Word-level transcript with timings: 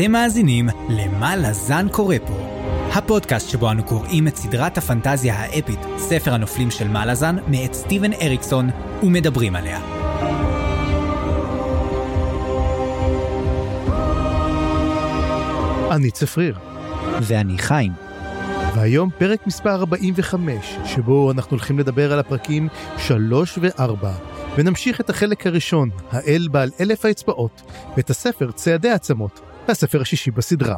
אתם 0.00 0.12
מאזינים 0.12 0.68
ל"מה 0.88 1.36
לזן 1.36 1.86
קורא 1.88 2.16
פה", 2.26 2.34
הפודקאסט 2.92 3.48
שבו 3.48 3.70
אנו 3.70 3.84
קוראים 3.84 4.28
את 4.28 4.36
סדרת 4.36 4.78
הפנטזיה 4.78 5.34
האפית, 5.34 5.78
ספר 5.98 6.34
הנופלים 6.34 6.70
של 6.70 6.88
מלאזן, 6.88 7.36
מאת 7.48 7.74
סטיבן 7.74 8.12
אריקסון, 8.12 8.70
ומדברים 9.02 9.56
עליה. 9.56 9.80
אני 15.90 16.10
צפריר, 16.10 16.58
ואני 17.22 17.58
חיים. 17.58 17.92
והיום 18.74 19.10
פרק 19.18 19.46
מספר 19.46 19.74
45, 19.74 20.76
שבו 20.84 21.30
אנחנו 21.30 21.50
הולכים 21.50 21.78
לדבר 21.78 22.12
על 22.12 22.18
הפרקים 22.18 22.68
3 22.98 23.58
ו-4, 23.58 24.06
ונמשיך 24.56 25.00
את 25.00 25.10
החלק 25.10 25.46
הראשון, 25.46 25.90
האל 26.10 26.48
בעל 26.50 26.70
אלף 26.80 27.04
האצבעות, 27.04 27.62
ואת 27.96 28.10
הספר 28.10 28.50
צעדי 28.50 28.90
העצמות, 28.90 29.49
הספר 29.68 30.00
השישי 30.00 30.30
בסדרה. 30.30 30.76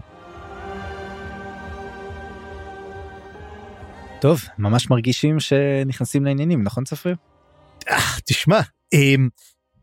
טוב, 4.20 4.40
ממש 4.58 4.90
מרגישים 4.90 5.40
שנכנסים 5.40 6.24
לעניינים, 6.24 6.62
נכון 6.62 6.84
צפריר? 6.84 7.16
אה, 7.88 7.96
תשמע, 8.24 8.60
אמ, 8.92 9.28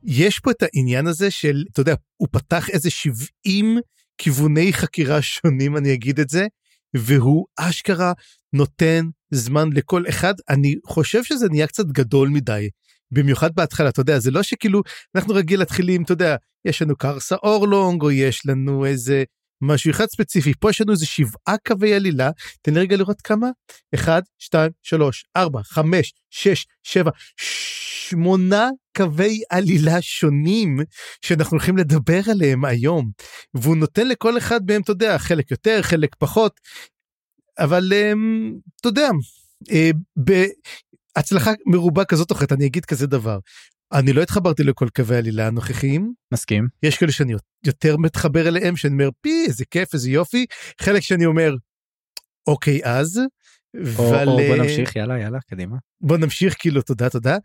יש 0.03 0.39
פה 0.39 0.51
את 0.51 0.63
העניין 0.63 1.07
הזה 1.07 1.31
של, 1.31 1.63
אתה 1.71 1.81
יודע, 1.81 1.95
הוא 2.17 2.27
פתח 2.31 2.69
איזה 2.69 2.89
70 2.89 3.77
כיווני 4.17 4.73
חקירה 4.73 5.21
שונים, 5.21 5.77
אני 5.77 5.93
אגיד 5.93 6.19
את 6.19 6.29
זה, 6.29 6.47
והוא 6.93 7.45
אשכרה 7.57 8.13
נותן 8.53 9.05
זמן 9.31 9.69
לכל 9.73 10.03
אחד. 10.09 10.33
אני 10.49 10.75
חושב 10.87 11.23
שזה 11.23 11.47
נהיה 11.49 11.67
קצת 11.67 11.85
גדול 11.85 12.29
מדי. 12.29 12.69
במיוחד 13.11 13.55
בהתחלה, 13.55 13.89
אתה 13.89 14.01
יודע, 14.01 14.19
זה 14.19 14.31
לא 14.31 14.43
שכאילו, 14.43 14.81
אנחנו 15.15 15.33
רגיל 15.33 15.59
להתחילים, 15.59 16.03
אתה 16.03 16.13
יודע, 16.13 16.35
יש 16.65 16.81
לנו 16.81 16.95
קרסה 16.95 17.35
אורלונג, 17.43 18.01
או 18.01 18.11
יש 18.11 18.45
לנו 18.45 18.85
איזה 18.85 19.23
משהו 19.61 19.91
אחד 19.91 20.05
ספציפי, 20.05 20.53
פה 20.59 20.69
יש 20.69 20.81
לנו 20.81 20.91
איזה 20.91 21.05
שבעה 21.05 21.55
קווי 21.67 21.93
עלילה, 21.93 22.31
תן 22.61 22.73
לי 22.73 22.79
רגע 22.79 22.97
לראות 22.97 23.21
כמה, 23.21 23.47
אחד, 23.95 24.21
שתיים, 24.37 24.71
שלוש, 24.83 25.25
ארבע, 25.37 25.63
חמש, 25.63 26.13
שש, 26.29 26.65
שבע, 26.83 27.11
שמונה 28.09 28.69
קווי 28.97 29.41
עלילה 29.49 30.01
שונים 30.01 30.79
שאנחנו 31.21 31.55
הולכים 31.55 31.77
לדבר 31.77 32.19
עליהם 32.31 32.65
היום, 32.65 33.11
והוא 33.53 33.77
נותן 33.77 34.07
לכל 34.07 34.37
אחד 34.37 34.59
מהם, 34.67 34.81
אתה 34.81 34.91
יודע, 34.91 35.17
חלק 35.17 35.51
יותר, 35.51 35.81
חלק 35.81 36.15
פחות, 36.19 36.59
אבל 37.59 37.93
אמ, 37.93 38.53
אתה 38.81 38.87
יודע, 38.89 39.09
אה, 39.71 39.91
בהצלחה 41.15 41.51
מרובה 41.65 42.05
כזאת 42.05 42.31
או 42.31 42.35
אחרת, 42.35 42.51
אני 42.51 42.65
אגיד 42.65 42.85
כזה 42.85 43.07
דבר. 43.07 43.39
אני 43.93 44.13
לא 44.13 44.21
התחברתי 44.21 44.63
לכל 44.63 44.87
קווי 44.95 45.15
העלילה 45.15 45.47
הנוכחיים. 45.47 46.13
מסכים. 46.33 46.67
יש 46.83 46.97
כאלה 46.97 47.11
שאני 47.11 47.33
יותר 47.65 47.97
מתחבר 47.97 48.47
אליהם, 48.47 48.75
שאני 48.75 48.93
אומר, 48.93 49.09
פי, 49.21 49.45
איזה 49.47 49.65
כיף, 49.65 49.93
איזה 49.93 50.09
יופי. 50.09 50.45
חלק 50.81 51.01
שאני 51.01 51.25
אומר, 51.25 51.55
אוקיי, 52.47 52.79
אז. 52.83 53.21
או, 53.97 54.09
אבל... 54.09 54.27
או 54.27 54.37
בוא 54.37 54.55
נמשיך, 54.55 54.95
יאללה, 54.95 55.19
יאללה, 55.19 55.39
קדימה. 55.49 55.77
בוא 56.01 56.17
נמשיך, 56.17 56.55
כאילו, 56.59 56.81
תודה, 56.81 57.09
תודה. 57.09 57.37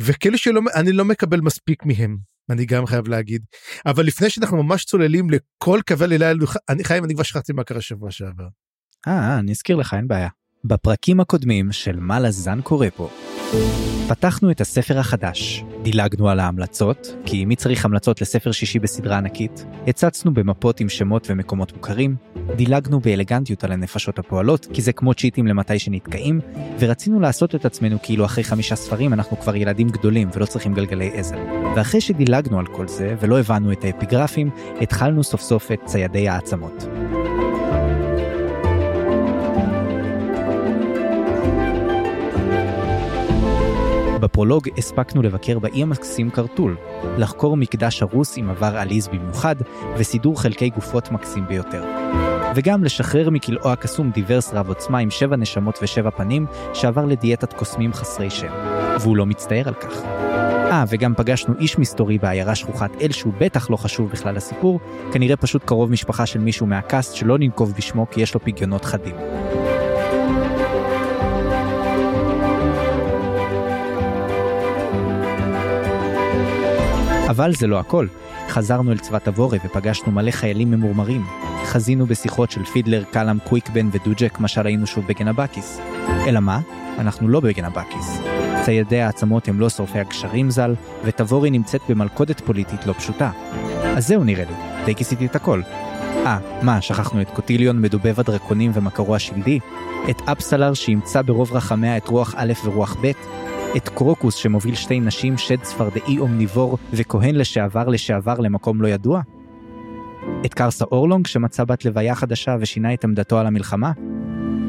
וכאלה 0.00 0.38
שלא, 0.38 0.60
אני 0.74 0.92
לא 0.92 1.04
מקבל 1.04 1.40
מספיק 1.40 1.84
מהם, 1.84 2.16
אני 2.50 2.66
גם 2.66 2.86
חייב 2.86 3.08
להגיד. 3.08 3.44
אבל 3.86 4.06
לפני 4.06 4.30
שאנחנו 4.30 4.62
ממש 4.62 4.84
צוללים 4.84 5.26
לכל 5.30 5.80
קווי 5.86 6.04
עלילה, 6.04 6.32
אני 6.68 6.84
חייב, 6.84 7.04
אני 7.04 7.14
כבר 7.14 7.22
שכחתי 7.22 7.52
מה 7.52 7.64
קרה 7.64 7.80
שבוע 7.80 8.10
שעבר. 8.10 8.48
אה, 9.08 9.38
אני 9.38 9.52
אזכיר 9.52 9.76
לך, 9.76 9.94
אין 9.94 10.08
בעיה. 10.08 10.28
בפרקים 10.68 11.20
הקודמים 11.20 11.72
של 11.72 11.96
מה 12.00 12.20
לזן 12.20 12.60
קורה 12.60 12.88
פה. 12.96 13.08
פתחנו 14.08 14.50
את 14.50 14.60
הספר 14.60 14.98
החדש, 14.98 15.64
דילגנו 15.82 16.28
על 16.28 16.40
ההמלצות, 16.40 17.16
כי 17.26 17.44
מי 17.44 17.56
צריך 17.56 17.84
המלצות 17.84 18.20
לספר 18.20 18.52
שישי 18.52 18.78
בסדרה 18.78 19.18
ענקית? 19.18 19.66
הצצנו 19.86 20.34
במפות 20.34 20.80
עם 20.80 20.88
שמות 20.88 21.26
ומקומות 21.30 21.76
מוכרים, 21.76 22.16
דילגנו 22.56 23.00
באלגנטיות 23.00 23.64
על 23.64 23.72
הנפשות 23.72 24.18
הפועלות, 24.18 24.66
כי 24.72 24.82
זה 24.82 24.92
כמו 24.92 25.14
צ'יטים 25.14 25.46
למתי 25.46 25.78
שנתקעים, 25.78 26.40
ורצינו 26.78 27.20
לעשות 27.20 27.54
את 27.54 27.64
עצמנו 27.64 27.96
כאילו 28.02 28.24
אחרי 28.24 28.44
חמישה 28.44 28.76
ספרים 28.76 29.12
אנחנו 29.12 29.40
כבר 29.40 29.56
ילדים 29.56 29.88
גדולים 29.88 30.28
ולא 30.34 30.46
צריכים 30.46 30.74
גלגלי 30.74 31.10
עזר. 31.14 31.38
ואחרי 31.76 32.00
שדילגנו 32.00 32.58
על 32.58 32.66
כל 32.66 32.88
זה 32.88 33.14
ולא 33.20 33.38
הבנו 33.38 33.72
את 33.72 33.84
האפיגרפים, 33.84 34.50
התחלנו 34.80 35.24
סוף 35.24 35.40
סוף 35.40 35.72
את 35.72 35.80
ציידי 35.84 36.28
העצמות. 36.28 36.86
בפרולוג 44.26 44.68
הספקנו 44.78 45.22
לבקר 45.22 45.58
באי 45.58 45.82
המקסים 45.82 46.30
קרטול, 46.30 46.76
לחקור 47.18 47.56
מקדש 47.56 48.02
הרוס 48.02 48.38
עם 48.38 48.50
עבר 48.50 48.76
עליז 48.76 49.08
במיוחד, 49.08 49.56
וסידור 49.96 50.40
חלקי 50.42 50.70
גופות 50.70 51.12
מקסים 51.12 51.46
ביותר. 51.48 51.84
וגם 52.54 52.84
לשחרר 52.84 53.30
מכלאו 53.30 53.72
הקסום 53.72 54.10
דיברס 54.10 54.54
רב 54.54 54.68
עוצמה 54.68 54.98
עם 54.98 55.10
שבע 55.10 55.36
נשמות 55.36 55.78
ושבע 55.82 56.10
פנים, 56.10 56.46
שעבר 56.74 57.04
לדיאטת 57.04 57.52
קוסמים 57.52 57.92
חסרי 57.92 58.30
שם. 58.30 58.52
והוא 59.00 59.16
לא 59.16 59.26
מצטער 59.26 59.68
על 59.68 59.74
כך. 59.74 60.02
אה, 60.70 60.84
וגם 60.88 61.14
פגשנו 61.16 61.54
איש 61.60 61.78
מסתורי 61.78 62.18
בעיירה 62.18 62.54
שכוחת 62.54 62.90
אל 63.02 63.12
שהוא 63.12 63.32
בטח 63.38 63.70
לא 63.70 63.76
חשוב 63.76 64.10
בכלל 64.10 64.34
לסיפור, 64.34 64.80
כנראה 65.12 65.36
פשוט 65.36 65.64
קרוב 65.64 65.90
משפחה 65.90 66.26
של 66.26 66.38
מישהו 66.38 66.66
מהקאסט 66.66 67.14
שלא 67.14 67.38
ננקוב 67.38 67.74
בשמו 67.76 68.06
כי 68.10 68.20
יש 68.20 68.34
לו 68.34 68.40
פגיונות 68.40 68.84
חדים. 68.84 69.14
אבל 77.36 77.54
זה 77.54 77.66
לא 77.66 77.78
הכל. 77.78 78.06
חזרנו 78.48 78.92
אל 78.92 78.98
צבא 78.98 79.18
תבורי 79.18 79.58
ופגשנו 79.64 80.12
מלא 80.12 80.30
חיילים 80.30 80.70
ממורמרים. 80.70 81.24
חזינו 81.64 82.06
בשיחות 82.06 82.50
של 82.50 82.64
פידלר, 82.64 83.04
קלאם, 83.04 83.38
קוויקבן 83.38 83.88
ודוג'ק, 83.92 84.40
משל 84.40 84.66
היינו 84.66 84.86
שוב 84.86 85.06
בגנבקיס. 85.06 85.80
אלא 86.26 86.40
מה? 86.40 86.60
אנחנו 86.98 87.28
לא 87.28 87.40
בגנבקיס. 87.40 88.20
ציידי 88.64 89.00
העצמות 89.00 89.48
הם 89.48 89.60
לא 89.60 89.68
שורפי 89.68 89.98
הגשרים 89.98 90.50
ז"ל, 90.50 90.74
ותבורי 91.04 91.50
נמצאת 91.50 91.80
במלכודת 91.88 92.40
פוליטית 92.40 92.86
לא 92.86 92.92
פשוטה. 92.92 93.30
אז 93.96 94.06
זהו 94.06 94.24
נראה 94.24 94.44
לי, 94.44 94.84
די 94.84 94.94
כיסיתי 94.94 95.26
את 95.26 95.36
הכל. 95.36 95.62
אה, 96.26 96.38
מה, 96.62 96.80
שכחנו 96.80 97.20
את 97.20 97.30
קוטיליון 97.30 97.80
מדובב 97.80 98.20
הדרקונים 98.20 98.70
ומקרו 98.74 99.14
השלדי? 99.14 99.58
את 100.10 100.22
אפסלר 100.24 100.74
שימצא 100.74 101.22
ברוב 101.22 101.52
רחמיה 101.52 101.96
את 101.96 102.08
רוח 102.08 102.34
א' 102.36 102.52
ורוח 102.64 102.96
ב'? 103.02 103.10
את 103.76 103.88
קרוקוס 103.88 104.34
שמוביל 104.34 104.74
שתי 104.74 105.00
נשים, 105.00 105.38
שד 105.38 105.62
צפרדעי 105.62 106.18
אומניבור 106.18 106.78
וכהן 106.92 107.34
לשעבר 107.34 107.88
לשעבר 107.88 108.38
למקום 108.38 108.82
לא 108.82 108.88
ידוע? 108.88 109.20
את 110.46 110.54
קרסה 110.54 110.84
אורלונג 110.84 111.26
שמצא 111.26 111.64
בת 111.64 111.84
לוויה 111.84 112.14
חדשה 112.14 112.56
ושינה 112.60 112.94
את 112.94 113.04
עמדתו 113.04 113.38
על 113.38 113.46
המלחמה? 113.46 113.92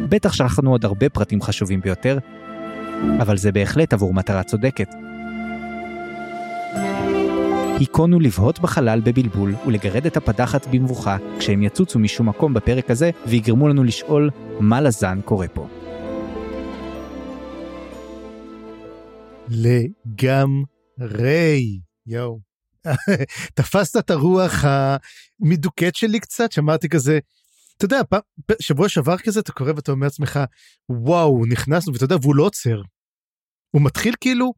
בטח 0.09 0.33
שכחנו 0.33 0.71
עוד 0.71 0.85
הרבה 0.85 1.09
פרטים 1.09 1.41
חשובים 1.41 1.81
ביותר, 1.81 2.17
אבל 3.21 3.37
זה 3.37 3.51
בהחלט 3.51 3.93
עבור 3.93 4.13
מטרה 4.13 4.43
צודקת. 4.43 4.89
היכונו 7.79 8.19
לבהות 8.19 8.59
בחלל 8.59 9.01
בבלבול 9.03 9.55
ולגרד 9.67 10.05
את 10.05 10.17
הפדחת 10.17 10.67
במבוכה 10.71 11.17
כשהם 11.39 11.63
יצוצו 11.63 11.99
משום 11.99 12.29
מקום 12.29 12.53
בפרק 12.53 12.91
הזה 12.91 13.11
ויגרמו 13.25 13.67
לנו 13.67 13.83
לשאול 13.83 14.29
מה 14.59 14.81
לזן 14.81 15.19
קורה 15.25 15.47
פה. 15.47 15.67
לגמרי. 19.49 20.65
יואו. 22.05 22.39
תפסת 23.55 23.99
את 23.99 24.09
הרוח 24.09 24.63
המדוכאת 24.63 25.95
שלי 25.95 26.19
קצת, 26.19 26.51
שמעתי 26.51 26.89
כזה, 26.89 27.19
אתה 27.77 27.85
יודע, 27.85 28.01
שבוע 28.59 28.89
שעבר 28.89 29.17
כזה 29.17 29.39
אתה 29.39 29.51
קורא 29.51 29.71
ואתה 29.75 29.91
אומר 29.91 30.05
לעצמך, 30.05 30.39
וואו, 30.89 31.45
נכנסנו, 31.45 31.93
ואתה 31.93 32.05
יודע, 32.05 32.15
והוא 32.21 32.35
לא 32.35 32.43
עוצר. 32.43 32.81
הוא 33.71 33.81
מתחיל 33.81 34.13
כאילו, 34.21 34.53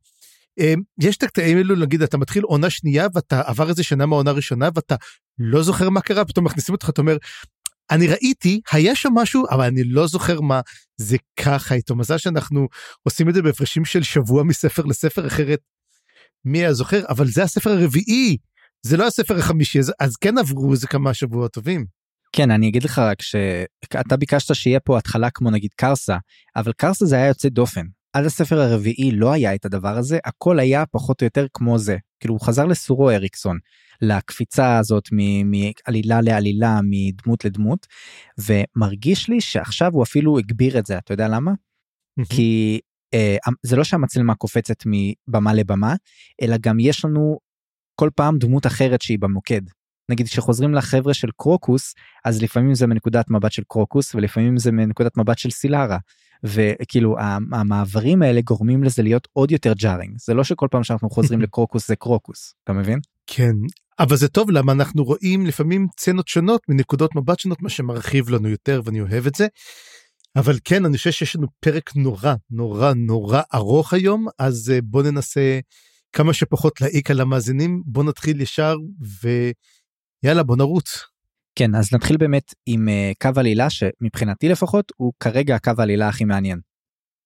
אמ, 0.59 0.81
יש 1.01 1.17
את 1.17 1.23
הקטעים 1.23 1.57
האלו, 1.57 1.75
נגיד, 1.75 2.01
אתה 2.01 2.17
מתחיל 2.17 2.43
עונה 2.43 2.69
שנייה 2.69 3.07
ואתה 3.13 3.41
עבר 3.41 3.69
איזה 3.69 3.83
שנה 3.83 4.05
מהעונה 4.05 4.31
הראשונה 4.31 4.69
ואתה 4.75 4.95
לא 5.39 5.63
זוכר 5.63 5.89
מה 5.89 6.01
קרה, 6.01 6.25
פתאום 6.25 6.45
מכניסים 6.45 6.75
אותך, 6.75 6.89
אתה 6.89 7.01
אומר, 7.01 7.17
אני 7.91 8.07
ראיתי, 8.07 8.61
היה 8.71 8.95
שם 8.95 9.09
משהו, 9.13 9.45
אבל 9.51 9.65
אני 9.65 9.83
לא 9.83 10.07
זוכר 10.07 10.41
מה 10.41 10.61
זה 10.97 11.17
ככה 11.39 11.75
איתו. 11.75 11.95
מזל 11.95 12.17
שאנחנו 12.17 12.67
עושים 13.03 13.29
את 13.29 13.33
זה 13.33 13.41
בהפרשים 13.41 13.85
של 13.85 14.03
שבוע 14.03 14.43
מספר 14.43 14.85
לספר, 14.85 15.27
אחרת 15.27 15.59
מי 16.45 16.59
היה 16.59 16.73
זוכר? 16.73 17.03
אבל 17.09 17.27
זה 17.27 17.43
הספר 17.43 17.69
הרביעי, 17.69 18.37
זה 18.85 18.97
לא 18.97 19.07
הספר 19.07 19.37
החמישי, 19.37 19.79
אז, 19.79 19.93
אז 19.99 20.15
כן 20.15 20.37
עברו 20.37 20.71
איזה 20.71 20.87
כמה 20.87 21.13
שבועות 21.13 21.51
טובים. 21.51 21.85
כן, 22.31 22.51
אני 22.51 22.69
אגיד 22.69 22.83
לך 22.83 22.99
רק 22.99 23.21
שאתה 23.21 24.17
ביקשת 24.17 24.55
שיהיה 24.55 24.79
פה 24.79 24.97
התחלה 24.97 25.29
כמו 25.29 25.51
נגיד 25.51 25.71
קרסה, 25.75 26.17
אבל 26.55 26.71
קרסה 26.77 27.05
זה 27.05 27.15
היה 27.15 27.27
יוצא 27.27 27.49
דופן. 27.49 27.85
עד 28.13 28.25
הספר 28.25 28.59
הרביעי 28.59 29.11
לא 29.11 29.31
היה 29.31 29.55
את 29.55 29.65
הדבר 29.65 29.97
הזה, 29.97 30.19
הכל 30.25 30.59
היה 30.59 30.85
פחות 30.85 31.21
או 31.21 31.25
יותר 31.25 31.45
כמו 31.53 31.79
זה. 31.79 31.97
כאילו 32.19 32.33
הוא 32.33 32.41
חזר 32.41 32.65
לסורו 32.65 33.09
אריקסון. 33.09 33.57
לקפיצה 34.01 34.77
הזאת 34.77 35.03
מעלילה 35.11 36.21
לעלילה 36.21 36.79
מדמות 36.83 37.45
לדמות 37.45 37.87
ומרגיש 38.37 39.29
לי 39.29 39.41
שעכשיו 39.41 39.93
הוא 39.93 40.03
אפילו 40.03 40.37
הגביר 40.37 40.79
את 40.79 40.85
זה 40.85 40.97
אתה 40.97 41.13
יודע 41.13 41.27
למה? 41.27 41.51
כי 42.29 42.79
אה, 43.13 43.37
זה 43.63 43.75
לא 43.75 43.83
שהמצלמה 43.83 44.35
קופצת 44.35 44.83
מבמה 44.85 45.53
לבמה 45.53 45.95
אלא 46.41 46.55
גם 46.61 46.79
יש 46.79 47.05
לנו 47.05 47.39
כל 47.95 48.09
פעם 48.15 48.37
דמות 48.37 48.65
אחרת 48.67 49.01
שהיא 49.01 49.19
במוקד 49.19 49.61
נגיד 50.09 50.27
שחוזרים 50.27 50.73
לחבר'ה 50.73 51.13
של 51.13 51.29
קרוקוס 51.37 51.95
אז 52.25 52.41
לפעמים 52.41 52.75
זה 52.75 52.87
מנקודת 52.87 53.29
מבט 53.29 53.51
של 53.51 53.63
קרוקוס 53.67 54.15
ולפעמים 54.15 54.57
זה 54.57 54.71
מנקודת 54.71 55.17
מבט 55.17 55.37
של 55.37 55.49
סילרה. 55.49 55.97
וכאילו 56.43 57.15
המעברים 57.51 58.21
האלה 58.21 58.41
גורמים 58.41 58.83
לזה 58.83 59.03
להיות 59.03 59.27
עוד 59.33 59.51
יותר 59.51 59.73
ג'ארינג 59.73 60.15
זה 60.17 60.33
לא 60.33 60.43
שכל 60.43 60.67
פעם 60.71 60.83
שאנחנו 60.83 61.09
חוזרים 61.09 61.41
לקרוקוס 61.45 61.87
זה 61.87 61.95
קרוקוס 61.95 62.53
אתה 62.63 62.73
מבין? 62.73 62.99
כן 63.27 63.53
אבל 63.99 64.15
זה 64.15 64.27
טוב 64.27 64.51
למה 64.51 64.71
אנחנו 64.71 65.03
רואים 65.03 65.45
לפעמים 65.45 65.87
צנות 65.97 66.27
שונות 66.27 66.61
מנקודות 66.69 67.15
מבט 67.15 67.39
שונות 67.39 67.61
מה 67.61 67.69
שמרחיב 67.69 68.29
לנו 68.29 68.49
יותר 68.49 68.81
ואני 68.83 69.01
אוהב 69.01 69.27
את 69.27 69.35
זה. 69.35 69.47
אבל 70.35 70.57
כן 70.63 70.85
אני 70.85 70.97
חושב 70.97 71.11
שיש 71.11 71.35
לנו 71.35 71.47
פרק 71.59 71.95
נורא 71.95 72.33
נורא 72.51 72.93
נורא 72.93 73.41
ארוך 73.53 73.93
היום 73.93 74.27
אז 74.39 74.71
אה, 74.75 74.79
בוא 74.83 75.03
ננסה 75.03 75.59
כמה 76.13 76.33
שפחות 76.33 76.81
להעיק 76.81 77.11
על 77.11 77.21
המאזינים 77.21 77.83
בוא 77.85 78.03
נתחיל 78.03 78.41
ישר 78.41 78.75
ויאללה 80.23 80.43
בוא 80.43 80.57
נרוץ. 80.57 81.05
כן 81.59 81.75
אז 81.75 81.93
נתחיל 81.93 82.17
באמת 82.17 82.53
עם 82.65 82.87
uh, 82.87 83.15
קו 83.21 83.39
עלילה 83.39 83.69
שמבחינתי 83.69 84.49
לפחות 84.49 84.91
הוא 84.97 85.13
כרגע 85.19 85.55
הקו 85.55 85.71
העלילה 85.77 86.09
הכי 86.09 86.25
מעניין. 86.25 86.59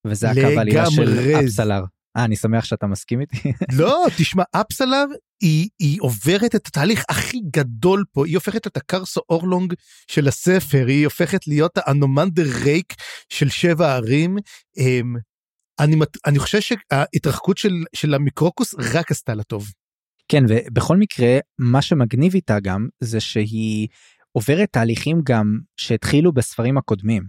וזה 0.07 0.31
הקו 0.31 0.41
העלילה 0.57 0.91
של 0.91 1.19
אפסלר. 1.39 1.83
אה 2.18 2.25
אני 2.25 2.35
שמח 2.35 2.65
שאתה 2.65 2.88
מסכים 2.88 3.21
איתי. 3.21 3.51
לא 3.80 4.06
תשמע 4.18 4.44
אפסלר 4.51 5.06
היא, 5.41 5.69
היא 5.80 5.97
עוברת 6.01 6.56
את 6.56 6.68
התהליך 6.68 7.03
הכי 7.09 7.39
גדול 7.51 8.03
פה 8.12 8.25
היא 8.25 8.35
הופכת 8.35 8.68
את 8.68 8.77
הקרסו 8.77 9.21
אורלונג 9.30 9.74
של 10.07 10.27
הספר 10.27 10.86
היא 10.88 11.06
הופכת 11.06 11.47
להיות 11.47 11.77
האנומנדר 11.77 12.45
ריק 12.63 12.94
של 13.29 13.50
שבע 13.50 13.95
ערים. 13.95 14.38
Um, 14.79 15.19
אני, 15.79 15.95
אני 16.25 16.39
חושב 16.39 16.59
שההתרחקות 16.62 17.57
של, 17.57 17.74
של 17.95 18.13
המיקרוקוס 18.13 18.75
רק 18.94 19.12
עשתה 19.12 19.33
לה 19.33 19.44
טוב. 19.44 19.68
כן 20.27 20.44
ובכל 20.50 20.97
מקרה 20.97 21.38
מה 21.59 21.81
שמגניב 21.81 22.36
איתה 22.36 22.59
גם 22.59 22.88
זה 23.00 23.19
שהיא 23.19 23.88
עוברת 24.35 24.69
תהליכים 24.71 25.21
גם 25.24 25.59
שהתחילו 25.77 26.33
בספרים 26.33 26.77
הקודמים 26.77 27.24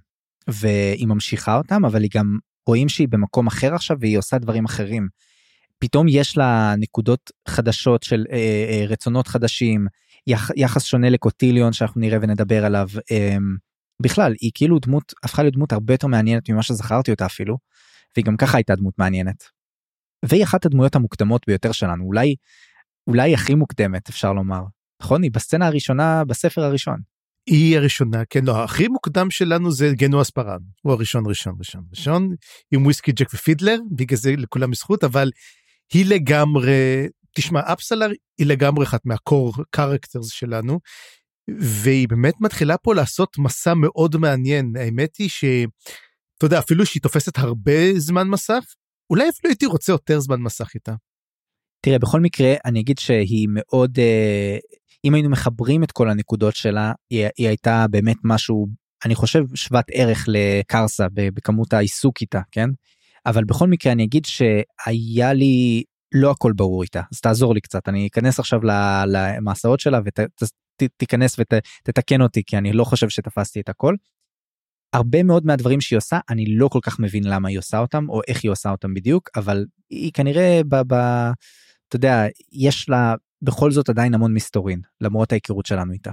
והיא 0.48 1.06
ממשיכה 1.06 1.56
אותם 1.56 1.84
אבל 1.84 2.02
היא 2.02 2.10
גם 2.14 2.38
רואים 2.66 2.88
שהיא 2.88 3.08
במקום 3.08 3.46
אחר 3.46 3.74
עכשיו 3.74 3.96
והיא 4.00 4.18
עושה 4.18 4.38
דברים 4.38 4.64
אחרים. 4.64 5.08
פתאום 5.78 6.06
יש 6.08 6.36
לה 6.36 6.74
נקודות 6.78 7.30
חדשות 7.48 8.02
של 8.02 8.24
אה, 8.30 8.36
אה, 8.36 8.86
רצונות 8.88 9.28
חדשים 9.28 9.86
יח, 10.26 10.50
יחס 10.56 10.84
שונה 10.84 11.10
לקוטיליון 11.10 11.72
שאנחנו 11.72 12.00
נראה 12.00 12.18
ונדבר 12.22 12.64
עליו 12.64 12.88
אה, 13.10 13.36
בכלל 14.02 14.34
היא 14.40 14.50
כאילו 14.54 14.78
דמות 14.78 15.12
הפכה 15.24 15.42
להיות 15.42 15.54
דמות 15.54 15.72
הרבה 15.72 15.94
יותר 15.94 16.06
מעניינת 16.06 16.50
ממה 16.50 16.62
שזכרתי 16.62 17.10
אותה 17.10 17.26
אפילו 17.26 17.58
והיא 18.16 18.24
גם 18.24 18.36
ככה 18.36 18.58
הייתה 18.58 18.74
דמות 18.74 18.94
מעניינת. 18.98 19.44
והיא 20.24 20.44
אחת 20.44 20.66
הדמויות 20.66 20.94
המוקדמות 20.94 21.42
ביותר 21.46 21.72
שלנו 21.72 22.04
אולי 22.04 22.34
אולי 23.06 23.34
הכי 23.34 23.54
מוקדמת 23.54 24.08
אפשר 24.08 24.32
לומר 24.32 24.62
נכון 25.02 25.22
היא 25.22 25.30
בסצנה 25.30 25.66
הראשונה 25.66 26.24
בספר 26.24 26.62
הראשון. 26.62 26.96
היא 27.46 27.76
הראשונה 27.78 28.24
כן 28.30 28.44
לא 28.44 28.64
הכי 28.64 28.88
מוקדם 28.88 29.30
שלנו 29.30 29.72
זה 29.72 29.90
גנו 29.92 30.22
אספרן 30.22 30.58
הוא 30.82 30.92
הראשון 30.92 31.24
ראשון 31.26 31.54
ראשון 31.58 31.84
ראשון 31.90 32.34
עם 32.70 32.84
וויסקי 32.84 33.12
ג'ק 33.12 33.34
ופידלר 33.34 33.78
בגלל 33.96 34.18
זה 34.18 34.34
לכולם 34.36 34.74
זכות 34.74 35.04
אבל 35.04 35.30
היא 35.92 36.06
לגמרי 36.06 37.06
תשמע 37.34 37.60
אפסלר 37.72 38.08
היא 38.38 38.46
לגמרי 38.46 38.84
אחת 38.84 39.00
מהקור 39.06 39.54
קרקטרס 39.70 40.28
שלנו. 40.28 40.80
והיא 41.58 42.08
באמת 42.08 42.34
מתחילה 42.40 42.78
פה 42.78 42.94
לעשות 42.94 43.38
מסע 43.38 43.74
מאוד 43.74 44.16
מעניין 44.16 44.72
האמת 44.76 45.16
היא 45.16 45.28
שאתה 45.28 46.44
יודע 46.44 46.58
אפילו 46.58 46.86
שהיא 46.86 47.02
תופסת 47.02 47.38
הרבה 47.38 47.94
זמן 47.96 48.28
מסך 48.28 48.64
אולי 49.10 49.28
אפילו 49.28 49.50
הייתי 49.50 49.66
רוצה 49.66 49.92
יותר 49.92 50.20
זמן 50.20 50.40
מסך 50.40 50.74
איתה. 50.74 50.94
תראה 51.84 51.98
בכל 51.98 52.20
מקרה 52.20 52.54
אני 52.64 52.80
אגיד 52.80 52.98
שהיא 52.98 53.48
מאוד 53.50 53.98
אה, 53.98 54.58
אם 55.04 55.14
היינו 55.14 55.30
מחברים 55.30 55.84
את 55.84 55.92
כל 55.92 56.10
הנקודות 56.10 56.56
שלה 56.56 56.92
היא, 57.10 57.26
היא 57.38 57.48
הייתה 57.48 57.86
באמת 57.90 58.16
משהו 58.24 58.66
אני 59.04 59.14
חושב 59.14 59.44
שוות 59.54 59.84
ערך 59.92 60.24
לקרסה 60.28 61.06
בכמות 61.14 61.72
העיסוק 61.72 62.20
איתה 62.20 62.40
כן 62.50 62.70
אבל 63.26 63.44
בכל 63.44 63.68
מקרה 63.68 63.92
אני 63.92 64.04
אגיד 64.04 64.24
שהיה 64.24 65.32
לי 65.32 65.82
לא 66.14 66.30
הכל 66.30 66.52
ברור 66.52 66.82
איתה 66.82 67.02
אז 67.12 67.20
תעזור 67.20 67.54
לי 67.54 67.60
קצת 67.60 67.88
אני 67.88 68.06
אכנס 68.06 68.38
עכשיו 68.38 68.60
למסעות 69.06 69.80
שלה 69.80 70.00
ותיכנס 70.04 71.36
ותתקן 71.38 72.22
אותי 72.22 72.42
כי 72.46 72.58
אני 72.58 72.72
לא 72.72 72.84
חושב 72.84 73.08
שתפסתי 73.08 73.60
את 73.60 73.68
הכל. 73.68 73.94
הרבה 74.92 75.22
מאוד 75.22 75.46
מהדברים 75.46 75.80
שהיא 75.80 75.96
עושה 75.96 76.18
אני 76.30 76.44
לא 76.46 76.68
כל 76.68 76.78
כך 76.82 77.00
מבין 77.00 77.24
למה 77.24 77.48
היא 77.48 77.58
עושה 77.58 77.78
אותם 77.78 78.08
או 78.08 78.20
איך 78.28 78.44
היא 78.44 78.50
עושה 78.50 78.70
אותם 78.70 78.94
בדיוק 78.94 79.28
אבל 79.36 79.64
היא 79.90 80.12
כנראה 80.12 80.60
ב... 80.68 80.76
ב 80.86 80.94
אתה 81.88 81.96
יודע 81.96 82.26
יש 82.52 82.88
לה 82.88 83.14
בכל 83.44 83.70
זאת 83.70 83.88
עדיין 83.88 84.14
המון 84.14 84.34
מסתורין 84.34 84.80
למרות 85.00 85.32
ההיכרות 85.32 85.66
שלנו 85.66 85.92
איתה. 85.92 86.10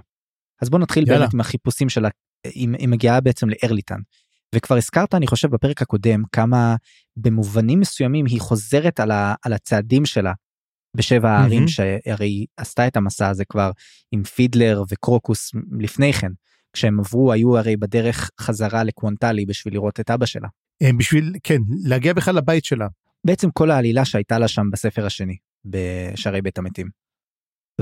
אז 0.62 0.70
בוא 0.70 0.80
נתחיל 0.80 1.08
יאללה. 1.08 1.20
באמת 1.20 1.34
עם 1.34 1.40
החיפושים 1.40 1.90
שלה 1.90 2.10
היא 2.44 2.88
מגיעה 2.88 3.22
בעצם 3.22 3.48
לארליטן. 3.50 4.00
וכבר 4.56 4.78
הזכרת 4.78 5.16
אני 5.16 5.28
חושב 5.28 5.48
בפרק 5.52 5.82
הקודם 5.82 6.24
כמה 6.32 6.76
במובנים 7.18 7.80
מסוימים 7.80 8.26
היא 8.26 8.42
חוזרת 8.42 9.00
על, 9.00 9.12
ה, 9.12 9.36
על 9.46 9.54
הצעדים 9.54 10.06
שלה 10.06 10.34
בשבע 10.98 11.32
הערים 11.32 11.64
mm-hmm. 11.64 11.68
שהרי 11.68 12.46
עשתה 12.58 12.88
את 12.88 12.98
המסע 12.98 13.30
הזה 13.30 13.46
כבר 13.46 13.72
עם 14.12 14.24
פידלר 14.24 14.84
וקרוקוס 14.90 15.52
לפני 15.80 16.14
כן 16.14 16.32
כשהם 16.74 17.00
עברו 17.00 17.32
היו 17.32 17.58
הרי 17.58 17.78
בדרך 17.78 18.30
חזרה 18.40 18.84
לקוונטלי 18.84 19.46
בשביל 19.46 19.74
לראות 19.74 20.00
את 20.00 20.10
אבא 20.10 20.26
שלה. 20.26 20.48
בשביל 20.98 21.34
כן 21.44 21.62
להגיע 21.84 22.14
בכלל 22.14 22.36
לבית 22.36 22.66
שלה. 22.66 22.88
בעצם 23.26 23.52
כל 23.52 23.72
העלילה 23.72 24.06
שהייתה 24.06 24.40
לה 24.40 24.48
שם 24.48 24.70
בספר 24.72 25.06
השני 25.06 25.38
בשערי 25.66 26.42
בית 26.42 26.58
המתים. 26.58 26.88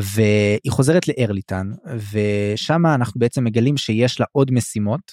והיא 0.02 0.72
חוזרת 0.72 1.08
לארליטן 1.08 1.72
ושם 2.12 2.86
אנחנו 2.86 3.20
בעצם 3.20 3.44
מגלים 3.44 3.78
שיש 3.78 4.20
לה 4.20 4.26
עוד 4.32 4.52
משימות 4.52 5.12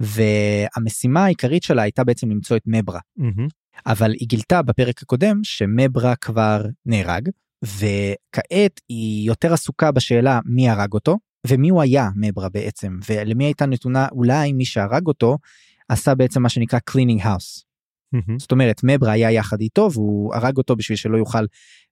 והמשימה 0.00 1.24
העיקרית 1.24 1.62
שלה 1.62 1.82
הייתה 1.82 2.04
בעצם 2.04 2.30
למצוא 2.30 2.56
את 2.56 2.62
מברה. 2.66 3.00
Mm-hmm. 3.20 3.48
אבל 3.86 4.12
היא 4.12 4.28
גילתה 4.28 4.62
בפרק 4.62 5.02
הקודם 5.02 5.40
שמברה 5.42 6.16
כבר 6.16 6.62
נהרג 6.86 7.28
וכעת 7.64 8.80
היא 8.88 9.26
יותר 9.26 9.52
עסוקה 9.52 9.92
בשאלה 9.92 10.40
מי 10.44 10.70
הרג 10.70 10.92
אותו 10.92 11.18
ומי 11.46 11.68
הוא 11.68 11.82
היה 11.82 12.08
מברה 12.16 12.48
בעצם 12.48 12.98
ולמי 13.08 13.44
הייתה 13.44 13.66
נתונה 13.66 14.08
אולי 14.12 14.52
מי 14.52 14.64
שהרג 14.64 15.06
אותו 15.06 15.38
עשה 15.88 16.14
בעצם 16.14 16.42
מה 16.42 16.48
שנקרא 16.48 16.78
cleaning 16.90 17.22
house. 17.22 17.65
Mm-hmm. 18.14 18.38
זאת 18.38 18.52
אומרת 18.52 18.80
מברה 18.84 19.12
היה 19.12 19.30
יחד 19.30 19.60
איתו 19.60 19.88
והוא 19.92 20.34
הרג 20.34 20.56
אותו 20.56 20.76
בשביל 20.76 20.96
שלא 20.96 21.16
יוכל 21.16 21.44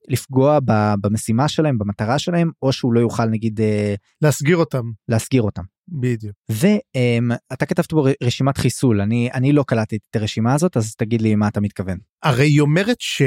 לפגוע 0.09 0.59
במשימה 1.01 1.49
שלהם 1.49 1.79
במטרה 1.79 2.19
שלהם 2.19 2.51
או 2.63 2.73
שהוא 2.73 2.93
לא 2.93 3.01
יוכל 3.01 3.25
נגיד 3.25 3.61
אה, 3.61 3.95
להסגיר 4.23 4.57
אותם 4.57 4.83
להסגיר 5.09 5.43
אותם 5.43 5.63
בדיוק 5.89 6.37
ואתה 6.49 7.67
כתבת 7.67 7.93
בו 7.93 8.07
רשימת 8.23 8.59
חיסול 8.59 9.01
אני 9.01 9.31
אני 9.35 9.53
לא 9.53 9.63
קלטתי 9.63 9.99
את 10.11 10.17
הרשימה 10.17 10.55
הזאת 10.55 10.77
אז 10.77 10.95
תגיד 10.95 11.23
לי 11.23 11.35
מה 11.35 11.49
אתה 11.49 11.61
מתכוון. 11.61 11.99
הרי 12.23 12.47
היא 12.47 12.61
אומרת 12.61 12.97
ש... 13.01 13.23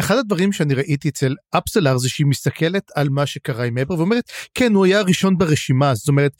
אחד 0.00 0.16
הדברים 0.16 0.52
שאני 0.52 0.74
ראיתי 0.74 1.08
אצל 1.08 1.34
אפסלר 1.50 1.98
זה 1.98 2.08
שהיא 2.08 2.26
מסתכלת 2.26 2.90
על 2.94 3.08
מה 3.08 3.26
שקרה 3.26 3.64
עם 3.64 3.78
אבר 3.78 3.94
ואומרת 3.98 4.30
כן 4.54 4.74
הוא 4.74 4.84
היה 4.84 4.98
הראשון 4.98 5.38
ברשימה 5.38 5.94
זאת 5.94 6.08
אומרת 6.08 6.32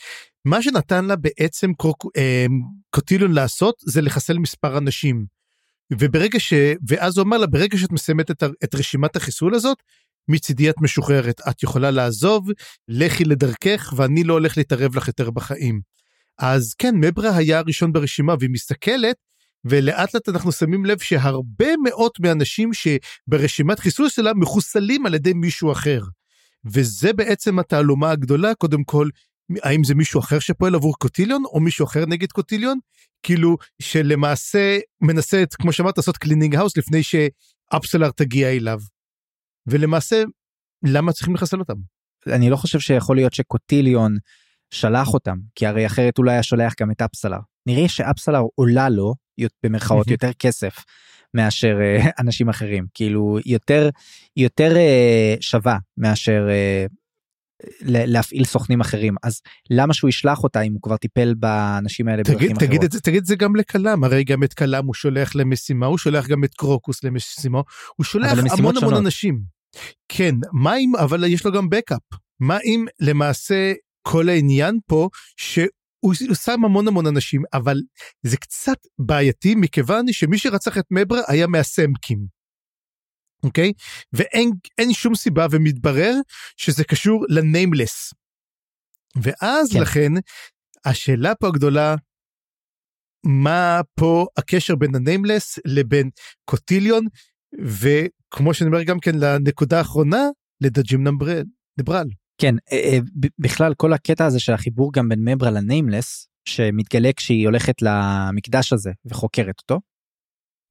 מה 0.44 0.62
שנתן 0.62 1.04
לה 1.04 1.16
בעצם 1.16 1.72
קרוק, 1.78 2.06
אה, 2.16 2.46
קוטיליון 2.90 3.32
לעשות 3.32 3.74
זה 3.80 4.00
לחסל 4.00 4.38
מספר 4.38 4.78
אנשים. 4.78 5.37
וברגע 5.92 6.40
ש... 6.40 6.52
ואז 6.88 7.18
הוא 7.18 7.24
אמר 7.24 7.38
לה, 7.38 7.46
ברגע 7.46 7.78
שאת 7.78 7.92
מסיימת 7.92 8.30
את, 8.30 8.42
את 8.64 8.74
רשימת 8.74 9.16
החיסול 9.16 9.54
הזאת, 9.54 9.78
מצידי 10.28 10.70
את 10.70 10.74
משוחררת, 10.80 11.40
את 11.50 11.62
יכולה 11.62 11.90
לעזוב, 11.90 12.48
לכי 12.88 13.24
לדרכך, 13.24 13.94
ואני 13.96 14.24
לא 14.24 14.32
הולך 14.32 14.56
להתערב 14.56 14.96
לך 14.96 15.08
יותר 15.08 15.30
בחיים. 15.30 15.80
אז 16.38 16.74
כן, 16.74 16.94
מברה 16.94 17.36
היה 17.36 17.58
הראשון 17.58 17.92
ברשימה, 17.92 18.34
והיא 18.38 18.50
מסתכלת, 18.50 19.16
ולאט 19.64 20.14
לאט 20.14 20.28
אנחנו 20.28 20.52
שמים 20.52 20.84
לב 20.84 20.98
שהרבה 20.98 21.66
מאות 21.84 22.20
מהאנשים 22.20 22.70
שברשימת 22.72 23.78
חיסול 23.78 24.08
שלה 24.08 24.34
מחוסלים 24.34 25.06
על 25.06 25.14
ידי 25.14 25.32
מישהו 25.32 25.72
אחר. 25.72 26.02
וזה 26.64 27.12
בעצם 27.12 27.58
התעלומה 27.58 28.10
הגדולה, 28.10 28.54
קודם 28.54 28.84
כל, 28.84 29.08
האם 29.62 29.84
זה 29.84 29.94
מישהו 29.94 30.20
אחר 30.20 30.38
שפועל 30.38 30.74
עבור 30.74 30.94
קוטיליון, 30.98 31.42
או 31.44 31.60
מישהו 31.60 31.84
אחר 31.84 32.06
נגד 32.06 32.32
קוטיליון, 32.32 32.78
כאילו 33.22 33.56
שלמעשה 33.82 34.78
מנסה 35.00 35.42
את 35.42 35.54
כמו 35.54 35.72
שאמרת 35.72 35.96
לעשות 35.96 36.16
cleaning 36.16 36.54
house 36.54 36.76
לפני 36.76 37.02
שאפסלר 37.02 38.10
תגיע 38.10 38.48
אליו. 38.48 38.78
ולמעשה 39.66 40.22
למה 40.84 41.12
צריכים 41.12 41.34
לחסל 41.34 41.58
אותם. 41.58 41.74
אני 42.26 42.50
לא 42.50 42.56
חושב 42.56 42.80
שיכול 42.80 43.16
להיות 43.16 43.34
שקוטיליון 43.34 44.16
שלח 44.70 45.14
אותם 45.14 45.36
כי 45.54 45.66
הרי 45.66 45.86
אחרת 45.86 46.18
אולי 46.18 46.32
היה 46.32 46.42
שולח 46.42 46.74
גם 46.80 46.90
את 46.90 47.02
אפסלר. 47.02 47.38
נראה 47.66 47.88
שאפסלר 47.88 48.42
עולה 48.54 48.88
לו 48.88 49.14
במרכאות 49.62 50.06
יותר 50.06 50.32
כסף 50.32 50.84
מאשר 51.34 51.78
uh, 51.78 52.10
אנשים 52.20 52.48
אחרים 52.48 52.86
כאילו 52.94 53.38
יותר 53.46 53.88
יותר 54.36 54.74
uh, 54.74 55.42
שווה 55.42 55.78
מאשר 55.96 56.46
uh, 56.48 56.94
להפעיל 57.82 58.44
סוכנים 58.44 58.80
אחרים 58.80 59.14
אז 59.22 59.40
למה 59.70 59.94
שהוא 59.94 60.08
ישלח 60.08 60.42
אותה 60.42 60.60
אם 60.60 60.72
הוא 60.72 60.82
כבר 60.82 60.96
טיפל 60.96 61.34
באנשים 61.34 62.08
האלה 62.08 62.22
תגיד, 62.24 62.38
תגיד 62.38 62.56
אחרות. 62.56 62.84
את 62.84 62.92
זה 62.92 63.00
תגיד 63.00 63.20
את 63.20 63.26
זה 63.26 63.36
גם 63.36 63.56
לכלם 63.56 64.04
הרי 64.04 64.24
גם 64.24 64.42
את 64.42 64.54
כלם 64.54 64.86
הוא 64.86 64.94
שולח 64.94 65.34
למשימה 65.34 65.86
הוא 65.86 65.98
שולח 65.98 66.26
גם 66.26 66.44
את 66.44 66.54
קרוקוס 66.54 67.04
למשימה 67.04 67.60
הוא 67.96 68.04
שולח 68.04 68.32
המון 68.32 68.50
המון 68.56 68.74
שונות. 68.74 68.98
אנשים. 68.98 69.40
כן 70.08 70.34
מים 70.52 70.96
אבל 70.96 71.24
יש 71.24 71.44
לו 71.44 71.52
גם 71.52 71.68
בקאפ 71.68 72.02
מה 72.40 72.58
אם 72.64 72.86
למעשה 73.00 73.72
כל 74.02 74.28
העניין 74.28 74.78
פה 74.86 75.08
שהוא 75.36 76.34
שם 76.34 76.64
המון 76.64 76.88
המון 76.88 77.06
אנשים, 77.06 77.42
אבל 77.52 77.80
זה 78.22 78.36
קצת 78.36 78.78
בעייתי 78.98 79.54
מכיוון 79.54 80.12
שמי 80.12 80.38
שרצח 80.38 80.78
את 80.78 80.84
מברה 80.90 81.20
היה 81.28 81.46
מהסמקים. 81.46 82.37
אוקיי? 83.42 83.72
ואין 84.12 84.92
שום 84.92 85.14
סיבה 85.14 85.46
ומתברר 85.50 86.14
שזה 86.56 86.84
קשור 86.84 87.24
לניימלס. 87.28 88.14
ואז 89.22 89.72
כן. 89.72 89.80
לכן 89.80 90.12
השאלה 90.84 91.34
פה 91.34 91.48
הגדולה 91.48 91.94
מה 93.24 93.80
פה 93.94 94.26
הקשר 94.36 94.74
בין 94.74 94.94
הניימלס 94.94 95.58
לבין 95.64 96.10
קוטיליון 96.44 97.06
וכמו 97.64 98.54
שאני 98.54 98.68
אומר 98.68 98.82
גם 98.82 99.00
כן 99.00 99.14
לנקודה 99.14 99.78
האחרונה 99.78 100.22
לדג'ים 100.60 101.04
נברל. 101.78 102.08
כן 102.40 102.54
אה, 102.72 102.78
אה, 102.78 102.98
בכלל 103.38 103.74
כל 103.74 103.92
הקטע 103.92 104.26
הזה 104.26 104.40
של 104.40 104.52
החיבור 104.52 104.92
גם 104.92 105.08
בין 105.08 105.28
מברה 105.28 105.50
לניימלס 105.50 106.28
שמתגלה 106.48 107.10
כשהיא 107.16 107.46
הולכת 107.46 107.82
למקדש 107.82 108.72
הזה 108.72 108.90
וחוקרת 109.04 109.60
אותו. 109.60 109.80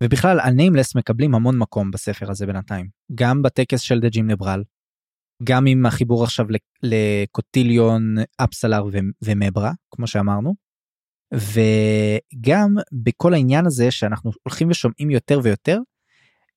ובכלל 0.03 0.39
הניימלס 0.39 0.95
מקבלים 0.95 1.35
המון 1.35 1.57
מקום 1.57 1.91
בספר 1.91 2.31
הזה 2.31 2.45
בינתיים 2.45 2.87
גם 3.15 3.41
בטקס 3.41 3.81
של 3.81 3.99
דג'ים 3.99 4.27
נברל. 4.27 4.63
גם 5.43 5.65
עם 5.65 5.85
החיבור 5.85 6.23
עכשיו 6.23 6.45
לקוטיליון 6.83 8.15
אפסלר 8.37 8.85
ומברה 9.21 9.71
כמו 9.91 10.07
שאמרנו 10.07 10.55
וגם 11.33 12.75
בכל 13.03 13.33
העניין 13.33 13.65
הזה 13.65 13.91
שאנחנו 13.91 14.31
הולכים 14.43 14.69
ושומעים 14.69 15.09
יותר 15.09 15.39
ויותר, 15.43 15.79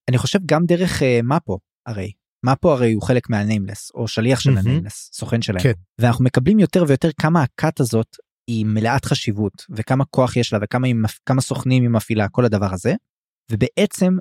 אני 0.09 0.18
חושב 0.18 0.38
גם 0.47 0.66
דרך 0.66 1.02
uh, 1.02 1.04
מפו 1.23 1.59
הרי. 1.87 2.12
מפו 2.47 2.73
הרי 2.73 2.92
הוא 2.92 3.02
חלק 3.02 3.30
מהניימלס 3.30 3.90
או 3.94 4.09
שליח 4.09 4.40
של 4.40 4.59
הניימלס 4.59 5.11
סוכן 5.12 5.42
שלהם 5.42 5.62
כן. 5.62 5.73
ואנחנו 6.00 6.25
מקבלים 6.25 6.59
יותר 6.59 6.85
ויותר 6.88 7.09
כמה 7.20 7.42
הכת 7.42 7.80
הזאת 7.80 8.16
היא 8.47 8.66
מלאת 8.66 9.04
חשיבות 9.04 9.52
וכמה 9.76 10.04
כוח 10.04 10.37
יש 10.37 10.52
לה 10.52 10.59
וכמה 10.62 10.87
היא, 10.87 10.94
כמה 11.26 11.40
סוכנים 11.40 11.82
היא 11.82 11.90
מפעילה 11.90 12.28
כל 12.28 12.44
הדבר 12.44 12.75
הזה 12.75 12.94
ובעצם 13.50 14.16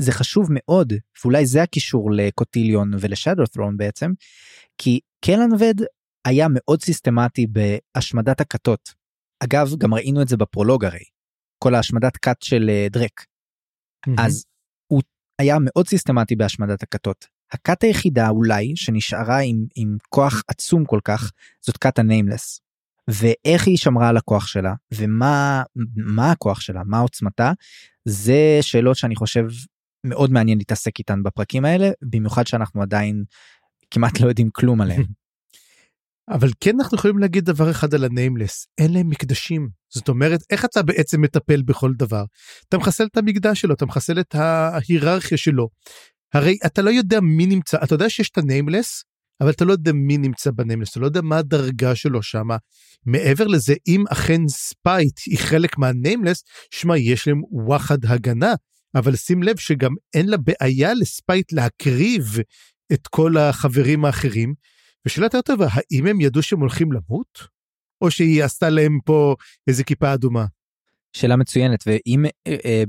זה 0.00 0.12
חשוב 0.12 0.46
מאוד 0.50 0.92
ואולי 1.22 1.46
זה 1.46 1.62
הקישור 1.62 2.10
לקוטיליון 2.12 2.90
ולשאדו 3.00 3.46
ת'רון 3.46 3.76
בעצם 3.76 4.10
כי 4.78 5.00
קלנבד 5.24 5.74
היה 6.24 6.46
מאוד 6.50 6.82
סיסטמטי 6.82 7.46
בהשמדת 7.46 8.40
הכתות 8.40 8.94
אגב 9.44 9.74
גם 9.78 9.94
ראינו 9.94 10.22
את 10.22 10.28
זה 10.28 10.36
בפרולוג 10.36 10.84
הרי 10.84 11.04
כל 11.64 11.74
ההשמדת 11.74 12.16
כת 12.16 12.42
של 12.42 12.70
uh, 12.70 12.92
דרק. 12.92 13.20
Mm-hmm. 13.20 14.12
אז 14.18 14.44
הוא 14.86 15.02
היה 15.38 15.56
מאוד 15.60 15.88
סיסטמטי 15.88 16.36
בהשמדת 16.36 16.82
הכתות. 16.82 17.26
הכת 17.52 17.82
היחידה 17.82 18.28
אולי 18.28 18.72
שנשארה 18.76 19.38
עם, 19.38 19.64
עם 19.76 19.96
כוח 20.08 20.42
עצום 20.48 20.84
כל 20.84 21.00
כך 21.04 21.30
זאת 21.60 21.76
כת 21.76 21.98
הניימלס. 21.98 22.60
ואיך 23.08 23.66
היא 23.66 23.76
שמרה 23.76 24.08
על 24.08 24.16
הכוח 24.16 24.46
שלה 24.46 24.74
ומה 24.94 25.62
מה 25.96 26.30
הכוח 26.30 26.60
שלה 26.60 26.82
מה 26.86 26.98
עוצמתה 26.98 27.52
זה 28.08 28.58
שאלות 28.60 28.96
שאני 28.96 29.16
חושב 29.16 29.44
מאוד 30.06 30.30
מעניין 30.30 30.58
להתעסק 30.58 30.98
איתן 30.98 31.22
בפרקים 31.22 31.64
האלה 31.64 31.90
במיוחד 32.02 32.46
שאנחנו 32.46 32.82
עדיין 32.82 33.24
כמעט 33.90 34.20
לא 34.20 34.28
יודעים 34.28 34.50
כלום 34.52 34.80
עליהם. 34.80 35.04
אבל 36.36 36.48
כן 36.60 36.80
אנחנו 36.80 36.98
יכולים 36.98 37.18
להגיד 37.18 37.44
דבר 37.44 37.70
אחד 37.70 37.94
על 37.94 38.04
הניימלס, 38.04 38.66
אין 38.78 38.92
להם 38.92 39.10
מקדשים. 39.10 39.68
זאת 39.94 40.08
אומרת, 40.08 40.40
איך 40.50 40.64
אתה 40.64 40.82
בעצם 40.82 41.20
מטפל 41.20 41.62
בכל 41.62 41.92
דבר? 41.98 42.24
אתה 42.68 42.78
מחסל 42.78 43.04
את 43.04 43.16
המקדש 43.16 43.60
שלו, 43.60 43.74
אתה 43.74 43.86
מחסל 43.86 44.20
את 44.20 44.34
ההיררכיה 44.34 45.38
שלו. 45.38 45.68
הרי 46.34 46.58
אתה 46.66 46.82
לא 46.82 46.90
יודע 46.90 47.20
מי 47.20 47.46
נמצא, 47.46 47.78
אתה 47.84 47.94
יודע 47.94 48.10
שיש 48.10 48.30
את 48.30 48.38
הניימלס, 48.38 49.04
אבל 49.40 49.50
אתה 49.50 49.64
לא 49.64 49.72
יודע 49.72 49.92
מי 49.92 50.18
נמצא 50.18 50.50
בניימלס, 50.50 50.90
אתה 50.90 51.00
לא 51.00 51.06
יודע 51.06 51.20
מה 51.20 51.38
הדרגה 51.38 51.94
שלו 51.94 52.22
שם. 52.22 52.48
מעבר 53.06 53.46
לזה, 53.46 53.74
אם 53.88 54.04
אכן 54.10 54.48
ספייט 54.48 55.20
היא 55.26 55.38
חלק 55.38 55.78
מהניימלס, 55.78 56.44
שמע, 56.70 56.98
יש 56.98 57.28
להם 57.28 57.40
וואחד 57.50 58.04
הגנה, 58.04 58.54
אבל 58.94 59.16
שים 59.16 59.42
לב 59.42 59.56
שגם 59.56 59.90
אין 60.14 60.28
לה 60.28 60.36
בעיה 60.36 60.94
לספייט 60.94 61.52
להקריב 61.52 62.38
את 62.92 63.06
כל 63.08 63.36
החברים 63.36 64.04
האחרים, 64.04 64.54
ושאלה 65.06 65.26
יותר 65.26 65.40
טובה, 65.40 65.66
האם 65.70 66.06
הם 66.06 66.20
ידעו 66.20 66.42
שהם 66.42 66.60
הולכים 66.60 66.92
למות? 66.92 67.60
או 68.00 68.10
שהיא 68.10 68.44
עשתה 68.44 68.70
להם 68.70 68.98
פה 69.04 69.34
איזה 69.68 69.84
כיפה 69.84 70.14
אדומה? 70.14 70.46
שאלה 71.12 71.36
מצוינת, 71.36 71.84
ואם 71.86 72.24
אה, 72.46 72.56
אה, 72.64 72.82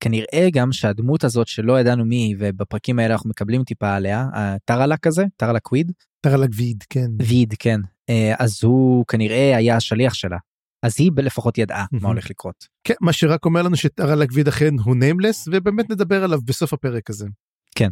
כנראה 0.00 0.48
גם 0.52 0.72
שהדמות 0.72 1.24
הזאת 1.24 1.48
שלא 1.48 1.80
ידענו 1.80 2.04
מי 2.04 2.16
היא, 2.16 2.36
ובפרקים 2.38 2.98
האלה 2.98 3.14
אנחנו 3.14 3.30
מקבלים 3.30 3.64
טיפה 3.64 3.94
עליה, 3.94 4.26
טרלה 4.64 4.96
כזה, 4.96 5.24
טרלה 5.36 5.60
קוויד. 5.60 5.92
טרלה 6.20 6.46
ויד, 6.56 6.84
כן. 6.90 7.10
ויד, 7.22 7.54
כן. 7.58 7.80
אה, 8.10 8.34
אז 8.38 8.64
הוא 8.64 9.04
כנראה 9.08 9.56
היה 9.56 9.76
השליח 9.76 10.14
שלה. 10.14 10.38
אז 10.82 10.94
היא 10.98 11.10
לפחות 11.16 11.58
ידעה 11.58 11.86
מה 11.92 12.08
הולך 12.08 12.30
לקרות. 12.30 12.66
כן, 12.84 12.94
מה 13.00 13.12
שרק 13.12 13.44
אומר 13.44 13.62
לנו 13.62 13.76
שטרלה 13.76 14.26
קוויד 14.26 14.48
אכן 14.48 14.74
הוא 14.84 14.96
ניימלס, 14.96 15.48
ובאמת 15.52 15.90
נדבר 15.90 16.24
עליו 16.24 16.38
בסוף 16.44 16.72
הפרק 16.72 17.10
הזה. 17.10 17.26
כן. 17.74 17.88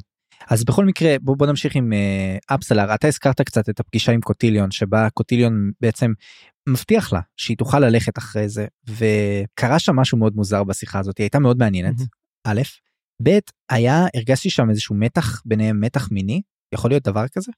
אז 0.51 0.65
בכל 0.65 0.85
מקרה 0.85 1.17
בוא, 1.21 1.37
בוא 1.37 1.47
נמשיך 1.47 1.77
עם 1.77 1.93
אה, 1.93 2.55
אפסלר 2.55 2.95
אתה 2.95 3.09
הזכרת 3.09 3.41
קצת 3.41 3.69
את 3.69 3.81
הפגישה 3.81 4.13
עם 4.13 4.21
קוטיליון 4.21 4.71
שבה 4.71 5.11
קוטיליון 5.11 5.71
בעצם 5.81 6.13
מבטיח 6.69 7.13
לה 7.13 7.21
שהיא 7.37 7.57
תוכל 7.57 7.79
ללכת 7.79 8.19
אחרי 8.19 8.49
זה 8.49 8.67
וקרה 8.89 9.79
שם 9.79 9.97
משהו 9.97 10.19
מאוד 10.19 10.37
מוזר 10.37 10.65
בשיחה 10.65 10.99
הזאת 10.99 11.19
היא 11.19 11.25
הייתה 11.25 11.39
מאוד 11.39 11.59
מעניינת 11.59 11.95
א' 12.45 12.61
ב' 13.23 13.39
היה 13.71 14.07
הרגשתי 14.17 14.51
שם 14.51 14.71
איזשהו 14.71 14.95
מתח 14.95 15.43
ביניהם 15.45 15.81
מתח 15.81 16.09
מיני 16.11 16.43
יכול 16.75 16.91
להיות 16.91 17.03
דבר 17.03 17.29
כזה. 17.29 17.53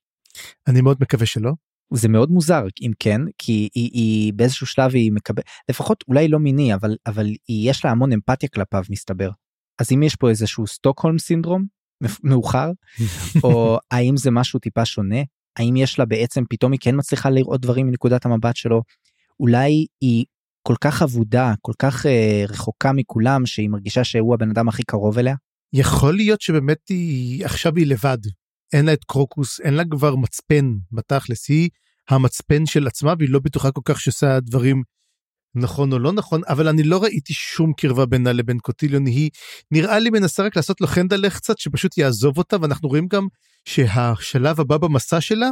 אני 0.66 0.80
מאוד 0.80 0.96
מקווה 1.00 1.26
שלא. 1.26 1.52
זה 1.94 2.08
מאוד 2.08 2.30
מוזר 2.30 2.64
אם 2.82 2.92
כן 2.98 3.20
כי 3.38 3.68
היא, 3.74 3.90
היא 3.92 4.32
באיזשהו 4.32 4.66
שלב 4.66 4.94
היא 4.94 5.12
מקבלת 5.12 5.44
לפחות 5.70 6.04
אולי 6.08 6.28
לא 6.28 6.38
מיני 6.38 6.74
אבל 6.74 6.96
אבל 7.06 7.26
היא 7.48 7.70
יש 7.70 7.84
לה 7.84 7.90
המון 7.90 8.12
אמפתיה 8.12 8.48
כלפיו 8.48 8.82
מסתבר. 8.90 9.30
אז 9.80 9.92
אם 9.92 10.02
יש 10.02 10.16
פה 10.16 10.30
איזשהו 10.30 10.66
סטוקהולם 10.66 11.18
סינדרום 11.18 11.64
מאוחר 12.22 12.70
או 13.44 13.78
האם 13.90 14.16
זה 14.16 14.30
משהו 14.30 14.58
טיפה 14.58 14.84
שונה 14.84 15.20
האם 15.56 15.76
יש 15.76 15.98
לה 15.98 16.04
בעצם 16.04 16.42
פתאום 16.50 16.72
היא 16.72 16.80
כן 16.82 16.94
מצליחה 16.96 17.30
לראות 17.30 17.60
דברים 17.60 17.86
מנקודת 17.86 18.24
המבט 18.24 18.56
שלו? 18.56 18.82
אולי 19.40 19.86
היא 20.00 20.24
כל 20.68 20.74
כך 20.80 21.02
אבודה 21.02 21.54
כל 21.60 21.72
כך 21.78 22.06
uh, 22.06 22.08
רחוקה 22.52 22.92
מכולם 22.92 23.46
שהיא 23.46 23.70
מרגישה 23.70 24.04
שהוא 24.04 24.34
הבן 24.34 24.50
אדם 24.50 24.68
הכי 24.68 24.82
קרוב 24.82 25.18
אליה. 25.18 25.34
יכול 25.72 26.16
להיות 26.16 26.40
שבאמת 26.40 26.78
היא 26.88 27.44
עכשיו 27.44 27.76
היא 27.76 27.86
לבד. 27.86 28.18
אין 28.72 28.86
לה 28.86 28.92
את 28.92 29.04
קרוקוס 29.04 29.60
אין 29.60 29.74
לה 29.74 29.82
כבר 29.90 30.16
מצפן 30.16 30.74
בתכלס. 30.92 31.48
היא 31.48 31.68
המצפן 32.10 32.66
של 32.66 32.86
עצמה 32.86 33.14
והיא 33.18 33.30
לא 33.30 33.38
בטוחה 33.38 33.70
כל 33.70 33.80
כך 33.84 34.00
שעושה 34.00 34.40
דברים 34.40 34.82
נכון 35.54 35.92
או 35.92 35.98
לא 35.98 36.12
נכון, 36.12 36.40
אבל 36.48 36.68
אני 36.68 36.82
לא 36.82 37.02
ראיתי 37.02 37.32
שום 37.32 37.72
קרבה 37.72 38.06
בינה 38.06 38.32
לבין 38.32 38.58
קוטיליון, 38.58 39.06
היא 39.06 39.30
נראה 39.70 39.98
לי 39.98 40.10
מנסה 40.10 40.42
רק 40.42 40.56
לעשות 40.56 40.80
לו 40.80 40.86
חנדלך 40.86 41.36
קצת, 41.36 41.58
שפשוט 41.58 41.98
יעזוב 41.98 42.38
אותה, 42.38 42.56
ואנחנו 42.60 42.88
רואים 42.88 43.06
גם 43.08 43.26
שהשלב 43.64 44.60
הבא 44.60 44.76
במסע 44.76 45.20
שלה, 45.20 45.48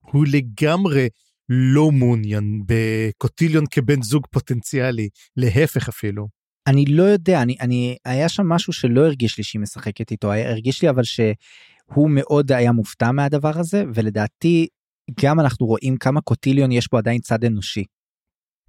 הוא 0.00 0.26
לגמרי 0.26 1.08
לא 1.48 1.90
מעוניין 1.90 2.62
בקוטיליון 2.66 3.64
כבן 3.70 4.02
זוג 4.02 4.26
פוטנציאלי, 4.30 5.08
להפך 5.36 5.88
אפילו. 5.88 6.28
אני 6.66 6.84
לא 6.86 7.02
יודע, 7.02 7.42
אני, 7.42 7.56
אני, 7.60 7.96
היה 8.04 8.28
שם 8.28 8.48
משהו 8.48 8.72
שלא 8.72 9.06
הרגיש 9.06 9.38
לי 9.38 9.44
שהיא 9.44 9.60
משחקת 9.60 10.10
איתו, 10.10 10.32
הרגיש 10.32 10.82
לי 10.82 10.90
אבל 10.90 11.02
שהוא 11.04 12.10
מאוד 12.10 12.52
היה 12.52 12.72
מופתע 12.72 13.12
מהדבר 13.12 13.58
הזה, 13.58 13.84
ולדעתי 13.94 14.66
גם 15.20 15.40
אנחנו 15.40 15.66
רואים 15.66 15.96
כמה 15.96 16.20
קוטיליון 16.20 16.72
יש 16.72 16.90
בו 16.90 16.98
עדיין 16.98 17.20
צד 17.20 17.44
אנושי. 17.44 17.84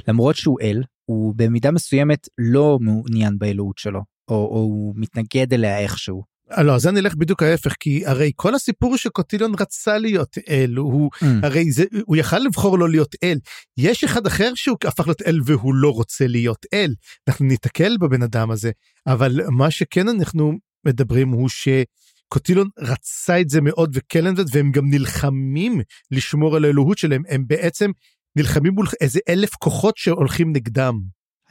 למרות 0.08 0.36
שהוא 0.36 0.58
אל, 0.62 0.84
הוא 1.06 1.34
במידה 1.36 1.72
מסוימת 1.72 2.28
לא 2.38 2.78
מעוניין 2.82 3.38
באלוהות 3.38 3.78
שלו, 3.78 4.02
או, 4.30 4.36
או 4.36 4.60
הוא 4.60 4.94
מתנגד 4.98 5.54
אליה 5.54 5.80
איכשהו. 5.80 6.38
לא, 6.58 6.76
אז 6.76 6.88
אני 6.88 7.00
אלך 7.00 7.16
בדיוק 7.16 7.44
ההפך, 7.44 7.74
כי 7.80 8.06
הרי 8.06 8.32
כל 8.36 8.56
הסיפור 8.56 8.98
שקוטיליון 8.98 9.54
רצה 9.60 9.98
להיות 9.98 10.38
אל, 10.50 10.74
הוא 10.78 11.12
mm. 11.16 11.26
הרי 11.44 11.72
זה, 11.72 11.84
הוא 12.06 12.16
יכל 12.16 12.40
לבחור 12.40 12.80
לא 12.80 12.90
להיות 12.90 13.16
אל. 13.24 13.38
יש 13.78 14.04
אחד 14.04 14.28
אחר 14.28 14.52
שהוא 14.56 14.78
הפך 14.86 15.08
להיות 15.08 15.22
אל 15.22 15.40
והוא 15.46 15.76
לא 15.76 15.90
רוצה 15.90 16.28
להיות 16.28 16.66
אל. 16.74 16.94
אנחנו 17.28 17.46
ניתקל 17.46 17.98
בבן 17.98 18.24
אדם 18.24 18.52
הזה, 18.52 18.72
אבל 19.08 19.42
מה 19.50 19.72
שכן 19.72 20.10
אנחנו 20.10 20.54
מדברים 20.86 21.30
הוא 21.30 21.50
שקוטילון 21.50 22.68
רצה 22.80 23.42
את 23.42 23.50
זה 23.50 23.62
מאוד 23.62 23.92
וקלנדד 23.94 24.56
והם 24.56 24.72
גם 24.72 24.90
נלחמים 24.90 25.82
לשמור 26.12 26.56
על 26.56 26.66
האלוהות 26.66 26.98
שלהם 26.98 27.24
הם 27.30 27.44
בעצם 27.48 27.92
נלחמים 28.38 28.74
מול 28.74 28.86
איזה 29.02 29.20
אלף 29.30 29.56
כוחות 29.56 29.98
שהולכים 29.98 30.52
נגדם. 30.56 31.00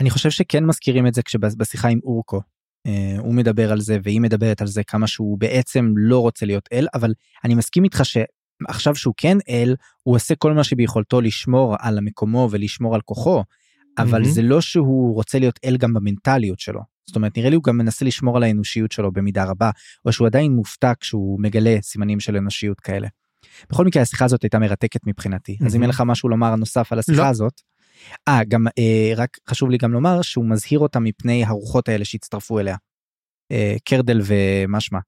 אני 0.00 0.10
חושב 0.10 0.30
שכן 0.30 0.64
מזכירים 0.64 1.06
את 1.06 1.14
זה 1.14 1.22
כשבשיחה 1.22 1.88
עם 1.88 1.98
אורקו. 2.04 2.40
Uh, 2.88 3.20
הוא 3.20 3.34
מדבר 3.34 3.72
על 3.72 3.80
זה 3.80 3.98
והיא 4.02 4.20
מדברת 4.20 4.60
על 4.60 4.66
זה 4.66 4.84
כמה 4.84 5.06
שהוא 5.06 5.38
בעצם 5.38 5.92
לא 5.96 6.18
רוצה 6.18 6.46
להיות 6.46 6.68
אל 6.72 6.86
אבל 6.94 7.14
אני 7.44 7.54
מסכים 7.54 7.84
איתך 7.84 8.02
שעכשיו 8.04 8.94
שהוא 8.94 9.14
כן 9.16 9.38
אל 9.48 9.76
הוא 10.02 10.14
עושה 10.16 10.34
כל 10.34 10.52
מה 10.52 10.64
שביכולתו 10.64 11.20
לשמור 11.20 11.76
על 11.78 11.98
המקומו 11.98 12.48
ולשמור 12.50 12.94
על 12.94 13.00
כוחו 13.00 13.42
אבל 13.98 14.22
mm-hmm. 14.22 14.28
זה 14.28 14.42
לא 14.42 14.60
שהוא 14.60 15.14
רוצה 15.14 15.38
להיות 15.38 15.60
אל 15.64 15.76
גם 15.76 15.94
במנטליות 15.94 16.60
שלו 16.60 16.80
זאת 17.06 17.16
אומרת 17.16 17.38
נראה 17.38 17.50
לי 17.50 17.56
הוא 17.56 17.64
גם 17.64 17.78
מנסה 17.78 18.04
לשמור 18.04 18.36
על 18.36 18.42
האנושיות 18.42 18.92
שלו 18.92 19.12
במידה 19.12 19.44
רבה 19.44 19.70
או 20.04 20.12
שהוא 20.12 20.26
עדיין 20.26 20.52
מופתע 20.52 20.92
כשהוא 21.00 21.40
מגלה 21.40 21.76
סימנים 21.82 22.20
של 22.20 22.36
אנושיות 22.36 22.80
כאלה. 22.80 23.08
בכל 23.70 23.84
מקרה 23.84 24.02
השיחה 24.02 24.24
הזאת 24.24 24.42
הייתה 24.42 24.58
מרתקת 24.58 25.00
מבחינתי 25.06 25.58
אז 25.66 25.76
אם. 25.76 25.82
אין 25.82 25.90
לך 25.90 26.02
משהו 26.06 26.28
לומר 26.28 26.56
נוסף 26.56 26.92
על 26.92 26.98
השיחה 26.98 27.22
לא. 27.22 27.26
הזאת. 27.26 27.60
אה 28.28 28.44
גם 28.48 28.66
אה, 28.78 29.12
רק 29.16 29.38
חשוב 29.48 29.70
לי 29.70 29.78
גם 29.78 29.92
לומר 29.92 30.22
שהוא 30.22 30.44
מזהיר 30.44 30.78
אותה 30.78 31.00
מפני 31.00 31.44
הרוחות 31.44 31.88
האלה 31.88 32.04
שהצטרפו 32.04 32.58
אליה. 32.58 32.76
אה, 33.52 33.76
קרדל 33.84 34.20
ומה 34.24 34.80
שמה 34.80 34.98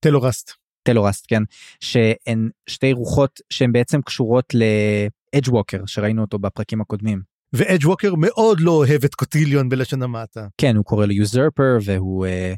טלורסט. 0.00 0.50
טלורסט 0.82 1.24
כן 1.28 1.42
שהן 1.80 2.50
שתי 2.66 2.92
רוחות 2.92 3.40
שהן 3.50 3.72
בעצם 3.72 4.02
קשורות 4.02 4.54
לאדג' 4.54 5.48
ווקר 5.48 5.86
שראינו 5.86 6.22
אותו 6.22 6.38
בפרקים 6.38 6.80
הקודמים. 6.80 7.22
ואדג' 7.52 7.86
ווקר 7.86 8.14
מאוד 8.14 8.60
לא 8.60 8.70
אוהב 8.70 9.04
את 9.04 9.14
קוטיליון 9.14 9.68
בלשון 9.68 10.02
המעטה. 10.02 10.46
כן 10.58 10.76
הוא 10.76 10.84
קורא 10.84 11.06
לו 11.06 11.12
usurper 11.12 11.78
והוא 11.84 12.26
אה, 12.26 12.54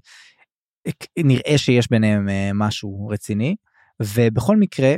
נראה 1.18 1.59
שיש 1.59 1.90
ביניהם 1.90 2.28
אה, 2.28 2.50
משהו 2.54 3.09
רציני 3.09 3.56
ובכל 4.02 4.56
מקרה 4.56 4.95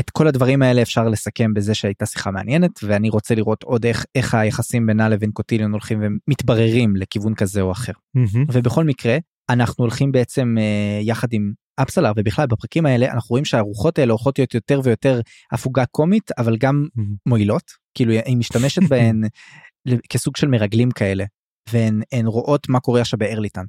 את 0.00 0.10
כל 0.10 0.26
הדברים 0.26 0.62
האלה 0.62 0.82
אפשר 0.82 1.08
לסכם 1.08 1.54
בזה 1.54 1.74
שהייתה 1.74 2.06
שיחה 2.06 2.30
מעניינת 2.30 2.70
ואני 2.82 3.10
רוצה 3.10 3.34
לראות 3.34 3.62
עוד 3.62 3.86
איך 3.86 4.04
איך 4.14 4.34
היחסים 4.34 4.86
בינה 4.86 5.08
לבין 5.08 5.30
קוטיליון 5.30 5.72
הולכים 5.72 6.02
ומתבררים 6.02 6.96
לכיוון 6.96 7.34
כזה 7.34 7.60
או 7.60 7.72
אחר 7.72 7.92
מהמם. 8.14 8.46
ובכל 8.52 8.84
מקרה 8.84 9.18
אנחנו 9.50 9.84
הולכים 9.84 10.12
בעצם 10.12 10.54
אה, 10.58 11.00
יחד 11.02 11.28
עם 11.32 11.52
אפסלר 11.76 12.12
ובכלל 12.16 12.46
בפרקים 12.46 12.86
האלה 12.86 13.12
אנחנו 13.12 13.32
רואים 13.32 13.44
שהרוחות 13.44 13.98
האלה 13.98 14.12
הולכות 14.12 14.38
להיות 14.38 14.54
יותר 14.54 14.80
ויותר 14.84 15.20
הפוגה 15.52 15.86
קומית 15.86 16.30
אבל 16.38 16.56
גם 16.56 16.86
מהמם. 16.94 17.14
מועילות 17.26 17.70
כאילו 17.94 18.12
היא 18.12 18.36
משתמשת 18.36 18.82
בהן 18.88 19.22
כסוג 20.10 20.36
של 20.36 20.48
מרגלים 20.48 20.90
כאלה 20.90 21.24
והן 21.72 22.00
הן 22.12 22.26
רואות 22.26 22.68
מה 22.68 22.80
קורה 22.80 23.00
עכשיו 23.00 23.18
בארליטן. 23.18 23.64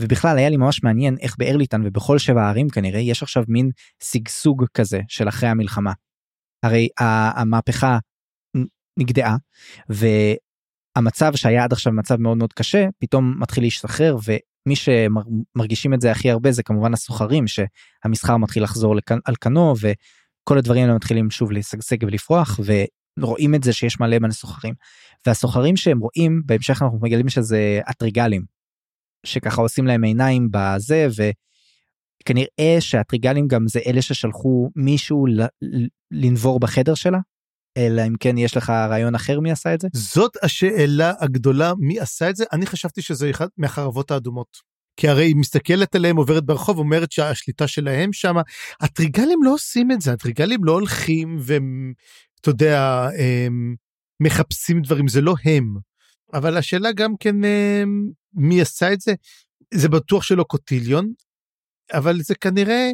ובכלל 0.00 0.38
היה 0.38 0.48
לי 0.48 0.56
ממש 0.56 0.82
מעניין 0.82 1.16
איך 1.20 1.36
בארליטן 1.38 1.80
ובכל 1.84 2.18
שבע 2.18 2.42
הערים 2.42 2.68
כנראה 2.68 3.00
יש 3.00 3.22
עכשיו 3.22 3.44
מין 3.48 3.70
שגשוג 4.02 4.64
כזה 4.74 5.00
של 5.08 5.28
אחרי 5.28 5.48
המלחמה. 5.48 5.92
הרי 6.62 6.88
המהפכה 7.36 7.98
נגדעה 8.98 9.36
והמצב 9.88 11.32
שהיה 11.36 11.64
עד 11.64 11.72
עכשיו 11.72 11.92
מצב 11.92 12.16
מאוד 12.16 12.36
מאוד 12.36 12.52
קשה 12.52 12.86
פתאום 12.98 13.36
מתחיל 13.38 13.64
להשתחרר 13.64 14.16
ומי 14.24 14.76
שמרגישים 14.76 15.94
את 15.94 16.00
זה 16.00 16.10
הכי 16.10 16.30
הרבה 16.30 16.52
זה 16.52 16.62
כמובן 16.62 16.92
הסוחרים 16.92 17.44
שהמסחר 17.46 18.36
מתחיל 18.36 18.62
לחזור 18.62 18.94
על 19.24 19.34
כנו 19.40 19.74
וכל 19.80 20.58
הדברים 20.58 20.82
האלה 20.82 20.94
מתחילים 20.94 21.30
שוב 21.30 21.52
לשגשג 21.52 21.96
ולפרוח 22.02 22.60
ורואים 23.18 23.54
את 23.54 23.62
זה 23.62 23.72
שיש 23.72 24.00
מלא 24.00 24.18
מלא 24.18 24.32
סוחרים 24.32 24.74
והסוחרים 25.26 25.76
שהם 25.76 25.98
רואים 25.98 26.42
בהמשך 26.46 26.82
אנחנו 26.82 26.98
מגלים 27.02 27.28
שזה 27.28 27.80
הטריגלים 27.86 28.59
שככה 29.26 29.62
עושים 29.62 29.86
להם 29.86 30.04
עיניים 30.04 30.48
בזה 30.50 31.06
וכנראה 32.22 32.76
שהטריגלים 32.80 33.48
גם 33.48 33.68
זה 33.68 33.80
אלה 33.86 34.02
ששלחו 34.02 34.70
מישהו 34.76 35.26
ל- 35.26 35.46
לנבור 36.10 36.60
בחדר 36.60 36.94
שלה 36.94 37.18
אלא 37.76 38.02
אם 38.06 38.14
כן 38.20 38.38
יש 38.38 38.56
לך 38.56 38.70
רעיון 38.70 39.14
אחר 39.14 39.40
מי 39.40 39.50
עשה 39.50 39.74
את 39.74 39.80
זה 39.80 39.88
זאת 39.92 40.32
השאלה 40.42 41.12
הגדולה, 41.20 41.72
מי 41.78 42.00
עשה 42.00 42.30
את 42.30 42.36
זה? 42.36 42.44
אני 42.52 42.66
חשבתי 42.66 43.02
שזה 43.02 43.30
אחד 43.30 43.46
מהחרבות 43.58 44.10
האדומות. 44.10 44.70
כי 44.96 45.08
הרי 45.08 45.24
היא 45.24 45.36
מסתכלת 45.36 45.94
עליהם, 45.94 46.16
עוברת 46.16 46.44
ברחוב, 46.44 46.78
אומרת 46.78 47.12
שהשליטה 47.12 47.66
שלהם 47.66 48.12
שם. 48.12 48.36
הטריגלים 48.80 49.42
לא 49.42 49.54
עושים 49.54 49.92
את 49.92 50.00
זה, 50.00 50.12
הטריגלים 50.12 50.64
לא 50.64 50.72
הולכים 50.72 51.38
ואתה 51.40 52.48
יודע, 52.48 53.08
הם 53.18 53.74
מחפשים 54.22 54.82
דברים, 54.82 55.08
זה 55.08 55.20
לא 55.20 55.34
הם. 55.44 55.76
אבל 56.34 56.56
השאלה 56.56 56.92
גם 56.92 57.16
כן, 57.20 57.44
הם, 57.44 58.10
מי 58.34 58.60
עשה 58.60 58.92
את 58.92 59.00
זה? 59.00 59.14
זה 59.74 59.88
בטוח 59.88 60.22
שלא 60.22 60.42
קוטיליון, 60.42 61.12
אבל 61.92 62.20
זה 62.20 62.34
כנראה, 62.34 62.90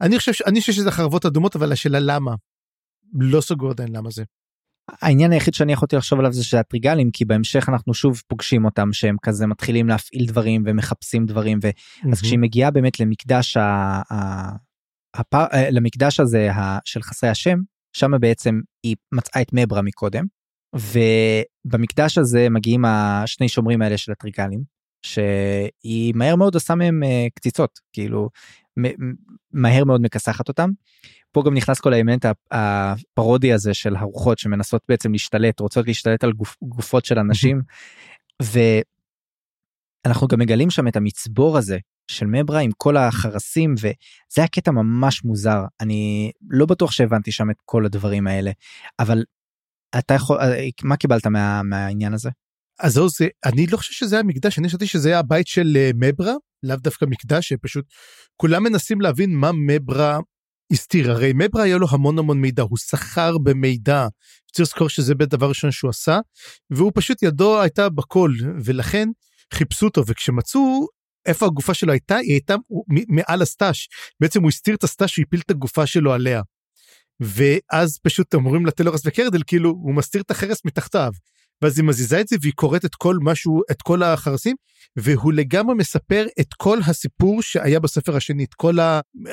אני 0.00 0.18
חושב, 0.18 0.32
ש- 0.32 0.42
אני 0.42 0.60
חושב 0.60 0.72
שזה 0.72 0.90
חרבות 0.90 1.26
אדומות, 1.26 1.56
אבל 1.56 1.72
השאלה 1.72 1.98
למה? 2.00 2.34
לא 3.12 3.40
סגור 3.40 3.70
עדיין 3.70 3.96
למה 3.96 4.10
זה. 4.10 4.24
העניין 4.88 5.32
היחיד 5.32 5.54
שאני 5.54 5.72
יכולתי 5.72 5.96
לחשוב 5.96 6.18
עליו 6.18 6.32
זה 6.32 6.44
שזה 6.44 6.60
הטריגלים 6.60 7.10
כי 7.10 7.24
בהמשך 7.24 7.68
אנחנו 7.68 7.94
שוב 7.94 8.22
פוגשים 8.28 8.64
אותם 8.64 8.92
שהם 8.92 9.16
כזה 9.22 9.46
מתחילים 9.46 9.88
להפעיל 9.88 10.26
דברים 10.26 10.62
ומחפשים 10.66 11.26
דברים 11.26 11.58
אז 12.12 12.20
כשהיא 12.20 12.38
מגיעה 12.38 12.70
באמת 12.70 13.00
למקדש 13.00 13.56
ה... 13.56 13.62
ה... 14.12 14.50
הפ... 15.14 15.34
אה, 15.34 15.70
למקדש 15.70 16.20
הזה 16.20 16.52
ה... 16.52 16.78
של 16.84 17.02
חסרי 17.02 17.30
השם 17.30 17.58
שם 17.92 18.10
בעצם 18.20 18.60
היא 18.82 18.96
מצאה 19.12 19.42
את 19.42 19.48
מברה 19.52 19.82
מקודם 19.82 20.24
ובמקדש 20.76 22.18
הזה 22.18 22.48
מגיעים 22.50 22.84
השני 22.84 23.48
שומרים 23.48 23.82
האלה 23.82 23.98
של 23.98 24.12
הטריגלים 24.12 24.62
שהיא 25.02 26.12
מהר 26.14 26.36
מאוד 26.36 26.54
עושה 26.54 26.74
מהם 26.74 27.02
אה, 27.02 27.26
קציצות 27.34 27.80
כאילו 27.92 28.28
מהר 29.52 29.84
מאוד 29.84 30.00
מכסחת 30.00 30.48
אותם. 30.48 30.70
פה 31.32 31.42
גם 31.46 31.54
נכנס 31.54 31.80
כל 31.80 31.92
האלמנט 31.92 32.24
הפ- 32.24 32.46
הפרודי 32.50 33.52
הזה 33.52 33.74
של 33.74 33.96
הרוחות 33.96 34.38
שמנסות 34.38 34.82
בעצם 34.88 35.12
להשתלט 35.12 35.60
רוצות 35.60 35.86
להשתלט 35.86 36.24
על 36.24 36.32
גופ, 36.32 36.56
גופות 36.62 37.04
של 37.04 37.18
אנשים 37.18 37.62
ואנחנו 40.04 40.26
גם 40.26 40.38
מגלים 40.38 40.70
שם 40.70 40.88
את 40.88 40.96
המצבור 40.96 41.58
הזה 41.58 41.78
של 42.10 42.26
מברה 42.26 42.60
עם 42.60 42.70
כל 42.76 42.96
החרסים 42.96 43.74
וזה 43.74 43.92
היה 44.36 44.48
קטע 44.48 44.70
ממש 44.70 45.24
מוזר 45.24 45.60
אני 45.80 46.30
לא 46.50 46.66
בטוח 46.66 46.92
שהבנתי 46.92 47.32
שם 47.32 47.50
את 47.50 47.56
כל 47.64 47.86
הדברים 47.86 48.26
האלה 48.26 48.50
אבל 48.98 49.24
אתה 49.98 50.14
יכול 50.14 50.38
אה, 50.40 50.68
מה 50.82 50.96
קיבלת 50.96 51.26
מה, 51.26 51.62
מהעניין 51.62 52.14
הזה 52.14 52.30
אז 52.80 52.92
זה, 52.92 53.28
אני 53.44 53.66
לא 53.66 53.76
חושב 53.76 53.92
שזה 53.92 54.16
היה 54.16 54.22
מקדש, 54.22 54.58
אני 54.58 54.68
חשבתי 54.68 54.86
שזה 54.86 55.08
היה 55.08 55.18
הבית 55.18 55.46
של 55.46 55.76
אה, 55.76 55.90
מברה, 55.94 56.34
לאו 56.62 56.76
דווקא 56.76 57.04
מקדש, 57.04 57.48
שפשוט 57.48 57.84
כולם 58.36 58.62
מנסים 58.62 59.00
להבין 59.00 59.34
מה 59.34 59.50
מברה 59.52 60.18
הסתיר. 60.72 61.10
הרי 61.10 61.32
מברה 61.34 61.62
היה 61.62 61.76
לו 61.76 61.86
המון 61.90 62.18
המון 62.18 62.40
מידע, 62.40 62.62
הוא 62.62 62.78
סחר 62.78 63.38
במידע. 63.38 64.06
צריך 64.52 64.68
לזכור 64.68 64.88
שזה 64.88 65.14
בית 65.14 65.28
דבר 65.28 65.48
ראשון 65.48 65.70
שהוא 65.70 65.90
עשה, 65.90 66.18
והוא 66.70 66.92
פשוט 66.94 67.22
ידו 67.22 67.60
הייתה 67.60 67.88
בכל, 67.88 68.30
ולכן 68.64 69.08
חיפשו 69.54 69.86
אותו, 69.86 70.02
וכשמצאו 70.06 70.86
איפה 71.26 71.46
הגופה 71.46 71.74
שלו 71.74 71.92
הייתה, 71.92 72.16
היא 72.16 72.32
הייתה 72.32 72.54
מעל 73.08 73.42
הסטאש. 73.42 73.88
בעצם 74.20 74.42
הוא 74.42 74.48
הסתיר 74.48 74.74
את 74.74 74.84
הסטאש 74.84 75.18
והפיל 75.18 75.40
את 75.40 75.50
הגופה 75.50 75.86
שלו 75.86 76.12
עליה. 76.12 76.42
ואז 77.20 77.98
פשוט 78.02 78.34
אומרים 78.34 78.66
לטלורס 78.66 79.00
וקרדל, 79.04 79.42
כאילו, 79.46 79.70
הוא 79.70 79.94
מסתיר 79.94 80.20
את 80.20 80.30
החרס 80.30 80.58
מתחתיו. 80.64 81.12
ואז 81.62 81.78
היא 81.78 81.84
מזיזה 81.86 82.20
את 82.20 82.28
זה 82.28 82.36
והיא 82.40 82.52
קוראת 82.56 82.84
את 82.84 82.94
כל 82.94 83.16
משהו, 83.20 83.62
את 83.70 83.82
כל 83.82 84.02
החרסים, 84.02 84.56
והוא 84.96 85.32
לגמרי 85.32 85.74
מספר 85.74 86.26
את 86.40 86.54
כל 86.56 86.78
הסיפור 86.86 87.42
שהיה 87.42 87.80
בספר 87.80 88.16
השני, 88.16 88.44
את 88.44 88.54
כל 88.54 88.76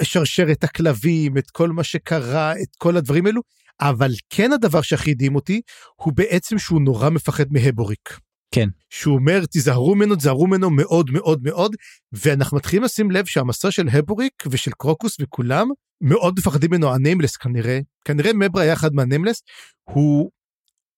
השרשרת 0.02 0.64
הכלבים, 0.64 1.38
את 1.38 1.50
כל 1.52 1.70
מה 1.70 1.84
שקרה, 1.84 2.54
את 2.54 2.76
כל 2.78 2.98
הדברים 2.98 3.26
האלו, 3.26 3.42
אבל 3.82 4.12
כן 4.30 4.54
הדבר 4.54 4.82
שהכי 4.82 5.12
הדהים 5.12 5.36
אותי, 5.36 5.62
הוא 5.96 6.14
בעצם 6.16 6.60
שהוא 6.60 6.82
נורא 6.82 7.10
מפחד 7.10 7.46
מהבוריק. 7.52 8.18
כן. 8.54 8.70
שהוא 8.90 9.16
אומר, 9.16 9.46
תיזהרו 9.46 9.96
ממנו, 9.96 10.16
תיזהרו 10.16 10.48
ממנו 10.48 10.70
מאוד 10.70 11.12
מאוד 11.12 11.44
מאוד, 11.44 11.76
ואנחנו 12.12 12.58
מתחילים 12.58 12.84
לשים 12.84 13.12
לב 13.12 13.26
שהמסע 13.26 13.72
של 13.72 13.88
הבוריק 13.92 14.44
ושל 14.50 14.72
קרוקוס 14.72 15.18
וכולם, 15.20 15.68
מאוד 16.02 16.34
מפחדים 16.38 16.72
ממנו, 16.72 16.94
הניימלס 16.94 17.38
כנראה, 17.38 17.80
כנראה 18.06 18.34
מברה 18.34 18.64
היה 18.64 18.74
אחד 18.74 18.94
מהניימלס, 18.94 19.42
הוא 19.84 20.32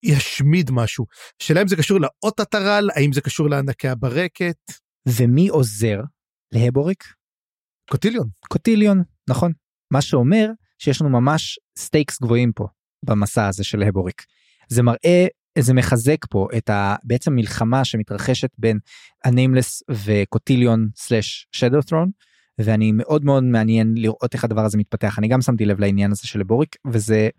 ישמיד 0.04 0.72
משהו. 0.72 1.06
שאלה 1.39 1.62
אם 1.62 1.68
זה 1.68 1.76
קשור 1.76 2.00
לאות 2.00 2.39
הטרל, 2.39 2.89
האם 2.96 3.13
זה 3.13 3.22
קשור 3.22 3.50
לענקי 3.50 3.88
הברקת, 3.88 4.58
ומי 5.08 5.48
עוזר 5.48 6.00
להבוריק 6.52 7.04
קוטיליון. 7.89 8.28
קוטיליון 8.50 9.04
נכון 9.30 9.52
מה 9.91 10.02
שאומר 10.02 10.48
שיש 10.80 11.02
לנו 11.02 11.10
ממש 11.10 11.60
stakes 11.78 12.22
גבוהים 12.22 12.52
פה 12.56 12.68
במסע 13.06 13.48
הזה 13.48 13.63
של 13.63 13.84
הבוריק 13.84 14.26
זה 14.70 14.84
מראה 14.84 15.28
זה 15.60 15.74
מחזק 15.74 16.26
פה 16.30 16.48
את 16.58 16.70
ה... 16.70 16.96
בעצם 17.04 17.36
מלחמה 17.36 17.86
שמתרחשת 17.86 18.50
בין 18.58 18.80
הניימלס 19.24 19.84
וקוטיליון 20.06 20.88
slash 20.96 21.48
שדו 21.52 21.82
ת'רון 21.82 22.10
ואני 22.60 22.91
מאוד 22.91 23.26
מאוד 23.26 23.44
מעניין 23.44 23.94
לראות 23.98 24.34
איך 24.34 24.44
הדבר 24.44 24.65
הזה 24.65 24.78
מתפתח 24.78 25.20
אני 25.20 25.28
גם 25.28 25.41
שמתי 25.41 25.65
לב 25.65 25.80
לעניין 25.80 26.12
הזה 26.12 26.28
של 26.28 26.41
הבוריק 26.41 26.76
וזה 26.91 27.30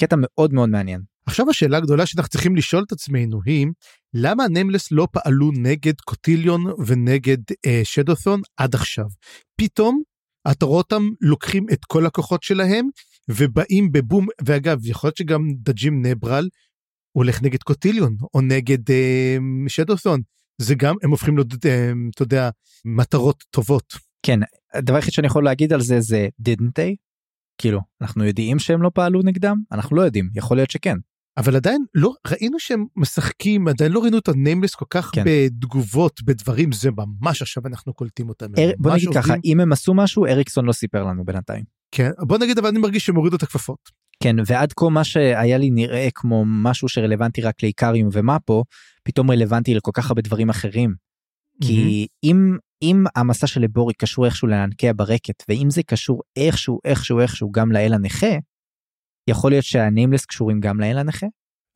קטע 0.00 0.16
מאוד 0.18 0.52
מאוד 0.52 0.68
מעניין. 0.68 1.00
עכשיו 1.26 1.50
השאלה 1.50 1.76
הגדולה 1.76 2.06
שאנחנו 2.06 2.30
צריכים 2.30 2.56
לשאול 2.56 2.84
את 2.86 2.92
עצמנו 2.92 3.40
היא, 3.46 3.66
למה 4.14 4.44
הניימלס 4.44 4.92
לא 4.92 5.08
פעלו 5.12 5.50
נגד 5.56 6.00
קוטיליון 6.04 6.64
ונגד 6.86 7.38
אה, 7.66 7.80
שדות'ון 7.84 8.40
עד 8.56 8.74
עכשיו? 8.74 9.06
פתאום 9.56 10.02
אתה 10.50 10.66
רואה 10.66 10.78
אותם 10.78 11.08
לוקחים 11.20 11.66
את 11.72 11.84
כל 11.84 12.06
הכוחות 12.06 12.42
שלהם 12.42 12.88
ובאים 13.28 13.92
בבום, 13.92 14.26
ואגב, 14.44 14.86
יכול 14.86 15.08
להיות 15.08 15.16
שגם 15.16 15.48
דג'ים 15.62 16.06
נברל 16.06 16.48
הולך 17.12 17.42
נגד 17.42 17.62
קוטיליון 17.62 18.16
או 18.34 18.40
נגד 18.40 18.90
אה, 18.90 19.36
שדות'ון. 19.68 20.20
זה 20.60 20.74
גם, 20.74 20.94
הם 21.02 21.10
הופכים 21.10 21.36
להיות, 21.36 21.66
אה, 21.66 21.92
אתה 22.14 22.22
יודע, 22.22 22.50
מטרות 22.84 23.44
טובות. 23.50 24.08
כן 24.22 24.40
הדבר 24.74 24.96
היחיד 24.96 25.12
שאני 25.12 25.26
יכול 25.26 25.44
להגיד 25.44 25.72
על 25.72 25.80
זה 25.80 26.00
זה 26.00 26.28
didn't 26.48 26.80
they 26.80 26.94
כאילו 27.60 27.80
אנחנו 28.02 28.24
יודעים 28.24 28.58
שהם 28.58 28.82
לא 28.82 28.90
פעלו 28.94 29.20
נגדם 29.24 29.56
אנחנו 29.72 29.96
לא 29.96 30.02
יודעים 30.02 30.30
יכול 30.34 30.56
להיות 30.56 30.70
שכן 30.70 30.96
אבל 31.36 31.56
עדיין 31.56 31.84
לא 31.94 32.12
ראינו 32.26 32.60
שהם 32.60 32.84
משחקים 32.96 33.68
עדיין 33.68 33.92
לא 33.92 34.00
ראינו 34.00 34.18
את 34.18 34.28
הניימלס 34.28 34.74
כל 34.74 34.84
כך 34.90 35.10
כן. 35.14 35.24
בתגובות 35.26 36.22
בדברים 36.22 36.72
זה 36.72 36.90
ממש 37.20 37.42
עכשיו 37.42 37.62
אנחנו 37.66 37.94
קולטים 37.94 38.28
אותם. 38.28 38.46
אר... 38.58 38.70
בוא 38.78 38.94
נגיד 38.94 39.08
ככה 39.08 39.18
עובדים- 39.18 39.40
אם 39.44 39.60
הם 39.60 39.72
עשו 39.72 39.94
משהו 39.94 40.26
אריקסון 40.26 40.64
לא 40.64 40.72
סיפר 40.72 41.04
לנו 41.04 41.24
בינתיים 41.24 41.64
כן, 41.94 42.10
בוא 42.26 42.38
נגיד 42.38 42.58
אבל 42.58 42.68
אני 42.68 42.78
מרגיש 42.78 43.06
שהם 43.06 43.16
הורידו 43.16 43.36
את 43.36 43.42
הכפפות. 43.42 43.78
כן, 44.22 44.36
ועד 44.46 44.72
כה 44.72 44.88
מה 44.88 45.04
שהיה 45.04 45.58
לי 45.58 45.70
נראה 45.70 46.08
כמו 46.14 46.44
משהו 46.46 46.88
שרלוונטי 46.88 47.40
רק 47.40 47.62
לאיקריום 47.62 48.08
ומאפו, 48.12 48.64
פתאום 49.02 49.30
רלוונטי 49.30 49.74
לכל 49.74 49.90
כך 49.94 50.08
הרבה 50.08 50.22
דברים 50.22 50.50
אחרים. 50.50 50.94
כי 51.62 52.06
אם, 52.24 52.56
אם 52.82 53.04
המסע 53.16 53.46
של 53.46 53.60
לבורי 53.60 53.94
קשור 53.94 54.26
איכשהו 54.26 54.48
לענקי 54.48 54.88
הברקת, 54.88 55.42
ואם 55.48 55.70
זה 55.70 55.82
קשור 55.82 56.22
איכשהו, 56.36 56.78
איכשהו, 56.84 57.20
איכשהו 57.20 57.52
גם 57.52 57.72
לאל 57.72 57.92
הנכה, 57.94 58.36
יכול 59.28 59.50
להיות 59.50 59.64
שהניימלס 59.64 60.26
קשורים 60.26 60.60
גם 60.60 60.80
לאל 60.80 60.98
הנכה? 60.98 61.26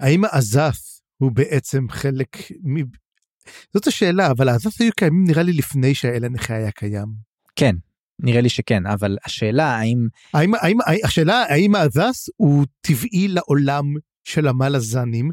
האם 0.00 0.24
האזף 0.24 0.78
הוא 1.18 1.32
בעצם 1.32 1.86
חלק 1.90 2.36
מ... 2.64 2.76
זאת 3.74 3.86
השאלה, 3.86 4.30
אבל 4.30 4.48
האזף 4.48 4.80
היו 4.80 4.92
קיימים 4.96 5.24
נראה 5.24 5.42
לי 5.42 5.52
לפני 5.52 5.94
שהאל 5.94 6.24
הנכה 6.24 6.54
היה 6.54 6.70
קיים. 6.70 7.08
כן, 7.56 7.76
נראה 8.18 8.40
לי 8.40 8.48
שכן, 8.48 8.86
אבל 8.86 9.16
השאלה 9.24 9.76
האם... 9.76 10.06
האם, 10.34 10.54
האם 10.54 10.78
השאלה 11.04 11.44
האם 11.48 11.74
האזס 11.74 12.28
הוא 12.36 12.66
טבעי 12.80 13.28
לעולם 13.28 13.84
של 14.24 14.48
המלאזנים, 14.48 15.30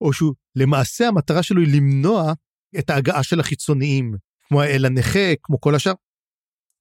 או 0.00 0.12
שהוא 0.12 0.34
למעשה 0.56 1.08
המטרה 1.08 1.42
שלו 1.42 1.62
היא 1.62 1.76
למנוע 1.76 2.32
את 2.78 2.90
ההגעה 2.90 3.22
של 3.22 3.40
החיצוניים, 3.40 4.14
כמו 4.48 4.62
האל 4.62 4.84
הנכה, 4.84 5.34
כמו 5.42 5.60
כל 5.60 5.74
השאר. 5.74 5.92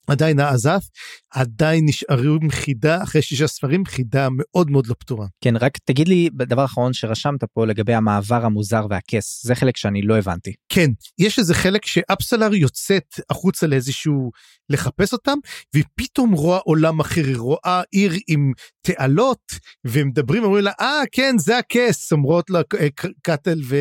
עדיין 0.07 0.39
האזף 0.39 0.83
עדיין 1.31 1.85
נשארו 1.85 2.37
עם 2.41 2.49
חידה 2.49 3.03
אחרי 3.03 3.21
שישה 3.21 3.47
ספרים 3.47 3.85
חידה 3.85 4.27
מאוד 4.31 4.71
מאוד 4.71 4.87
לא 4.87 4.95
פתורה. 4.99 5.27
כן 5.43 5.57
רק 5.57 5.77
תגיד 5.85 6.07
לי 6.07 6.29
בדבר 6.33 6.61
האחרון 6.61 6.93
שרשמת 6.93 7.43
פה 7.53 7.65
לגבי 7.65 7.93
המעבר 7.93 8.45
המוזר 8.45 8.85
והכס. 8.89 9.45
זה 9.45 9.55
חלק 9.55 9.77
שאני 9.77 10.01
לא 10.01 10.17
הבנתי. 10.17 10.53
כן 10.69 10.91
יש 11.19 11.39
איזה 11.39 11.53
חלק 11.53 11.85
שאפסלר 11.85 12.53
יוצאת 12.53 13.19
החוצה 13.29 13.67
לאיזשהו 13.67 14.31
לחפש 14.69 15.13
אותם 15.13 15.37
והיא 15.73 15.85
פתאום 15.95 16.31
רואה 16.31 16.57
עולם 16.57 16.99
אחר 16.99 17.25
היא 17.25 17.37
רואה 17.37 17.81
עיר 17.91 18.11
עם 18.27 18.51
תעלות 18.81 19.51
ומדברים 19.85 20.43
אומרים 20.43 20.63
לה 20.63 20.71
אה 20.79 21.01
כן 21.11 21.35
זה 21.39 21.57
הכס. 21.57 22.11
אומרות 22.11 22.49
לה 22.49 22.61
קאטל 23.23 23.59
ו... 23.67 23.75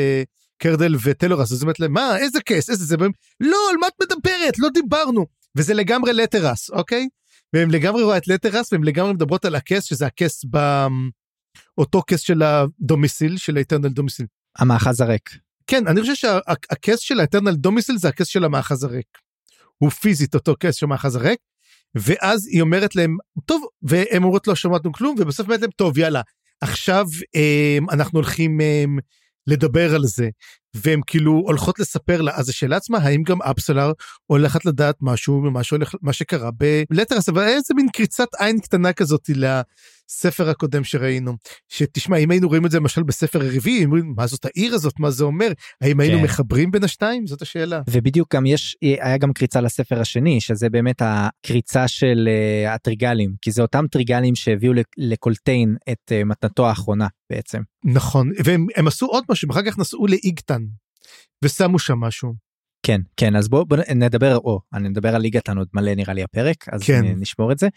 קרדל 0.63 0.95
וטלורס, 1.05 1.49
זאת 1.49 1.63
אומרת 1.63 1.81
להם, 1.81 1.93
מה, 1.93 2.19
איזה 2.19 2.39
כס, 2.47 2.71
איזה 2.71 2.85
זה, 2.85 2.97
והם, 2.99 3.11
לא, 3.41 3.59
על 3.71 3.77
מה 3.81 3.87
את 3.87 3.93
מדברת, 4.03 4.59
לא 4.59 4.69
דיברנו. 4.69 5.27
וזה 5.57 5.75
לגמרי 5.75 6.13
לטרס, 6.13 6.71
אוקיי? 6.71 7.09
והם 7.53 7.71
לגמרי 7.71 8.03
רואה 8.03 8.17
את 8.17 8.29
לטרס, 8.29 8.73
והם 8.73 8.85
לגמרי 8.85 9.13
מדברות 9.13 9.45
על 9.45 9.55
הכס, 9.55 9.85
שזה 9.85 10.07
הכס 10.07 10.45
באותו 11.77 12.03
כס 12.07 12.21
של 12.21 12.43
הדומיסיל, 12.43 13.37
של 13.37 13.57
האטרנל 13.57 13.89
דומיסיל. 13.89 14.27
המאחז 14.59 15.01
הריק. 15.01 15.31
כן, 15.67 15.87
אני 15.87 16.01
חושב 16.01 16.15
שהכס 16.15 16.99
של 16.99 17.21
האטרנל 17.21 17.55
דומיסיל 17.55 17.99
זה 17.99 18.09
הכס 18.09 18.27
של 18.27 18.45
המאחז 18.45 18.85
הריק. 18.85 19.07
הוא 19.79 19.91
פיזית 19.91 20.35
אותו 20.35 20.55
כס 20.61 20.75
של 20.75 20.87
המאחז 20.87 21.17
הריק, 21.17 21.39
ואז 21.95 22.47
היא 22.47 22.63
אומרת 22.63 22.97
להם, 22.97 23.17
טוב, 23.45 23.65
והם 23.83 24.25
אומרות 24.25 24.47
לא 24.47 24.55
שמענו 24.55 24.93
כלום, 24.93 25.17
ובסוף 25.19 25.47
אומרת 25.47 25.61
להם, 25.61 25.71
טוב, 25.71 25.99
יאללה, 25.99 26.21
עכשיו 26.61 27.07
הם, 27.35 27.91
אנחנו 27.91 28.19
הולכים 28.19 28.61
הם, 28.61 28.99
לדבר 29.47 29.95
על 29.95 30.05
זה, 30.05 30.29
והם 30.75 31.01
כאילו 31.07 31.33
הולכות 31.33 31.79
לספר 31.79 32.23
לה, 32.23 32.33
אז 32.35 32.49
השאלה 32.49 32.77
עצמה, 32.77 32.99
האם 32.99 33.23
גם 33.23 33.43
אפסלר 33.43 33.93
הולכת 34.27 34.65
לדעת 34.65 34.97
משהו 35.01 35.41
ממה 35.41 35.63
שהולך, 35.63 35.95
מה 36.03 36.13
שקרה 36.13 36.51
בלטרס, 36.91 37.29
אבל 37.29 37.43
איזה 37.43 37.75
מין 37.75 37.89
קריצת 37.93 38.29
עין 38.39 38.61
קטנה 38.61 38.93
כזאת 38.93 39.31
לספר 39.35 40.49
הקודם 40.49 40.85
שראינו. 40.85 41.37
שתשמע, 41.69 42.17
אם 42.17 42.31
היינו 42.31 42.49
רואים 42.49 42.67
את 42.67 42.71
זה 42.71 42.79
למשל 42.79 43.03
בספר 43.03 43.43
הרביעי, 43.43 43.87
מה 44.17 44.27
זאת 44.27 44.45
העיר 44.45 44.75
הזאת, 44.75 44.95
מה 44.99 45.11
זה 45.11 45.25
אומר, 45.25 45.53
האם 45.81 46.01
היינו 46.01 46.19
כן. 46.19 46.25
מחברים 46.25 46.71
בין 46.71 46.85
השתיים? 46.85 47.27
זאת 47.27 47.43
השאלה. 47.43 47.81
ובדיוק 47.91 48.35
גם 48.35 48.47
יש, 48.47 48.77
היה 48.83 49.19
גם 49.19 49.33
קריצה 49.33 49.61
לספר 49.61 50.01
השני, 50.01 50.41
שזה 50.41 50.69
באמת 50.69 51.03
הקריצה 51.05 51.89
של 51.89 52.29
uh, 52.29 52.71
הטריגלים, 52.71 53.35
כי 53.43 53.51
זה 53.51 53.63
אותם 53.63 53.85
טריגלים 53.91 54.35
שהביאו 54.35 54.73
לקולטיין 54.97 55.77
את 55.93 56.13
uh, 56.13 56.25
מתנתו 56.25 56.69
האחרונה 56.69 57.07
בעצם. 57.31 57.59
נכון, 57.85 58.31
והם 58.45 58.87
עשו 58.87 59.07
עוד 59.07 59.25
משהו, 59.31 59.51
אחר 59.51 59.63
כך 59.63 59.79
נסעו 59.79 60.07
לאיגטן. 60.07 60.60
ושמו 61.45 61.79
שם 61.79 61.99
משהו. 61.99 62.51
כן 62.83 63.01
כן 63.17 63.37
אז 63.37 63.49
בוא, 63.49 63.65
בוא 63.65 63.77
נדבר 63.95 64.37
או 64.37 64.61
אני 64.75 64.89
נדבר 64.89 65.15
על 65.15 65.23
ליגתן 65.23 65.59
עוד 65.59 65.69
מלא 65.75 65.95
נראה 65.95 66.15
לי 66.15 66.23
הפרק 66.23 66.69
אז 66.73 66.83
כן. 66.83 67.05
נשמור 67.05 67.53
את 67.53 67.59
זה. 67.59 67.69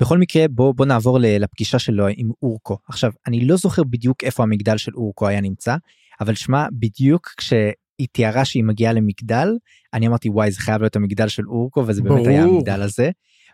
בכל 0.00 0.18
מקרה 0.18 0.48
בוא 0.48 0.74
בוא 0.74 0.86
נעבור 0.86 1.18
לפגישה 1.20 1.78
שלו 1.78 2.06
עם 2.16 2.30
אורקו 2.42 2.78
עכשיו 2.88 3.12
אני 3.26 3.44
לא 3.44 3.56
זוכר 3.56 3.84
בדיוק 3.84 4.24
איפה 4.24 4.42
המגדל 4.42 4.76
של 4.76 4.92
אורקו 4.94 5.28
היה 5.28 5.40
נמצא 5.40 5.76
אבל 6.20 6.34
שמע 6.34 6.66
בדיוק 6.72 7.34
כשהיא 7.36 8.08
תיארה 8.12 8.44
שהיא 8.44 8.64
מגיעה 8.64 8.92
למגדל 8.92 9.48
אני 9.94 10.06
אמרתי 10.06 10.28
וואי 10.28 10.50
זה 10.50 10.60
חייב 10.60 10.80
להיות 10.80 10.96
המגדל 10.96 11.28
של 11.28 11.48
אורקו 11.48 11.86
וזה 11.86 12.02
באמת 12.02 12.14
ברור. 12.14 12.28
היה 12.28 12.42
המגדל 12.42 12.82
הזה. 12.82 13.10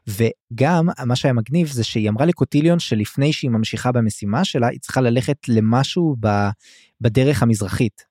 וגם 0.09 0.87
מה 1.07 1.17
שהיה 1.17 1.35
מגניב 1.35 1.69
זה 1.69 1.85
שהיא 1.85 2.09
אמרה 2.09 2.27
לקוטיליון 2.27 2.79
שלפני 2.79 3.33
שהיא 3.33 3.51
ממשיכה 3.51 3.93
במשימה 3.93 4.45
שלה 4.45 4.69
היא 4.69 4.81
צריכה 4.81 5.01
ללכת 5.01 5.37
למשהו 5.49 6.17
ב, 6.21 6.29
בדרך 7.01 7.43
המזרחית 7.43 8.08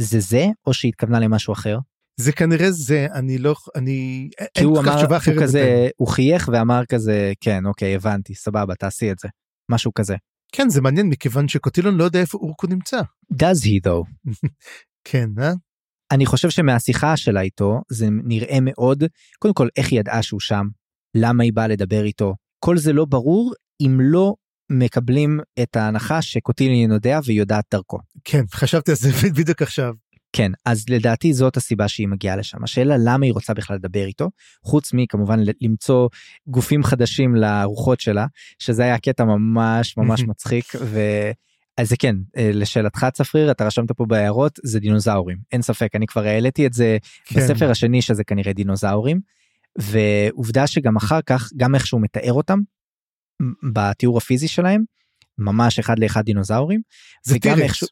זה 0.00 0.20
זה 0.20 0.46
או 0.66 0.74
שהתכוונה 0.74 1.20
למשהו 1.20 1.52
אחר? 1.52 1.78
זה 2.20 2.32
כנראה 2.32 2.70
זה 2.70 3.06
אני 3.14 3.38
לא 3.38 3.54
אני 3.74 4.28
כי 4.54 4.64
הוא 4.64 4.78
אמר 4.80 5.06
הוא 5.26 5.42
כזה 5.42 5.88
הוא 5.96 6.08
חייך 6.08 6.50
ואמר 6.52 6.86
כזה 6.88 7.32
כן 7.40 7.66
אוקיי 7.66 7.94
הבנתי 7.94 8.34
סבבה 8.34 8.74
תעשי 8.74 9.12
את 9.12 9.18
זה 9.18 9.28
משהו 9.70 9.94
כזה. 9.94 10.16
כן 10.52 10.68
זה 10.68 10.80
מעניין 10.80 11.08
מכיוון 11.08 11.48
שקוטילון 11.48 11.94
לא 11.94 12.04
יודע 12.04 12.20
איפה 12.20 12.38
אורקו 12.38 12.66
נמצא. 12.66 13.00
does 13.34 13.64
he 13.64 13.86
though. 13.86 14.30
כן 15.08 15.28
אה? 15.38 15.52
אני 16.12 16.26
חושב 16.26 16.50
שמהשיחה 16.50 17.16
שלה 17.16 17.40
איתו 17.40 17.80
זה 17.90 18.06
נראה 18.10 18.58
מאוד 18.60 19.04
קודם 19.38 19.54
כל 19.54 19.68
איך 19.76 19.92
היא 19.92 20.00
ידעה 20.00 20.22
שהוא 20.22 20.40
שם 20.40 20.66
למה 21.16 21.44
היא 21.44 21.52
באה 21.52 21.68
לדבר 21.68 22.04
איתו 22.04 22.34
כל 22.64 22.78
זה 22.78 22.92
לא 22.92 23.04
ברור 23.04 23.52
אם 23.80 23.98
לא 24.00 24.34
מקבלים 24.70 25.40
את 25.62 25.76
ההנחה 25.76 26.22
שקוטילין 26.22 26.92
יודע 26.92 27.20
והיא 27.24 27.38
יודעת 27.38 27.64
דרכו. 27.70 27.98
כן, 28.24 28.42
חשבתי 28.52 28.90
על 28.90 28.96
זה 28.96 29.10
בדיוק 29.38 29.62
עכשיו. 29.62 29.94
כן, 30.32 30.52
אז 30.64 30.84
לדעתי 30.88 31.32
זאת 31.32 31.56
הסיבה 31.56 31.88
שהיא 31.88 32.08
מגיעה 32.08 32.36
לשם. 32.36 32.64
השאלה 32.64 32.94
למה 32.98 33.26
היא 33.26 33.32
רוצה 33.32 33.54
בכלל 33.54 33.76
לדבר 33.76 34.04
איתו, 34.04 34.30
חוץ 34.64 34.92
מכמובן 34.92 35.40
למצוא 35.60 36.08
גופים 36.46 36.84
חדשים 36.84 37.34
לרוחות 37.34 38.00
שלה, 38.00 38.26
שזה 38.58 38.82
היה 38.82 38.98
קטע 38.98 39.24
ממש 39.24 39.96
ממש 39.96 40.22
מצחיק, 40.28 40.64
ו... 40.80 41.00
אז 41.78 41.88
זה 41.88 41.96
כן, 41.98 42.16
אה, 42.36 42.50
לשאלתך 42.54 43.06
צפריר, 43.12 43.50
אתה 43.50 43.66
רשמת 43.66 43.92
פה 43.92 44.04
בהערות, 44.06 44.58
זה 44.62 44.80
דינוזאורים. 44.80 45.38
אין 45.52 45.62
ספק, 45.62 45.88
אני 45.94 46.06
כבר 46.06 46.24
העליתי 46.24 46.66
את 46.66 46.72
זה 46.72 46.96
כן. 47.24 47.40
בספר 47.40 47.70
השני 47.70 48.02
שזה 48.02 48.24
כנראה 48.24 48.52
דינוזאורים. 48.52 49.20
ועובדה 49.78 50.66
שגם 50.66 50.96
אחר 50.96 51.20
כך, 51.26 51.50
גם 51.56 51.74
איך 51.74 51.86
שהוא 51.86 52.00
מתאר 52.00 52.32
אותם, 52.32 52.58
בתיאור 53.72 54.18
הפיזי 54.18 54.48
שלהם 54.48 54.82
ממש 55.38 55.78
אחד 55.78 55.98
לאחד 55.98 56.24
דינוזאורים. 56.24 56.80
זה 57.24 57.36
וגם 57.36 57.58
איכשהו, 57.58 57.88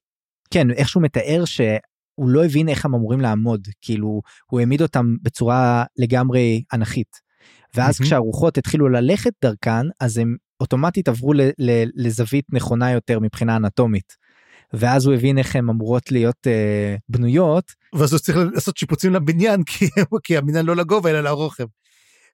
כן 0.51 0.71
איכשהו 0.71 1.01
מתאר 1.01 1.45
שהוא 1.45 2.29
לא 2.29 2.45
הבין 2.45 2.69
איך 2.69 2.85
הם 2.85 2.95
אמורים 2.95 3.21
לעמוד 3.21 3.69
כאילו 3.81 4.23
הוא 4.51 4.61
העמיד 4.61 4.83
אותם 4.83 5.17
בצורה 5.23 5.85
לגמרי 5.97 6.63
אנכית. 6.73 7.29
ואז 7.75 8.01
mm-hmm. 8.01 8.05
כשהרוחות 8.05 8.59
התחילו 8.59 8.89
ללכת 8.89 9.33
דרכן 9.43 9.87
אז 10.01 10.19
הם 10.19 10.37
אוטומטית 10.61 11.09
עברו 11.09 11.33
ל, 11.33 11.41
ל, 11.59 11.85
לזווית 11.95 12.45
נכונה 12.53 12.91
יותר 12.91 13.19
מבחינה 13.19 13.57
אנטומית. 13.57 14.29
ואז 14.73 15.07
הוא 15.07 15.15
הבין 15.15 15.39
איך 15.39 15.57
הן 15.57 15.69
אמורות 15.69 16.13
להיות 16.13 16.47
אה, 16.47 16.97
בנויות. 17.09 17.73
ואז 17.95 18.13
הוא 18.13 18.19
צריך 18.19 18.39
לעשות 18.55 18.77
שיפוצים 18.77 19.13
לבניין 19.13 19.63
כי, 19.67 19.87
כי 20.23 20.37
הבניין 20.37 20.67
לא 20.67 20.77
לגובה 20.77 21.11
אלא 21.11 21.21
לרוחב. 21.21 21.65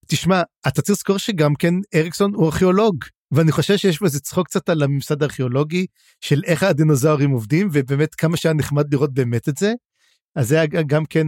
תשמע, 0.06 0.42
אתה 0.68 0.82
צריך 0.82 0.98
לזכור 0.98 1.18
שגם 1.18 1.54
כן 1.54 1.74
אריקסון 1.94 2.34
הוא 2.34 2.46
ארכיאולוג, 2.46 3.04
ואני 3.32 3.52
חושב 3.52 3.76
שיש 3.76 4.02
איזה 4.04 4.20
צחוק 4.20 4.46
קצת 4.46 4.68
על 4.68 4.82
הממסד 4.82 5.22
הארכיאולוגי 5.22 5.86
של 6.20 6.42
איך 6.44 6.62
הדינוזאורים 6.62 7.30
עובדים, 7.30 7.68
ובאמת 7.72 8.14
כמה 8.14 8.36
שהיה 8.36 8.54
נחמד 8.54 8.94
לראות 8.94 9.14
באמת 9.14 9.48
את 9.48 9.56
זה. 9.56 9.72
אז 10.36 10.48
זה 10.48 10.54
היה 10.54 10.66
גם 10.66 11.04
כן 11.04 11.26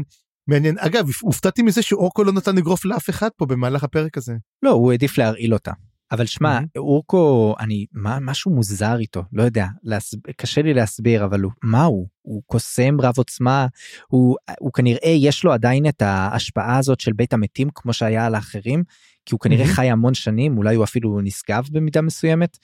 מעניין. 0.49 0.79
אגב, 0.79 1.09
הופתעתי 1.21 1.63
מזה 1.63 1.83
שאורקו 1.83 2.25
לא 2.25 2.33
נתן 2.33 2.59
אגרוף 2.59 2.85
לאף 2.85 3.11
אחד 3.11 3.29
פה 3.37 3.47
במהלך 3.47 3.85
הפרק 3.85 4.17
הזה. 4.17 4.35
לא, 4.63 4.71
הוא 4.71 4.93
העדיף 4.93 5.19
להרעיל 5.19 5.55
אותה. 5.55 5.73
אבל 6.13 6.27
שמע, 6.27 6.59
mm-hmm. 6.59 6.79
אורקו, 6.79 7.55
אני, 7.61 7.87
מה, 7.93 8.19
משהו 8.21 8.51
מוזר 8.51 8.99
איתו, 8.99 9.23
לא 9.33 9.43
יודע, 9.43 9.67
להסב, 9.83 10.17
קשה 10.37 10.63
לי 10.63 10.75
להסביר, 10.75 11.25
אבל 11.25 11.41
הוא, 11.41 11.53
מה 11.63 11.85
הוא? 11.85 12.07
הוא 12.23 12.43
קוסם 12.47 13.01
רב 13.01 13.15
עוצמה, 13.17 13.67
הוא, 14.09 14.37
הוא 14.61 14.73
כנראה, 14.73 15.11
יש 15.11 15.45
לו 15.45 15.53
עדיין 15.53 15.89
את 15.89 16.03
ההשפעה 16.03 16.79
הזאת 16.79 17.01
של 17.01 17.13
בית 17.13 17.33
המתים, 17.33 17.69
כמו 17.75 17.93
שהיה 17.93 18.27
על 18.27 18.35
האחרים, 18.35 18.83
כי 19.27 19.35
הוא 19.35 19.41
כנראה 19.41 19.65
mm-hmm. 19.65 19.75
חי 19.75 19.91
המון 19.91 20.15
שנים, 20.15 20.59
אולי 20.59 20.75
הוא 20.75 20.85
אפילו 20.85 21.21
נשגב 21.23 21.65
במידה 21.73 22.03
מסוימת. 22.03 22.57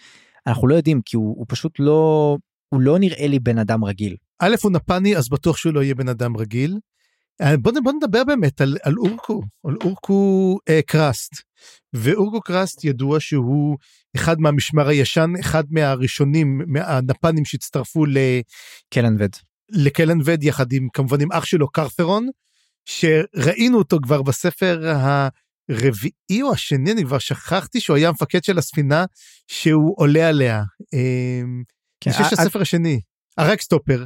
אנחנו 0.47 0.69
לא 0.69 0.75
יודעים, 0.75 1.01
כי 1.05 1.17
הוא, 1.17 1.35
הוא 1.39 1.47
פשוט 1.49 1.73
לא, 1.79 2.37
הוא 2.69 2.81
לא 2.81 2.99
נראה 2.99 3.27
לי 3.27 3.39
בן 3.39 3.59
אדם 3.59 3.85
רגיל. 3.85 4.17
א', 4.39 4.55
הוא 4.63 4.73
נפני, 4.73 5.17
אז 5.17 5.29
בטוח 5.29 5.57
שהוא 5.57 5.75
לא 5.75 5.83
יהיה 5.83 5.95
בן 5.95 6.09
אדם 6.09 6.37
רגיל. 6.37 6.79
אה, 7.41 7.57
בוא, 7.57 7.73
בוא 7.85 7.93
נדבר 7.93 8.25
באמת 8.25 8.61
על, 8.61 8.77
על 8.83 8.95
אורקו, 8.99 9.43
על 9.65 9.77
אורקו 9.85 10.59
אה, 10.69 10.81
קראסט. 10.87 11.33
ואורגו 11.93 12.41
קראסט 12.41 12.85
ידוע 12.85 13.21
שהוא 13.21 13.79
אחד 14.17 14.41
מהמשמר 14.41 14.89
הישן, 14.89 15.31
אחד 15.41 15.65
מהראשונים, 15.71 16.61
מהנפנים 16.67 17.45
שהצטרפו 17.45 18.05
לקלנבד. 18.07 19.29
לקלנבד 19.71 20.43
יחד 20.43 20.73
עם 20.73 20.89
כמובן 20.93 21.21
עם 21.21 21.33
אח 21.33 21.45
שלו 21.45 21.69
קרת'רון, 21.69 22.29
שראינו 22.85 23.79
אותו 23.79 23.99
כבר 24.03 24.23
בספר 24.23 24.93
הרביעי 25.69 26.43
או 26.43 26.53
השני, 26.53 26.93
אני 26.93 27.05
כבר 27.05 27.19
שכחתי 27.19 27.81
שהוא 27.81 27.97
היה 27.97 28.09
המפקד 28.09 28.45
של 28.45 28.59
הספינה 28.59 29.05
שהוא 29.47 29.95
עולה 29.97 30.29
עליה. 30.29 30.63
אמ, 30.93 31.63
כן, 32.01 32.11
אני 32.11 32.23
חושב 32.23 32.25
אה, 32.25 32.45
שהספר 32.45 32.61
השני, 32.61 33.01
הרגסטופר, 33.39 34.05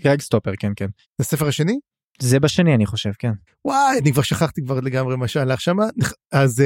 גרג 0.00 0.20
סטופר, 0.20 0.52
כן, 0.58 0.72
כן. 0.76 0.86
זה 1.18 1.20
הספר 1.20 1.48
השני? 1.48 1.78
זה 2.20 2.40
בשני, 2.40 2.74
אני 2.74 2.86
חושב, 2.86 3.10
כן. 3.18 3.32
וואי, 3.64 3.98
אני 3.98 4.12
כבר 4.12 4.22
שכחתי 4.22 4.62
כבר 4.64 4.80
לגמרי 4.80 5.16
מה 5.16 5.28
שהלך 5.28 5.60
שם. 5.60 5.76
אז 6.32 6.60
uh, 6.60 6.62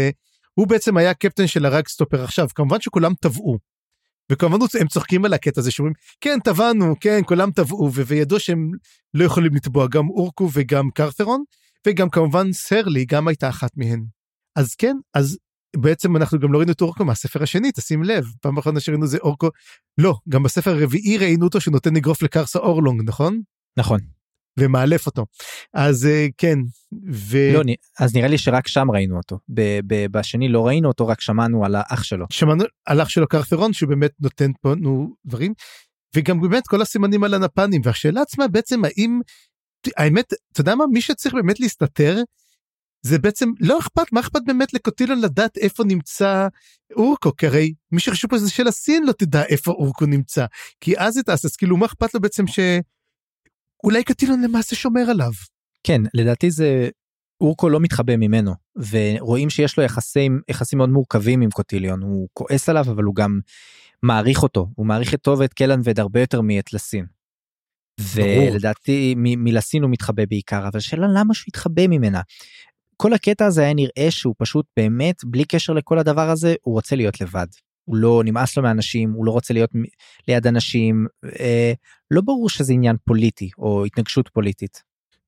הוא 0.55 0.67
בעצם 0.67 0.97
היה 0.97 1.15
קפטן 1.15 1.47
של 1.47 1.67
הרגסטופר 1.67 2.25
עכשיו, 2.25 2.49
כמובן 2.55 2.81
שכולם 2.81 3.15
טבעו. 3.21 3.59
וכמובן 4.33 4.67
הם 4.81 4.89
צוחקים 4.89 5.25
על 5.25 5.33
הקטע 5.33 5.61
הזה 5.61 5.71
שאומרים, 5.71 5.95
כן, 6.21 6.39
טבענו, 6.45 6.95
כן, 7.01 7.21
כולם 7.27 7.51
טבעו, 7.51 7.93
וידעו 7.93 8.41
שהם 8.41 8.71
לא 9.15 9.25
יכולים 9.25 9.55
לתבוע 9.55 9.87
גם 9.91 10.09
אורקו 10.09 10.49
וגם 10.53 10.91
קרת'רון, 10.91 11.45
וגם 11.87 12.11
כמובן 12.11 12.53
סרלי 12.53 13.05
גם 13.05 13.29
הייתה 13.29 13.49
אחת 13.49 13.71
מהן. 13.77 14.05
אז 14.57 14.75
כן, 14.75 14.97
אז 15.15 15.39
בעצם 15.77 16.17
אנחנו 16.17 16.39
גם 16.39 16.53
לא 16.53 16.59
ראינו 16.59 16.73
את 16.73 16.81
אורקו 16.81 17.05
מהספר 17.05 17.43
השני, 17.43 17.73
תשים 17.73 18.03
לב, 18.03 18.25
פעם 18.41 18.59
אחרונה 18.59 18.81
שראינו 18.81 19.07
זה 19.07 19.19
אורקו, 19.19 19.49
לא, 19.99 20.15
גם 20.29 20.43
בספר 20.43 20.71
הרביעי 20.71 21.19
ראינו 21.19 21.45
אותו 21.45 21.61
שנותן 21.61 21.97
אגרוף 21.97 22.23
לקרסה 22.23 22.59
אורלונג, 22.59 23.03
נכון? 23.05 23.41
נכון. 23.77 24.18
ומאלף 24.59 25.07
אותו. 25.07 25.27
אז 25.75 26.07
אה, 26.07 26.27
כן, 26.38 26.59
ו... 27.12 27.38
לא, 27.53 27.62
אז 27.99 28.16
נראה 28.16 28.29
לי 28.29 28.38
שרק 28.38 28.68
שם 28.68 28.90
ראינו 28.90 29.16
אותו. 29.16 29.38
ב- 29.55 29.81
ב- 29.87 30.07
בשני 30.11 30.49
לא 30.49 30.66
ראינו 30.66 30.88
אותו, 30.88 31.07
רק 31.07 31.21
שמענו 31.21 31.64
על 31.64 31.75
האח 31.75 32.03
שלו. 32.03 32.27
שמענו 32.31 32.64
על 32.87 33.03
אח 33.03 33.09
שלו 33.09 33.29
קרת'רון 33.29 33.73
שהוא 33.73 33.88
באמת 33.88 34.12
נותן 34.21 34.51
פה 34.61 34.75
נו 34.75 35.14
דברים 35.27 35.53
וגם 36.16 36.40
באמת 36.40 36.66
כל 36.66 36.83
הסימנים 36.83 37.25
על 37.25 37.35
הנפנים 37.35 37.81
והשאלה 37.85 38.23
עצמה 38.23 38.49
בעצם 38.49 38.85
האם 38.85 39.21
האמת 39.97 40.33
אתה 40.53 40.61
יודע 40.61 40.75
מה 40.75 40.85
מי 40.92 41.01
שצריך 41.01 41.35
באמת 41.35 41.61
להסתתר 41.61 42.23
זה 43.03 43.18
בעצם 43.18 43.51
לא 43.61 43.79
אכפת 43.79 44.12
מה 44.12 44.21
אכפת 44.21 44.40
באמת 44.47 44.75
לקוטילון 44.75 45.21
לדעת 45.21 45.59
איפה 45.59 45.85
נמצא 45.85 46.49
אורקו 46.97 47.37
כי 47.37 47.47
הרי 47.47 47.75
מי 47.92 48.01
שחשוב 48.01 48.31
פה 48.31 48.38
זה 48.38 48.51
של 48.51 48.68
הסין 48.68 49.07
לא 49.07 49.12
תדע 49.12 49.44
איפה 49.44 49.71
אורקו 49.71 50.07
נמצא 50.07 50.47
כי 50.81 50.99
אז 50.99 51.16
היא 51.16 51.25
תעשה 51.25 51.49
אז 51.49 51.57
כאילו 51.57 51.77
מה 51.77 51.87
אכפת 51.87 52.14
לו 52.14 52.21
בעצם 52.21 52.47
שאולי 53.83 54.05
קוטילון 54.05 54.43
למעשה 54.43 54.77
שומר 54.77 55.11
עליו. 55.11 55.33
כן, 55.85 56.01
לדעתי 56.14 56.51
זה... 56.51 56.88
אורקו 57.41 57.69
לא 57.69 57.81
מתחבא 57.81 58.17
ממנו, 58.17 58.55
ורואים 58.91 59.51
שיש 59.51 59.77
לו 59.77 59.85
יחסים, 59.85 60.41
יחסים 60.49 60.79
מאוד 60.79 60.88
מורכבים 60.88 61.41
עם 61.41 61.51
קוטיליון, 61.51 62.03
הוא 62.03 62.29
כועס 62.33 62.69
עליו, 62.69 62.85
אבל 62.91 63.05
הוא 63.05 63.14
גם 63.14 63.41
מעריך 64.03 64.43
אותו, 64.43 64.69
הוא 64.75 64.87
מעריך 64.87 65.14
את 65.14 65.23
טוב 65.23 65.41
ואת 65.41 65.55
קלן 65.55 65.81
ואת 65.85 65.99
הרבה 65.99 66.21
יותר 66.21 66.41
מאת 66.41 66.73
לסין. 66.73 67.07
ולדעתי 68.14 69.14
מ- 69.17 69.45
מלסין 69.45 69.83
הוא 69.83 69.91
מתחבא 69.91 70.25
בעיקר, 70.29 70.69
אבל 70.69 70.79
השאלה 70.79 71.07
למה 71.14 71.35
שהוא 71.35 71.49
יתחבא 71.49 71.87
ממנה. 71.87 72.21
כל 72.97 73.12
הקטע 73.12 73.47
הזה 73.47 73.62
היה 73.62 73.75
נראה 73.75 74.11
שהוא 74.11 74.35
פשוט 74.38 74.67
באמת, 74.77 75.17
בלי 75.25 75.45
קשר 75.45 75.73
לכל 75.73 75.99
הדבר 75.99 76.31
הזה, 76.31 76.55
הוא 76.62 76.75
רוצה 76.75 76.97
להיות 76.97 77.21
לבד. 77.21 77.47
הוא 77.88 77.96
לא 77.96 78.22
נמאס 78.24 78.57
לו 78.57 78.62
מאנשים, 78.62 79.12
הוא 79.12 79.27
לא 79.27 79.31
רוצה 79.31 79.55
להיות 79.55 79.70
ליד 80.29 80.46
אנשים, 80.46 81.07
אה, 81.40 81.72
לא 82.11 82.20
ברור 82.20 82.48
שזה 82.48 82.72
עניין 82.72 82.96
פוליטי 83.05 83.51
או 83.59 83.85
התנגשות 83.85 84.29
פוליטית. 84.29 84.83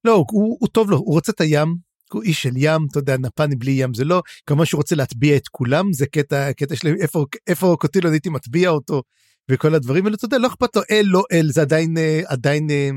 לא, 0.05 0.25
הוא, 0.31 0.57
הוא 0.61 0.69
טוב 0.69 0.91
לו, 0.91 0.97
הוא 0.97 1.15
רוצה 1.15 1.33
את 1.33 1.41
הים, 1.41 1.77
הוא 2.13 2.23
איש 2.23 2.43
של 2.43 2.51
ים, 2.57 2.87
אתה 2.91 2.99
יודע, 2.99 3.17
נפני 3.17 3.57
בלי 3.57 3.71
ים 3.71 3.95
זה 3.95 4.05
לא, 4.05 4.23
כמובן 4.47 4.65
שהוא 4.65 4.79
רוצה 4.79 4.97
להטביע 4.97 5.37
את 5.37 5.49
כולם, 5.49 5.93
זה 5.93 6.07
קטע, 6.07 6.53
קטע 6.53 6.77
שלהם, 6.77 6.95
איפה, 7.01 7.27
איפה 7.47 7.77
קוטילון 7.81 8.13
הייתי 8.13 8.29
מטביע 8.29 8.71
אותו, 8.71 9.03
וכל 9.51 9.75
הדברים 9.75 10.07
האלה, 10.07 10.17
אתה 10.17 10.25
יודע, 10.25 10.39
לא 10.39 10.47
אכפת 10.47 10.77
לו 10.77 10.83
אל, 10.91 11.05
לא 11.07 11.23
אל, 11.33 11.47
זה 11.51 11.61
עדיין, 11.61 11.99
אה, 11.99 12.21
עדיין, 12.27 12.71
אה, 12.71 12.91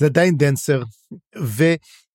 זה 0.00 0.06
עדיין 0.06 0.36
דנסר. 0.36 0.82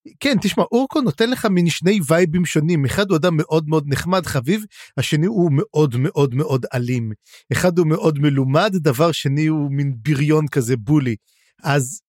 וכן, 0.08 0.38
תשמע, 0.42 0.64
אורקו 0.72 1.02
נותן 1.02 1.30
לך 1.30 1.46
מין 1.46 1.70
שני 1.70 2.00
וייבים 2.08 2.46
שונים, 2.46 2.86
אחד 2.86 3.10
הוא 3.10 3.18
אדם 3.18 3.38
מאוד 3.38 3.70
מאוד 3.70 3.84
נחמד, 3.88 4.26
חביב, 4.26 4.66
השני 4.98 5.26
הוא 5.26 5.52
מאוד 5.54 5.96
מאוד 5.98 6.36
מאוד 6.36 6.66
אלים. 6.74 7.12
אחד 7.52 7.78
הוא 7.78 7.88
מאוד 7.88 8.20
מלומד, 8.20 8.72
דבר 8.76 9.12
שני 9.12 9.46
הוא 9.46 9.72
מין 9.72 9.94
בריון 9.98 10.48
כזה 10.48 10.78
בולי. 10.78 11.16
אז 11.64 12.02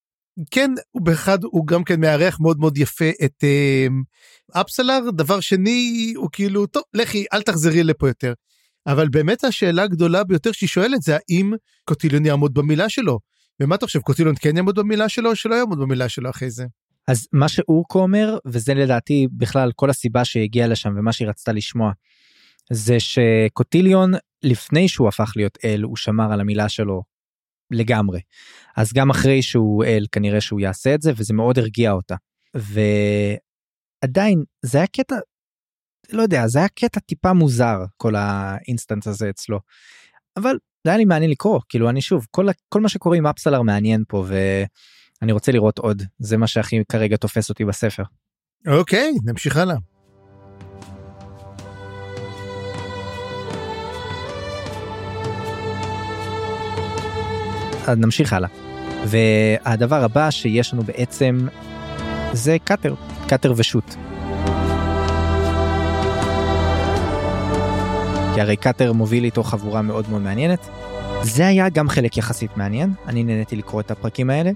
כן, 0.51 0.71
הוא 0.91 1.03
באחד, 1.03 1.45
הוא 1.45 1.67
גם 1.67 1.85
כן 1.85 2.01
מארח 2.01 2.41
מאוד 2.41 2.59
מאוד 2.59 2.79
יפה 2.79 3.11
את 3.25 3.45
אה, 3.45 3.87
אפסלר, 4.61 5.01
דבר 5.17 5.41
שני, 5.41 6.13
הוא 6.17 6.29
כאילו, 6.33 6.67
טוב, 6.67 6.83
לכי, 6.95 7.25
אל 7.33 7.43
תחזרי 7.43 7.85
לפה 7.85 8.09
יותר. 8.09 8.33
אבל 8.87 9.09
באמת 9.09 9.45
השאלה 9.45 9.83
הגדולה 9.83 10.25
ביותר 10.25 10.53
שהיא 10.53 10.69
שואלת 10.69 11.03
זה 11.03 11.17
האם 11.17 11.53
קוטיליון 11.85 12.27
יעמוד 12.27 12.55
במילה 12.55 12.89
שלו. 12.89 13.19
ומה 13.61 13.75
אתה 13.75 13.87
חושב, 13.87 14.01
קוטיליון 14.01 14.35
כן 14.41 14.57
יעמוד 14.57 14.79
במילה 14.79 15.09
שלו 15.09 15.31
או 15.31 15.37
שלא 15.37 15.55
יעמוד 15.55 15.79
במילה 15.79 16.09
שלו 16.09 16.31
אחרי 16.31 16.51
זה? 16.51 16.65
אז 17.09 17.29
מה 17.33 17.49
שאורקו 17.49 17.99
אומר, 17.99 18.39
וזה 18.47 18.75
לדעתי 18.75 19.27
בכלל 19.33 19.73
כל 19.73 19.91
הסיבה 19.91 20.25
שהגיעה 20.25 20.69
לשם 20.69 20.95
ומה 20.99 21.13
שהיא 21.13 21.29
רצתה 21.29 21.53
לשמוע, 21.53 21.93
זה 22.73 22.97
שקוטיליון, 23.01 24.13
לפני 24.43 24.89
שהוא 24.89 25.09
הפך 25.09 25.33
להיות 25.37 25.59
אל, 25.65 25.83
הוא 25.83 25.97
שמר 25.97 26.33
על 26.33 26.41
המילה 26.41 26.69
שלו 26.69 27.03
לגמרי. 27.71 28.21
אז 28.77 28.93
גם 28.93 29.11
אחרי 29.11 29.43
שהוא 29.43 29.85
אל, 29.85 30.07
כנראה 30.13 30.41
שהוא 30.41 30.61
יעשה 30.61 30.95
את 30.95 31.03
זה, 31.03 31.13
וזה 31.17 31.35
מאוד 31.35 31.59
הרגיע 31.59 31.93
אותה. 31.93 32.15
ועדיין, 34.03 34.45
זה 34.63 34.79
היה 34.79 34.87
קטע, 34.87 35.17
לא 36.13 36.23
יודע, 36.23 36.47
זה 36.47 36.59
היה 36.59 36.69
קטע 36.69 37.01
טיפה 37.01 37.33
מוזר, 37.33 37.79
כל 37.97 38.15
ה 38.17 38.27
instance 38.27 39.07
הזה 39.07 39.31
אצלו. 39.31 39.61
אבל 40.37 40.59
זה 40.85 40.91
היה 40.91 40.97
לי 40.97 41.05
מעניין 41.05 41.31
לקרוא, 41.31 41.61
כאילו 41.69 41.91
אני 41.91 42.01
שוב, 42.01 42.27
כל, 42.31 42.47
כל 42.69 42.81
מה 42.81 42.89
שקורה 42.89 43.17
עם 43.17 43.27
אפסלר 43.27 43.63
מעניין 43.63 44.05
פה, 44.09 44.25
ואני 45.23 45.33
רוצה 45.33 45.53
לראות 45.53 45.79
עוד, 45.79 46.03
זה 46.19 46.37
מה 46.37 46.47
שהכי 46.47 46.83
כרגע 46.89 47.17
תופס 47.17 47.49
אותי 47.49 47.65
בספר. 47.65 48.03
אוקיי, 48.67 49.13
נמשיך 49.25 49.57
הלאה. 49.57 49.77
אז 57.87 57.99
נמשיך 57.99 58.33
הלאה. 58.33 58.49
והדבר 59.07 60.05
הבא 60.05 60.31
שיש 60.31 60.75
לנו 60.75 60.83
בעצם 60.83 61.49
זה 62.33 62.57
קאטר, 62.65 62.95
קאטר 63.29 63.53
ושות. 63.57 63.97
כי 68.35 68.41
הרי 68.41 68.57
קאטר 68.57 68.93
מוביל 68.93 69.25
איתו 69.25 69.43
חבורה 69.43 69.83
מאוד 69.83 70.11
מאוד 70.11 70.23
מעניינת. 70.23 70.69
זה 71.23 71.47
היה 71.47 71.69
גם 71.69 71.89
חלק 71.89 72.17
יחסית 72.17 72.57
מעניין, 72.57 72.93
אני 73.07 73.25
נהניתי 73.25 73.57
לקרוא 73.57 73.81
את 73.81 73.91
הפרקים 73.91 74.31
האלה. 74.31 74.51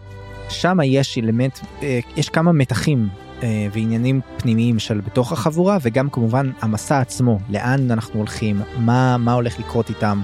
שם 0.51 0.79
יש 0.85 1.19
אלמנט, 1.19 1.59
אה, 1.83 2.01
יש 2.17 2.29
כמה 2.29 2.53
מתחים 2.53 3.09
אה, 3.43 3.67
ועניינים 3.73 4.21
פנימיים 4.37 4.79
של 4.79 5.01
בתוך 5.01 5.33
החבורה, 5.33 5.79
וגם 5.83 6.11
כמובן 6.11 6.51
המסע 6.61 7.01
עצמו, 7.01 7.39
לאן 7.49 7.91
אנחנו 7.91 8.19
הולכים, 8.19 8.63
מה, 8.77 9.17
מה 9.17 9.33
הולך 9.33 9.59
לקרות 9.59 9.89
איתם, 9.89 10.23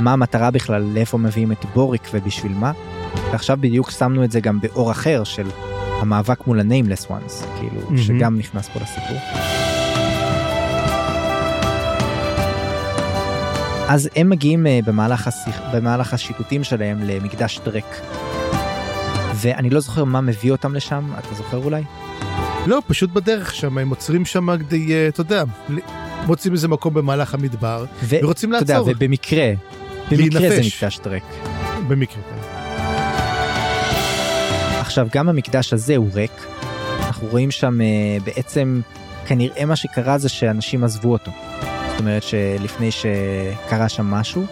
מה 0.00 0.12
המטרה 0.12 0.50
בכלל, 0.50 0.82
לאיפה 0.82 1.18
מביאים 1.18 1.52
את 1.52 1.64
בוריק 1.74 2.08
ובשביל 2.12 2.52
מה. 2.52 2.72
ועכשיו 3.32 3.58
בדיוק 3.60 3.90
שמנו 3.90 4.24
את 4.24 4.30
זה 4.30 4.40
גם 4.40 4.60
באור 4.60 4.90
אחר 4.90 5.24
של 5.24 5.46
המאבק 6.00 6.46
מול 6.46 6.60
ה-nameless 6.60 7.06
ones, 7.08 7.46
כאילו, 7.58 7.80
מהמם. 7.84 7.98
שגם 7.98 8.38
נכנס 8.38 8.68
פה 8.68 8.80
לסיפור. 8.80 9.18
אז 13.88 14.08
הם 14.16 14.30
מגיעים 14.30 14.66
אה, 14.66 14.80
במהלך, 14.86 15.26
השיח, 15.26 15.60
במהלך 15.74 16.14
השיטוטים 16.14 16.64
שלהם 16.64 16.98
למקדש 17.02 17.60
דרק. 17.64 18.00
ואני 19.42 19.70
לא 19.70 19.80
זוכר 19.80 20.04
מה 20.04 20.20
מביא 20.20 20.52
אותם 20.52 20.74
לשם, 20.74 21.10
אתה 21.18 21.34
זוכר 21.34 21.56
אולי? 21.56 21.82
לא, 22.66 22.82
פשוט 22.86 23.10
בדרך 23.10 23.54
שם, 23.54 23.78
הם 23.78 23.90
עוצרים 23.90 24.24
שם 24.24 24.56
כדי, 24.58 24.92
אה, 24.94 25.08
אתה 25.08 25.20
יודע, 25.20 25.44
מוצאים 26.26 26.52
איזה 26.52 26.68
מקום 26.68 26.94
במהלך 26.94 27.34
המדבר, 27.34 27.84
ו- 28.02 28.16
ורוצים 28.22 28.54
אתה 28.54 28.62
יודע, 28.62 28.74
לעצור, 28.78 28.92
ובמקרה, 28.96 29.52
במקרה 30.10 30.40
זה 30.40 30.48
להינפש. 30.48 30.76
מקדש 30.82 30.98
דרק. 31.04 31.22
במקרה. 31.88 32.22
כן. 32.22 32.36
עכשיו, 34.80 35.06
גם 35.12 35.28
המקדש 35.28 35.72
הזה 35.72 35.96
הוא 35.96 36.08
ריק. 36.14 36.32
אנחנו 37.06 37.28
רואים 37.28 37.50
שם 37.50 37.80
אה, 37.80 37.86
בעצם, 38.24 38.80
כנראה 39.26 39.64
מה 39.64 39.76
שקרה 39.76 40.18
זה 40.18 40.28
שאנשים 40.28 40.84
עזבו 40.84 41.12
אותו. 41.12 41.30
זאת 41.90 42.00
אומרת 42.00 42.22
שלפני 42.22 42.90
שקרה 42.90 43.88
שם 43.88 44.06
משהו, 44.06 44.46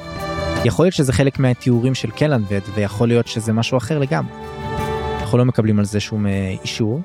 יכול 0.64 0.84
להיות 0.84 0.94
שזה 0.94 1.12
חלק 1.12 1.38
מהתיאורים 1.38 1.94
של 1.94 2.10
קלנבד, 2.10 2.60
ויכול 2.74 3.08
להיות 3.08 3.26
שזה 3.28 3.52
משהו 3.52 3.78
אחר 3.78 3.98
לגמרי. 3.98 4.32
אנחנו 5.30 5.38
לא 5.38 5.44
מקבלים 5.44 5.78
על 5.78 5.84
זה 5.84 6.00
שום 6.00 6.26
אה, 6.26 6.54
אישור. 6.62 7.00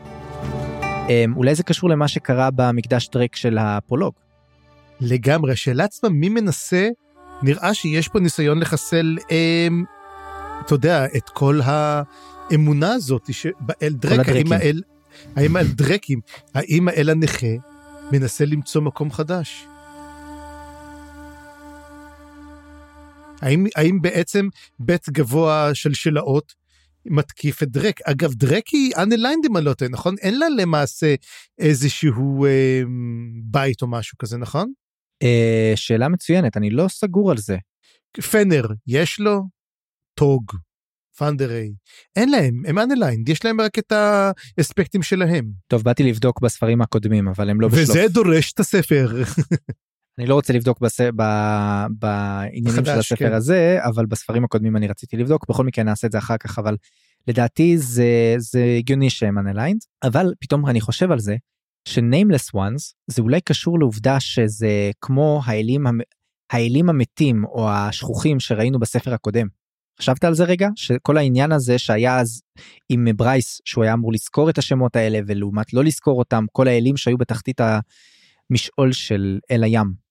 אה, 0.84 1.26
אולי 1.36 1.56
זה 1.56 1.64
קשור 1.64 1.90
למה 1.90 2.08
שקרה 2.08 2.50
במקדש 2.52 3.10
דרק 3.10 3.36
של 3.36 3.58
הפרולוג. 3.58 4.14
לגמרי, 5.02 5.52
השאלה 5.52 5.84
עצמה, 5.84 6.10
מי 6.10 6.30
מנסה, 6.30 6.90
נראה 7.42 7.74
שיש 7.74 8.08
פה 8.08 8.20
ניסיון 8.20 8.60
לחסל, 8.60 9.18
אה, 9.32 9.68
אתה 10.66 10.74
יודע, 10.74 11.06
את 11.06 11.30
כל 11.30 11.60
האמונה 11.64 12.94
הזאת 12.94 13.34
שבאל 13.34 13.94
דרק, 13.94 14.30
האם. 14.30 14.52
האל, 14.52 14.82
האם 15.36 15.56
האל 15.56 15.68
דרקים, 15.82 16.20
האם 16.54 16.88
האל 16.88 17.10
הנכה 17.10 17.54
מנסה 18.12 18.46
למצוא 18.46 18.82
מקום 18.82 19.12
חדש? 19.12 19.68
האם, 23.42 23.66
האם 23.76 24.02
בעצם 24.02 24.48
בית 24.80 25.10
גבוה 25.10 25.70
של 25.74 25.94
שלאות 25.94 26.65
מתקיף 27.06 27.64
את 27.64 27.70
דרק. 27.70 28.02
אגב, 28.02 28.34
דרק 28.34 28.68
היא 28.68 28.92
unaligned 28.98 29.46
אם 29.46 29.58
אני 29.58 29.66
לא 29.66 29.74
טועה, 29.74 29.92
נכון? 29.92 30.16
אין 30.22 30.40
לה 30.40 30.50
למעשה 30.50 31.16
איזשהו 31.60 32.46
אה, 32.46 32.82
בית 33.44 33.82
או 33.82 33.88
משהו 33.88 34.18
כזה, 34.18 34.38
נכון? 34.38 34.72
אה, 35.24 35.72
שאלה 35.76 36.10
מצוינת, 36.10 36.58
אני 36.58 36.70
לא 36.70 36.88
סגור 36.88 37.32
על 37.32 37.38
זה. 37.38 37.58
פנר, 38.32 38.66
יש 38.88 39.20
לו? 39.20 39.42
טוג, 40.20 40.52
פנדריי. 41.18 41.74
אין 42.16 42.30
להם, 42.30 42.62
הם 42.68 42.80
unaligned, 42.80 43.30
יש 43.30 43.46
להם 43.46 43.62
רק 43.62 43.80
את 43.80 43.92
האספקטים 43.92 45.04
שלהם. 45.04 45.46
טוב, 45.68 45.84
באתי 45.84 46.04
לבדוק 46.04 46.42
בספרים 46.42 46.82
הקודמים, 46.82 47.28
אבל 47.28 47.50
הם 47.50 47.62
לא 47.62 47.68
בשלוף. 47.68 47.90
וזה 47.90 48.06
דורש 48.14 48.52
את 48.54 48.60
הספר. 48.60 49.08
אני 50.20 50.28
לא 50.28 50.36
רוצה 50.36 50.54
לבדוק 50.54 50.80
בס... 50.80 51.02
ב... 51.02 51.24
בעניינים 51.90 52.72
חדש, 52.72 52.88
של 52.88 53.00
הספר 53.00 53.16
כן. 53.16 53.34
הזה, 53.34 53.78
אבל 53.82 54.06
בספרים 54.06 54.44
הקודמים 54.44 54.76
אני 54.78 54.88
רציתי 54.88 55.18
לבדוק, 55.18 55.50
בכל 55.50 55.64
מקרה 55.64 55.84
נעשה 55.84 56.08
את 56.08 56.12
זה 56.12 56.18
אחר 56.18 56.38
כך, 56.38 56.60
אבל 56.60 56.78
לדעתי 57.28 57.78
זה, 57.78 58.36
זה 58.38 58.76
הגיוני 58.78 59.10
שהם 59.10 59.38
unaligned, 59.40 59.80
אבל 60.04 60.34
פתאום 60.40 60.66
אני 60.66 60.82
חושב 60.82 61.12
על 61.12 61.20
זה, 61.20 61.36
ש-nameless 61.88 62.56
ones 62.56 62.94
זה 63.08 63.22
אולי 63.22 63.42
קשור 63.42 63.80
לעובדה 63.80 64.20
שזה 64.20 64.92
כמו 65.02 65.42
האלים, 65.46 65.88
המ- 65.88 66.00
האלים 66.52 66.90
המתים 66.90 67.46
או 67.46 67.70
השכוחים 67.70 68.40
שראינו 68.40 68.80
בספר 68.80 69.14
הקודם. 69.14 69.48
חשבת 70.00 70.24
על 70.24 70.34
זה 70.34 70.44
רגע? 70.44 70.70
שכל 70.76 71.18
העניין 71.18 71.52
הזה 71.52 71.78
שהיה 71.78 72.20
אז 72.20 72.42
עם 72.90 73.08
ברייס, 73.16 73.62
שהוא 73.66 73.84
היה 73.84 73.94
אמור 73.94 74.14
לזכור 74.14 74.50
את 74.50 74.58
השמות 74.58 74.96
האלה, 74.96 75.20
ולעומת 75.28 75.74
לא 75.74 75.84
לזכור 75.84 76.20
אותם, 76.20 76.46
כל 76.52 76.68
האלים 76.68 76.98
שהיו 76.98 77.18
בתחתית 77.18 77.62
המשעול 77.62 78.92
של 78.92 79.40
אל 79.52 79.64
הים. 79.64 80.05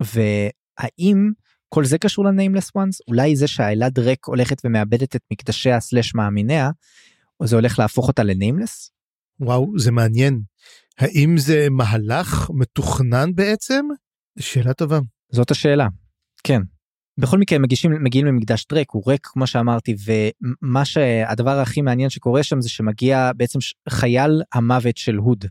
והאם 0.00 1.30
כל 1.68 1.84
זה 1.84 1.98
קשור 1.98 2.24
ל-nameless 2.24 2.70
ones? 2.78 2.98
אולי 3.08 3.36
זה 3.36 3.46
שהאלה 3.46 3.88
דרק 3.88 4.26
הולכת 4.26 4.56
ומאבדת 4.64 5.16
את 5.16 5.22
מקדשיה 5.32 5.80
סלש 5.80 6.14
מאמיניה, 6.14 6.70
או 7.40 7.46
זה 7.46 7.56
הולך 7.56 7.78
להפוך 7.78 8.08
אותה 8.08 8.22
ל-nameless? 8.22 8.90
וואו, 9.40 9.78
זה 9.78 9.90
מעניין. 9.90 10.40
האם 10.98 11.38
זה 11.38 11.66
מהלך 11.70 12.50
מתוכנן 12.54 13.34
בעצם? 13.34 13.84
שאלה 14.38 14.74
טובה. 14.74 14.98
זאת 15.32 15.50
השאלה. 15.50 15.88
כן. 16.44 16.60
בכל 17.18 17.38
מקרה 17.38 17.58
מגישים 17.58 18.04
מגיעים 18.04 18.26
למקדש 18.26 18.66
דרק 18.70 18.90
הוא 18.90 19.02
ריק 19.06 19.26
כמו 19.26 19.46
שאמרתי 19.46 19.94
ומה 20.04 20.84
שהדבר 20.84 21.58
הכי 21.58 21.82
מעניין 21.82 22.10
שקורה 22.10 22.42
שם 22.42 22.60
זה 22.60 22.68
שמגיע 22.68 23.30
בעצם 23.36 23.58
חייל 23.88 24.42
המוות 24.52 24.96
של 24.96 25.14
הוד. 25.16 25.44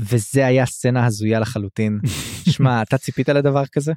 וזה 0.00 0.46
היה 0.46 0.66
סצנה 0.66 1.06
הזויה 1.06 1.40
לחלוטין. 1.40 2.00
שמע 2.50 2.82
אתה 2.82 2.98
ציפית 2.98 3.28
לדבר 3.28 3.66
כזה? 3.66 3.92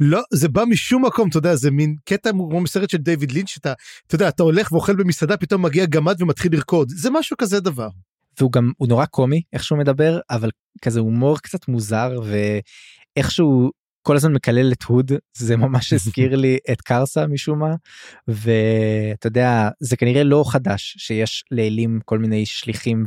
לא, 0.00 0.20
זה 0.32 0.48
בא 0.48 0.64
משום 0.64 1.06
מקום, 1.06 1.28
אתה 1.28 1.38
יודע, 1.38 1.54
זה 1.54 1.70
מין 1.70 1.96
קטע 2.04 2.30
כמו 2.30 2.60
מסרט 2.60 2.90
של 2.90 2.98
דיוויד 2.98 3.32
לינץ', 3.32 3.48
שאתה, 3.48 3.72
אתה 4.06 4.14
יודע, 4.14 4.28
אתה 4.28 4.42
הולך 4.42 4.72
ואוכל 4.72 4.96
במסעדה, 4.96 5.36
פתאום 5.36 5.62
מגיע 5.62 5.86
גמד 5.86 6.22
ומתחיל 6.22 6.52
לרקוד. 6.52 6.88
זה 6.90 7.10
משהו 7.10 7.36
כזה 7.36 7.60
דבר. 7.60 7.88
והוא 8.40 8.52
גם 8.52 8.72
הוא 8.76 8.88
נורא 8.88 9.06
קומי 9.06 9.42
איך 9.52 9.64
שהוא 9.64 9.78
מדבר 9.78 10.18
אבל 10.30 10.50
כזה 10.82 11.00
הומור 11.00 11.38
קצת 11.38 11.68
מוזר 11.68 12.20
ואיכשהו 13.16 13.70
כל 14.02 14.16
הזמן 14.16 14.32
מקלל 14.32 14.72
את 14.72 14.82
הוד 14.82 15.12
זה 15.36 15.56
ממש 15.56 15.92
הזכיר 15.92 16.36
לי 16.36 16.58
את 16.72 16.80
קרסה 16.80 17.26
משום 17.26 17.58
מה 17.58 17.74
ואתה 18.28 19.26
יודע 19.26 19.68
זה 19.80 19.96
כנראה 19.96 20.24
לא 20.24 20.44
חדש 20.46 20.94
שיש 20.98 21.44
לאלים 21.50 22.00
כל 22.04 22.18
מיני 22.18 22.46
שליחים 22.46 23.04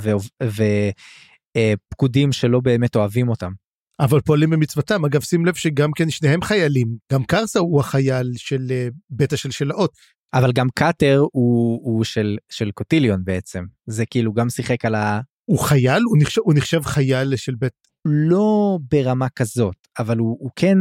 ופקודים 1.56 2.32
שלא 2.32 2.60
באמת 2.60 2.96
אוהבים 2.96 3.30
אותם. 3.30 3.52
אבל 4.00 4.22
פועלים 4.22 4.50
במצוותם. 4.50 5.06
אגב, 5.06 5.22
שים 5.22 5.46
לב 5.46 5.54
שגם 5.54 5.92
כן 5.92 6.10
שניהם 6.10 6.42
חיילים. 6.42 6.96
גם 7.12 7.24
קרסה 7.24 7.60
הוא 7.60 7.80
החייל 7.80 8.32
של 8.38 8.68
אה, 8.72 8.88
בית 9.10 9.34
השלשלאות. 9.34 9.92
אבל 10.34 10.52
גם 10.52 10.68
קאטר 10.76 11.20
הוא, 11.32 11.80
הוא 11.84 12.04
של 12.04 12.38
של 12.50 12.72
קוטיליון 12.72 13.24
בעצם 13.24 13.64
זה 13.86 14.06
כאילו 14.06 14.34
גם 14.34 14.50
שיחק 14.50 14.86
על 14.86 14.96
ה... 14.96 15.22
הוא 15.46 15.60
חייל? 15.60 16.04
הוא 16.04 16.18
נחשב, 16.22 16.42
הוא 16.42 16.54
נחשב 16.54 16.82
חייל 16.84 17.36
של 17.36 17.56
בית... 17.56 17.74
לא 18.06 18.78
ברמה 18.92 19.30
כזאת 19.30 19.76
אבל 20.00 20.18
הוא, 20.18 20.38
הוא 20.40 20.52
כן 20.56 20.78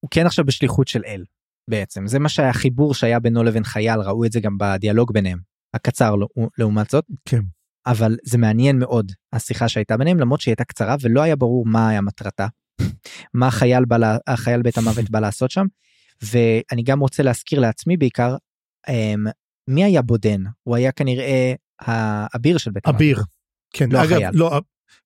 הוא 0.00 0.10
כן 0.10 0.26
עכשיו 0.26 0.44
בשליחות 0.44 0.88
של 0.88 1.02
אל 1.06 1.24
בעצם 1.70 2.06
זה 2.06 2.18
מה 2.18 2.28
שהיה 2.28 2.52
חיבור 2.52 2.94
שהיה 2.94 3.20
בינו 3.20 3.44
לבין 3.44 3.64
חייל 3.64 4.00
ראו 4.00 4.24
את 4.24 4.32
זה 4.32 4.40
גם 4.40 4.58
בדיאלוג 4.58 5.12
ביניהם 5.12 5.38
הקצר 5.74 6.14
לעומת 6.58 6.90
זאת 6.90 7.04
כן. 7.24 7.40
אבל 7.86 8.16
זה 8.24 8.38
מעניין 8.38 8.78
מאוד 8.78 9.12
השיחה 9.32 9.68
שהייתה 9.68 9.96
ביניהם 9.96 10.20
למרות 10.20 10.40
שהיא 10.40 10.52
הייתה 10.52 10.64
קצרה 10.64 10.96
ולא 11.00 11.22
היה 11.22 11.36
ברור 11.36 11.66
מה 11.66 11.88
היה 11.88 12.00
מטרתה 12.00 12.46
מה 13.34 13.46
החייל 13.46 13.84
בא 13.84 13.96
לה- 13.96 14.18
החייל 14.26 14.62
בית 14.62 14.78
המוות 14.78 15.10
בא 15.10 15.20
לעשות 15.20 15.50
שם 15.50 15.66
ואני 16.22 16.82
גם 16.82 17.00
רוצה 17.00 17.22
להזכיר 17.22 17.60
לעצמי 17.60 17.96
בעיקר 17.96 18.36
אמ, 18.88 19.24
מי 19.68 19.84
היה 19.84 20.02
בודן 20.02 20.42
הוא 20.62 20.76
היה 20.76 20.92
כנראה 20.92 21.52
האביר 21.80 22.58
של 22.58 22.70
בית 22.70 22.86
המוות. 22.86 22.96
אביר. 23.00 23.22
כן, 23.72 23.88
לא 23.92 23.98
אגב, 24.04 24.12
החייל. 24.12 24.30
לא, 24.32 24.60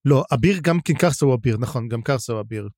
לא, 0.05 0.25
אביר 0.35 0.59
גם 0.63 0.81
כן 0.81 0.95
קרסה 0.95 1.27
הוא 1.27 1.35
אביר, 1.35 1.57
נכון, 1.59 1.89
גם 1.89 2.03
קרסה 2.03 2.33
הוא 2.33 2.41
אביר. 2.41 2.69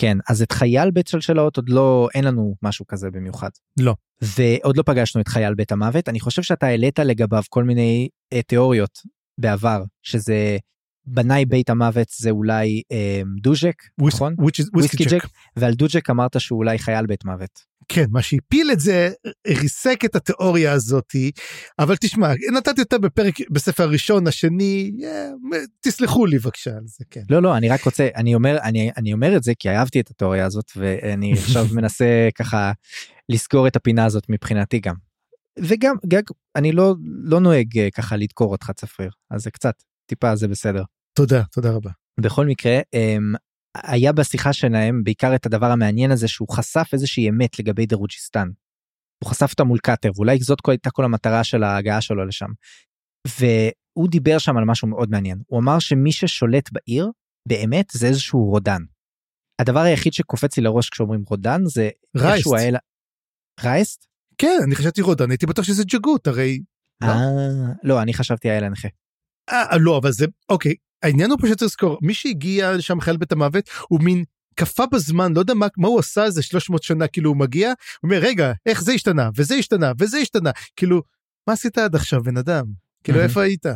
כן 0.00 0.18
אז 0.28 0.42
את 0.42 0.52
חייל 0.52 0.90
בית 0.90 1.06
שלשלאות 1.08 1.56
עוד 1.56 1.68
לא 1.68 2.08
אין 2.14 2.24
לנו 2.24 2.54
משהו 2.62 2.86
כזה 2.86 3.10
במיוחד. 3.10 3.48
לא. 3.80 3.94
ועוד 4.22 4.76
לא 4.76 4.82
פגשנו 4.82 5.20
את 5.20 5.28
חייל 5.28 5.54
בית 5.54 5.72
המוות 5.72 6.08
אני 6.08 6.20
חושב 6.20 6.42
שאתה 6.42 6.66
העלית 6.66 6.98
לגביו 6.98 7.42
כל 7.48 7.64
מיני 7.64 8.08
אה, 8.32 8.42
תיאוריות 8.42 8.98
בעבר 9.38 9.82
שזה 10.02 10.56
בנאי 11.06 11.44
בית 11.44 11.70
המוות 11.70 12.06
זה 12.18 12.30
אולי 12.30 12.82
אה, 12.92 13.22
דוז'ק 13.42 13.74
וויס- 14.00 14.14
נכון 14.14 14.34
וויסקי 14.74 15.04
ג'ק. 15.04 15.26
ועל 15.56 15.74
דוז'ק 15.74 16.10
אמרת 16.10 16.40
שהוא 16.40 16.58
אולי 16.58 16.78
חייל 16.78 17.06
בית 17.06 17.24
מוות. 17.24 17.68
כן, 17.88 18.04
מה 18.10 18.22
שהפיל 18.22 18.70
את 18.72 18.80
זה, 18.80 19.10
ריסק 19.48 20.04
את 20.04 20.16
התיאוריה 20.16 20.72
הזאתי, 20.72 21.30
אבל 21.78 21.96
תשמע, 21.96 22.32
נתתי 22.56 22.80
אותה 22.80 22.98
בפרק, 22.98 23.34
בספר 23.50 23.82
הראשון, 23.82 24.26
השני, 24.26 24.90
אה, 25.04 25.28
תסלחו 25.80 26.26
לי 26.26 26.38
בבקשה 26.38 26.70
על 26.70 26.82
זה, 26.86 27.04
כן. 27.10 27.20
לא 27.30 27.42
לא 27.42 27.56
אני 27.56 27.68
רק 27.68 27.82
רוצה 27.84 28.08
אני 28.16 28.34
אומר 28.34 28.58
אני 28.62 28.90
אני 28.96 29.12
אומר 29.12 29.36
את 29.36 29.42
זה 29.42 29.52
כי 29.58 29.68
אהבתי 29.70 30.00
את 30.00 30.10
התיאוריה 30.10 30.46
הזאת 30.46 30.70
ואני 30.76 31.32
עכשיו 31.32 31.66
מנסה 31.76 32.28
ככה 32.34 32.72
לסגור 33.28 33.66
את 33.66 33.76
הפינה 33.76 34.04
הזאת 34.04 34.22
מבחינתי 34.28 34.78
גם. 34.80 35.07
וגם 35.62 35.96
גג 36.06 36.22
אני 36.56 36.72
לא 36.72 36.94
לא 37.22 37.40
נוהג 37.40 37.78
אה, 37.78 37.90
ככה 37.90 38.16
לדקור 38.16 38.52
אותך 38.52 38.70
צפריר 38.70 39.10
אז 39.30 39.42
זה 39.42 39.50
קצת 39.50 39.82
טיפה 40.06 40.36
זה 40.36 40.48
בסדר. 40.48 40.82
תודה, 41.16 41.42
תודה 41.52 41.70
רבה. 41.70 41.90
בכל 42.20 42.46
מקרה 42.46 42.78
אמ, 42.94 43.32
היה 43.76 44.12
בשיחה 44.12 44.52
שלהם 44.52 45.04
בעיקר 45.04 45.34
את 45.34 45.46
הדבר 45.46 45.66
המעניין 45.66 46.10
הזה 46.10 46.28
שהוא 46.28 46.48
חשף 46.48 46.88
איזושהי 46.92 47.28
אמת 47.28 47.58
לגבי 47.58 47.86
דרוג'יסטן. 47.86 48.48
הוא 49.24 49.30
חשף 49.30 49.50
אותה 49.50 49.64
מול 49.64 49.78
קאטר 49.78 50.10
ואולי 50.16 50.38
זאת 50.38 50.60
כל- 50.60 50.70
הייתה 50.70 50.90
כל 50.90 51.04
המטרה 51.04 51.44
של 51.44 51.62
ההגעה 51.62 52.00
שלו 52.00 52.24
לשם. 52.24 52.46
והוא 53.26 54.08
דיבר 54.08 54.38
שם 54.38 54.56
על 54.56 54.64
משהו 54.64 54.88
מאוד 54.88 55.10
מעניין 55.10 55.38
הוא 55.46 55.60
אמר 55.60 55.78
שמי 55.78 56.12
ששולט 56.12 56.68
בעיר 56.72 57.10
באמת 57.48 57.86
זה 57.92 58.06
איזשהו 58.06 58.44
רודן. 58.44 58.82
הדבר 59.60 59.80
היחיד 59.80 60.12
שקופץ 60.12 60.56
לי 60.56 60.62
לראש 60.62 60.90
כשאומרים 60.90 61.24
רודן 61.28 61.60
זה 61.64 61.88
רייסט. 62.16 62.46
האל... 62.56 62.76
רייסט? 63.64 64.06
כן, 64.38 64.58
אני 64.64 64.74
חשבתי 64.76 65.02
רודן, 65.02 65.30
הייתי 65.30 65.46
בטוח 65.46 65.64
שזה 65.64 65.84
ג'גות, 65.84 66.26
הרי... 66.26 66.60
לא? 67.00 67.08
אה, 67.08 67.72
לא 67.82 68.02
אני 68.02 68.14
חשבתי 68.14 68.50
האל 68.50 68.64
הנכה. 68.64 68.88
אה, 69.50 69.78
לא, 69.78 69.98
אבל 69.98 70.12
זה, 70.12 70.26
אוקיי, 70.48 70.74
העניין 71.02 71.30
הוא 71.30 71.38
פשוט 71.42 71.62
לזכור, 71.62 71.98
מי 72.02 72.14
שהגיע 72.14 72.72
לשם 72.72 73.00
חייל 73.00 73.16
בית 73.16 73.32
המוות, 73.32 73.70
הוא 73.88 74.00
מין 74.02 74.24
קפא 74.54 74.86
בזמן, 74.92 75.32
לא 75.32 75.40
יודע 75.40 75.54
מה, 75.54 75.66
מה 75.76 75.88
הוא 75.88 75.98
עשה 75.98 76.24
איזה 76.24 76.42
300 76.42 76.82
שנה, 76.82 77.08
כאילו 77.08 77.30
הוא 77.30 77.36
מגיע, 77.36 77.68
הוא 77.68 78.10
אומר, 78.10 78.18
רגע, 78.22 78.52
איך 78.66 78.82
זה 78.82 78.92
השתנה, 78.92 79.30
וזה 79.36 79.54
השתנה, 79.54 79.92
וזה 79.98 80.18
השתנה, 80.18 80.50
כאילו, 80.76 81.02
מה 81.46 81.52
עשית 81.52 81.78
עד 81.78 81.94
עכשיו, 81.94 82.22
בן 82.22 82.36
אדם? 82.36 82.64
כאילו. 83.04 83.20
איפה 83.20 83.42
היית? 83.42 83.66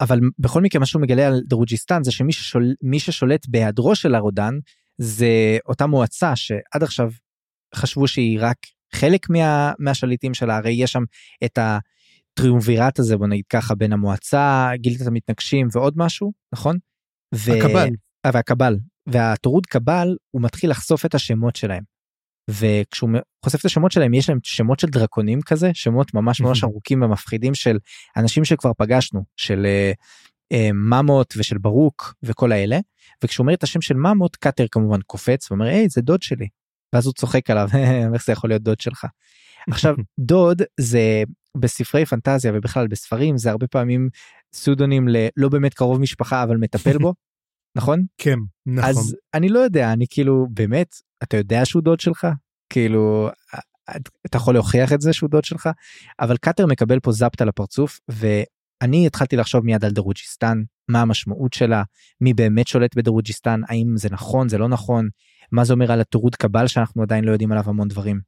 אבל 0.00 0.20
בכל 0.38 0.60
מקרה 0.60 0.80
מה 0.80 0.86
שהוא 0.86 1.02
מגלה 1.02 1.26
על 1.26 1.40
דרוג'יסטן 1.46 2.04
זה 2.04 2.12
שמי 2.12 2.32
ששול, 2.32 2.74
ששולט 2.98 3.46
בהיעדרו 3.48 3.94
של 3.94 4.14
הרודן 4.14 4.54
זה 4.98 5.58
אותה 5.66 5.86
מועצה 5.86 6.36
שעד 6.36 6.82
עכשיו 6.82 7.10
חשבו 7.74 8.08
שהיא 8.08 8.38
רק 8.40 8.56
חלק 8.94 9.30
מה, 9.30 9.72
מהשליטים 9.78 10.34
שלה 10.34 10.56
הרי 10.56 10.72
יש 10.72 10.92
שם 10.92 11.02
את 11.44 11.58
הטריומווירט 11.58 12.98
הזה 12.98 13.16
בוא 13.16 13.26
נגיד 13.26 13.44
ככה 13.48 13.74
בין 13.74 13.92
המועצה 13.92 14.70
גילדת 14.74 15.06
המתנגשים 15.06 15.68
ועוד 15.72 15.94
משהו 15.96 16.32
נכון? 16.52 16.76
ו... 17.34 17.52
הקבל. 17.52 17.88
אה, 18.26 18.30
והקבל 18.34 18.76
והטרוד 19.08 19.66
קבל 19.66 20.16
הוא 20.30 20.42
מתחיל 20.42 20.70
לחשוף 20.70 21.06
את 21.06 21.14
השמות 21.14 21.56
שלהם. 21.56 21.82
וכשהוא 22.50 23.10
חושף 23.44 23.60
את 23.60 23.64
השמות 23.64 23.92
שלהם 23.92 24.14
יש 24.14 24.28
להם 24.28 24.38
שמות 24.42 24.80
של 24.80 24.86
דרקונים 24.86 25.42
כזה 25.42 25.70
שמות 25.74 26.14
ממש 26.14 26.40
ממש 26.44 26.64
ארוכים 26.64 27.02
ומפחידים 27.02 27.54
של 27.54 27.78
אנשים 28.16 28.44
שכבר 28.44 28.72
פגשנו 28.78 29.24
של 29.36 29.66
אה, 29.66 29.92
אה, 30.52 30.72
ממות 30.72 31.34
ושל 31.36 31.58
ברוק 31.58 32.14
וכל 32.22 32.52
האלה 32.52 32.78
וכשהוא 33.24 33.44
אומר 33.44 33.54
את 33.54 33.62
השם 33.62 33.80
של 33.80 33.94
ממות 33.94 34.36
קאטר 34.36 34.66
כמובן 34.70 35.00
קופץ 35.06 35.50
ואומר 35.50 35.66
היי 35.66 35.88
זה 35.88 36.00
דוד 36.00 36.22
שלי 36.22 36.48
ואז 36.92 37.06
הוא 37.06 37.14
צוחק 37.14 37.50
עליו 37.50 37.68
איך 38.14 38.24
זה 38.24 38.32
יכול 38.32 38.50
להיות 38.50 38.62
דוד 38.62 38.80
שלך. 38.80 39.06
עכשיו 39.70 39.94
דוד 40.18 40.62
זה 40.80 41.22
בספרי 41.56 42.06
פנטזיה 42.06 42.52
ובכלל 42.54 42.86
בספרים 42.86 43.36
זה 43.36 43.50
הרבה 43.50 43.66
פעמים 43.66 44.08
סודונים 44.54 45.08
ללא 45.08 45.48
באמת 45.48 45.74
קרוב 45.74 46.00
משפחה 46.00 46.42
אבל 46.42 46.56
מטפל 46.56 46.98
בו 46.98 47.14
נכון 47.78 48.04
כן, 48.18 48.38
נכון. 48.66 48.90
אז 48.90 49.16
אני 49.34 49.48
לא 49.48 49.58
יודע 49.58 49.92
אני 49.92 50.06
כאילו 50.10 50.46
באמת 50.50 50.94
אתה 51.22 51.36
יודע 51.36 51.64
שהוא 51.64 51.82
דוד 51.82 52.00
שלך 52.00 52.26
כאילו 52.70 53.30
אתה 54.26 54.36
יכול 54.36 54.54
להוכיח 54.54 54.92
את 54.92 55.00
זה 55.00 55.12
שהוא 55.12 55.30
דוד 55.30 55.44
שלך 55.44 55.68
אבל 56.20 56.36
קאטר 56.36 56.66
מקבל 56.66 57.00
פה 57.00 57.12
זפט 57.12 57.40
על 57.40 57.48
הפרצוף 57.48 58.00
ואני 58.80 59.06
התחלתי 59.06 59.36
לחשוב 59.36 59.64
מיד 59.64 59.84
על 59.84 59.90
דרוג'יסטן 59.90 60.62
מה 60.88 61.00
המשמעות 61.00 61.52
שלה 61.52 61.82
מי 62.20 62.34
באמת 62.34 62.68
שולט 62.68 62.96
בדרוג'יסטן 62.96 63.60
האם 63.68 63.96
זה 63.96 64.08
נכון 64.10 64.48
זה 64.48 64.58
לא 64.58 64.68
נכון 64.68 65.08
מה 65.52 65.64
זה 65.64 65.72
אומר 65.72 65.92
על 65.92 66.00
הטורוד 66.00 66.36
Cabal 66.36 66.66
שאנחנו 66.66 67.02
עדיין 67.02 67.24
לא 67.24 67.32
יודעים 67.32 67.52
עליו 67.52 67.64
המון 67.66 67.88
דברים. 67.88 68.20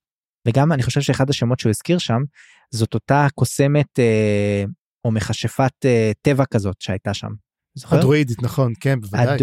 וגם 0.49 0.73
אני 0.73 0.83
חושב 0.83 1.01
שאחד 1.01 1.31
השמות 1.31 1.61
שהוא 1.61 1.71
הזכיר 1.71 1.99
שם 1.99 2.23
זאת 2.71 2.95
אותה 2.95 3.27
קוסמת 3.35 3.99
אה, 3.99 4.65
או 5.05 5.11
מכשפת 5.11 5.73
אה, 5.85 6.13
טבע 6.23 6.45
כזאת 6.47 6.81
שהייתה 6.81 7.15
שם. 7.15 7.31
זוכר? 7.75 7.97
הדרואידית 7.97 8.43
נכון 8.43 8.73
כן 8.81 9.01
בוודאי. 9.01 9.39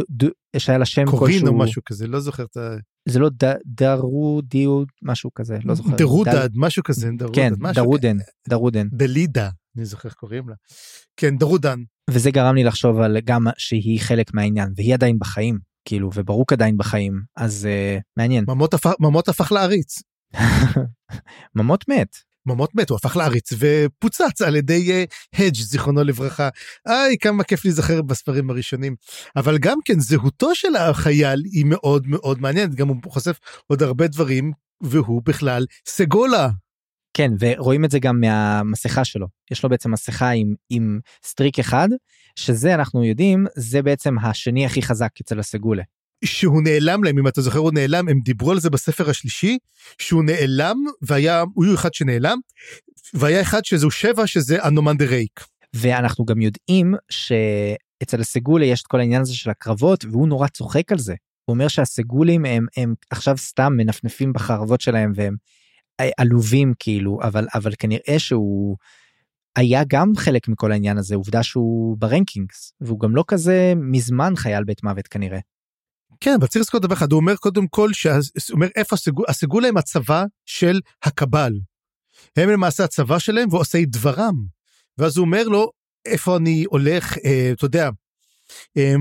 שהיה 0.57 0.77
לה 0.77 0.85
שם 0.85 1.05
כלשהו. 1.05 1.19
קורין 1.19 1.47
או 1.47 1.57
משהו 1.57 1.81
כזה 1.85 2.07
לא 2.07 2.19
זוכר 2.19 2.43
את 2.43 2.57
ה... 2.57 2.75
זה 3.09 3.19
לא 3.19 3.29
דרודיוד 3.65 4.87
משהו 5.01 5.33
כזה 5.33 5.57
לא 5.65 5.75
זוכר. 5.75 5.95
דרודד 5.95 6.49
משהו 6.55 6.83
כזה. 6.83 7.09
כן 7.33 7.53
דרודן 7.73 8.17
דרודן. 8.49 8.87
דלידה 8.89 9.49
אני 9.77 9.85
זוכר 9.85 10.09
איך 10.09 10.15
קוראים 10.15 10.49
לה. 10.49 10.55
כן 11.17 11.37
דרודן. 11.37 11.79
וזה 12.09 12.31
גרם 12.31 12.55
לי 12.55 12.63
לחשוב 12.63 12.99
על 12.99 13.17
גם 13.25 13.43
שהיא 13.57 14.01
חלק 14.01 14.33
מהעניין 14.33 14.73
והיא 14.75 14.93
עדיין 14.93 15.19
בחיים 15.19 15.59
כאילו 15.85 16.09
וברוק 16.13 16.53
עדיין 16.53 16.77
בחיים 16.77 17.21
אז 17.37 17.67
uh, 17.67 18.01
מעניין. 18.17 18.45
ממות 18.47 18.73
הפך, 18.73 18.91
ממות 18.99 19.29
הפך 19.29 19.51
לעריץ. 19.51 20.01
ממות 21.55 21.89
מת. 21.89 22.17
ממות 22.45 22.75
מת, 22.75 22.89
הוא 22.89 22.95
הפך 22.95 23.17
לעריץ 23.17 23.49
ופוצץ 23.53 24.41
על 24.41 24.55
ידי 24.55 25.07
הדג' 25.33 25.55
uh, 25.55 25.63
זיכרונו 25.63 26.03
לברכה. 26.03 26.49
איי, 26.87 27.17
כמה 27.17 27.43
כיף 27.43 27.65
להיזכר 27.65 28.01
בספרים 28.01 28.49
הראשונים. 28.49 28.95
אבל 29.35 29.57
גם 29.57 29.77
כן, 29.85 29.99
זהותו 29.99 30.55
של 30.55 30.75
החייל 30.75 31.43
היא 31.45 31.65
מאוד 31.65 32.07
מאוד 32.07 32.41
מעניינת, 32.41 32.75
גם 32.75 32.87
הוא 32.87 32.97
חושף 33.07 33.39
עוד 33.67 33.83
הרבה 33.83 34.07
דברים, 34.07 34.51
והוא 34.83 35.21
בכלל 35.25 35.65
סגולה. 35.87 36.49
כן, 37.19 37.31
ורואים 37.39 37.85
את 37.85 37.91
זה 37.91 37.99
גם 37.99 38.19
מהמסכה 38.21 39.05
שלו. 39.05 39.27
יש 39.51 39.63
לו 39.63 39.69
בעצם 39.69 39.91
מסכה 39.91 40.29
עם, 40.29 40.53
עם 40.69 40.99
streak 41.25 41.59
אחד, 41.59 41.89
שזה 42.35 42.75
אנחנו 42.75 43.03
יודעים, 43.03 43.45
זה 43.55 43.81
בעצם 43.81 44.19
השני 44.19 44.65
הכי 44.65 44.81
חזק 44.81 45.09
אצל 45.21 45.39
הסגולה. 45.39 45.83
שהוא 46.25 46.61
נעלם 46.63 47.03
להם, 47.03 47.17
אם 47.17 47.27
אתה 47.27 47.41
זוכר 47.41 47.59
הוא 47.59 47.71
נעלם, 47.71 48.09
הם 48.09 48.19
דיברו 48.19 48.51
על 48.51 48.59
זה 48.59 48.69
בספר 48.69 49.09
השלישי, 49.09 49.57
שהוא 50.01 50.23
נעלם, 50.23 50.77
והיה, 51.01 51.43
הוא 51.53 51.65
היה 51.65 51.73
אחד 51.73 51.93
שנעלם, 51.93 52.37
והיה 53.13 53.41
אחד 53.41 53.65
שזהו 53.65 53.91
שבע, 53.91 54.27
שזה 54.27 54.63
אנומנדר 54.63 55.05
רייק. 55.05 55.39
ואנחנו 55.73 56.25
גם 56.25 56.41
יודעים 56.41 56.93
שאצל 57.09 58.21
הסגולה 58.21 58.65
יש 58.65 58.81
את 58.81 58.87
כל 58.87 58.99
העניין 58.99 59.21
הזה 59.21 59.35
של 59.35 59.49
הקרבות, 59.49 60.05
והוא 60.05 60.27
נורא 60.27 60.47
צוחק 60.47 60.91
על 60.91 60.99
זה. 60.99 61.15
הוא 61.45 61.53
אומר 61.53 61.67
שהסגולים 61.67 62.45
הם, 62.45 62.65
הם 62.77 62.93
עכשיו 63.09 63.37
סתם 63.37 63.73
מנפנפים 63.77 64.33
בחרבות 64.33 64.81
שלהם 64.81 65.11
והם 65.15 65.35
עלובים 66.17 66.73
כאילו, 66.79 67.19
אבל, 67.23 67.47
אבל 67.53 67.71
כנראה 67.79 68.19
שהוא 68.19 68.77
היה 69.55 69.83
גם 69.87 70.15
חלק 70.15 70.47
מכל 70.47 70.71
העניין 70.71 70.97
הזה, 70.97 71.15
עובדה 71.15 71.43
שהוא 71.43 71.97
ברנקינגס, 71.97 72.73
והוא 72.81 72.99
גם 72.99 73.15
לא 73.15 73.23
כזה 73.27 73.73
מזמן 73.75 74.33
חייל 74.35 74.63
בית 74.63 74.83
מוות 74.83 75.07
כנראה. 75.07 75.39
כן, 76.19 76.35
אבל 76.39 76.47
צריך 76.47 76.61
לזכור 76.61 76.79
דבר 76.79 76.93
אחד, 76.93 77.11
הוא 77.11 77.19
אומר 77.19 77.35
קודם 77.35 77.67
כל, 77.67 77.93
שהוא 77.93 78.13
אומר 78.51 78.67
איפה 78.75 78.95
הסגול, 78.95 79.25
הסגול 79.29 79.65
הם 79.65 79.77
הצבא 79.77 80.25
של 80.45 80.79
הקבל. 81.03 81.53
הם 82.35 82.49
למעשה 82.49 82.83
הצבא 82.83 83.19
שלהם 83.19 83.49
ועושי 83.51 83.85
דברם. 83.85 84.35
ואז 84.97 85.17
הוא 85.17 85.25
אומר 85.25 85.43
לו, 85.43 85.71
איפה 86.05 86.37
אני 86.37 86.65
הולך, 86.69 87.17
אה, 87.25 87.51
אתה 87.53 87.65
יודע, 87.65 87.89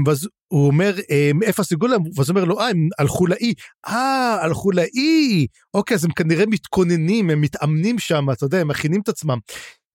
ואז 0.07 0.29
הוא 0.49 0.67
אומר, 0.67 0.95
אה, 1.11 1.31
איפה 1.43 1.63
הסגול 1.63 1.91
להם? 1.91 2.03
ואז 2.17 2.31
אומר 2.31 2.45
לו, 2.45 2.61
אה, 2.61 2.69
הם 2.69 2.89
הלכו 2.99 3.27
לאי. 3.27 3.55
אה, 3.87 4.39
הלכו 4.43 4.71
לאי. 4.71 5.47
אוקיי, 5.75 5.95
אז 5.95 6.05
הם 6.05 6.13
כנראה 6.13 6.47
מתכוננים, 6.47 7.31
הם 7.31 7.41
מתאמנים 7.41 7.99
שם, 7.99 8.31
אתה 8.33 8.45
יודע, 8.45 8.61
הם 8.61 8.69
מכינים 8.69 9.01
את 9.01 9.09
עצמם. 9.09 9.39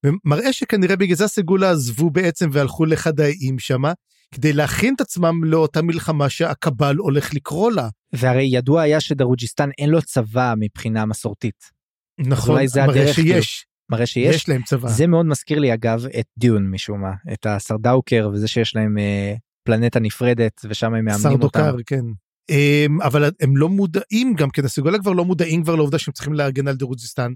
ומראה 0.05 0.53
שכנראה 0.53 0.95
בגלל 0.95 1.15
זה 1.15 1.25
הסגולה 1.25 1.71
עזבו 1.71 2.09
בעצם 2.09 2.49
והלכו 2.53 2.85
לאחד 2.85 3.19
האיים 3.19 3.59
שמה, 3.59 3.93
כדי 4.33 4.53
להכין 4.53 4.93
את 4.95 5.01
עצמם 5.01 5.43
לאותה 5.43 5.81
מלחמה 5.81 6.29
שהקבל 6.29 6.95
הולך 6.95 7.33
לקרוא 7.33 7.71
לה. 7.71 7.89
והרי 8.13 8.47
ידוע 8.51 8.81
היה 8.81 8.99
שדרוג'יסטן 8.99 9.69
אין 9.77 9.89
לו 9.89 10.01
צבא 10.01 10.53
מבחינה 10.57 11.05
מסורתית. 11.05 11.69
נכון, 12.19 12.61
מראה 12.87 13.13
שיש. 13.13 13.65
מראה 13.91 14.05
שיש. 14.05 14.35
יש 14.35 14.49
להם 14.49 14.61
צבא. 14.63 14.89
זה 14.89 15.07
מאוד 15.07 15.25
מזכיר 15.25 15.59
לי 15.59 15.73
אגב 15.73 16.05
את 16.19 16.25
דיון 16.37 16.69
משום 16.71 17.01
מה, 17.01 17.13
את 17.33 17.45
הסרדאוקר 17.45 18.29
וזה 18.33 18.47
שיש 18.47 18.75
להם 18.75 18.97
אה, 18.97 19.33
פלנטה 19.63 19.99
נפרדת 19.99 20.61
ושם 20.69 20.93
הם 20.93 21.05
מאמנים 21.05 21.41
אותם. 21.41 21.59
סרדוקר, 21.59 21.83
כן. 21.85 22.05
Um, 22.51 23.05
אבל 23.05 23.31
הם 23.41 23.57
לא 23.57 23.69
מודעים 23.69 24.33
גם 24.33 24.49
כן 24.49 24.65
הסגולה 24.65 24.99
כבר 24.99 25.11
לא 25.11 25.25
מודעים 25.25 25.63
כבר 25.63 25.75
לעובדה 25.75 25.99
שהם 25.99 26.13
צריכים 26.13 26.33
להגן 26.33 26.67
על 26.67 26.75
דרוג'יסטן 26.75 27.31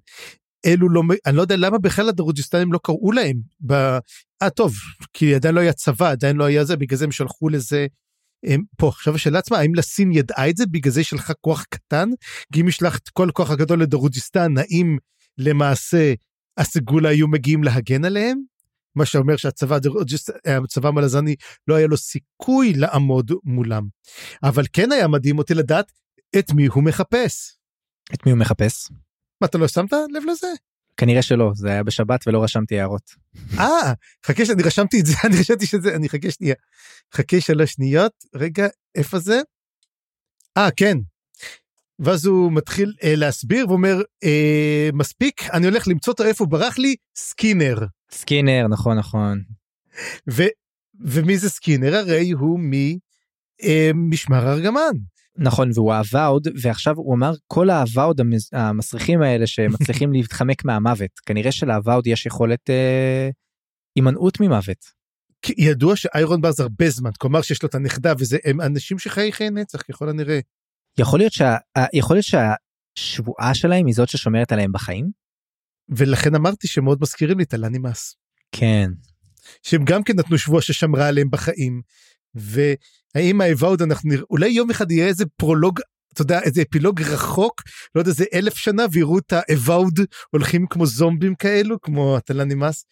אלו 0.65 0.89
לא, 0.89 1.03
אני 1.25 1.35
לא 1.35 1.41
יודע 1.41 1.55
למה 1.57 1.77
בכלל 1.77 2.09
הדרוג'יסטנים 2.09 2.73
לא 2.73 2.79
קראו 2.83 3.11
להם. 3.11 3.41
אה 4.41 4.49
טוב, 4.49 4.73
כי 5.13 5.35
עדיין 5.35 5.55
לא 5.55 5.59
היה 5.59 5.73
צבא, 5.73 6.11
עדיין 6.11 6.35
לא 6.35 6.43
היה 6.43 6.63
זה, 6.63 6.77
בגלל 6.77 6.97
זה 6.97 7.05
הם 7.05 7.11
שלחו 7.11 7.49
לזה. 7.49 7.87
הם, 8.45 8.63
פה 8.77 8.87
עכשיו 8.87 9.15
השאלה 9.15 9.39
עצמה 9.39 9.57
האם 9.57 9.75
לסין 9.75 10.11
ידעה 10.11 10.49
את 10.49 10.57
זה 10.57 10.65
בגלל 10.65 10.91
זה 10.91 11.03
שלחה 11.03 11.33
כוח 11.33 11.65
קטן 11.69 12.09
כי 12.53 12.61
אם 12.61 12.67
ישלח 12.67 12.97
את 12.97 13.09
כל 13.09 13.29
הכוח 13.29 13.51
הגדול 13.51 13.81
לדרוג'יסטן 13.81 14.57
האם 14.57 14.97
למעשה 15.37 16.13
הסגולה 16.57 17.09
היו 17.09 17.27
מגיעים 17.27 17.63
להגן 17.63 18.05
עליהם 18.05 18.41
מה 18.95 19.05
שאומר 19.05 19.35
שהצבא 19.35 19.77
הצבא 20.63 20.87
המלזני 20.87 21.35
לא 21.67 21.75
היה 21.75 21.87
לו 21.87 21.97
סיכוי 21.97 22.73
לעמוד 22.73 23.31
מולם 23.43 23.87
אבל 24.43 24.63
כן 24.73 24.91
היה 24.91 25.07
מדהים 25.07 25.37
אותי 25.37 25.53
לדעת 25.53 25.91
את 26.39 26.51
מי 26.51 26.65
הוא 26.65 26.83
מחפש. 26.83 27.57
את 28.13 28.25
מי 28.25 28.31
הוא 28.31 28.39
מחפש? 28.39 28.91
מה 29.41 29.47
אתה 29.47 29.57
לא 29.57 29.67
שמת 29.67 29.93
לב 29.93 30.23
לזה? 30.31 30.47
כנראה 30.97 31.21
שלא 31.21 31.51
זה 31.55 31.69
היה 31.69 31.83
בשבת 31.83 32.27
ולא 32.27 32.43
רשמתי 32.43 32.79
הערות. 32.79 33.15
אה 33.59 33.93
חכה 34.25 34.45
שאני 34.45 34.63
רשמתי 34.63 34.99
את 34.99 35.05
זה 35.05 35.13
אני 35.27 35.37
חשבתי 35.37 35.65
שזה 35.65 35.95
אני 35.95 36.09
חכה 36.09 36.31
שנייה. 36.31 36.55
חכה 37.13 37.41
שלוש 37.41 37.73
שניות 37.73 38.13
רגע 38.35 38.67
איפה 38.95 39.19
זה? 39.19 39.41
אה 40.57 40.69
כן. 40.77 40.97
ואז 41.99 42.25
הוא 42.25 42.51
מתחיל 42.51 42.93
אה, 43.03 43.15
להסביר 43.15 43.69
ואומר 43.69 44.01
אה, 44.23 44.89
מספיק 44.93 45.41
אני 45.53 45.65
הולך 45.65 45.87
למצוא 45.87 46.13
אותו 46.13 46.23
איפה 46.23 46.45
ברח 46.45 46.77
לי 46.77 46.95
סקינר. 47.15 47.77
סקינר 48.11 48.67
נכון 48.69 48.97
נכון. 48.97 49.41
ו, 50.31 50.43
ומי 50.99 51.37
זה 51.37 51.49
סקינר 51.49 51.95
הרי 51.95 52.31
הוא 52.31 52.59
ממשמר 52.59 54.47
אה, 54.47 54.53
ארגמן. 54.53 54.97
נכון 55.37 55.71
והוא 55.73 55.93
ה 55.93 56.01
avowed 56.01 56.47
ועכשיו 56.61 56.95
הוא 56.97 57.15
אמר 57.15 57.33
כל 57.47 57.69
ה 57.69 57.77
avowed 57.77 58.21
המסריחים 58.53 59.21
האלה 59.21 59.47
שמצליחים 59.47 60.13
להתחמק 60.13 60.65
מהמוות 60.65 61.19
כנראה 61.25 61.51
של 61.51 61.68
ה 61.68 61.74
avowed 61.74 62.07
יש 62.07 62.25
יכולת 62.25 62.69
אה, 62.69 63.29
הימנעות 63.95 64.39
ממוות. 64.39 64.97
ידוע 65.57 65.95
שאיירון 65.95 66.41
בר 66.41 66.51
זה 66.51 66.63
הרבה 66.63 66.89
זמן 66.89 67.09
כלומר 67.19 67.41
שיש 67.41 67.63
לו 67.63 67.69
את 67.69 67.75
הנכדה 67.75 68.13
וזה 68.19 68.37
הם 68.45 68.61
אנשים 68.61 68.99
שחיי 68.99 69.31
חיי 69.31 69.49
נצח 69.49 69.81
ככל 69.81 70.09
הנראה. 70.09 70.39
יכול 70.99 71.19
להיות 71.19 71.33
שה... 71.33 71.55
יכול 71.93 72.15
להיות 72.15 72.25
שהשבועה 72.25 73.55
שלהם 73.55 73.85
היא 73.85 73.95
זאת 73.95 74.09
ששומרת 74.09 74.51
עליהם 74.51 74.71
בחיים? 74.71 75.09
ולכן 75.89 76.35
אמרתי 76.35 76.67
שמאוד 76.67 76.97
מזכירים 77.01 77.37
לי 77.37 77.43
את 77.43 77.53
הלנימאס. 77.53 78.15
כן. 78.51 78.89
שהם 79.63 79.85
גם 79.85 80.03
כן 80.03 80.13
נתנו 80.19 80.37
שבוע 80.37 80.61
ששמרה 80.61 81.07
עליהם 81.07 81.29
בחיים. 81.31 81.81
והאם 82.35 83.41
האבאוד 83.41 83.81
אנחנו 83.81 84.09
נראה, 84.09 84.23
אולי 84.29 84.49
יום 84.49 84.71
אחד 84.71 84.91
יהיה 84.91 85.07
איזה 85.07 85.25
פרולוג, 85.37 85.79
אתה 86.13 86.21
יודע, 86.21 86.39
איזה 86.41 86.61
אפילוג 86.69 87.01
רחוק, 87.01 87.61
לא 87.95 88.01
יודע, 88.01 88.11
איזה 88.11 88.25
אלף 88.33 88.55
שנה, 88.55 88.85
ויראו 88.91 89.19
את 89.19 89.33
האבאוד 89.33 89.99
הולכים 90.31 90.67
כמו 90.69 90.85
זומבים 90.85 91.35
כאלו, 91.35 91.81
כמו 91.81 92.17
הטלה 92.17 92.43
נמאס, 92.43 92.85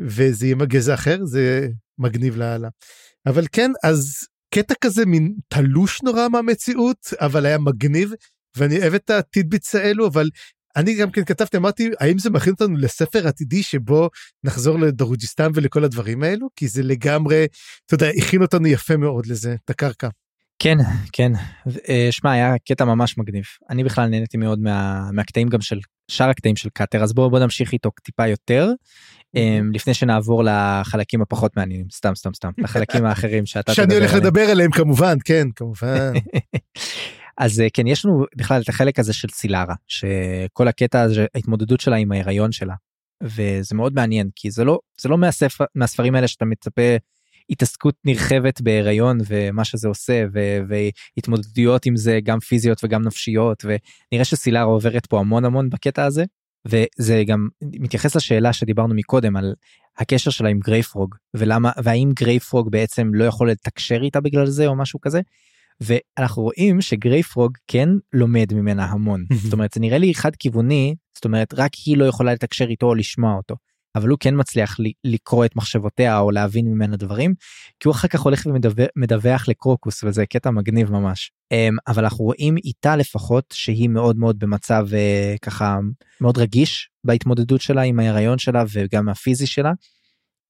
וזה 0.00 0.46
יהיה 0.46 0.56
מגזע 0.56 0.94
אחר, 0.94 1.24
זה 1.24 1.68
מגניב 1.98 2.36
לאללה. 2.36 2.68
אבל 3.26 3.46
כן, 3.52 3.70
אז 3.84 4.26
קטע 4.54 4.74
כזה 4.80 5.06
מין 5.06 5.34
תלוש 5.48 6.02
נורא 6.02 6.28
מהמציאות, 6.28 7.08
אבל 7.20 7.46
היה 7.46 7.58
מגניב, 7.58 8.12
ואני 8.56 8.78
אוהב 8.78 8.94
את 8.94 9.10
הטידביץ 9.10 9.74
האלו, 9.74 10.06
אבל 10.06 10.28
אני 10.76 10.94
גם 10.94 11.10
כן 11.10 11.24
כתבתי 11.24 11.56
אמרתי 11.56 11.90
האם 12.00 12.18
זה 12.18 12.30
מכין 12.30 12.52
אותנו 12.52 12.76
לספר 12.76 13.28
עתידי 13.28 13.62
שבו 13.62 14.10
נחזור 14.44 14.78
לדרוג'יסטן 14.78 15.50
ולכל 15.54 15.84
הדברים 15.84 16.22
האלו? 16.22 16.48
כי 16.56 16.68
זה 16.68 16.82
לגמרי 16.82 17.46
אתה 17.86 17.94
יודע 17.94 18.08
הכין 18.08 18.42
אותנו 18.42 18.66
יפה 18.66 18.96
מאוד 18.96 19.26
לזה 19.26 19.56
את 19.64 19.70
הקרקע. 19.70 20.08
כן 20.58 20.76
כן. 21.12 21.32
אה, 21.88 22.08
שמע 22.10 22.32
היה 22.32 22.54
קטע 22.68 22.84
ממש 22.84 23.18
מגניב. 23.18 23.44
אני 23.70 23.84
בכלל 23.84 24.08
נהניתי 24.08 24.36
מאוד 24.36 24.58
מה, 24.58 25.08
מהקטעים 25.12 25.48
גם 25.48 25.60
של 25.60 25.78
שאר 26.10 26.28
הקטעים 26.28 26.56
של 26.56 26.68
קאטר 26.68 27.02
אז 27.02 27.12
בואו 27.12 27.30
בוא 27.30 27.38
נמשיך 27.38 27.72
איתו 27.72 27.90
טיפה 28.02 28.28
יותר 28.28 28.70
לפני 29.74 29.94
שנעבור 29.94 30.44
לחלקים 30.44 31.22
הפחות 31.22 31.56
מעניינים 31.56 31.86
סתם 31.92 32.14
סתם 32.14 32.34
סתם 32.34 32.50
לחלקים 32.58 33.04
האחרים 33.04 33.46
שאתה 33.46 33.74
שאני 33.74 33.94
הולך 33.94 34.14
לדבר 34.14 34.40
עליהם 34.50 34.70
כמובן 34.70 35.16
כן 35.24 35.48
כמובן. 35.56 36.12
אז 37.38 37.60
אה, 37.60 37.66
כן 37.72 37.86
יש 37.86 38.04
לנו 38.04 38.24
בכלל 38.36 38.62
את 38.62 38.68
החלק 38.68 38.98
הזה 38.98 39.12
של 39.12 39.28
סילרה 39.28 39.74
שכל 39.88 40.68
הקטע 40.68 41.00
הזה 41.00 41.26
ההתמודדות 41.34 41.80
שלה 41.80 41.96
עם 41.96 42.12
ההיריון 42.12 42.52
שלה 42.52 42.74
וזה 43.22 43.74
מאוד 43.74 43.94
מעניין 43.94 44.30
כי 44.36 44.50
זה 44.50 44.64
לא 44.64 44.78
זה 45.00 45.08
לא 45.08 45.18
מהספר 45.18 45.64
מהספרים 45.74 46.14
האלה 46.14 46.28
שאתה 46.28 46.44
מצפה 46.44 46.96
התעסקות 47.50 47.94
נרחבת 48.04 48.60
בהיריון 48.60 49.18
ומה 49.26 49.64
שזה 49.64 49.88
עושה 49.88 50.24
ו- 50.32 50.58
והתמודדויות 50.68 51.86
עם 51.86 51.96
זה 51.96 52.18
גם 52.24 52.40
פיזיות 52.40 52.84
וגם 52.84 53.02
נפשיות 53.02 53.64
ונראה 53.64 54.24
שסילרה 54.24 54.62
עוברת 54.62 55.06
פה 55.06 55.20
המון 55.20 55.44
המון 55.44 55.70
בקטע 55.70 56.04
הזה 56.04 56.24
וזה 56.66 57.22
גם 57.26 57.48
מתייחס 57.62 58.16
לשאלה 58.16 58.52
שדיברנו 58.52 58.94
מקודם 58.94 59.36
על 59.36 59.54
הקשר 59.98 60.30
שלה 60.30 60.48
עם 60.48 60.60
גרייפרוג 60.60 61.14
ולמה 61.34 61.70
והאם 61.82 62.12
גרייפרוג 62.14 62.70
בעצם 62.70 63.10
לא 63.14 63.24
יכול 63.24 63.50
לתקשר 63.50 64.02
איתה 64.02 64.20
בגלל 64.20 64.46
זה 64.46 64.66
או 64.66 64.76
משהו 64.76 65.00
כזה. 65.00 65.20
ואנחנו 65.80 66.42
רואים 66.42 66.80
שגרייפרוג 66.80 67.52
כן 67.68 67.88
לומד 68.12 68.54
ממנה 68.54 68.84
המון 68.84 69.24
זאת 69.42 69.52
אומרת 69.52 69.72
זה 69.72 69.80
נראה 69.80 69.98
לי 69.98 70.14
חד 70.14 70.36
כיווני 70.36 70.94
זאת 71.14 71.24
אומרת 71.24 71.54
רק 71.54 71.70
היא 71.86 71.96
לא 71.96 72.04
יכולה 72.04 72.32
לתקשר 72.32 72.64
איתו 72.64 72.86
או 72.86 72.94
לשמוע 72.94 73.34
אותו. 73.34 73.54
אבל 73.94 74.08
הוא 74.08 74.18
כן 74.20 74.34
מצליח 74.36 74.76
לקרוא 75.04 75.44
את 75.44 75.56
מחשבותיה 75.56 76.18
או 76.18 76.30
להבין 76.30 76.66
ממנה 76.66 76.96
דברים 76.96 77.34
כי 77.80 77.88
הוא 77.88 77.92
אחר 77.92 78.08
כך 78.08 78.20
הולך 78.20 78.46
ומדווח 78.96 79.48
לקרוקוס 79.48 80.04
וזה 80.04 80.26
קטע 80.26 80.50
מגניב 80.50 80.92
ממש 80.92 81.32
אמ, 81.52 81.76
אבל 81.88 82.04
אנחנו 82.04 82.24
רואים 82.24 82.56
איתה 82.56 82.96
לפחות 82.96 83.44
שהיא 83.52 83.88
מאוד 83.88 84.16
מאוד 84.16 84.38
במצב 84.38 84.86
אה, 84.92 85.34
ככה 85.42 85.78
מאוד 86.20 86.38
רגיש 86.38 86.90
בהתמודדות 87.04 87.60
שלה 87.60 87.82
עם 87.82 88.00
ההיריון 88.00 88.38
שלה 88.38 88.64
וגם 88.72 89.08
הפיזי 89.08 89.46
שלה. 89.46 89.72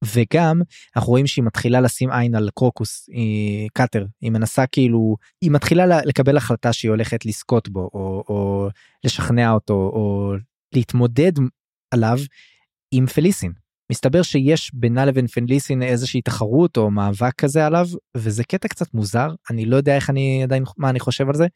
וגם 0.05 0.61
אנחנו 0.97 1.11
רואים 1.11 1.27
שהיא 1.27 1.45
מתחילה 1.45 1.81
לשים 1.81 2.11
עין 2.11 2.35
על 2.35 2.51
קרוקוס 2.55 3.07
היא 3.09 3.69
קאטר 3.73 4.07
היא 4.21 4.31
מנסה 4.31 4.67
כאילו 4.67 5.17
היא 5.43 5.51
מתחילה 5.51 6.01
לקבל 6.05 6.37
החלטה 6.37 6.73
שהיא 6.73 6.91
הולכת 6.91 7.27
לזכות 7.27 7.69
בו 7.69 7.91
או, 7.95 8.25
או 8.29 8.69
לשכנע 9.05 9.53
אותו 9.53 9.75
או 9.75 10.33
להתמודד 10.75 11.33
עליו 11.91 12.19
עם 12.97 13.07
פליסין. 13.07 13.53
מסתבר 13.93 14.23
שיש 14.23 14.71
בינה 14.75 15.05
לבין 15.05 15.27
פליסין 15.27 15.83
איזושהי 15.83 16.23
תחרות 16.23 16.77
או 16.77 16.91
מאבק 16.91 17.35
כזה 17.39 17.67
עליו 17.67 17.87
וזה 18.17 18.45
קטע 18.45 18.69
קצת 18.69 18.95
מוזר 18.95 19.29
אני 19.51 19.67
לא 19.67 19.77
יודע 19.77 19.97
איך 19.97 20.11
אני 20.11 20.43
עדיין 20.43 20.65
מה 20.77 20.91
אני 20.91 21.01
חושב 21.01 21.29
על 21.29 21.35
זה. 21.35 21.47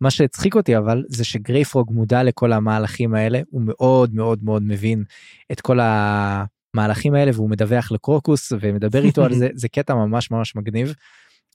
מה 0.00 0.10
שהצחיק 0.10 0.54
אותי 0.54 0.76
אבל 0.76 1.04
זה 1.08 1.24
שגרייפרוג 1.24 1.92
מודע 1.92 2.22
לכל 2.22 2.52
המהלכים 2.52 3.14
האלה 3.14 3.40
הוא 3.50 3.62
מאוד 3.64 4.14
מאוד 4.14 4.44
מאוד 4.44 4.62
מבין 4.62 5.04
את 5.52 5.60
כל 5.60 5.78
המהלכים 5.80 7.14
האלה 7.14 7.30
והוא 7.34 7.50
מדווח 7.50 7.92
לקרוקוס 7.92 8.52
ומדבר 8.60 9.04
איתו 9.04 9.24
על 9.24 9.34
זה 9.34 9.48
זה 9.62 9.68
קטע 9.68 9.94
ממש 9.94 10.30
ממש 10.30 10.56
מגניב. 10.56 10.94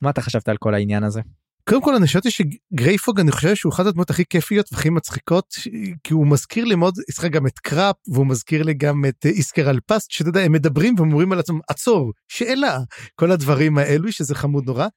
מה 0.02 0.10
אתה 0.10 0.22
חשבת 0.22 0.50
על 0.50 0.58
כל 0.58 0.74
העניין 0.74 1.04
הזה? 1.04 1.22
קודם 1.70 1.82
כל 1.82 1.96
אני 1.96 2.08
חשבתי 2.08 2.30
שגרייפוג 2.32 3.20
אני 3.20 3.32
חושב 3.32 3.56
שהוא 3.56 3.74
אחת 3.74 3.86
הדמות 3.86 4.10
הכי 4.10 4.24
כיפיות 4.30 4.66
והכי 4.74 4.90
מצחיקות 4.90 5.56
כי 6.04 6.14
הוא 6.14 6.28
מזכיר 6.28 6.66
לי 6.66 6.76
מאוד 6.76 6.94
יש 7.10 7.20
לך 7.20 7.26
גם 7.26 7.48
את 7.48 7.60
קראפ 7.60 7.96
והוא 8.08 8.28
מזכיר 8.28 8.64
לי 8.64 8.74
גם 8.74 9.06
את 9.06 9.26
איסקר 9.26 9.70
אלפסט 9.70 10.12
שאתה 10.12 10.30
יודע 10.30 10.42
הם 10.42 10.52
מדברים 10.52 10.96
ואומרים 10.98 11.32
על 11.32 11.40
עצמם 11.40 11.60
עצור 11.68 12.12
שאלה 12.28 12.80
כל 13.16 13.32
הדברים 13.32 13.78
האלו 13.78 14.12
שזה 14.12 14.36
חמוד 14.36 14.66
נורא 14.66 14.88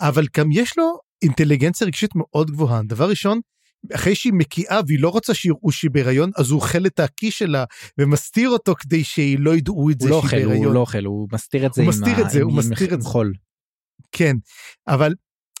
אבל 0.00 0.26
גם 0.36 0.48
יש 0.52 0.78
לו 0.78 0.98
אינטליגנציה 1.22 1.86
רגשית 1.86 2.10
מאוד 2.14 2.50
גבוהה 2.50 2.80
דבר 2.82 3.08
ראשון 3.08 3.40
אחרי 3.94 4.14
שהיא 4.14 4.32
מקיאה 4.32 4.80
והיא 4.86 5.00
לא 5.00 5.08
רוצה 5.08 5.34
שיראו 5.34 5.72
שהיא 5.72 5.90
בהיריון 5.90 6.30
אז 6.36 6.50
הוא 6.50 6.60
אוכל 6.60 6.86
את 6.86 7.00
הכי 7.00 7.30
שלה 7.30 7.64
ומסתיר 7.98 8.48
אותו 8.48 8.74
כדי 8.74 9.04
שהיא 9.04 9.38
לא 9.40 9.56
ידעו 9.56 9.90
את 9.90 10.00
זה 10.00 10.08
שהיא 10.08 10.30
בהיריון. 10.30 10.64
הוא 10.64 10.74
לא 10.74 10.80
אוכל 10.80 11.04
הוא 11.04 11.28
מסתיר 11.32 11.66
את 11.66 11.74
זה 11.74 11.82
הוא 11.82 11.88
מסתיר 11.88 12.20
את 12.20 12.30
זה 12.30 12.42
הוא 12.42 12.52
מסתיר 12.52 12.94
את 12.94 13.02
זה. 13.02 13.08
כן 14.12 14.36
אבל 14.88 15.12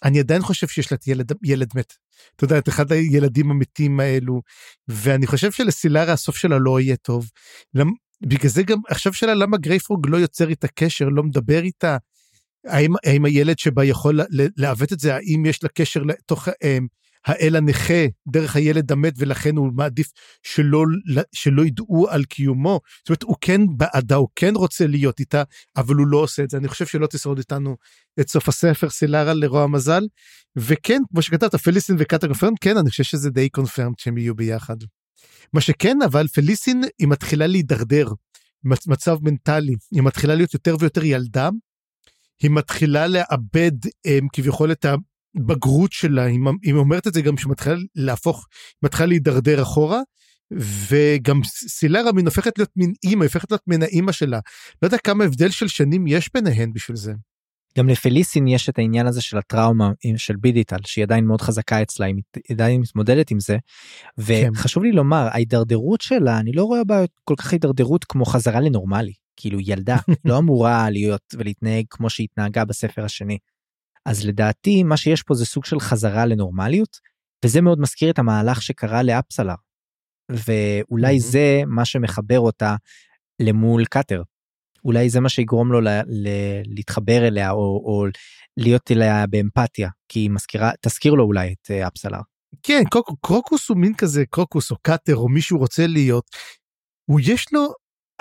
אני 0.04 0.20
עדיין 0.20 0.42
חושב 0.42 0.68
שיש 0.68 0.92
לה 0.92 0.98
ילד, 1.06 1.32
ילד 1.44 1.68
מת. 1.74 1.94
אתה 2.36 2.44
יודע, 2.44 2.58
את 2.58 2.68
אחד 2.68 2.92
הילדים 2.92 3.50
המתים 3.50 4.00
האלו, 4.00 4.42
ואני 4.88 5.26
חושב 5.26 5.52
שלסילרה 5.52 6.12
הסוף 6.12 6.36
שלה 6.36 6.58
לא 6.58 6.80
יהיה 6.80 6.96
טוב. 6.96 7.30
למ... 7.74 7.90
בגלל 8.20 8.50
זה 8.50 8.62
גם 8.62 8.78
עכשיו 8.88 9.12
שאלה 9.12 9.34
למה 9.34 9.56
גרייפרוג 9.56 10.06
לא 10.08 10.16
יוצר 10.16 10.48
איתה 10.48 10.68
קשר, 10.68 11.08
לא 11.08 11.22
מדבר 11.22 11.62
איתה. 11.62 11.96
האם, 12.66 12.94
האם 13.04 13.24
הילד 13.24 13.58
שבה 13.58 13.84
יכול 13.84 14.20
לעוות 14.56 14.92
את 14.92 15.00
זה, 15.00 15.14
האם 15.14 15.46
יש 15.46 15.62
לה 15.62 15.68
קשר 15.68 16.02
לתוך 16.02 16.48
אמ, 16.64 16.86
האל 17.26 17.56
הנכה 17.56 18.06
דרך 18.28 18.56
הילד 18.56 18.92
המת 18.92 19.14
ולכן 19.18 19.56
הוא 19.56 19.72
מעדיף 19.74 20.10
שלא, 20.42 20.84
שלא 21.32 21.62
ידעו 21.62 22.06
על 22.10 22.24
קיומו. 22.24 22.80
זאת 22.98 23.08
אומרת, 23.08 23.22
הוא 23.22 23.36
כן 23.40 23.60
בעדה, 23.76 24.14
הוא 24.14 24.28
כן 24.36 24.52
רוצה 24.54 24.86
להיות 24.86 25.20
איתה, 25.20 25.42
אבל 25.76 25.94
הוא 25.94 26.06
לא 26.06 26.16
עושה 26.16 26.42
את 26.42 26.50
זה. 26.50 26.56
אני 26.56 26.68
חושב 26.68 26.86
שלא 26.86 27.06
תשרוד 27.06 27.38
איתנו 27.38 27.76
את 28.20 28.28
סוף 28.28 28.48
הספר 28.48 28.90
סילרה 28.90 29.34
לרוע 29.34 29.62
המזל. 29.62 30.02
וכן, 30.56 31.00
כמו 31.10 31.22
שכתבת, 31.22 31.54
פליסין 31.54 31.96
וקאטה 31.98 32.26
קונפרם, 32.26 32.52
כן, 32.60 32.76
אני 32.76 32.90
חושב 32.90 33.04
שזה 33.04 33.30
די 33.30 33.48
קונפרם 33.48 33.92
שהם 33.98 34.18
יהיו 34.18 34.34
ביחד. 34.34 34.76
מה 35.52 35.60
שכן, 35.60 35.96
אבל 36.04 36.28
פליסין 36.28 36.82
היא 36.98 37.08
מתחילה 37.08 37.46
להידרדר, 37.46 38.08
מצב 38.86 39.18
מנטלי, 39.22 39.74
היא 39.92 40.02
מתחילה 40.02 40.34
להיות 40.34 40.54
יותר 40.54 40.76
ויותר 40.80 41.04
ילדה. 41.04 41.48
היא 42.42 42.50
מתחילה 42.50 43.06
לאבד 43.06 43.72
הם, 44.06 44.26
כביכול 44.32 44.72
את 44.72 44.84
הבגרות 45.36 45.92
שלה, 45.92 46.24
היא, 46.24 46.40
היא 46.62 46.74
אומרת 46.74 47.06
את 47.06 47.14
זה 47.14 47.22
גם 47.22 47.36
שמתחילה 47.36 47.76
להפוך, 47.94 48.46
מתחילה 48.82 49.06
להידרדר 49.06 49.62
אחורה, 49.62 50.00
וגם 50.88 51.40
סילרה 51.44 52.12
מין 52.12 52.26
הופכת 52.26 52.58
להיות 52.58 52.70
מין 52.76 52.92
אימא, 53.04 53.24
הופכת 53.24 53.50
להיות 53.50 53.62
מן 53.66 53.82
האימא 53.82 54.12
שלה. 54.12 54.40
לא 54.82 54.86
יודע 54.86 54.98
כמה 54.98 55.24
הבדל 55.24 55.50
של 55.50 55.68
שנים 55.68 56.06
יש 56.06 56.30
ביניהן 56.34 56.72
בשביל 56.72 56.96
זה. 56.96 57.12
גם 57.78 57.88
לפליסין 57.88 58.48
יש 58.48 58.68
את 58.68 58.78
העניין 58.78 59.06
הזה 59.06 59.22
של 59.22 59.38
הטראומה 59.38 59.90
של 60.16 60.36
בידיטל 60.36 60.76
שהיא 60.86 61.04
עדיין 61.04 61.24
מאוד 61.26 61.40
חזקה 61.40 61.82
אצלה 61.82 62.06
היא 62.06 62.14
עדיין 62.50 62.80
מתמודדת 62.80 63.30
עם 63.30 63.40
זה. 63.40 63.56
כן. 64.26 64.50
וחשוב 64.54 64.82
לי 64.82 64.92
לומר 64.92 65.28
ההידרדרות 65.32 66.00
שלה 66.00 66.38
אני 66.38 66.52
לא 66.52 66.64
רואה 66.64 66.84
בה 66.84 67.04
כל 67.24 67.34
כך 67.38 67.52
הידרדרות 67.52 68.04
כמו 68.04 68.24
חזרה 68.24 68.60
לנורמלי 68.60 69.12
כאילו 69.36 69.58
ילדה 69.60 69.96
לא 70.24 70.38
אמורה 70.38 70.90
להיות 70.90 71.22
ולהתנהג 71.34 71.84
כמו 71.90 72.10
שהתנהגה 72.10 72.64
בספר 72.64 73.04
השני. 73.04 73.38
אז 74.06 74.26
לדעתי 74.26 74.82
מה 74.82 74.96
שיש 74.96 75.22
פה 75.22 75.34
זה 75.34 75.44
סוג 75.44 75.64
של 75.64 75.80
חזרה 75.80 76.26
לנורמליות 76.26 76.96
וזה 77.44 77.60
מאוד 77.60 77.80
מזכיר 77.80 78.10
את 78.10 78.18
המהלך 78.18 78.62
שקרה 78.62 79.02
לאפסלר. 79.02 79.54
ואולי 80.30 81.16
mm-hmm. 81.16 81.20
זה 81.20 81.62
מה 81.66 81.84
שמחבר 81.84 82.40
אותה 82.40 82.76
למול 83.42 83.84
קאטר. 83.84 84.22
אולי 84.84 85.10
זה 85.10 85.20
מה 85.20 85.28
שיגרום 85.28 85.72
לו 85.72 85.80
ל- 85.80 85.88
ל- 86.06 86.62
להתחבר 86.64 87.26
אליה 87.26 87.50
או, 87.50 87.82
או 87.84 88.06
להיות 88.56 88.90
אליה 88.90 89.26
באמפתיה 89.26 89.88
כי 90.08 90.18
היא 90.18 90.30
מזכירה 90.30 90.70
תזכיר 90.80 91.12
לו 91.14 91.24
אולי 91.24 91.52
את 91.52 91.70
אה, 91.70 91.88
אפסלר. 91.88 92.20
כן 92.62 92.82
קרוקוס 93.22 93.68
הוא 93.68 93.76
מין 93.76 93.94
כזה 93.94 94.24
קרוקוס 94.30 94.70
או 94.70 94.76
קאטר 94.82 95.16
או 95.16 95.28
מישהו 95.28 95.58
רוצה 95.58 95.86
להיות. 95.86 96.24
הוא 97.10 97.20
יש 97.22 97.46
לו 97.52 97.68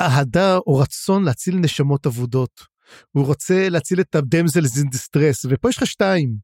אהדה 0.01 0.57
או 0.57 0.77
רצון 0.77 1.23
להציל 1.23 1.55
נשמות 1.55 2.05
אבודות. 2.05 2.74
הוא 3.11 3.25
רוצה 3.25 3.69
להציל 3.69 3.99
את 3.99 4.15
ה 4.15 4.23
damsels 4.23 4.77
in 4.77 4.89
distress 4.89 5.45
ופה 5.49 5.69
יש 5.69 5.77
לך 5.77 5.85
שתיים. 5.85 6.35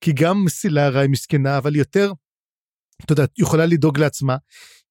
כי 0.00 0.12
גם 0.12 0.44
סילרה 0.48 1.00
היא 1.00 1.10
מסכנה 1.10 1.58
אבל 1.58 1.76
יותר. 1.76 2.12
אתה 3.04 3.12
יודע, 3.12 3.24
יכולה 3.38 3.66
לדאוג 3.66 3.98
לעצמה 3.98 4.36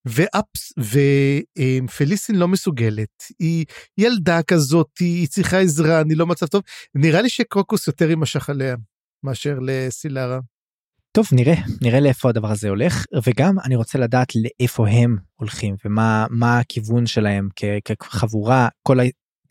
ואפס 0.05 0.73
ופליסין 0.77 2.35
לא 2.35 2.47
מסוגלת 2.47 3.23
היא 3.39 3.65
ילדה 3.97 4.43
כזאת 4.43 4.89
היא 4.99 5.27
צריכה 5.27 5.59
עזרה 5.59 6.01
אני 6.01 6.15
לא 6.15 6.27
מצב 6.27 6.47
טוב 6.47 6.61
נראה 6.95 7.21
לי 7.21 7.29
שקרוקוס 7.29 7.87
יותר 7.87 8.09
יימשך 8.09 8.49
עליה 8.49 8.75
מאשר 9.23 9.57
לסילרה. 9.61 10.39
טוב 11.11 11.27
נראה 11.31 11.55
נראה 11.81 11.99
לאיפה 11.99 12.29
הדבר 12.29 12.51
הזה 12.51 12.69
הולך 12.69 13.05
וגם 13.23 13.59
אני 13.59 13.75
רוצה 13.75 13.99
לדעת 13.99 14.27
לאיפה 14.35 14.89
הם 14.89 15.17
הולכים 15.35 15.75
ומה 15.85 16.25
מה 16.29 16.59
הכיוון 16.59 17.05
שלהם 17.05 17.49
כחבורה 17.85 18.67
כל. 18.87 18.97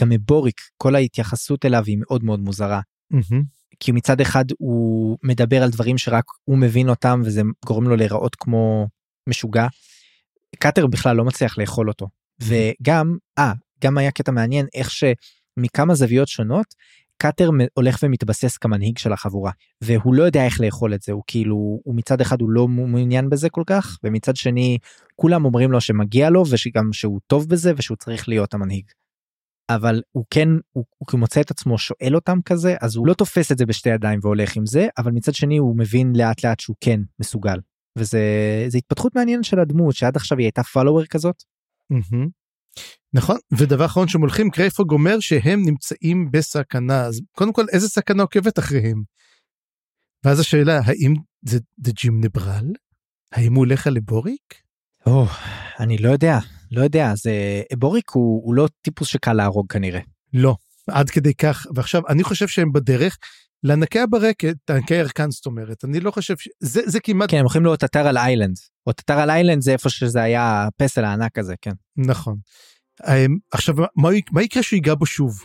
גם 0.02 0.08
מבוריק 0.08 0.60
כל 0.76 0.94
ההתייחסות 0.94 1.64
אליו 1.64 1.82
היא 1.86 1.98
מאוד 2.00 2.24
מאוד 2.24 2.40
מוזרה. 2.40 2.80
Mm-hmm. 3.14 3.42
כי 3.80 3.92
מצד 3.92 4.20
אחד 4.20 4.44
הוא 4.58 5.18
מדבר 5.22 5.62
על 5.62 5.70
דברים 5.70 5.98
שרק 5.98 6.24
הוא 6.44 6.58
מבין 6.58 6.88
אותם 6.88 7.22
וזה 7.24 7.42
גורם 7.66 7.88
לו 7.88 7.96
להיראות 7.96 8.36
כמו 8.36 8.88
משוגע. 9.28 9.66
קאטר 10.58 10.86
בכלל 10.86 11.16
לא 11.16 11.24
מצליח 11.24 11.58
לאכול 11.58 11.88
אותו 11.88 12.08
וגם 12.42 13.16
אה 13.38 13.52
גם 13.84 13.98
היה 13.98 14.10
קטע 14.10 14.32
מעניין 14.32 14.66
איך 14.74 14.90
שמכמה 14.90 15.94
זוויות 15.94 16.28
שונות 16.28 16.74
קאטר 17.16 17.50
הולך 17.74 17.98
ומתבסס 18.02 18.56
כמנהיג 18.56 18.98
של 18.98 19.12
החבורה 19.12 19.50
והוא 19.80 20.14
לא 20.14 20.22
יודע 20.22 20.44
איך 20.44 20.60
לאכול 20.60 20.94
את 20.94 21.02
זה 21.02 21.12
הוא 21.12 21.22
כאילו 21.26 21.80
הוא 21.84 21.94
מצד 21.94 22.20
אחד 22.20 22.40
הוא 22.40 22.50
לא 22.50 22.68
מעוניין 22.68 23.30
בזה 23.30 23.48
כל 23.50 23.62
כך 23.66 23.98
ומצד 24.04 24.36
שני 24.36 24.78
כולם 25.16 25.44
אומרים 25.44 25.72
לו 25.72 25.80
שמגיע 25.80 26.30
לו 26.30 26.44
ושגם 26.50 26.92
שהוא 26.92 27.20
טוב 27.26 27.48
בזה 27.48 27.72
ושהוא 27.76 27.96
צריך 27.96 28.28
להיות 28.28 28.54
המנהיג. 28.54 28.84
אבל 29.74 30.02
הוא 30.12 30.24
כן 30.30 30.48
הוא, 30.72 30.84
הוא 30.98 31.20
מוצא 31.20 31.40
את 31.40 31.50
עצמו 31.50 31.78
שואל 31.78 32.14
אותם 32.14 32.38
כזה 32.44 32.76
אז 32.80 32.96
הוא 32.96 33.06
לא 33.06 33.14
תופס 33.14 33.52
את 33.52 33.58
זה 33.58 33.66
בשתי 33.66 33.88
ידיים 33.88 34.18
והולך 34.22 34.56
עם 34.56 34.66
זה 34.66 34.88
אבל 34.98 35.12
מצד 35.12 35.34
שני 35.34 35.56
הוא 35.56 35.78
מבין 35.78 36.12
לאט 36.16 36.44
לאט 36.44 36.60
שהוא 36.60 36.76
כן 36.80 37.00
מסוגל 37.20 37.58
וזה 37.98 38.20
זה 38.68 38.78
התפתחות 38.78 39.14
מעניינת 39.14 39.44
של 39.44 39.60
הדמות 39.60 39.94
שעד 39.94 40.16
עכשיו 40.16 40.38
היא 40.38 40.44
הייתה 40.44 40.62
פולוור 40.62 41.06
כזאת. 41.06 41.42
נכון 43.14 43.36
ודבר 43.58 43.84
אחרון 43.84 44.08
שהם 44.08 44.20
הולכים 44.20 44.50
קרייפוג 44.50 44.92
אומר 44.92 45.20
שהם 45.20 45.62
נמצאים 45.66 46.30
בסכנה 46.30 47.00
אז 47.00 47.20
קודם 47.36 47.52
כל 47.52 47.64
איזה 47.72 47.88
סכנה 47.88 48.22
עוקבת 48.22 48.58
אחריהם. 48.58 49.02
ואז 50.24 50.40
השאלה 50.40 50.80
האם 50.84 51.14
זה, 51.42 51.58
זה 51.84 51.92
ג'ים 51.92 52.20
נברל? 52.24 52.72
האם 53.32 53.54
הוא 53.54 53.64
הולך 53.64 53.86
על 53.86 53.94
לבוריק? 53.94 54.54
או, 55.06 55.26
אני 55.80 55.98
לא 55.98 56.08
יודע 56.08 56.38
לא 56.72 56.82
יודע 56.82 57.12
זה 57.14 57.32
בוריק 57.78 58.10
הוא, 58.10 58.42
הוא 58.44 58.54
לא 58.54 58.68
טיפוס 58.82 59.08
שקל 59.08 59.32
להרוג 59.32 59.72
כנראה. 59.72 60.00
לא 60.34 60.56
עד 60.90 61.10
כדי 61.10 61.34
כך, 61.34 61.66
ועכשיו 61.74 62.02
אני 62.08 62.24
חושב 62.24 62.48
שהם 62.48 62.72
בדרך 62.72 63.18
לענקי 63.64 63.98
הברקת, 63.98 64.70
ענקי 64.70 64.94
ירקן 64.94 65.30
זאת 65.30 65.46
אומרת, 65.46 65.84
אני 65.84 66.00
לא 66.00 66.10
חושב 66.10 66.36
ש... 66.36 66.48
זה, 66.60 66.80
זה 66.86 67.00
כמעט... 67.00 67.30
כן, 67.30 67.36
הם 67.36 67.42
הולכים 67.42 67.64
לאוטטר 67.64 68.06
על 68.06 68.18
איילנד. 68.18 68.56
אוטטר 68.86 69.18
על 69.18 69.30
איילנד 69.30 69.62
זה 69.62 69.72
איפה 69.72 69.88
שזה 69.88 70.22
היה 70.22 70.66
הפסל 70.66 71.04
הענק 71.04 71.38
הזה, 71.38 71.54
כן. 71.60 71.72
נכון. 71.96 72.36
אמ, 73.06 73.36
עכשיו, 73.52 73.74
מה, 73.96 74.08
מה 74.32 74.42
יקרה 74.42 74.62
שהוא 74.62 74.76
ייגע 74.76 74.94
בו 74.94 75.06
שוב? 75.06 75.40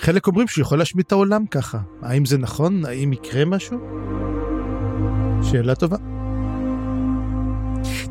חלק 0.00 0.26
אומרים 0.26 0.48
שהוא 0.48 0.62
יכול 0.62 0.78
להשמיד 0.78 1.04
את 1.06 1.12
העולם 1.12 1.46
ככה. 1.46 1.78
האם 2.02 2.24
זה 2.24 2.38
נכון? 2.38 2.84
האם 2.84 3.12
יקרה 3.12 3.44
משהו? 3.44 3.78
שאלה 5.42 5.74
טובה. 5.74 6.21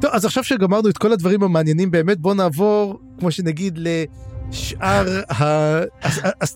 טוב, 0.02 0.12
אז 0.14 0.26
עכשיו 0.26 0.43
שגמרנו 0.43 0.89
את 0.89 0.97
כל 0.97 1.12
הדברים 1.12 1.43
המעניינים 1.43 1.91
באמת, 1.91 2.20
בואו 2.20 2.34
נעבור, 2.34 2.99
כמו 3.20 3.32
שנגיד, 3.32 3.80
לשאר 3.82 5.22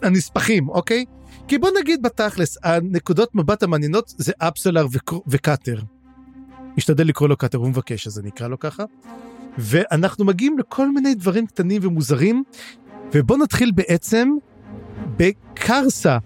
הנספחים, 0.03 0.69
אוקיי? 0.69 1.05
כי 1.47 1.57
בוא 1.57 1.69
נגיד 1.79 2.01
בתכלס, 2.01 2.57
הנקודות 2.63 3.35
מבט 3.35 3.63
המעניינות 3.63 4.13
זה 4.17 4.33
אפסולר 4.37 4.87
וקאטר. 5.27 5.79
משתדל 6.77 7.07
לקרוא 7.07 7.29
לו 7.29 7.37
קאטר, 7.37 7.57
הוא 7.57 7.69
מבקש, 7.69 8.07
אז 8.07 8.19
אני 8.19 8.29
אקרא 8.29 8.47
לו 8.47 8.59
ככה. 8.59 8.83
ואנחנו 9.57 10.25
מגיעים 10.25 10.57
לכל 10.57 10.91
מיני 10.91 11.15
דברים 11.15 11.47
קטנים 11.47 11.81
ומוזרים, 11.85 12.43
ובוא 13.13 13.37
נתחיל 13.37 13.71
בעצם 13.71 14.29
בקרסה. 15.17 16.17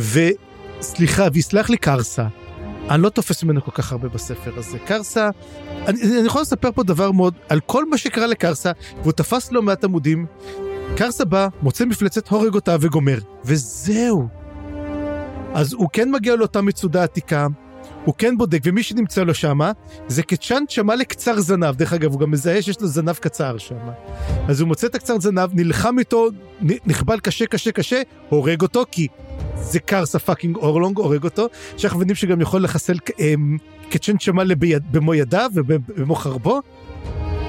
וסליחה, 0.00 1.26
ויסלח 1.32 1.70
לי 1.70 1.76
קרסה, 1.76 2.26
אני 2.90 3.02
לא 3.02 3.08
תופס 3.08 3.42
ממנו 3.42 3.64
כל 3.64 3.70
כך 3.70 3.92
הרבה 3.92 4.08
בספר 4.08 4.58
הזה. 4.58 4.78
קרסה, 4.78 5.30
אני, 5.86 6.02
אני 6.02 6.26
יכול 6.26 6.40
לספר 6.40 6.72
פה 6.72 6.82
דבר 6.82 7.12
מאוד, 7.12 7.34
על 7.48 7.60
כל 7.60 7.88
מה 7.90 7.98
שקרה 7.98 8.26
לקרסה, 8.26 8.72
והוא 9.02 9.12
תפס 9.12 9.52
לא 9.52 9.62
מעט 9.62 9.84
עמודים. 9.84 10.26
קרסה 10.96 11.24
בא, 11.24 11.48
מוצא 11.62 11.84
מפלצת, 11.84 12.28
הורג 12.28 12.54
אותה 12.54 12.76
וגומר. 12.80 13.18
וזהו. 13.44 14.28
אז 15.54 15.72
הוא 15.72 15.88
כן 15.92 16.10
מגיע 16.10 16.36
לאותה 16.36 16.60
מצודה 16.60 17.02
עתיקה, 17.02 17.46
הוא 18.04 18.14
כן 18.18 18.38
בודק, 18.38 18.60
ומי 18.64 18.82
שנמצא 18.82 19.22
לו 19.22 19.34
שמה, 19.34 19.72
זה 20.08 20.22
קצ'יין 20.22 20.70
צ'מאל 20.70 20.96
קצר 20.96 21.40
זנב. 21.40 21.76
דרך 21.76 21.92
אגב, 21.92 22.12
הוא 22.12 22.20
גם 22.20 22.30
מזהה 22.30 22.62
שיש 22.62 22.80
לו 22.80 22.88
זנב 22.88 23.14
קצר 23.14 23.58
שמה. 23.58 23.92
אז 24.48 24.60
הוא 24.60 24.68
מוצא 24.68 24.86
את 24.86 24.94
הקצר 24.94 25.20
זנב, 25.20 25.50
נלחם 25.52 25.98
איתו, 25.98 26.28
נחבל 26.86 27.20
קשה 27.20 27.46
קשה 27.46 27.72
קשה, 27.72 28.02
הורג 28.28 28.62
אותו, 28.62 28.84
כי 28.90 29.08
זה 29.56 29.80
קרסה 29.80 30.18
fucking 30.18 30.56
אורלונג, 30.56 30.98
הורג 30.98 31.24
אותו. 31.24 31.46
שאנחנו 31.76 31.98
מבינים 31.98 32.14
שגם 32.14 32.40
יכול 32.40 32.62
לחסל 32.64 32.98
אמ, 33.18 33.56
שמע 34.20 34.44
במו 34.90 35.14
ידיו 35.14 35.50
ובמו 35.54 36.14
חרבו, 36.14 36.60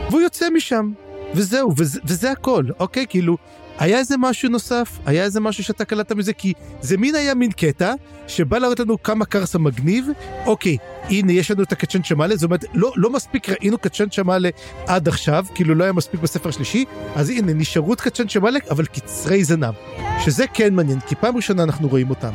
והוא 0.09 0.21
יוצא 0.21 0.49
משם. 0.49 0.91
וזהו, 1.35 1.73
וזה, 1.77 1.99
וזה 2.05 2.31
הכל, 2.31 2.63
אוקיי? 2.79 3.05
כאילו, 3.09 3.37
היה 3.79 3.97
איזה 3.97 4.15
משהו 4.17 4.49
נוסף? 4.49 4.99
היה 5.05 5.23
איזה 5.23 5.39
משהו 5.39 5.63
שאתה 5.63 5.85
קלטת 5.85 6.11
מזה? 6.11 6.33
כי 6.33 6.53
זה 6.81 6.97
מין 6.97 7.15
היה 7.15 7.35
מין 7.35 7.51
קטע 7.51 7.93
שבא 8.27 8.57
להראות 8.57 8.79
לנו 8.79 9.03
כמה 9.03 9.25
קרסה 9.25 9.59
מגניב. 9.59 10.07
אוקיי, 10.45 10.77
הנה 11.09 11.31
יש 11.31 11.51
לנו 11.51 11.63
את 11.63 11.71
הקצ'ן 11.71 12.03
שמאלה, 12.03 12.35
זאת 12.35 12.43
אומרת, 12.43 12.65
לא, 12.73 12.93
לא 12.95 13.09
מספיק 13.09 13.49
ראינו 13.49 13.77
קצ'ן 13.77 14.11
שמאלה 14.11 14.49
עד 14.87 15.07
עכשיו, 15.07 15.45
כאילו 15.55 15.75
לא 15.75 15.83
היה 15.83 15.93
מספיק 15.93 16.21
בספר 16.21 16.49
השלישי, 16.49 16.85
אז 17.15 17.29
הנה, 17.29 17.53
נשארו 17.53 17.93
את 17.93 18.01
קצ'ן 18.01 18.29
שמאלה, 18.29 18.59
אבל 18.71 18.85
קצרי 18.85 19.43
זנב. 19.43 19.73
שזה 20.19 20.45
כן 20.53 20.73
מעניין, 20.73 20.99
כי 20.99 21.15
פעם 21.15 21.35
ראשונה 21.35 21.63
אנחנו 21.63 21.87
רואים 21.87 22.09
אותם. 22.09 22.31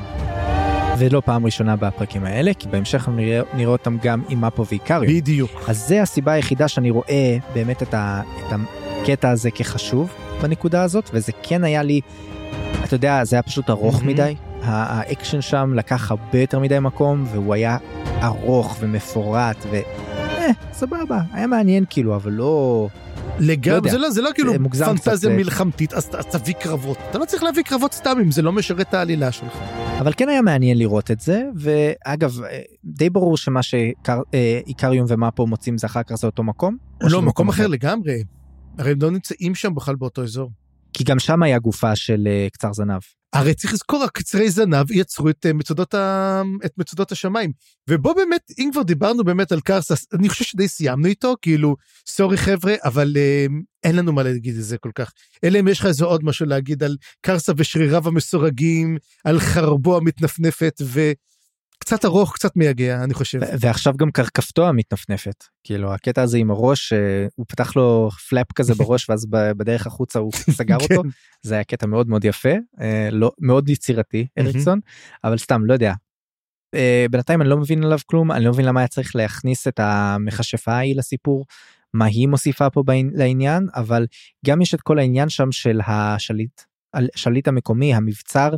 ולא 0.98 1.22
פעם 1.24 1.44
ראשונה 1.44 1.76
בפרקים 1.76 2.24
האלה, 2.24 2.54
כי 2.54 2.68
בהמשך 2.68 3.08
נראה, 3.08 3.40
נראה 3.54 3.72
אותם 3.72 3.96
גם 4.02 4.22
עם 4.28 4.40
מאפו 4.40 4.66
ואיקריום. 4.66 5.10
בדיוק. 5.10 5.50
אז 5.68 5.88
זה 5.88 6.02
הסיבה 6.02 6.32
היחידה 6.32 6.68
שאני 6.68 6.90
רואה 6.90 7.36
באמת 7.54 7.82
את, 7.82 7.94
ה, 7.94 8.22
את 8.46 8.52
הקטע 9.06 9.30
הזה 9.30 9.50
כחשוב. 9.50 10.12
בנקודה 10.42 10.82
הזאת, 10.82 11.10
וזה 11.12 11.32
כן 11.42 11.64
היה 11.64 11.82
לי, 11.82 12.00
אתה 12.84 12.94
יודע, 12.94 13.24
זה 13.24 13.36
היה 13.36 13.42
פשוט 13.42 13.70
ארוך 13.70 14.00
mm-hmm. 14.00 14.06
מדי. 14.06 14.34
האקשן 14.62 15.40
שם 15.40 15.72
לקח 15.74 16.10
הרבה 16.10 16.40
יותר 16.40 16.58
מדי 16.58 16.78
מקום, 16.78 17.24
והוא 17.32 17.54
היה 17.54 17.78
ארוך 18.22 18.76
ומפורט, 18.80 19.56
ו... 19.70 19.76
אה, 20.16 20.50
סבבה, 20.72 21.20
היה 21.32 21.46
מעניין 21.46 21.84
כאילו, 21.90 22.16
אבל 22.16 22.32
לא... 22.32 22.88
לגמרי, 23.38 23.80
לא 23.80 23.90
זה, 23.90 23.98
לא, 23.98 24.10
זה 24.10 24.22
לא 24.22 24.30
כאילו 24.34 24.52
פנטזיה 24.84 25.36
מלחמתית, 25.36 25.92
אז 25.92 26.08
תביא 26.08 26.54
קרבות. 26.54 26.98
אתה 27.10 27.18
לא 27.18 27.24
צריך 27.24 27.42
להביא 27.42 27.62
קרבות 27.62 27.92
סתם 27.92 28.18
אם 28.22 28.30
זה 28.30 28.42
לא 28.42 28.52
משרת 28.52 28.80
את 28.80 28.94
העלילה 28.94 29.32
שלך. 29.32 29.58
אבל 29.98 30.12
כן 30.16 30.28
היה 30.28 30.42
מעניין 30.42 30.78
לראות 30.78 31.10
את 31.10 31.20
זה, 31.20 31.42
ואגב, 31.56 32.40
אה, 32.42 32.60
די 32.84 33.10
ברור 33.10 33.36
שמה 33.36 33.60
שאיקריום 33.62 35.06
ומאפו 35.08 35.46
מוצאים 35.46 35.78
זה 35.78 35.86
אחר 35.86 36.02
כך 36.02 36.14
זה 36.14 36.26
אותו 36.26 36.42
מקום. 36.42 36.76
לא, 37.00 37.22
מקום 37.22 37.48
אחר 37.48 37.66
לגמרי. 37.66 38.22
הרי 38.78 38.90
הם 38.92 38.98
לא 39.02 39.10
נמצאים 39.10 39.54
שם 39.54 39.74
בכלל 39.74 39.96
באותו 39.96 40.22
אזור. 40.22 40.50
כי 40.92 41.04
גם 41.04 41.18
שם 41.18 41.42
היה 41.42 41.58
גופה 41.58 41.96
של 41.96 42.28
uh, 42.28 42.50
קצר 42.50 42.72
זנב. 42.72 43.00
הרי 43.32 43.54
צריך 43.54 43.72
לזכור, 43.72 44.04
הקצרי 44.04 44.50
זנב 44.50 44.90
יצרו 44.90 45.30
את, 45.30 45.46
uh, 45.46 45.52
מצודות, 45.52 45.94
ה... 45.94 46.42
את 46.64 46.72
מצודות 46.78 47.12
השמיים. 47.12 47.52
ובוא 47.90 48.12
באמת, 48.12 48.40
אם 48.58 48.70
כבר 48.72 48.82
דיברנו 48.82 49.24
באמת 49.24 49.52
על 49.52 49.60
קרסס, 49.60 50.06
אני 50.12 50.28
חושב 50.28 50.44
שדי 50.44 50.68
סיימנו 50.68 51.06
איתו, 51.06 51.34
כאילו, 51.42 51.76
סורי 52.08 52.36
חבר'ה, 52.36 52.74
אבל 52.84 53.12
uh, 53.14 53.52
אין 53.84 53.96
לנו 53.96 54.12
מה 54.12 54.22
להגיד 54.22 54.56
את 54.56 54.64
זה 54.64 54.78
כל 54.78 54.90
כך. 54.94 55.12
אלא 55.44 55.60
אם 55.60 55.68
יש 55.68 55.80
לך 55.80 55.86
איזה 55.86 56.04
עוד 56.04 56.24
משהו 56.24 56.46
להגיד 56.46 56.82
על 56.82 56.96
קרסה 57.20 57.52
ושריריו 57.56 58.08
המסורגים, 58.08 58.96
על 59.24 59.40
חרבו 59.40 59.96
המתנפנפת, 59.96 60.80
ו... 60.82 61.12
קצת 61.78 62.04
ארוך 62.04 62.34
קצת 62.34 62.56
מייגע 62.56 63.04
אני 63.04 63.14
חושב. 63.14 63.40
ועכשיו 63.60 63.94
גם 63.96 64.10
קרקפתו 64.10 64.68
המתנפנפת 64.68 65.44
כאילו 65.64 65.94
הקטע 65.94 66.22
הזה 66.22 66.38
עם 66.38 66.50
הראש 66.50 66.92
אה, 66.92 67.26
הוא 67.34 67.46
פתח 67.48 67.76
לו 67.76 68.10
פלאפ 68.28 68.52
כזה 68.54 68.74
בראש 68.84 69.10
ואז 69.10 69.26
בדרך 69.30 69.86
החוצה 69.86 70.18
הוא 70.18 70.32
סגר 70.58 70.76
אותו. 70.76 71.02
כן. 71.02 71.08
זה 71.42 71.54
היה 71.54 71.64
קטע 71.64 71.86
מאוד 71.86 72.08
מאוד 72.08 72.24
יפה 72.24 72.52
אה, 72.80 73.08
לא 73.12 73.30
מאוד 73.40 73.68
יצירתי 73.68 74.26
אריקסון. 74.38 74.80
אבל 75.24 75.38
סתם 75.38 75.64
לא 75.64 75.72
יודע. 75.72 75.92
אה, 76.74 77.06
בינתיים 77.10 77.42
אני 77.42 77.48
לא 77.48 77.56
מבין 77.56 77.84
עליו 77.84 77.98
כלום 78.06 78.32
אני 78.32 78.44
לא 78.44 78.50
מבין 78.50 78.64
למה 78.64 78.80
היה 78.80 78.88
צריך 78.88 79.16
להכניס 79.16 79.68
את 79.68 79.80
המכשפה 79.80 80.72
ההיא 80.72 80.96
לסיפור 80.96 81.46
מה 81.94 82.04
היא 82.04 82.28
מוסיפה 82.28 82.70
פה 82.70 82.82
לעניין 83.14 83.68
אבל 83.74 84.06
גם 84.46 84.62
יש 84.62 84.74
את 84.74 84.80
כל 84.80 84.98
העניין 84.98 85.28
שם 85.28 85.52
של 85.52 85.80
השליט 85.86 86.60
השליט 86.94 87.48
המקומי 87.48 87.94
המבצר 87.94 88.50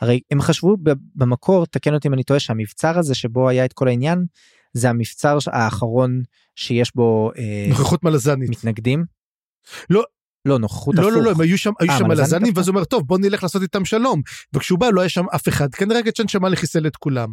הרי 0.00 0.20
הם 0.30 0.40
חשבו 0.40 0.76
במקור 1.14 1.66
תקן 1.66 1.94
אותי 1.94 2.08
אם 2.08 2.14
אני 2.14 2.22
טועה 2.22 2.40
שהמבצר 2.40 2.98
הזה 2.98 3.14
שבו 3.14 3.48
היה 3.48 3.64
את 3.64 3.72
כל 3.72 3.88
העניין 3.88 4.24
זה 4.72 4.90
המבצר 4.90 5.38
האחרון 5.46 6.22
שיש 6.56 6.94
בו 6.94 7.30
אה, 7.38 7.66
נוכחות 7.68 8.04
מלזנית 8.04 8.50
מתנגדים. 8.50 9.04
לא 9.90 10.04
לא 10.46 10.58
נוכחות 10.58 10.94
לא, 10.94 11.02
לא 11.02 11.08
הפוך. 11.08 11.18
לא 11.18 11.24
לא 11.24 11.30
הם 11.30 11.40
היו 11.40 11.58
שם 11.58 11.70
היו 11.80 11.90
אה, 11.90 11.98
שם 11.98 12.06
מלזנים 12.06 12.52
ואז 12.56 12.68
הוא 12.68 12.74
אומר 12.74 12.84
טוב 12.84 13.06
בוא 13.06 13.18
נלך 13.18 13.42
לעשות 13.42 13.62
איתם 13.62 13.84
שלום 13.84 14.22
וכשהוא 14.52 14.78
בא 14.78 14.90
לא 14.92 15.00
היה 15.00 15.08
שם 15.08 15.24
אף 15.34 15.48
אחד 15.48 15.74
כנראה 15.74 16.00
גצ'ן 16.00 16.28
שמע 16.28 16.48
לחיסל 16.48 16.86
את 16.86 16.96
כולם. 16.96 17.28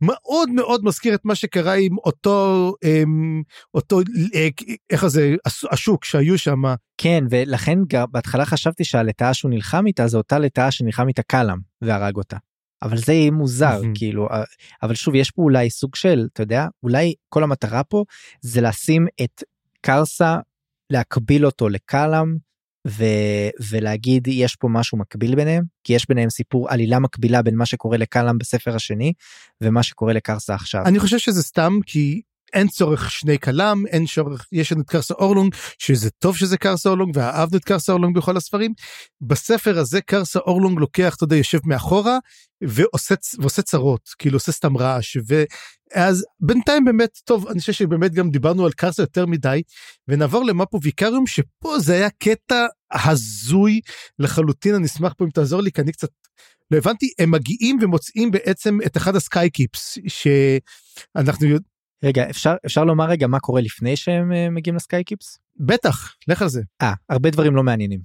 מאוד 0.00 0.50
מאוד 0.50 0.84
מזכיר 0.84 1.14
את 1.14 1.24
מה 1.24 1.34
שקרה 1.34 1.74
עם 1.74 1.98
אותו 1.98 2.72
אמ, 2.84 3.42
אותו 3.74 4.00
אה, 4.34 4.48
איך 4.90 5.06
זה 5.06 5.34
השוק 5.70 6.04
שהיו 6.04 6.38
שם. 6.38 6.62
כן 6.98 7.24
ולכן 7.30 7.78
בהתחלה 8.10 8.44
חשבתי 8.44 8.84
שהלטאה 8.84 9.34
שהוא 9.34 9.50
נלחם 9.50 9.86
איתה 9.86 10.06
זה 10.06 10.16
אותה 10.16 10.38
לטאה 10.38 10.70
שנלחם 10.70 11.08
איתה 11.08 11.22
קלאם 11.22 11.58
והרג 11.82 12.16
אותה. 12.16 12.36
אבל 12.82 12.96
זה 12.96 13.12
יהיה 13.12 13.30
מוזר 13.30 13.80
כאילו 13.94 14.28
אה, 14.30 14.42
אבל 14.82 14.94
שוב 14.94 15.14
יש 15.14 15.30
פה 15.30 15.42
אולי 15.42 15.70
סוג 15.70 15.94
של 15.94 16.26
אתה 16.32 16.42
יודע 16.42 16.66
אולי 16.82 17.14
כל 17.28 17.42
המטרה 17.42 17.84
פה 17.84 18.04
זה 18.40 18.60
לשים 18.60 19.06
את 19.22 19.42
קרסה 19.80 20.36
להקביל 20.92 21.46
אותו 21.46 21.68
לקלאם 21.68 22.36
ו... 22.88 23.04
ולהגיד 23.70 24.28
יש 24.28 24.56
פה 24.56 24.68
משהו 24.68 24.98
מקביל 24.98 25.34
ביניהם 25.34 25.64
כי 25.84 25.92
יש 25.92 26.08
ביניהם 26.08 26.30
סיפור 26.30 26.70
עלילה 26.70 26.98
מקבילה 26.98 27.42
בין 27.42 27.56
מה 27.56 27.66
שקורה 27.66 27.96
לקלאם 27.96 28.38
בספר 28.38 28.76
השני 28.76 29.12
ומה 29.60 29.82
שקורה 29.82 30.12
לקרסה 30.12 30.54
עכשיו. 30.54 30.82
אני 30.86 30.98
חושב 30.98 31.18
שזה 31.18 31.42
סתם 31.42 31.72
כי 31.86 32.22
אין 32.52 32.68
צורך 32.68 33.10
שני 33.10 33.38
כלם 33.38 33.84
אין 33.86 34.06
צורך 34.06 34.46
יש 34.52 34.72
לנו 34.72 34.80
את 34.80 34.90
קרסה 34.90 35.14
אורלונג 35.14 35.54
שזה 35.78 36.10
טוב 36.10 36.36
שזה 36.36 36.56
קרסה 36.56 36.88
אורלונג 36.88 37.16
ואהבנו 37.16 37.58
את 37.58 37.64
קרסה 37.64 37.92
אורלונג 37.92 38.16
בכל 38.16 38.36
הספרים. 38.36 38.72
בספר 39.20 39.78
הזה 39.78 40.00
קרסה 40.00 40.38
אורלונג 40.38 40.78
לוקח 40.78 41.14
אתה 41.16 41.24
יודע 41.24 41.36
יושב 41.36 41.58
מאחורה 41.64 42.18
ועושה 42.62 43.14
ועושה 43.38 43.62
צרות 43.62 44.08
כאילו 44.18 44.36
עושה 44.36 44.52
סתם 44.52 44.76
רעש 44.76 45.16
ואז 45.26 46.24
בינתיים 46.40 46.84
באמת 46.84 47.18
טוב 47.24 47.48
אני 47.48 47.60
חושב 47.60 47.72
שבאמת 47.72 48.12
גם 48.14 48.30
דיברנו 48.30 48.66
על 48.66 48.72
קרסה 48.72 49.02
יותר 49.02 49.26
מדי 49.26 49.62
ונעבור 50.08 50.44
למפו 50.44 50.78
ויקריום 50.82 51.26
שפה 51.26 51.78
זה 51.78 51.94
היה 51.94 52.08
קטע 52.10 52.66
הזוי 52.92 53.80
לחלוטין 54.18 54.74
אני 54.74 54.86
אשמח 54.86 55.12
פה 55.18 55.24
אם 55.24 55.30
תעזור 55.30 55.60
לי 55.60 55.72
כי 55.72 55.80
אני 55.80 55.92
קצת 55.92 56.08
לא 56.70 56.76
הבנתי 56.76 57.12
הם 57.18 57.30
מגיעים 57.30 57.78
ומוצאים 57.80 58.30
בעצם 58.30 58.78
את 58.86 58.96
אחד 58.96 59.16
הסקאי 59.16 59.50
קיפס 59.50 59.98
שאנחנו 60.08 61.46
רגע 62.02 62.30
אפשר 62.30 62.54
אפשר 62.66 62.84
לומר 62.84 63.04
רגע 63.04 63.26
מה 63.26 63.40
קורה 63.40 63.60
לפני 63.60 63.96
שהם 63.96 64.32
uh, 64.32 64.50
מגיעים 64.50 64.76
לסקייקיפס? 64.76 65.38
בטח 65.60 66.14
לך 66.28 66.42
על 66.42 66.48
זה. 66.48 66.62
אה 66.82 66.92
הרבה 67.08 67.30
דברים 67.30 67.56
לא 67.56 67.62
מעניינים. 67.62 68.00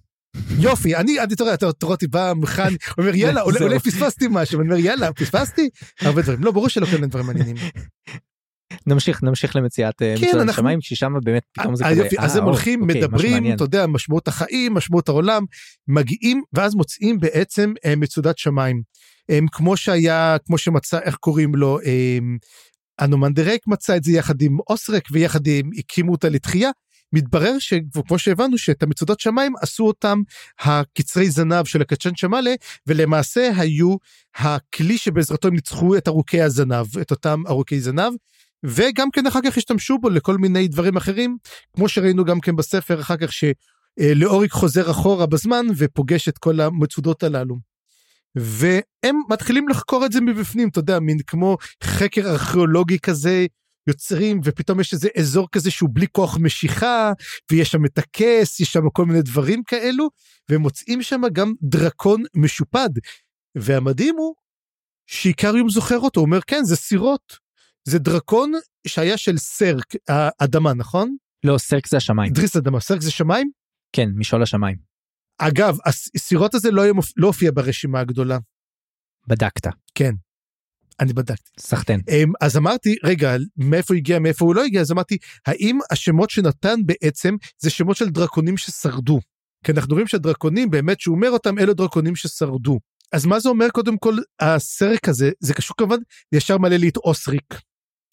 יופי 0.60 0.96
אני 0.96 1.20
אני 1.20 1.36
תראה 1.36 1.54
אתה 1.54 1.66
רואה 1.66 1.94
אותי 1.96 2.08
בא 2.08 2.34
מוכן 2.36 2.70
אומר 2.98 3.16
יאללה 3.16 3.42
אולי 3.62 3.80
פספסתי 3.80 4.26
משהו 4.30 4.62
אני 4.62 4.70
אומר 4.70 4.80
יאללה 4.80 5.14
פספסתי 5.20 5.70
הרבה 6.02 6.22
דברים 6.22 6.44
לא 6.44 6.52
ברור 6.52 6.70
שלא 6.70 6.86
כאלה 6.86 7.08
דברים 7.08 7.26
מעניינים. 7.26 7.56
נמשיך 8.88 9.24
נמשיך 9.24 9.56
למציאת 9.56 10.02
אה, 10.02 10.16
כן, 10.20 10.28
אנחנו- 10.34 10.52
השמיים 10.52 10.82
ששם 10.82 11.14
באמת 11.24 11.44
פתאום 11.54 11.76
זה 11.76 11.86
אה, 11.86 11.92
כזה 11.92 12.04
אה, 12.04 12.26
אז 12.26 12.36
הם 12.36 12.44
הולכים, 12.44 12.82
אוקיי, 12.82 13.02
מדברים. 13.02 13.54
אתה 13.54 13.64
יודע, 13.64 13.88
משמעות 13.88 14.28
החיים, 14.28 14.74
משמעות 14.74 15.10
העולם, 15.10 15.44
מגיעים, 15.88 16.42
ואז 16.54 16.76
מוצאים 16.76 17.20
בעצם 17.20 17.74
אה, 17.86 17.96
מצודת 17.96 18.38
שמיים. 18.38 18.82
הם 19.30 19.46
כמו 19.52 19.78
שהיה, 19.78 20.38
כמו 20.46 20.58
שמצא, 20.58 21.00
איך 21.00 21.16
קוראים 21.16 21.56
לו, 21.56 21.80
אה, 23.00 23.06
אנומנדרק 23.06 23.60
מצא 23.68 23.96
את 23.98 24.04
זה 24.04 24.12
יחד 24.12 24.42
עם 24.42 24.58
אוסרק 24.70 25.04
ויחד 25.12 25.48
עם, 25.48 25.70
הקימו 25.78 26.12
אותה 26.12 26.30
לתחייה. 26.30 26.70
מתברר 27.14 27.60
שכמו 27.60 28.20
שהבנו 28.20 28.58
שאת 28.58 28.84
המצודות 28.84 29.20
שמיים 29.20 29.54
עשו 29.62 29.84
אותם 29.84 30.22
הקצרי 30.60 31.30
זנב 31.30 31.66
של 31.66 31.82
הקצ'ן 31.82 32.16
שמאלה 32.16 32.54
ולמעשה 32.88 33.52
היו 33.58 33.96
הכלי 34.36 34.98
שבעזרתו 34.98 35.48
הם 35.48 35.54
ניצחו 35.54 35.98
את 35.98 36.08
ארוכי 36.08 36.42
הזנב 36.42 36.98
את 37.02 37.12
אותם 37.12 37.44
ארוכי 37.48 37.80
זנב 37.80 38.14
וגם 38.64 39.12
כן 39.12 39.28
אחר 39.28 39.40
כך 39.46 39.58
השתמשו 39.58 39.98
בו 39.98 40.10
לכל 40.10 40.38
מיני 40.38 40.68
דברים 40.68 40.98
אחרים 40.98 41.38
כמו 41.76 41.90
שראינו 41.90 42.26
גם 42.26 42.40
כן 42.40 42.56
בספר 42.56 43.02
אחר 43.02 43.18
כך 43.18 43.30
שלאוריק 43.34 44.52
חוזר 44.52 44.92
אחורה 44.92 45.26
בזמן 45.26 45.66
ופוגש 45.78 46.30
את 46.30 46.38
כל 46.38 46.62
המצודות 46.62 47.24
הללו. 47.24 47.67
והם 48.40 49.22
מתחילים 49.30 49.70
לחקור 49.70 50.06
את 50.06 50.12
זה 50.12 50.22
מבפנים 50.22 50.70
אתה 50.70 50.80
יודע 50.80 51.00
מין 51.00 51.18
כמו 51.28 51.58
חקר 51.84 52.22
ארכיאולוגי 52.30 53.00
כזה 53.00 53.46
יוצרים 53.88 54.42
ופתאום 54.44 54.80
יש 54.80 54.94
איזה 54.94 55.10
אזור 55.18 55.48
כזה 55.52 55.72
שהוא 55.72 55.90
בלי 55.94 56.08
כוח 56.12 56.38
משיכה 56.38 57.12
ויש 57.52 57.72
שם 57.72 57.86
את 57.86 57.98
הכס 57.98 58.60
יש 58.60 58.74
שם 58.74 58.90
כל 58.94 59.06
מיני 59.06 59.22
דברים 59.22 59.64
כאלו 59.64 60.10
ומוצאים 60.52 61.02
שם 61.02 61.22
גם 61.34 61.54
דרקון 61.62 62.24
משופד 62.36 62.90
והמדהים 63.58 64.16
הוא 64.18 64.36
שאיקריום 65.08 65.70
זוכר 65.70 66.00
אותו 66.00 66.20
הוא 66.20 66.26
אומר 66.26 66.40
כן 66.48 66.64
זה 66.64 66.76
סירות 66.76 67.38
זה 67.88 68.00
דרקון 68.00 68.52
שהיה 68.88 69.18
של 69.18 69.38
סרק 69.38 69.94
האדמה 70.08 70.74
נכון? 70.74 71.16
לא 71.44 71.58
סרק 71.58 71.88
זה 71.88 71.98
השמיים 71.98 72.34
דריס 72.34 72.56
אדמה 72.56 72.80
סרק 72.80 73.02
זה 73.02 73.12
שמיים? 73.12 73.50
כן 73.94 74.10
משעול 74.16 74.44
השמיים 74.44 74.87
אגב 75.38 75.78
הסירות 75.86 76.54
הזה 76.54 76.72
לא, 76.72 76.94
מופ... 76.94 77.12
לא 77.18 77.28
הופיע 77.28 77.52
ברשימה 77.54 78.00
הגדולה 78.00 78.38
בדקת 79.28 79.68
אני 81.00 81.14
בדקתי. 81.14 81.52
סחטיין 81.60 82.02
אמ, 82.10 82.32
אז 82.42 82.58
אמרתי 82.58 82.96
רגע 83.04 83.36
מאיפה 83.58 83.96
הגיע 83.96 84.20
מאיפה 84.20 84.46
הוא 84.46 84.56
לא 84.56 84.64
הגיע 84.66 84.82
אז 84.82 84.92
אמרתי 84.92 85.18
האם 85.46 85.80
השמות 85.92 86.30
שנתן 86.30 86.80
בעצם 86.86 87.36
זה 87.60 87.70
שמות 87.70 87.98
של 87.98 88.10
דרקונים 88.10 88.58
ששרדו. 88.58 89.20
כי 89.64 89.72
אנחנו 89.72 89.94
רואים 89.94 90.08
שהדרקונים 90.08 90.70
באמת 90.70 91.00
שהוא 91.00 91.16
אומר 91.16 91.30
אותם 91.30 91.60
אלו 91.60 91.74
דרקונים 91.74 92.16
ששרדו. 92.16 92.80
אז 93.12 93.26
מה 93.26 93.40
זה 93.40 93.50
אומר 93.50 93.70
קודם 93.70 93.98
כל 93.98 94.18
הסרק 94.40 95.10
הזה 95.10 95.32
זה 95.40 95.54
קשור 95.54 95.78
כמובן 95.78 95.98
ישר 96.32 96.58
מעלה 96.58 96.78
לי 96.78 96.90
את 96.90 96.98
אוסריק. 96.98 97.62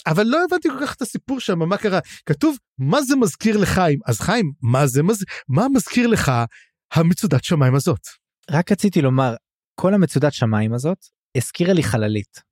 אבל 0.07 0.27
לא 0.27 0.45
הבנתי 0.45 0.68
כל 0.68 0.87
כך 0.87 0.95
את 0.95 1.03
הסיפור 1.03 1.41
שם 1.41 1.59
מה 1.59 1.77
קרה 1.77 1.99
כתוב 2.27 2.57
מה 2.79 3.03
זה 3.03 3.16
מזכיר 3.16 3.57
לחיים 3.57 3.99
אז 4.07 4.20
חיים 4.20 4.53
מה 4.62 4.87
זה 4.87 5.03
מז... 5.03 5.25
מה 5.49 5.66
מזכיר 5.75 6.07
לך 6.07 6.33
המצודת 6.95 7.45
שמיים 7.45 7.74
הזאת. 7.74 8.01
רק 8.51 8.72
רציתי 8.72 9.03
לומר 9.03 9.34
כל 9.80 9.95
המצודת 9.95 10.32
שמיים 10.32 10.72
הזאת 10.74 10.99
הזכירה 11.36 11.72
לי 11.72 11.82
חללית. 11.82 12.42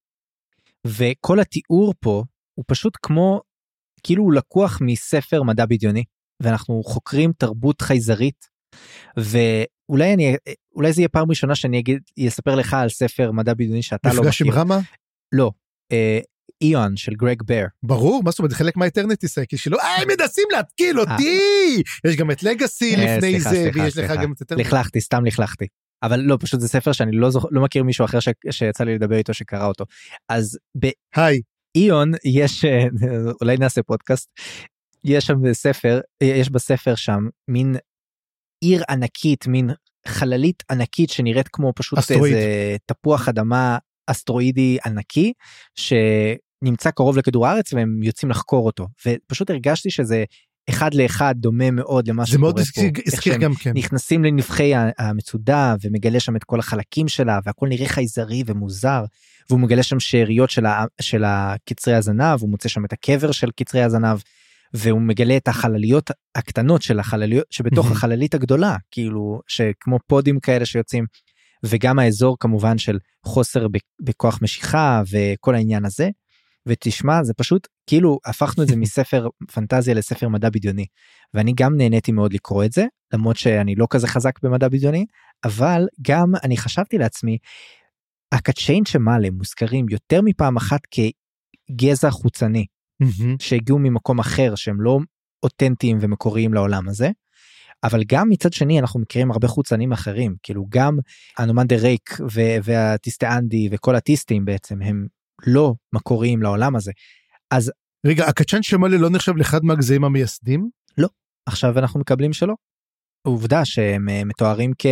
וכל 0.86 1.40
התיאור 1.40 1.94
פה 2.00 2.24
הוא 2.54 2.64
פשוט 2.68 2.92
כמו 3.02 3.40
כאילו 4.02 4.22
הוא 4.24 4.32
לקוח 4.32 4.78
מספר 4.80 5.42
מדע 5.42 5.66
בדיוני 5.66 6.04
ואנחנו 6.42 6.82
חוקרים 6.84 7.32
תרבות 7.32 7.80
חייזרית 7.80 8.46
ואולי 9.16 10.14
אני 10.14 10.36
אולי 10.76 10.92
זה 10.92 11.00
יהיה 11.00 11.08
פעם 11.08 11.30
ראשונה 11.30 11.54
שאני 11.54 11.78
אגיד 11.78 12.02
אספר 12.28 12.54
לך 12.54 12.74
על 12.74 12.88
ספר 12.88 13.32
מדע 13.32 13.54
בדיוני 13.54 13.82
שאתה 13.82 14.08
לא 14.08 14.20
מפגש 14.20 14.42
עם 14.42 14.48
מכיר. 14.48 14.60
רמה? 14.60 14.78
לא. 15.32 15.50
אה, 16.48 16.68
Eon 16.68 16.96
של 16.96 17.14
גרג 17.14 17.42
בר. 17.42 17.64
ברור, 17.82 18.22
מה 18.24 18.30
זאת 18.30 18.38
אומרת, 18.38 18.50
זה 18.50 18.56
חלק 18.56 18.76
מה 18.76 18.87
Eternity 18.87 19.28
Cycle 19.28 19.56
שלו, 19.56 19.78
אה, 19.78 20.02
הם 20.02 20.08
מנסים 20.08 20.44
להתקיל 20.52 21.00
אותי! 21.00 21.82
יש 22.06 22.16
גם 22.16 22.30
את 22.30 22.42
Legacy 22.42 22.94
אה, 22.96 23.16
לפני 23.16 23.40
זה, 23.40 23.70
ויש 23.74 23.98
לך. 23.98 24.10
גם 24.22 24.32
את. 24.32 24.52
לכלכתי 24.52 25.00
סתם 25.00 25.24
לכלכתי. 25.24 25.66
אבל 26.02 26.20
לא 26.20 26.36
פשוט 26.40 26.60
זה 26.60 26.68
ספר 26.68 26.92
שאני 26.92 27.12
לא 27.12 27.30
לא 27.50 27.62
מכיר 27.62 27.82
מישהו 27.82 28.04
אחר 28.04 28.20
ש, 28.20 28.28
שיצא 28.50 28.84
לי 28.84 28.94
לדבר 28.94 29.16
איתו 29.16 29.34
שקרא 29.34 29.66
אותו 29.66 29.84
אז 30.28 30.58
ב 30.74 31.09
Eon 31.09 32.12
יש 32.24 32.64
אה, 32.64 32.84
אולי 33.40 33.56
נעשה 33.56 33.82
פודקאסט 33.82 34.30
יש 35.04 35.26
שם 35.26 35.52
ספר 35.52 36.00
אה, 36.22 36.26
יש 36.26 36.50
בספר 36.50 36.94
שם 36.94 37.28
מין 37.48 37.76
עיר 38.64 38.82
ענקית 38.90 39.46
מין 39.46 39.70
חללית 40.06 40.62
ענקית 40.70 41.10
שנראית 41.10 41.48
כמו 41.48 41.72
פשוט 41.76 41.98
אסטרואיד. 41.98 42.34
איזה 42.34 42.76
תפוח 42.86 43.28
אדמה 43.28 43.78
אסטרואידי 44.12 44.78
ענקי 44.86 45.32
שנמצא 45.74 46.90
קרוב 46.90 47.16
לכדור 47.16 47.46
הארץ 47.46 47.72
והם 47.72 48.02
יוצאים 48.02 48.30
לחקור 48.30 48.66
אותו 48.66 48.86
ופשוט 49.06 49.50
הרגשתי 49.50 49.90
שזה 49.90 50.24
אחד 50.70 50.94
לאחד 50.94 51.34
דומה 51.38 51.70
מאוד 51.70 52.08
למה 52.08 52.24
זה 52.24 52.38
מאוד 52.38 52.62
שקורה 52.62 52.86
פה. 52.86 52.88
הזכיר- 52.90 53.02
איך 53.06 53.14
הזכיר 53.14 53.36
גם 53.36 53.54
כן. 53.54 53.72
נכנסים 53.74 54.24
לנבחי 54.24 54.72
המצודה 54.98 55.74
ומגלה 55.82 56.20
שם 56.20 56.36
את 56.36 56.44
כל 56.44 56.58
החלקים 56.60 57.08
שלה 57.08 57.38
והכל 57.44 57.68
נראה 57.68 57.88
חייזרי 57.88 58.42
ומוזר 58.46 59.04
והוא 59.50 59.60
מגלה 59.60 59.82
שם 59.82 60.00
שאריות 60.00 60.50
של, 60.50 60.66
ה, 60.66 60.84
של 61.00 61.24
הקצרי 61.26 61.94
הזנב 61.94 62.40
הוא 62.40 62.50
מוצא 62.50 62.68
שם 62.68 62.84
את 62.84 62.92
הקבר 62.92 63.32
של 63.32 63.50
קצרי 63.56 63.82
הזנב 63.82 64.18
והוא 64.74 65.00
מגלה 65.00 65.36
את 65.36 65.48
החלליות 65.48 66.10
הקטנות 66.34 66.82
של 66.82 66.98
החלליות 67.00 67.46
שבתוך. 67.50 67.90
החללית 67.90 68.34
הגדולה 68.34 68.76
כאילו 68.90 69.40
שכמו 69.46 69.98
פודים 70.06 70.40
כאלה 70.40 70.66
שיוצאים 70.66 71.04
וגם 71.66 71.98
האזור 71.98 72.36
כמובן 72.40 72.78
של 72.78 72.98
חוסר 73.26 73.66
בכוח 74.02 74.38
משיכה 74.42 75.02
וכל 75.10 75.54
העניין 75.54 75.84
הזה. 75.84 76.10
ותשמע 76.66 77.22
זה 77.22 77.34
פשוט 77.34 77.68
כאילו 77.86 78.18
הפכנו 78.26 78.62
את 78.62 78.68
זה 78.68 78.76
מספר 78.84 79.28
פנטזיה 79.52 79.94
לספר 79.94 80.28
מדע 80.28 80.50
בדיוני 80.50 80.86
ואני 81.34 81.52
גם 81.56 81.76
נהניתי 81.76 82.12
מאוד 82.12 82.32
לקרוא 82.32 82.64
את 82.64 82.72
זה 82.72 82.86
למרות 83.14 83.36
שאני 83.36 83.74
לא 83.74 83.86
כזה 83.90 84.06
חזק 84.06 84.32
במדע 84.42 84.68
בדיוני 84.68 85.06
אבל 85.44 85.86
גם 86.02 86.32
אני 86.44 86.56
חשבתי 86.56 86.98
לעצמי 86.98 87.38
הקצ'יין 88.32 88.84
שמעלה 88.84 89.30
מוזכרים 89.30 89.86
יותר 89.88 90.20
מפעם 90.24 90.56
אחת 90.56 90.80
כגזע 90.90 92.10
חוצני. 92.10 92.66
שהגיעו 93.38 93.78
ממקום 93.78 94.18
אחר 94.18 94.54
שהם 94.54 94.80
לא 94.80 94.98
אותנטיים 95.42 95.98
ומקוריים 96.00 96.54
לעולם 96.54 96.88
הזה. 96.88 97.10
אבל 97.84 98.02
גם 98.06 98.28
מצד 98.28 98.52
שני 98.52 98.80
אנחנו 98.80 99.00
מכירים 99.00 99.30
הרבה 99.30 99.48
חוצנים 99.48 99.92
אחרים 99.92 100.34
כאילו 100.42 100.66
גם 100.68 100.98
הנומן 101.38 101.66
דה 101.66 101.76
רייק 101.76 102.18
ו- 102.32 102.56
והטיסטאנדי 102.64 103.68
וכל 103.72 103.96
הטיסטים 103.96 104.44
בעצם 104.44 104.82
הם 104.82 105.06
לא 105.46 105.74
מקוריים 105.92 106.42
לעולם 106.42 106.76
הזה. 106.76 106.92
רגע, 108.06 108.26
הקצ'ן 108.26 108.62
שמאלה 108.62 108.96
לא 108.96 109.10
נחשב 109.10 109.36
לאחד 109.36 109.64
מהגזעים 109.64 110.04
המייסדים? 110.04 110.70
עכשיו 111.46 111.78
אנחנו 111.78 112.00
מקבלים 112.00 112.32
שלא. 112.32 112.54
עובדה 113.22 113.64
שהם 113.64 114.08
אה, 114.08 114.24
מתוארים 114.24 114.72
כ... 114.78 114.86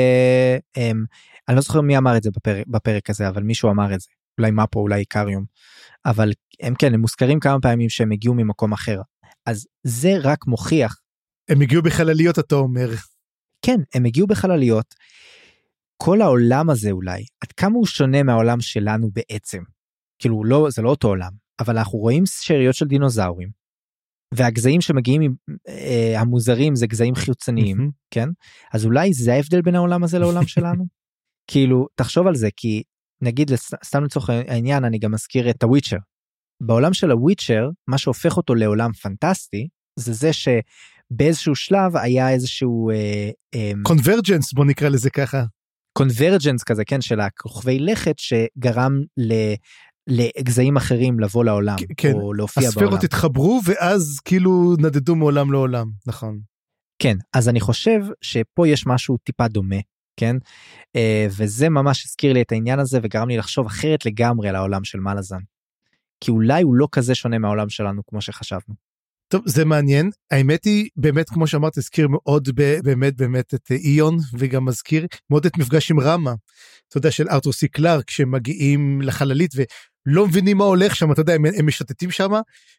הם, 0.77 1.05
אני 1.49 1.57
לא 1.57 1.63
זוכר 1.63 1.81
מי 1.81 1.99
אמר 1.99 2.17
את 2.17 2.23
זה 2.23 2.31
בפרק, 2.37 2.67
בפרק 2.67 3.11
הזה 3.11 3.29
אבל 3.29 3.43
מישהו 3.43 3.71
אמר 3.71 3.95
את 3.95 4.01
זה 4.01 4.07
אולי 4.41 4.51
מפו 4.51 4.81
אולי 4.81 5.01
איקריום 5.01 5.45
אבל 6.07 6.33
הם 6.63 6.75
כן 6.79 6.95
הם 6.95 7.01
מוזכרים 7.01 7.41
כמה 7.41 7.61
פעמים 7.61 7.89
שהם 7.89 8.13
הגיעו 8.13 8.35
ממקום 8.35 8.73
אחר 8.73 9.01
אז 9.47 9.67
זה 9.85 10.19
רק 10.23 10.47
מוכיח 10.47 11.00
הם 11.51 11.61
הגיעו 11.61 11.83
בחלליות 11.83 12.39
אתה 12.39 12.55
אומר. 12.55 12.89
כן 13.65 13.81
הם 13.95 14.05
הגיעו 14.05 14.27
בחלליות. 14.27 14.95
כל 15.97 16.21
העולם 16.23 16.71
הזה 16.71 16.91
אולי 16.91 17.25
עד 17.41 17.53
כמה 17.53 17.75
הוא 17.75 17.87
שונה 17.87 18.23
מהעולם 18.23 18.61
שלנו 18.61 19.11
בעצם. 19.13 19.63
כאילו 20.19 20.45
לא 20.45 20.67
זה 20.71 20.83
לא 20.83 20.91
אותו 20.91 21.09
עולם 21.09 21.31
אבל 21.61 21.79
אנחנו 21.79 21.99
רואים 21.99 22.25
שאריות 22.27 22.75
של 22.75 22.87
דינוזאורים. 22.87 23.49
והגזעים 24.35 24.81
שמגיעים 24.81 25.35
אה, 25.69 26.21
המוזרים 26.21 26.75
זה 26.75 26.87
גזעים 26.87 27.15
חיצוניים 27.15 27.77
מהמם. 27.77 27.91
כן 28.11 28.29
אז 28.75 28.85
אולי 28.85 29.13
זה 29.13 29.33
ההבדל 29.33 29.63
בין 29.63 29.75
העולם 29.75 30.05
הזה 30.05 30.19
לעולם 30.19 30.47
שלנו 30.55 30.85
כאילו 31.51 31.87
תחשוב 31.95 32.27
על 32.27 32.35
זה 32.35 32.49
כי 32.57 32.83
נגיד 33.23 33.51
סתם 33.85 34.05
לצורך 34.05 34.31
העניין 34.31 34.85
אני 34.85 34.99
גם 34.99 35.13
מזכיר 35.13 35.51
את 35.51 35.63
הוויצ'ר. 35.63 35.97
בעולם 36.63 36.93
של 36.93 37.11
הוויצ'ר 37.11 37.69
מה 37.89 37.99
שהופך 37.99 38.37
אותו 38.37 38.55
לעולם 38.55 38.93
פנטסטי 38.93 39.69
זה 39.99 40.13
זה 40.13 40.33
שבאיזשהו 41.13 41.55
שלב 41.55 41.97
היה 41.97 42.31
איזשהו 42.31 42.91
אה, 42.91 43.31
אה, 43.55 43.73
קונברג'נס 43.83 44.53
בוא 44.53 44.65
נקרא 44.65 44.89
לזה 44.89 45.11
ככה. 45.11 45.45
קונברג'נס 45.93 46.63
כזה 46.63 46.85
כן 46.85 47.01
של 47.01 47.21
הכוכבי 47.21 47.79
לכת 47.79 48.19
שגרם 48.19 48.93
ל... 49.17 49.33
לגזעים 50.07 50.77
אחרים 50.77 51.21
לבוא 51.21 51.45
לעולם 51.45 51.77
כן, 51.97 52.13
או 52.13 52.35
להופיע 52.35 52.63
בעולם. 52.63 52.69
הספירות 52.69 53.05
התחברו 53.05 53.61
ואז 53.65 54.21
כאילו 54.25 54.75
נדדו 54.79 55.17
מעולם 55.17 55.53
לעולם 55.53 55.91
נכון. 56.07 56.41
כן 57.03 57.17
אז 57.35 57.49
אני 57.49 57.61
חושב 57.61 58.01
שפה 58.21 58.69
יש 58.69 58.87
משהו 58.87 59.17
טיפה 59.25 59.49
דומה 59.49 59.77
כן 60.17 60.37
אה, 60.97 61.27
וזה 61.37 61.69
ממש 61.69 62.05
הזכיר 62.07 62.33
לי 62.33 62.43
את 62.43 62.53
העניין 62.53 62.79
הזה 62.79 62.99
וגרם 63.03 63.29
לי 63.29 63.37
לחשוב 63.37 63.67
אחרת 63.67 64.07
לגמרי 64.07 64.49
על 64.49 64.57
העולם 64.57 64.85
של 64.85 65.01
מלאזן. 65.01 65.41
כי 66.21 66.31
אולי 66.31 66.63
הוא 66.63 66.75
לא 66.75 66.89
כזה 66.93 67.15
שונה 67.15 67.39
מהעולם 67.39 67.69
שלנו 67.69 68.03
כמו 68.07 68.21
שחשבנו. 68.21 68.90
טוב 69.31 69.43
זה 69.47 69.65
מעניין 69.65 70.11
האמת 70.31 70.65
היא 70.65 70.89
באמת 70.97 71.31
כמו 71.31 71.47
שאמרת 71.47 71.79
הזכיר 71.79 72.09
מאוד 72.09 72.49
באמת 72.85 73.17
באמת 73.17 73.55
את 73.55 73.71
איון 73.71 74.17
וגם 74.39 74.65
מזכיר 74.65 75.07
מאוד 75.31 75.47
את 75.47 75.59
מפגש 75.59 75.91
עם 75.91 76.01
רמה. 76.01 76.35
אתה 76.89 76.99
יודע 76.99 77.11
של 77.11 77.29
ארתור 77.29 77.53
סי 77.53 77.69
קלארק 77.69 78.11
שמגיעים 78.11 79.03
לחללית 79.03 79.51
לא 80.07 80.27
מבינים 80.27 80.57
מה 80.57 80.65
הולך 80.65 80.97
שם, 80.97 81.13
אתה 81.13 81.21
יודע, 81.21 81.35
הם, 81.35 81.45
הם 81.57 81.67
משוטטים 81.67 82.11
שם, 82.11 82.31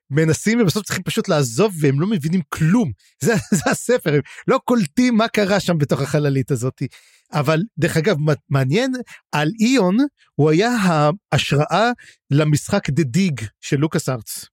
מנסים 0.10 0.62
ובסוף 0.62 0.84
צריכים 0.84 1.04
פשוט 1.04 1.28
לעזוב 1.28 1.74
והם 1.80 2.02
לא 2.02 2.08
מבינים 2.08 2.42
כלום. 2.50 2.92
זה, 3.24 3.34
זה 3.52 3.72
הספר, 3.72 4.14
הם 4.14 4.22
לא 4.48 4.60
קולטים 4.66 5.18
מה 5.18 5.28
קרה 5.28 5.60
שם 5.60 5.78
בתוך 5.78 6.02
החללית 6.02 6.52
הזאת. 6.52 6.82
אבל 7.34 7.62
דרך 7.78 7.98
אגב, 7.98 8.18
מעניין, 8.50 8.92
על 9.32 9.52
איון 9.60 9.98
הוא 10.36 10.50
היה 10.50 10.70
ההשראה 11.32 11.92
למשחק 12.32 12.90
דה 12.90 13.04
דיג 13.04 13.42
של 13.62 13.78
לוקאס 13.78 14.10
ארץ. 14.10 14.51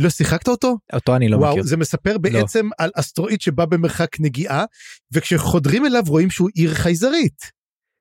לא 0.00 0.10
שיחקת 0.10 0.48
אותו? 0.48 0.76
אותו 0.92 1.16
אני 1.16 1.28
לא 1.28 1.36
וואו, 1.36 1.52
מכיר. 1.52 1.62
זה 1.62 1.76
מספר 1.76 2.18
בעצם 2.18 2.66
לא. 2.66 2.70
על 2.78 2.90
אסטרואיד 2.94 3.40
שבא 3.40 3.64
במרחק 3.64 4.20
נגיעה, 4.20 4.64
וכשחודרים 5.12 5.86
אליו 5.86 6.02
רואים 6.06 6.30
שהוא 6.30 6.48
עיר 6.54 6.74
חייזרית. 6.74 7.60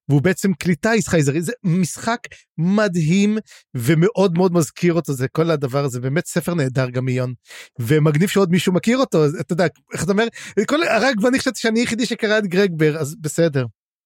והוא 0.10 0.22
בעצם 0.22 0.54
כלי 0.54 0.76
טיס 0.76 1.08
חייזרי, 1.08 1.42
זה 1.42 1.52
משחק 1.64 2.20
מדהים 2.58 3.38
ומאוד 3.76 4.38
מאוד 4.38 4.54
מזכיר 4.54 4.94
אותו, 4.94 5.14
זה 5.14 5.28
כל 5.28 5.52
הדבר 5.52 5.84
הזה, 5.84 6.00
באמת 6.00 6.26
ספר 6.26 6.54
נהדר 6.54 6.90
גם 6.90 7.06
מיון. 7.06 7.34
ומגניב 7.80 8.30
שעוד 8.30 8.52
מישהו 8.52 8.74
מכיר 8.74 8.98
אותו, 8.98 9.26
אתה 9.40 9.54
יודע, 9.54 9.68
איך 9.94 10.04
אתה 10.04 10.12
אומר, 10.12 10.28
כל, 10.68 10.80
רק 11.02 11.16
ואני 11.24 11.40
חשבתי 11.40 11.60
שאני 11.60 11.80
היחידי 11.80 12.06
שקרא 12.06 12.38
את 12.38 12.48
גרגבר, 12.48 12.98
אז 12.98 13.16
בסדר. 13.22 13.66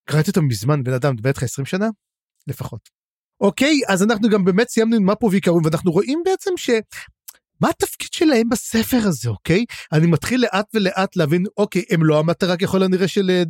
קראתי 0.10 0.30
אותו 0.30 0.42
מזמן, 0.42 0.84
בן 0.84 0.94
אדם, 0.94 1.16
בטח 1.22 1.44
20 1.44 1.66
שנה? 1.66 1.90
לפחות. 2.48 2.90
אוקיי, 3.42 3.80
אז 3.88 4.04
אנחנו 4.04 4.30
גם 4.30 4.46
באמת 4.46 4.68
סיימנו 4.68 4.96
עם 4.96 5.10
מפו 5.10 5.32
ועיקרון, 5.32 5.62
ואנחנו 5.66 5.92
רואים 5.92 6.22
בעצם 6.26 6.52
ש... 6.58 6.70
מה 7.64 7.70
התפקיד 7.70 8.14
שלהם 8.14 8.50
בספר 8.50 8.98
הזה, 9.04 9.30
אוקיי? 9.30 9.66
אני 9.92 10.08
מתחיל 10.08 10.42
לאט 10.42 10.66
ולאט 10.74 11.16
להבין, 11.16 11.44
אוקיי, 11.58 11.84
הם 11.90 12.04
לא 12.04 12.20
המטרה 12.20 12.58
ככל 12.58 12.84
הנראה 12.84 13.08
של 13.08 13.30
אה, 13.30 13.44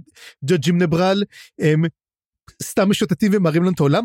ג'וג'ים 0.45 0.77
נברל, 0.77 1.23
הם 1.59 1.81
סתם 2.63 2.89
משוטטים 2.89 3.31
ומראים 3.35 3.63
לנו 3.63 3.71
את 3.71 3.79
העולם? 3.79 4.03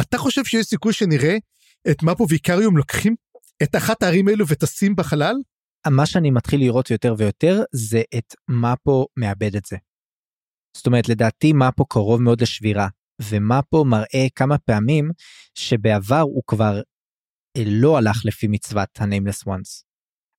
אתה 0.00 0.18
חושב 0.18 0.44
שיש 0.44 0.66
סיכוי 0.66 0.92
שנראה 0.92 1.36
את 1.90 2.02
מפו 2.02 2.26
ויקריום 2.28 2.76
לוקחים 2.76 3.14
את 3.62 3.76
אחת 3.76 4.02
הערים 4.02 4.28
האלו 4.28 4.48
וטסים 4.48 4.96
בחלל? 4.96 5.34
מה 5.90 6.06
שאני 6.06 6.30
מתחיל 6.30 6.60
לראות 6.60 6.90
יותר 6.90 7.14
ויותר 7.18 7.62
זה 7.72 8.02
את 8.18 8.34
מפו 8.48 9.06
מאבד 9.16 9.56
את 9.56 9.64
זה. 9.64 9.76
זאת 10.76 10.86
אומרת 10.86 11.08
לדעתי 11.08 11.52
מפו 11.52 11.86
קרוב 11.86 12.22
מאוד 12.22 12.40
לשבירה 12.40 12.88
ומפו 13.22 13.84
מראה 13.84 14.26
כמה 14.34 14.58
פעמים 14.58 15.10
שבעבר 15.54 16.20
הוא 16.20 16.42
כבר 16.46 16.80
לא 17.66 17.98
הלך 17.98 18.24
לפי 18.24 18.46
מצוות 18.48 18.88
ה-nameless 19.00 19.48
ones. 19.48 19.84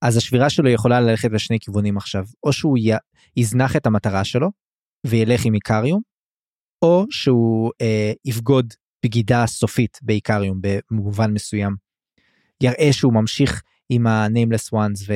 אז 0.02 0.18
השבירה 0.18 0.50
שלו 0.50 0.70
יכולה 0.70 1.02
ללכת 1.02 1.30
לשני 1.32 1.60
כיוונים 1.60 1.98
עכשיו 1.98 2.24
או 2.44 2.54
שהוא 2.54 2.78
י... 2.78 2.92
יזנח 3.38 3.76
את 3.76 3.86
המטרה 3.86 4.24
שלו 4.24 4.48
וילך 5.06 5.46
עם 5.46 5.54
איקריום 5.54 6.02
או 6.82 7.06
שהוא 7.10 7.72
אה, 7.82 8.12
יבגוד 8.26 8.74
בגידה 9.06 9.48
סופית 9.48 10.00
באיקריום 10.02 10.60
במובן 10.62 11.34
מסוים. 11.34 11.76
יראה 12.64 12.90
שהוא 12.92 13.14
ממשיך 13.14 13.62
עם 13.90 14.08
ה-nameless 14.08 14.74
ones 14.74 15.12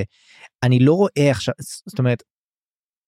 ואני 0.63 0.79
לא 0.79 0.93
רואה 0.93 1.31
עכשיו 1.31 1.53
זאת 1.85 1.99
אומרת 1.99 2.23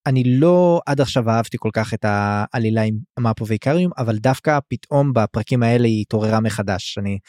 אני 0.05 0.23
לא 0.39 0.81
עד 0.85 1.01
עכשיו 1.01 1.29
אהבתי 1.29 1.57
כל 1.59 1.69
כך 1.73 1.93
את 1.93 2.05
העלילה 2.07 2.81
עם 2.81 2.97
מפו 3.19 3.47
ואיקריום 3.47 3.91
אבל 3.97 4.17
דווקא 4.17 4.59
פתאום 4.67 5.13
בפרקים 5.13 5.63
האלה 5.63 5.87
היא 5.87 6.01
התעוררה 6.01 6.39
מחדש 6.39 6.97
אני 6.97 7.19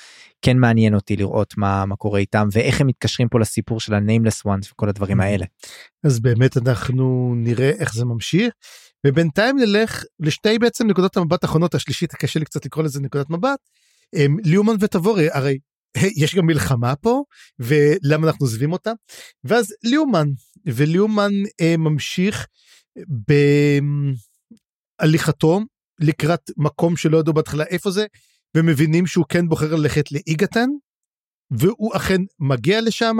כן 0.43 0.59
מעניין 0.59 0.95
אותי 0.95 1.17
לראות 1.17 1.55
מה 1.57 1.85
מה 1.87 1.97
קורה 1.97 2.21
איתם 2.21 2.49
ואיך 2.53 2.81
הם 2.81 2.87
מתקשרים 2.87 3.29
פה 3.29 3.41
לסיפור 3.41 3.81
של 3.81 3.95
ה-nameless 3.95 4.47
ones 4.47 4.73
וכל 4.73 4.89
הדברים 4.89 5.21
האלה. 5.21 5.45
אז 6.05 6.21
באמת 6.21 6.57
אנחנו 6.57 7.35
נראה 7.37 7.71
איך 7.71 7.95
זה 7.95 8.05
ממשיך 8.05 8.53
ובינתיים 9.07 9.59
נלך 9.59 10.05
לשתי 10.21 10.59
בעצם 10.59 10.87
נקודות 10.87 11.17
המבט 11.17 11.45
האחרונות 11.45 11.75
השלישית 11.75 12.15
קשה 12.15 12.39
לי 12.39 12.45
קצת 12.45 12.67
לקרוא 12.67 12.85
לזה 12.85 13.01
נקודת 13.01 13.31
מבט. 13.31 13.59
ליאומן 14.45 14.75
וטבורי 14.81 15.29
הרי 15.33 15.59
יש 16.17 16.35
גם 16.35 16.47
מלחמה 16.47 16.97
פה 16.97 17.23
ולמה 17.59 18.27
אנחנו 18.27 18.47
עוזבים 18.47 18.73
אותה 18.73 18.93
ואז 19.45 19.75
ליאומן 19.85 20.27
וליאומן 20.67 21.33
אה, 21.61 21.77
ממשיך 21.77 22.47
בהליכתו 25.01 25.61
לקראת 26.01 26.51
מקום 26.57 26.97
שלא 26.97 27.19
ידעו 27.19 27.35
בהתחלה 27.35 27.65
איפה 27.65 27.91
זה 27.91 28.07
ומבינים 28.57 29.07
שהוא 29.07 29.25
כן 29.29 29.49
בוחר 29.49 29.75
ללכת 29.75 30.13
לאיגתן 30.13 30.69
והוא 31.51 31.97
אכן 31.97 32.21
מגיע 32.39 32.81
לשם 32.81 33.17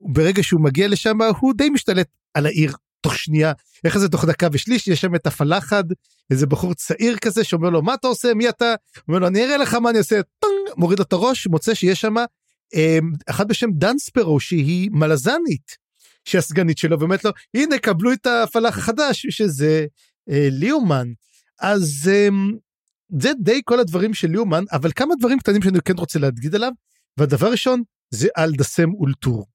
ברגע 0.00 0.42
שהוא 0.42 0.60
מגיע 0.60 0.88
לשם 0.88 1.18
הוא 1.40 1.54
די 1.56 1.70
משתלט 1.70 2.08
על 2.34 2.46
העיר 2.46 2.72
תוך 3.00 3.16
שנייה, 3.18 3.52
איך 3.84 3.98
זה 3.98 4.08
תוך 4.08 4.24
דקה 4.24 4.48
ושליש, 4.52 4.88
יש 4.88 5.00
שם 5.00 5.14
את 5.14 5.26
הפלחד, 5.26 5.84
איזה 6.30 6.46
בחור 6.46 6.74
צעיר 6.74 7.16
כזה 7.16 7.44
שאומר 7.44 7.70
לו 7.70 7.82
מה 7.82 7.94
אתה 7.94 8.08
עושה, 8.08 8.34
מי 8.34 8.48
אתה? 8.48 8.74
אומר 9.08 9.18
לו 9.18 9.26
אני 9.26 9.44
אראה 9.44 9.56
לך 9.56 9.74
מה 9.74 9.90
אני 9.90 9.98
עושה, 9.98 10.20
טנג, 10.38 10.74
מוריד 10.76 10.98
לו 10.98 11.04
את 11.04 11.12
הראש, 11.12 11.46
מוצא 11.46 11.74
שיש 11.74 12.00
שם 12.00 12.14
אה, 12.74 12.98
אחת 13.26 13.46
בשם 13.46 13.70
דנספרו 13.72 14.40
שהיא 14.40 14.90
מלזנית, 14.92 15.76
שהיא 16.26 16.38
הסגנית 16.38 16.78
שלו, 16.78 17.00
ואומרת 17.00 17.24
לו 17.24 17.30
הנה 17.54 17.78
קבלו 17.78 18.12
את 18.12 18.26
הפלח 18.26 18.78
החדש 18.78 19.26
שזה 19.30 19.86
אה, 20.30 20.48
ליאומן. 20.50 21.08
אז 21.60 22.10
אה, 22.12 22.28
זה 23.20 23.30
די 23.40 23.60
כל 23.64 23.80
הדברים 23.80 24.14
של 24.14 24.28
ליאומן, 24.28 24.64
אבל 24.72 24.92
כמה 24.92 25.14
דברים 25.18 25.38
קטנים 25.38 25.62
שאני 25.62 25.78
כן 25.84 25.94
רוצה 25.96 26.18
להגיד 26.18 26.54
עליו, 26.54 26.72
והדבר 27.16 27.50
ראשון 27.50 27.82
זה 28.10 28.28
על 28.34 28.52
דסם 28.52 28.92
אולטור. 28.92 29.46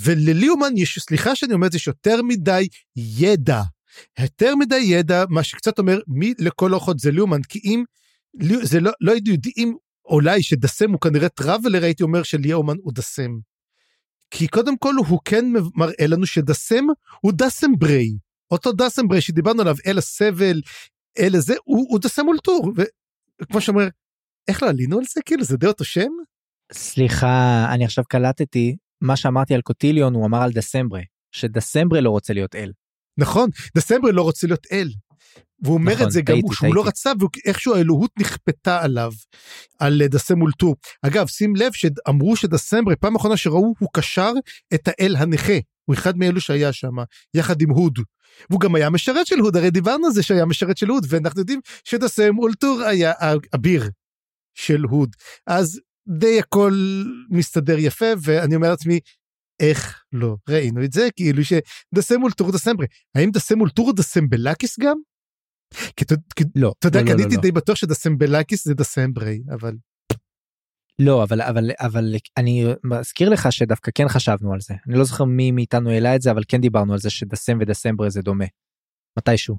ולליאומן 0.00 0.76
יש, 0.76 0.98
סליחה 0.98 1.36
שאני 1.36 1.54
אומר 1.54 1.66
את 1.66 1.72
זה, 1.72 1.76
יש 1.76 1.86
יותר 1.86 2.22
מדי 2.22 2.68
ידע. 2.96 3.62
יותר 4.18 4.56
מדי 4.56 4.76
ידע, 4.76 5.24
מה 5.28 5.42
שקצת 5.42 5.78
אומר 5.78 6.00
מי 6.08 6.34
לכל 6.38 6.72
אורחות 6.72 6.98
זה 6.98 7.10
ליאומן, 7.10 7.42
כי 7.42 7.60
אם 7.64 7.84
זה 8.62 8.80
לא, 8.80 8.90
לא 9.00 9.12
יודעים 9.12 9.76
אולי 10.04 10.42
שדסם 10.42 10.90
הוא 10.90 11.00
כנראה 11.00 11.28
טראבלר, 11.28 11.84
הייתי 11.84 12.02
אומר 12.02 12.22
שליאומן 12.22 12.76
הוא 12.82 12.92
דסם. 12.92 13.38
כי 14.30 14.48
קודם 14.48 14.78
כל 14.78 14.94
הוא 15.08 15.18
כן 15.24 15.44
מראה 15.74 16.06
לנו 16.06 16.26
שדסם 16.26 16.84
הוא 17.20 17.32
דסם 17.36 17.70
ברי. 17.78 18.10
אותו 18.50 18.72
דסם 18.72 19.08
ברי 19.08 19.20
שדיברנו 19.20 19.60
עליו, 19.60 19.76
אל 19.86 19.98
הסבל, 19.98 20.60
אל 21.18 21.36
הזה, 21.36 21.54
הוא, 21.64 21.86
הוא 21.88 21.98
דסם 21.98 22.28
אולטור. 22.28 22.72
וכמו 23.42 23.60
שאומר, 23.60 23.88
איך 24.48 24.62
לא 24.62 24.68
עלינו 24.68 24.98
על 24.98 25.04
זה? 25.04 25.20
כאילו 25.26 25.44
זה 25.44 25.56
די 25.56 25.66
אותו 25.66 25.84
שם? 25.84 26.10
סליחה, 26.72 27.66
אני 27.74 27.84
עכשיו 27.84 28.04
קלטתי 28.04 28.76
מה 29.00 29.16
שאמרתי 29.16 29.54
על 29.54 29.60
קוטיליון 29.60 30.14
הוא 30.14 30.26
אמר 30.26 30.42
על 30.42 30.52
דסמברה, 30.52 31.00
שדסמברה 31.32 32.00
לא 32.00 32.10
רוצה 32.10 32.32
להיות 32.32 32.54
אל. 32.54 32.72
נכון, 33.18 33.50
דסמברה 33.76 34.12
לא 34.12 34.22
רוצה 34.22 34.46
להיות 34.46 34.66
אל. 34.72 34.88
והוא 35.62 35.74
אומר 35.74 35.92
נכון, 35.92 36.06
את 36.06 36.10
זה 36.10 36.22
גם 36.22 36.36
שהוא 36.52 36.74
לא 36.74 36.86
רצה 36.86 37.12
ואיכשהו 37.20 37.74
האלוהות 37.74 38.10
נכפתה 38.18 38.82
עליו 38.82 39.12
על 39.78 40.02
דסם 40.06 40.38
מול 40.38 40.52
טור. 40.52 40.76
אגב 41.02 41.26
שים 41.26 41.56
לב 41.56 41.72
שאמרו 41.72 42.36
שדסמברה 42.36 42.96
פעם 42.96 43.16
אחרונה 43.16 43.36
שראו 43.36 43.74
הוא 43.78 43.88
קשר 43.92 44.32
את 44.74 44.88
האל 44.88 45.16
הנכה 45.16 45.58
הוא 45.84 45.94
אחד 45.94 46.16
מאלו 46.16 46.40
שהיה 46.40 46.72
שם 46.72 46.94
יחד 47.34 47.62
עם 47.62 47.70
הוד. 47.70 47.98
והוא 48.50 48.60
גם 48.60 48.74
היה 48.74 48.90
משרת 48.90 49.26
של 49.26 49.38
הוד 49.38 49.56
הרי 49.56 49.70
דיברנו 49.70 50.06
על 50.06 50.12
זה 50.12 50.22
שהיה 50.22 50.44
משרת 50.44 50.76
של 50.76 50.88
הוד 50.88 51.06
ואנחנו 51.08 51.40
יודעים 51.40 51.60
שדסם 51.84 52.30
אולטור 52.32 52.82
היה 52.82 53.12
אביר 53.54 53.90
של 54.54 54.82
הוד 54.82 55.10
אז 55.46 55.80
די 56.18 56.38
הכל 56.38 56.72
מסתדר 57.30 57.78
יפה 57.78 58.06
ואני 58.22 58.56
אומר 58.56 58.70
לעצמי 58.70 59.00
איך 59.60 60.02
לא 60.12 60.36
ראינו 60.48 60.84
את 60.84 60.92
זה 60.92 61.08
כאילו 61.16 61.42
שדסם 61.44 62.20
אולטור 62.20 62.52
דסמברה 62.52 62.86
האם 63.14 63.30
דסם 63.30 63.58
אולטור 63.58 63.92
דסמבלקיס 63.92 64.78
גם? 64.78 64.96
כי 65.96 66.04
לא 66.54 66.74
אתה 66.78 66.88
יודע 66.88 67.02
לא, 67.02 67.06
לא, 67.06 67.12
קניתי 67.12 67.36
לא, 67.36 67.42
די 67.42 67.52
בטוח 67.52 67.76
שדסמבלקיס 67.76 68.64
זה 68.64 68.74
דסמברי 68.74 69.42
אבל. 69.54 69.74
לא 70.98 71.22
אבל 71.22 71.42
אבל 71.42 71.70
אבל 71.80 72.14
אני 72.36 72.66
מזכיר 72.84 73.28
לך 73.28 73.52
שדווקא 73.52 73.90
כן 73.94 74.08
חשבנו 74.08 74.52
על 74.52 74.60
זה 74.60 74.74
אני 74.88 74.98
לא 74.98 75.04
זוכר 75.04 75.24
מי 75.24 75.50
מאיתנו 75.50 75.90
העלה 75.90 76.16
את 76.16 76.22
זה 76.22 76.30
אבל 76.30 76.42
כן 76.48 76.60
דיברנו 76.60 76.92
על 76.92 76.98
זה 76.98 77.10
שדסם 77.10 77.58
ודסמברי 77.60 78.10
זה 78.10 78.22
דומה. 78.22 78.44
מתישהו. 79.18 79.56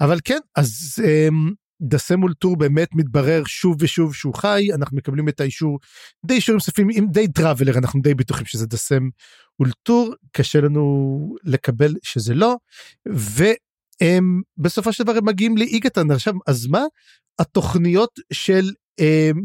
אבל 0.00 0.18
כן 0.24 0.38
אז 0.56 0.68
אמ, 1.04 1.52
דסם 1.82 2.16
אולטור 2.16 2.56
באמת 2.56 2.88
מתברר 2.94 3.42
שוב 3.46 3.76
ושוב 3.80 4.14
שהוא 4.14 4.34
חי 4.34 4.68
אנחנו 4.74 4.96
מקבלים 4.96 5.28
את 5.28 5.40
האישור 5.40 5.78
די 6.26 6.34
אישורים 6.34 6.56
נוספים 6.56 6.88
עם 6.94 7.06
the 7.10 7.28
Traveller 7.28 7.78
אנחנו 7.78 8.00
די 8.02 8.14
בטוחים 8.14 8.46
שזה 8.46 8.66
דסם 8.66 9.08
אולטור 9.60 10.14
קשה 10.32 10.60
לנו 10.60 11.36
לקבל 11.44 11.94
שזה 12.02 12.34
לא 12.34 12.56
והם 14.00 14.42
בסופו 14.56 14.92
של 14.92 15.04
דבר 15.04 15.16
הם 15.16 15.24
מגיעים 15.24 15.56
לאיגתן 15.56 16.10
עכשיו 16.10 16.34
אז 16.46 16.66
מה 16.66 16.82
התוכניות 17.38 18.10
של 18.32 18.70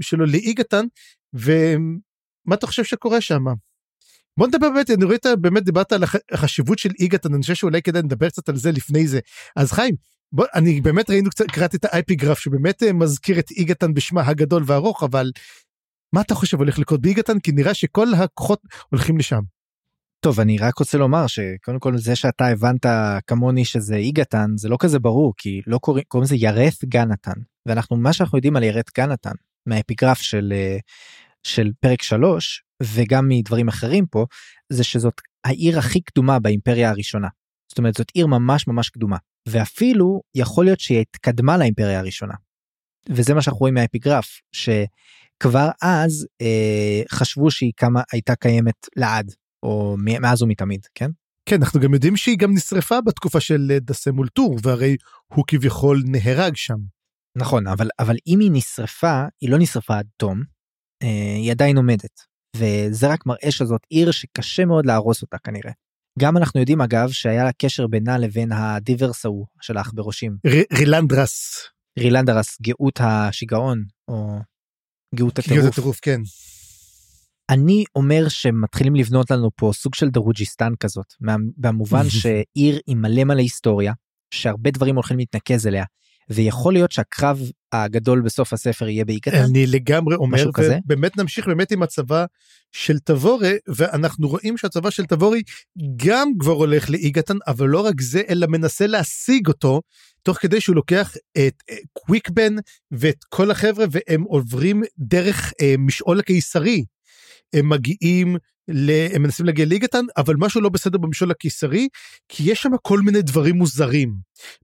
שלו 0.01 0.25
לאיגתן 0.25 0.85
ומה 1.33 2.55
אתה 2.55 2.67
חושב 2.67 2.83
שקורה 2.83 3.21
שם. 3.21 3.43
בוא 4.39 4.47
נדבר 4.47 4.69
באמת 4.69 4.89
אני 4.89 5.05
רואה 5.05 5.35
באמת 5.41 5.63
דיברת 5.63 5.91
על 5.91 6.03
החשיבות 6.31 6.79
של 6.79 6.89
איגתן 6.99 7.33
אני 7.33 7.41
חושב 7.41 7.53
שאולי 7.53 7.81
כדאי 7.81 8.01
לדבר 8.01 8.29
קצת 8.29 8.49
על 8.49 8.55
זה 8.55 8.71
לפני 8.71 9.07
זה 9.07 9.19
אז 9.55 9.71
חיים 9.71 9.95
בוא, 10.31 10.45
אני 10.55 10.81
באמת 10.81 11.09
ראינו 11.09 11.29
קצת, 11.29 11.45
קראתי 11.51 11.77
את 11.77 11.85
האייפי 11.85 12.15
גרף 12.15 12.39
שבאמת 12.39 12.83
אה, 12.83 12.93
מזכיר 12.93 13.39
את 13.39 13.51
איגתן 13.51 13.93
בשמה 13.93 14.27
הגדול 14.27 14.63
והארוך, 14.65 15.03
אבל 15.03 15.31
מה 16.13 16.21
אתה 16.21 16.35
חושב 16.35 16.57
הולך 16.57 16.79
לקרות 16.79 17.01
באיגתן? 17.01 17.39
כי 17.39 17.51
נראה 17.51 17.73
שכל 17.73 18.07
הכוחות 18.13 18.61
הולכים 18.89 19.17
לשם. 19.17 19.54
טוב, 20.19 20.39
אני 20.39 20.57
רק 20.57 20.77
רוצה 20.77 20.97
לומר 20.97 21.27
שקודם 21.27 21.79
כל 21.79 21.97
זה 21.97 22.15
שאתה 22.15 22.47
הבנת 22.47 22.85
כמוני 23.27 23.65
שזה 23.65 23.95
איגתן, 23.95 24.49
זה 24.57 24.69
לא 24.69 24.77
כזה 24.79 24.99
ברור, 24.99 25.33
כי 25.37 25.61
לא 25.67 25.77
קוראים, 25.77 26.03
קוראים 26.07 26.23
לזה 26.23 26.35
ירeth 26.35 26.85
גנתן. 26.85 27.39
ואנחנו, 27.65 27.97
מה 27.97 28.13
שאנחנו 28.13 28.37
יודעים 28.37 28.55
על 28.55 28.63
ירeth 28.63 28.91
גנתן, 28.97 29.35
מהאפיגרף 29.65 30.21
של, 30.21 30.53
אה, 30.55 30.77
של 31.43 31.71
פרק 31.79 32.01
3 32.01 32.63
וגם 32.83 33.29
מדברים 33.29 33.67
אחרים 33.67 34.05
פה 34.05 34.25
זה 34.69 34.83
שזאת 34.83 35.21
העיר 35.45 35.79
הכי 35.79 36.01
קדומה 36.01 36.39
באימפריה 36.39 36.89
הראשונה. 36.89 37.27
זאת 37.69 37.77
אומרת 37.77 37.93
זאת 37.93 38.11
עיר 38.13 38.27
ממש 38.27 38.67
ממש 38.67 38.89
קדומה 38.89 39.17
ואפילו 39.47 40.21
יכול 40.35 40.65
להיות 40.65 40.79
שהיא 40.79 40.99
התקדמה 40.99 41.57
לאימפריה 41.57 41.99
הראשונה. 41.99 42.33
וזה 43.09 43.33
מה 43.33 43.41
שאנחנו 43.41 43.59
רואים 43.59 43.73
מהאפיגרף 43.73 44.41
שכבר 44.51 45.69
אז 45.81 46.27
אה, 46.41 47.01
חשבו 47.11 47.51
שהיא 47.51 47.71
כמה 47.77 48.01
הייתה 48.11 48.35
קיימת 48.35 48.87
לעד 48.95 49.31
או 49.65 49.95
מאז 49.97 50.41
ומתמיד 50.41 50.87
כן. 50.95 51.11
כן 51.49 51.61
אנחנו 51.63 51.79
גם 51.79 51.93
יודעים 51.93 52.17
שהיא 52.17 52.37
גם 52.37 52.53
נשרפה 52.53 53.01
בתקופה 53.01 53.39
של 53.39 53.71
אה, 53.71 53.79
דסה 53.79 54.11
מול 54.11 54.27
טור 54.27 54.57
והרי 54.63 54.95
הוא 55.33 55.43
כביכול 55.47 56.03
נהרג 56.05 56.55
שם. 56.55 56.77
נכון 57.37 57.67
אבל 57.67 57.89
אבל 57.99 58.15
אם 58.27 58.39
היא 58.39 58.51
נשרפה 58.53 59.23
היא 59.41 59.49
לא 59.49 59.57
נשרפה 59.59 59.97
עד 59.97 60.07
תום 60.17 60.43
אה, 61.03 61.35
היא 61.37 61.51
עדיין 61.51 61.77
עומדת 61.77 62.19
וזה 62.57 63.07
רק 63.07 63.25
מראה 63.25 63.51
שזאת 63.51 63.81
עיר 63.89 64.11
שקשה 64.11 64.65
מאוד 64.65 64.85
להרוס 64.85 65.21
אותה 65.21 65.37
כנראה. 65.37 65.71
גם 66.19 66.37
אנחנו 66.37 66.59
יודעים 66.59 66.81
אגב 66.81 67.09
שהיה 67.11 67.43
לה 67.43 67.51
קשר 67.51 67.87
בינה 67.87 68.17
לבין 68.17 68.51
הדיברס 68.51 69.25
ההוא 69.25 69.45
של 69.61 69.77
העכברושים. 69.77 70.37
רילנדרס. 70.73 71.63
רילנדרס 71.99 72.57
גאות 72.61 72.99
השיגעון 72.99 73.83
או 74.07 74.39
גאות 75.15 75.33
גאות 75.33 75.39
הטירוף. 75.39 75.65
הטירוף 75.65 75.99
כן. 76.01 76.21
אני 77.49 77.83
אומר 77.95 78.27
שמתחילים 78.29 78.95
לבנות 78.95 79.31
לנו 79.31 79.49
פה 79.55 79.71
סוג 79.73 79.95
של 79.95 80.09
דרוג'יסטן 80.09 80.73
כזאת 80.79 81.13
במובן 81.57 82.09
שעיר 82.19 82.79
עם 82.87 83.01
מלא 83.01 83.23
מלא 83.23 83.41
היסטוריה 83.41 83.93
שהרבה 84.31 84.71
דברים 84.71 84.95
הולכים 84.95 85.17
להתנקז 85.17 85.67
אליה 85.67 85.83
ויכול 86.29 86.73
להיות 86.73 86.91
שהקרב 86.91 87.39
הגדול 87.71 88.21
בסוף 88.21 88.53
הספר 88.53 88.87
יהיה 88.87 89.05
באיגתן. 89.05 89.43
אני 89.49 89.67
לגמרי 89.67 90.15
אומר? 90.15 90.37
ובאמת 90.85 91.17
נמשיך 91.17 91.47
באמת 91.47 91.71
עם 91.71 91.83
הצבא 91.83 92.25
של 92.71 92.99
תבורי 92.99 93.57
ואנחנו 93.67 94.27
רואים 94.27 94.57
שהצבא 94.57 94.89
של 94.89 95.05
תבורי 95.05 95.41
גם 95.95 96.27
כבר 96.39 96.51
הולך 96.51 96.89
לאיגתן 96.89 97.37
אבל 97.47 97.67
לא 97.67 97.85
רק 97.85 98.01
זה 98.01 98.21
אלא 98.29 98.47
מנסה 98.47 98.87
להשיג 98.87 99.47
אותו 99.47 99.81
תוך 100.23 100.37
כדי 100.37 100.61
שהוא 100.61 100.75
לוקח 100.75 101.15
את 101.37 101.63
אה, 101.69 101.75
קוויקבן 101.93 102.55
ואת 102.91 103.23
כל 103.29 103.51
החבר'ה 103.51 103.85
והם 103.91 104.21
עוברים 104.21 104.83
דרך 104.97 105.53
אה, 105.61 105.75
משעול 105.77 106.19
הקיסרי. 106.19 106.83
הם 107.53 107.69
מגיעים 107.69 108.37
ל... 108.67 108.91
הם 109.13 109.21
מנסים 109.23 109.45
להגיע 109.45 109.65
ליגתן 109.65 110.05
אבל 110.17 110.35
משהו 110.37 110.61
לא 110.61 110.69
בסדר 110.69 110.97
במשעול 110.97 111.31
הקיסרי 111.31 111.87
כי 112.29 112.51
יש 112.51 112.61
שם 112.61 112.71
כל 112.81 112.99
מיני 112.99 113.21
דברים 113.21 113.55
מוזרים. 113.55 114.15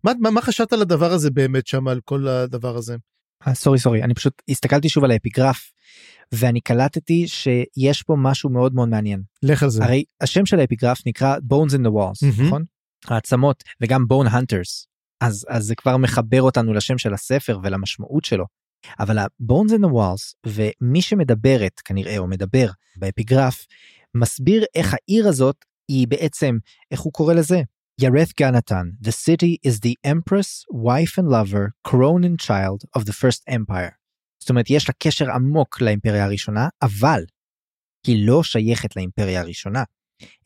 מה, 0.04 0.12
מה, 0.20 0.32
מה 0.32 0.42
חשבת 0.42 0.74
על 0.74 0.82
הדבר 0.82 1.12
הזה 1.12 1.32
באמת 1.32 1.68
שם 1.68 1.88
על 1.88 2.00
כל 2.06 2.28
הדבר 2.28 2.78
הזה? 2.78 2.96
אה, 3.48 3.54
סורי 3.54 3.80
סורי 3.80 4.04
אני 4.04 4.14
פשוט 4.14 4.42
הסתכלתי 4.50 4.90
שוב 4.90 5.04
על 5.04 5.12
האפיגרף 5.12 5.72
ואני 6.32 6.62
קלטתי 6.62 7.28
שיש 7.28 8.04
פה 8.04 8.16
משהו 8.18 8.50
מאוד 8.50 8.74
מאוד 8.74 8.90
מעניין 8.90 9.22
לך 9.44 9.64
על 9.64 9.70
זה. 9.70 9.84
הרי 9.84 10.04
השם 10.22 10.46
של 10.46 10.60
האפיגרף 10.60 11.02
נקרא 11.06 11.38
bones 11.38 11.72
in 11.72 11.88
the 11.88 11.92
walls 11.92 12.26
מהמם. 12.26 12.46
נכון 12.48 12.64
העצמות 13.08 13.64
וגם 13.82 14.06
bone 14.12 14.28
hunters 14.28 14.86
אז 15.22 15.46
אז 15.50 15.66
זה 15.66 15.76
כבר 15.76 15.98
מחבר 15.98 16.42
אותנו 16.42 16.74
לשם 16.74 16.98
של 16.98 17.14
הספר 17.14 17.60
ולמשמעות 17.64 18.26
שלו. 18.26 18.46
אבל 19.00 19.18
ה-bones 19.18 19.72
in 19.72 19.82
the 19.86 19.92
walls 19.92 20.36
ומי 20.46 21.02
שמדברת 21.02 21.80
כנראה 21.86 22.18
או 22.18 22.28
מדבר 22.28 22.70
באפיגרף 22.96 23.66
מסביר 24.16 24.66
איך 24.76 24.94
העיר 24.94 25.28
הזאת 25.28 25.66
היא 25.88 26.08
בעצם 26.08 26.58
איך 26.92 27.02
הוא 27.02 27.14
קורא 27.14 27.34
לזה. 27.34 27.62
ירeth 28.02 28.32
גנתן, 28.40 28.90
the 29.04 29.12
city 29.12 29.58
is 29.68 29.80
the 29.80 29.96
empress, 30.04 30.66
wife 30.74 31.18
and 31.18 31.28
lover, 31.30 31.74
crown 31.84 32.24
and 32.24 32.40
child 32.40 32.84
of 32.98 33.06
the 33.06 33.14
first 33.14 33.44
empire. 33.50 33.92
זאת 34.40 34.50
אומרת 34.50 34.70
יש 34.70 34.90
לה 34.90 34.94
קשר 35.00 35.32
עמוק 35.32 35.82
לאימפריה 35.82 36.26
הראשונה 36.26 36.68
אבל 36.82 37.24
היא 38.08 38.28
לא 38.28 38.44
שייכת 38.44 38.96
לאימפריה 38.96 39.42
הראשונה. 39.42 39.84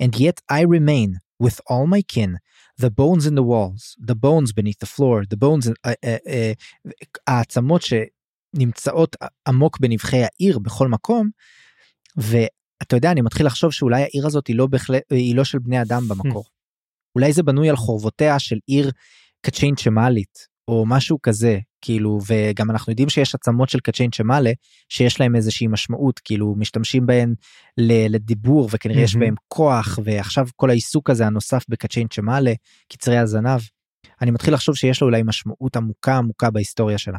And 0.03 0.15
yet 0.15 0.41
I 0.51 0.61
remain 0.61 1.19
with 1.43 1.59
all 1.69 1.87
my 1.87 2.01
kin, 2.01 2.37
the 2.77 2.89
bones 2.89 3.25
in 3.25 3.35
the 3.35 3.43
walls, 3.43 3.95
the 3.99 4.15
bones 4.15 4.51
beneath 4.53 4.79
the 4.79 4.91
floor, 4.95 5.23
the 5.29 5.37
bones, 5.37 5.67
uh, 5.67 5.93
uh, 6.03 6.17
uh, 6.27 6.53
העצמות 7.27 7.81
שנמצאות 8.55 9.15
עמוק 9.47 9.79
בנבחי 9.79 10.23
העיר 10.23 10.59
בכל 10.59 10.87
מקום. 10.87 11.29
ואתה 12.17 12.95
יודע 12.95 13.11
אני 13.11 13.21
מתחיל 13.21 13.45
לחשוב 13.45 13.71
שאולי 13.71 14.01
העיר 14.01 14.27
הזאת 14.27 14.47
היא 14.47 14.55
לא 14.55 14.67
בהחלט 14.67 15.01
היא 15.11 15.35
לא 15.35 15.43
של 15.43 15.59
בני 15.59 15.81
אדם 15.81 16.07
במקור. 16.07 16.43
אולי 17.15 17.33
זה 17.33 17.43
בנוי 17.43 17.69
על 17.69 17.75
חורבותיה 17.75 18.39
של 18.39 18.57
עיר 18.67 18.91
קצ'יין 19.41 19.75
צ'מאלית 19.75 20.55
או 20.67 20.85
משהו 20.87 21.21
כזה 21.21 21.59
כאילו 21.81 22.19
וגם 22.27 22.71
אנחנו 22.71 22.91
יודעים 22.91 23.09
שיש 23.09 23.35
עצמות 23.35 23.69
של 23.69 23.79
קצ'יין 23.79 24.11
צ'מאלה 24.11 24.51
שיש 24.89 25.19
להם 25.19 25.35
איזושהי 25.35 25.67
משמעות 25.67 26.19
כאילו 26.19 26.55
משתמשים 26.57 27.05
בהן 27.05 27.33
לדיבור 28.09 28.69
וכנראה 28.71 29.01
יש. 29.01 29.15
בהם 29.15 29.35
כוח 29.47 29.99
ועכשיו 30.03 30.47
כל 30.55 30.69
העיסוק 30.69 31.09
הזה 31.09 31.25
הנוסף 31.25 31.63
בקצ'יין 31.69 32.07
צ'מאלה 32.07 32.53
קצרי 32.93 33.17
הזנב. 33.17 33.61
אני 34.21 34.31
מתחיל 34.31 34.53
לחשוב 34.53 34.75
שיש 34.75 35.01
לו 35.01 35.07
אולי 35.07 35.23
משמעות 35.25 35.75
עמוקה 35.75 36.17
עמוקה 36.17 36.51
בהיסטוריה 36.51 36.97
שלה. 36.97 37.17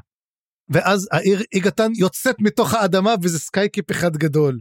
ואז 0.68 1.08
העיר 1.12 1.42
איגתן 1.52 1.92
יוצאת 1.96 2.36
מתוך 2.40 2.74
האדמה 2.74 3.14
וזה 3.22 3.38
skykeep 3.38 3.90
אחד 3.90 4.16
גדול. 4.16 4.58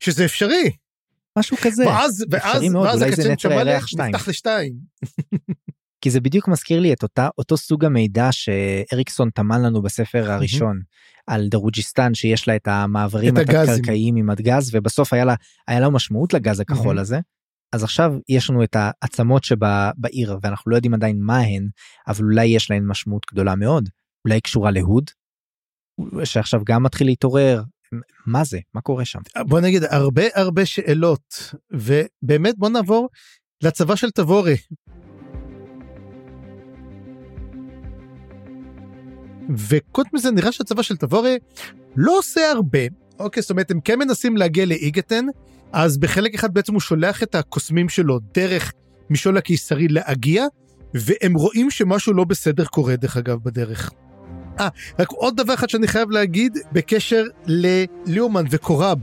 שזה 0.00 0.24
אפשרי. 0.24 0.70
משהו 1.38 1.56
כזה 1.56 1.86
ואז 1.86 2.24
ואז 2.30 2.62
מאוד, 2.62 2.86
ואז 2.86 3.02
הקצ'ן 3.02 3.38
שתיים. 3.86 4.14
נפתח 4.14 4.28
לשתיים. 4.28 4.72
כי 6.00 6.10
זה 6.10 6.20
בדיוק 6.20 6.48
מזכיר 6.48 6.80
לי 6.80 6.92
את 6.92 7.02
אותה 7.02 7.28
אותו 7.38 7.56
סוג 7.56 7.84
המידע 7.84 8.28
שאריקסון 8.32 9.30
טמן 9.30 9.62
לנו 9.62 9.82
בספר 9.82 10.30
הראשון 10.30 10.80
על 11.26 11.48
דרוג'יסטן 11.48 12.14
שיש 12.14 12.48
לה 12.48 12.56
את 12.56 12.68
המעברים. 12.68 13.36
התת-קרקעיים 13.36 14.16
עם 14.16 14.30
הדגז 14.30 14.74
ובסוף 14.74 15.12
היה 15.12 15.24
לה 15.24 15.34
היה 15.68 15.80
לה 15.80 15.88
משמעות 15.88 16.34
לגז 16.34 16.60
הכחול. 16.60 16.98
הזה. 16.98 17.18
אז 17.72 17.84
עכשיו 17.84 18.12
יש 18.28 18.50
לנו 18.50 18.64
את 18.64 18.76
העצמות 18.78 19.44
שבעיר 19.44 20.38
ואנחנו 20.42 20.70
לא 20.70 20.76
יודעים 20.76 20.94
עדיין 20.94 21.18
מה 21.20 21.38
הן 21.38 21.68
אבל 22.08 22.24
אולי 22.24 22.46
יש 22.46 22.70
להן 22.70 22.86
משמעות 22.86 23.26
גדולה 23.32 23.54
מאוד 23.54 23.88
אולי 24.24 24.40
קשורה 24.40 24.70
להוד 24.70 25.10
שעכשיו 26.24 26.60
גם 26.64 26.82
מתחיל 26.82 27.06
להתעורר 27.06 27.62
מה 28.26 28.44
זה 28.44 28.58
מה 28.74 28.80
קורה 28.80 29.04
שם 29.04 29.18
בוא 29.48 29.60
נגיד 29.60 29.82
הרבה 29.90 30.22
הרבה 30.34 30.66
שאלות 30.66 31.54
ובאמת 31.72 32.54
בוא 32.58 32.68
נעבור 32.68 33.08
לצבא 33.62 33.96
של 33.96 34.10
תבורי. 34.10 34.56
וקודם 39.68 40.08
מזה 40.12 40.30
נראה 40.30 40.52
שהצבא 40.52 40.82
של 40.82 40.96
תבורי 40.96 41.38
לא 41.96 42.18
עושה 42.18 42.50
הרבה 42.50 42.78
אוקיי 43.18 43.42
זאת 43.42 43.50
אומרת 43.50 43.70
הם 43.70 43.80
כן 43.80 43.98
מנסים 43.98 44.36
להגיע 44.36 44.66
לאיגתן 44.66 45.24
אז 45.72 45.98
בחלק 45.98 46.34
אחד 46.34 46.54
בעצם 46.54 46.72
הוא 46.72 46.80
שולח 46.80 47.22
את 47.22 47.34
הקוסמים 47.34 47.88
שלו 47.88 48.18
דרך 48.34 48.72
משעול 49.10 49.36
הקיסרי 49.36 49.88
להגיע 49.88 50.46
והם 50.94 51.34
רואים 51.34 51.70
שמשהו 51.70 52.12
לא 52.12 52.24
בסדר 52.24 52.64
קורה 52.64 52.96
דרך 52.96 53.16
אגב 53.16 53.38
בדרך. 53.42 53.90
אה, 54.60 54.68
רק 54.98 55.08
עוד 55.08 55.36
דבר 55.36 55.54
אחד 55.54 55.68
שאני 55.68 55.88
חייב 55.88 56.10
להגיד 56.10 56.58
בקשר 56.72 57.24
לליאומן 57.46 58.44
וקורב. 58.50 58.98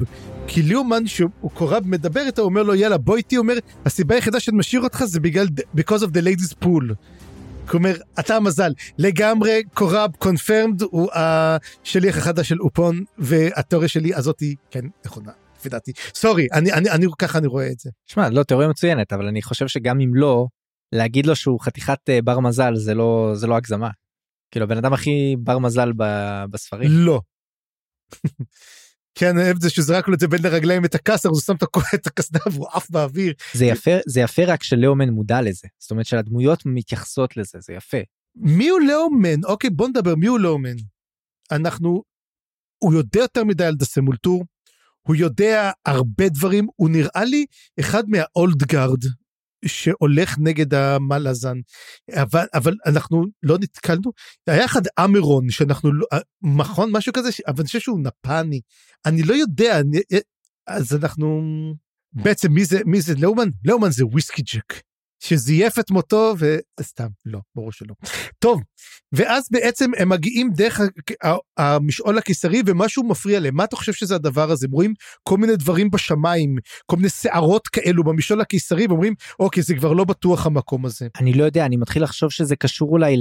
כי 0.47 0.61
ליאומן 0.61 1.07
שהוא 1.07 1.51
קורב 1.53 1.83
מדבר 1.85 2.21
איתו 2.21 2.41
הוא 2.41 2.49
אומר 2.49 2.63
לו 2.63 2.75
יאללה 2.75 2.97
בוא 2.97 3.17
איתי 3.17 3.35
הוא 3.35 3.43
אומר 3.43 3.57
הסיבה 3.85 4.15
היחידה 4.15 4.39
שאני 4.39 4.57
משאיר 4.57 4.81
אותך 4.81 5.03
זה 5.05 5.19
בגלל 5.19 5.47
because 5.77 6.01
of 6.01 6.07
the 6.07 6.21
ladies 6.21 6.63
pool. 6.63 6.93
כלומר 7.67 7.95
אתה 8.19 8.35
המזל 8.35 8.71
לגמרי 8.97 9.63
קורב 9.73 10.11
קונפרמד 10.17 10.81
הוא 10.81 11.09
השליח 11.13 12.17
החדש 12.17 12.49
של 12.49 12.61
אופון 12.61 13.03
והתיאוריה 13.17 13.87
שלי 13.89 14.15
הזאת 14.15 14.39
היא 14.39 14.55
כן 14.71 14.85
נכונה 15.05 15.31
לפי 15.59 15.69
דעתי 15.69 15.91
סורי 16.13 16.47
אני 16.53 16.73
אני 16.73 16.89
אני 16.89 17.05
ככה 17.19 17.37
אני 17.37 17.47
רואה 17.47 17.67
את 17.71 17.79
זה. 17.79 17.89
שמע 18.05 18.29
לא 18.29 18.43
תיאוריה 18.43 18.67
מצוינת 18.67 19.13
אבל 19.13 19.27
אני 19.27 19.41
חושב 19.41 19.67
שגם 19.67 19.99
אם 19.99 20.15
לא 20.15 20.47
להגיד 20.91 21.25
לו 21.25 21.35
שהוא 21.35 21.59
חתיכת 21.59 21.99
אה, 22.09 22.19
בר 22.21 22.39
מזל 22.39 22.75
זה 22.75 22.93
לא 22.93 23.31
זה 23.35 23.47
לא 23.47 23.55
הגזמה. 23.55 23.89
כאילו 24.51 24.65
הבן 24.65 24.77
אדם 24.77 24.93
הכי 24.93 25.35
בר 25.39 25.59
מזל 25.59 25.91
ב- 25.97 26.45
בספרים. 26.51 26.89
לא. 26.91 27.21
כן, 29.15 29.37
אני 29.37 29.45
אוהב 29.45 29.55
את 29.55 29.61
זה 29.61 29.69
שזרק 29.69 30.07
לו 30.07 30.13
את 30.13 30.19
זה 30.19 30.27
בין 30.27 30.45
הרגליים 30.45 30.85
את 30.85 30.95
הקסר, 30.95 31.29
הוא 31.29 31.41
שם 31.41 31.53
את 31.95 32.07
הקסדה 32.07 32.39
והוא 32.51 32.67
עף 32.71 32.89
באוויר. 32.89 33.33
זה 33.53 33.65
יפה 33.65 33.91
זה 34.07 34.19
יפה 34.19 34.41
רק 34.45 34.63
שלאומן 34.63 35.09
מודע 35.09 35.41
לזה 35.41 35.67
זאת 35.79 35.91
אומרת 35.91 36.05
שהדמויות 36.05 36.65
מתייחסות 36.65 37.37
לזה 37.37 37.59
זה 37.61 37.73
יפה. 37.73 37.97
מי 38.35 38.69
הוא 38.69 38.79
לאומן? 38.79 39.43
אוקיי, 39.45 39.69
בוא 39.69 39.87
נדבר, 39.87 40.15
מי 40.15 40.27
הוא 40.27 40.39
לאומן? 40.39 40.75
אנחנו, 41.51 42.03
הוא 42.83 42.93
יודע 42.93 43.19
יותר 43.19 43.43
מדי 43.43 43.65
על 43.65 43.75
דסמולטור, 43.75 44.45
הוא 45.01 45.15
יודע 45.15 45.71
הרבה 45.85 46.29
דברים, 46.29 46.67
הוא 46.75 46.89
נראה 46.89 47.23
לי 47.25 47.45
אחד 47.79 48.03
מהאולד 48.09 48.63
גארד 48.63 49.03
שהולך 49.65 50.35
נגד 50.39 50.73
המלאזן, 50.73 51.57
אבל, 52.13 52.45
אבל 52.53 52.75
אנחנו 52.85 53.25
לא 53.43 53.57
נתקלנו, 53.59 54.11
היה 54.47 54.65
אחד 54.65 54.81
אמרון 54.99 55.49
שאנחנו 55.49 55.93
לא, 55.93 56.07
מכון 56.41 56.91
משהו 56.91 57.13
כזה, 57.13 57.29
אבל 57.47 57.59
אני 57.59 57.65
חושב 57.65 57.79
שהוא 57.79 57.99
נפני, 57.99 58.61
אני 59.05 59.23
לא 59.23 59.33
יודע, 59.33 59.79
אני, 59.79 59.99
אז 60.67 60.95
אנחנו, 60.95 61.41
בעצם 62.13 62.51
מי 62.51 62.65
זה, 62.65 62.79
מי 62.85 63.01
זה 63.01 63.13
לאומן? 63.17 63.49
לאומן 63.65 63.91
זה 63.91 64.05
וויסקי 64.05 64.41
ג'ק. 64.41 64.73
שזייף 65.19 65.79
את 65.79 65.91
מותו 65.91 66.33
וסתם 66.79 67.07
לא 67.25 67.39
ברור 67.55 67.71
שלא. 67.71 67.93
טוב 68.39 68.61
ואז 69.11 69.47
בעצם 69.51 69.91
הם 69.97 70.09
מגיעים 70.09 70.49
דרך 70.53 70.81
המשעול 71.57 72.17
הקיסרי 72.17 72.61
ומשהו 72.65 73.03
מפריע 73.03 73.39
להם 73.39 73.55
מה 73.55 73.63
אתה 73.63 73.75
חושב 73.75 73.93
שזה 73.93 74.15
הדבר 74.15 74.51
הזה 74.51 74.67
הם 74.67 74.71
רואים 74.71 74.93
כל 75.23 75.37
מיני 75.37 75.55
דברים 75.55 75.89
בשמיים 75.89 76.55
כל 76.85 76.95
מיני 76.95 77.09
שערות 77.09 77.67
כאלו 77.67 78.03
במשעול 78.03 78.41
הקיסרי 78.41 78.87
ואומרים 78.87 79.13
אוקיי 79.39 79.63
זה 79.63 79.75
כבר 79.75 79.93
לא 79.93 80.03
בטוח 80.03 80.45
המקום 80.45 80.85
הזה. 80.85 81.07
אני 81.19 81.33
לא 81.33 81.43
יודע 81.43 81.65
אני 81.65 81.77
מתחיל 81.77 82.03
לחשוב 82.03 82.31
שזה 82.31 82.55
קשור 82.55 82.89
אולי 82.89 83.17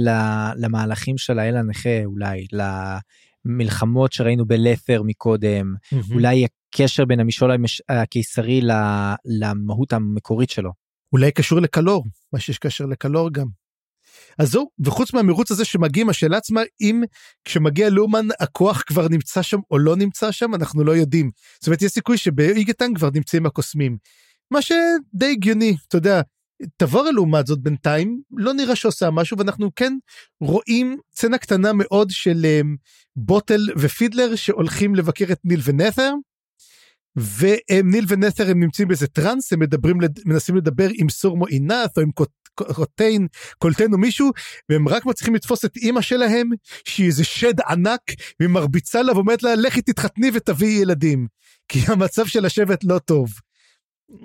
למהלכים 0.55 1.17
של 1.17 1.39
האל 1.39 1.57
הנכה 1.57 2.05
אולי 2.05 2.47
למלחמות 3.45 4.13
שראינו 4.13 4.45
בלת'ר 4.45 5.01
מקודם 5.03 5.73
mm-hmm. 5.75 6.13
אולי 6.13 6.45
הקשר 6.45 7.05
בין 7.05 7.19
המשעול 7.19 7.51
הקיסרי 7.89 8.61
למהות 9.25 9.93
המקורית 9.93 10.49
שלו. 10.49 10.86
אולי 11.13 11.31
קשור 11.31 11.59
לקלור, 11.59 12.05
מה 12.33 12.39
שיש 12.39 12.57
קשר 12.57 12.85
לקלור 12.85 13.31
גם. 13.31 13.47
אז 14.39 14.49
זהו, 14.51 14.69
וחוץ 14.85 15.13
מהמירוץ 15.13 15.51
הזה 15.51 15.65
שמגיעים, 15.65 16.09
השאלה 16.09 16.37
עצמה 16.37 16.61
אם 16.81 17.03
כשמגיע 17.43 17.89
לומן 17.89 18.27
הכוח 18.39 18.83
כבר 18.87 19.07
נמצא 19.07 19.41
שם 19.41 19.59
או 19.71 19.77
לא 19.77 19.95
נמצא 19.95 20.31
שם, 20.31 20.55
אנחנו 20.55 20.83
לא 20.83 20.91
יודעים. 20.91 21.31
זאת 21.59 21.67
אומרת, 21.67 21.81
יש 21.81 21.91
סיכוי 21.91 22.17
שבאיגטן 22.17 22.93
כבר 22.93 23.09
נמצאים 23.13 23.45
הקוסמים. 23.45 23.97
מה 24.51 24.61
שדי 24.61 25.31
הגיוני, 25.31 25.75
אתה 25.87 25.97
יודע, 25.97 26.21
תבור 26.77 27.03
לעומת 27.03 27.47
זאת 27.47 27.59
בינתיים, 27.59 28.21
לא 28.31 28.53
נראה 28.53 28.75
שעושה 28.75 29.11
משהו, 29.11 29.37
ואנחנו 29.37 29.69
כן 29.75 29.93
רואים 30.41 30.97
סצנה 31.15 31.37
קטנה 31.37 31.73
מאוד 31.73 32.09
של 32.11 32.45
um, 32.61 32.67
בוטל 33.15 33.61
ופידלר 33.77 34.35
שהולכים 34.35 34.95
לבקר 34.95 35.25
את 35.31 35.39
ניל 35.43 35.61
ונת'ר, 35.63 36.13
וניל 37.17 38.05
ונת'ר 38.07 38.49
הם 38.49 38.59
נמצאים 38.59 38.87
באיזה 38.87 39.07
טראנס 39.07 39.53
הם 39.53 39.59
מדברים 39.59 39.97
מנסים 40.25 40.55
לדבר 40.55 40.87
עם 40.93 41.09
סורמו 41.09 41.47
אינת' 41.47 41.97
או 41.97 42.01
עם 42.01 42.11
קוטיין 42.55 43.27
קולטיין 43.57 43.93
או 43.93 43.97
מישהו 43.97 44.31
והם 44.69 44.87
רק 44.87 45.05
מצליחים 45.05 45.35
לתפוס 45.35 45.65
את 45.65 45.77
אימא 45.77 46.01
שלהם 46.01 46.49
שהיא 46.85 47.07
איזה 47.07 47.23
שד 47.23 47.61
ענק 47.69 48.01
והיא 48.39 48.49
מרביצה 48.49 49.01
לה 49.01 49.13
ואומרת 49.13 49.43
לה 49.43 49.55
לכי 49.55 49.81
תתחתני 49.81 50.31
ותביאי 50.33 50.71
ילדים 50.71 51.27
כי 51.67 51.79
המצב 51.87 52.25
של 52.25 52.45
השבט 52.45 52.83
לא 52.83 52.99
טוב. 52.99 53.29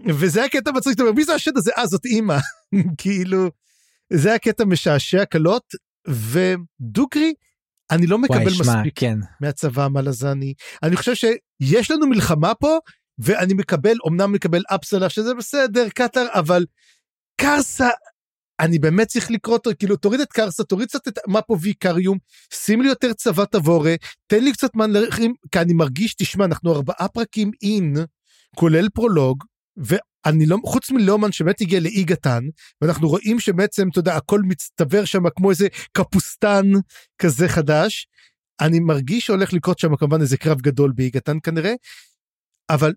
וזה 0.09 0.40
היה 0.40 0.49
קטע 0.49 0.70
מצחיק, 0.72 0.95
אתה 0.95 1.03
אומר 1.03 1.12
מי 1.12 1.24
זה 1.24 1.34
השד 1.34 1.57
הזה? 1.57 1.70
אה 1.78 1.86
זאת 1.86 2.05
אימא 2.05 2.36
כאילו 2.99 3.51
זה 4.12 4.28
היה 4.28 4.38
קטע 4.38 4.64
משעשע 4.64 5.24
קלות 5.24 5.74
ודוגרי 6.09 7.34
אני 7.91 8.07
לא 8.07 8.18
מקבל 8.18 8.39
וואי, 8.39 8.55
שמה, 8.55 8.76
מספיק 8.76 8.99
כן. 8.99 9.18
מהצבא 9.41 9.85
המלזני. 9.85 10.55
אני 10.83 10.97
חושב 10.97 11.12
שיש 11.14 11.91
לנו 11.91 12.07
מלחמה 12.07 12.55
פה, 12.55 12.78
ואני 13.18 13.55
מקבל, 13.55 13.97
אמנם 14.09 14.33
מקבל 14.33 14.62
אפסלה 14.74 15.09
שזה 15.09 15.35
בסדר, 15.35 15.89
קטר, 15.89 16.26
אבל 16.33 16.66
קרסה, 17.41 17.89
אני 18.61 18.78
באמת 18.78 19.07
צריך 19.07 19.30
לקרוא 19.30 19.57
אותו, 19.57 19.70
כאילו 19.78 19.97
תוריד 19.97 20.20
את 20.20 20.33
קרסה, 20.33 20.64
תוריד 20.64 20.89
קצת 20.89 21.09
את 21.09 21.18
מפו 21.28 21.61
ויקריום, 21.61 22.18
שים 22.55 22.83
לי 22.83 22.89
יותר 22.89 23.12
צבא 23.12 23.45
תבורה, 23.45 23.95
תן 24.26 24.45
לי 24.45 24.53
קצת 24.53 24.74
מנלכים, 24.74 25.35
כי 25.53 25.59
אני 25.59 25.72
מרגיש, 25.72 26.14
תשמע, 26.14 26.45
אנחנו 26.45 26.74
ארבעה 26.74 27.09
פרקים 27.09 27.51
אין, 27.62 27.97
כולל 28.57 28.89
פרולוג, 28.89 29.45
אני 30.27 30.47
לא, 30.47 30.57
חוץ 30.64 30.91
מלאומן 30.91 31.33
שבאמת 31.33 31.61
הגיע 31.61 31.81
לאי 31.81 32.05
גתן, 32.05 32.45
ואנחנו 32.81 33.09
רואים 33.09 33.41
שבעצם, 33.41 33.89
אתה 33.89 33.99
יודע, 33.99 34.16
הכל 34.16 34.41
מצטבר 34.43 35.05
שם 35.05 35.23
כמו 35.37 35.51
איזה 35.51 35.68
קפוסטן 35.93 36.73
כזה 37.18 37.49
חדש, 37.49 38.07
אני 38.61 38.81
מרגיש 38.81 39.27
שהולך 39.27 39.53
לקרות 39.53 39.79
שם 39.79 39.97
כמובן 39.97 40.20
איזה 40.20 40.37
קרב 40.37 40.61
גדול 40.61 40.93
באי 40.93 41.11
גתן 41.11 41.37
כנראה, 41.43 41.73
אבל 42.70 42.93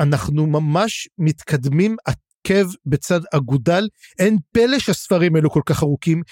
אנחנו 0.00 0.46
ממש 0.46 1.08
מתקדמים 1.18 1.96
עקב 2.04 2.68
בצד 2.86 3.20
אגודל, 3.34 3.88
אין 4.18 4.38
פלא 4.52 4.78
שהספרים 4.78 5.36
האלו 5.36 5.50
כל 5.50 5.62
כך 5.66 5.82
ארוכים, 5.82 6.22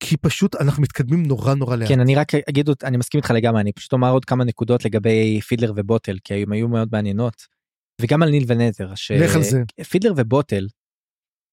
כי 0.00 0.16
פשוט 0.16 0.56
אנחנו 0.56 0.82
מתקדמים 0.82 1.22
נורא 1.26 1.54
נורא 1.54 1.76
לאט. 1.76 1.88
כן 1.88 2.00
אני 2.00 2.14
רק 2.14 2.34
אגיד 2.34 2.68
אני 2.84 2.96
מסכים 2.96 3.18
איתך 3.18 3.30
לגמרי 3.30 3.60
אני 3.60 3.72
פשוט 3.72 3.92
אומר 3.92 4.10
עוד 4.10 4.24
כמה 4.24 4.44
נקודות 4.44 4.84
לגבי 4.84 5.40
פידלר 5.40 5.72
ובוטל 5.76 6.16
כי 6.24 6.34
הם 6.34 6.52
היו 6.52 6.68
מאוד 6.68 6.88
מעניינות. 6.92 7.55
וגם 8.00 8.22
על 8.22 8.30
ניל 8.30 8.44
ונזר. 8.46 8.94
שפידלר 9.80 10.12
ובוטל, 10.16 10.66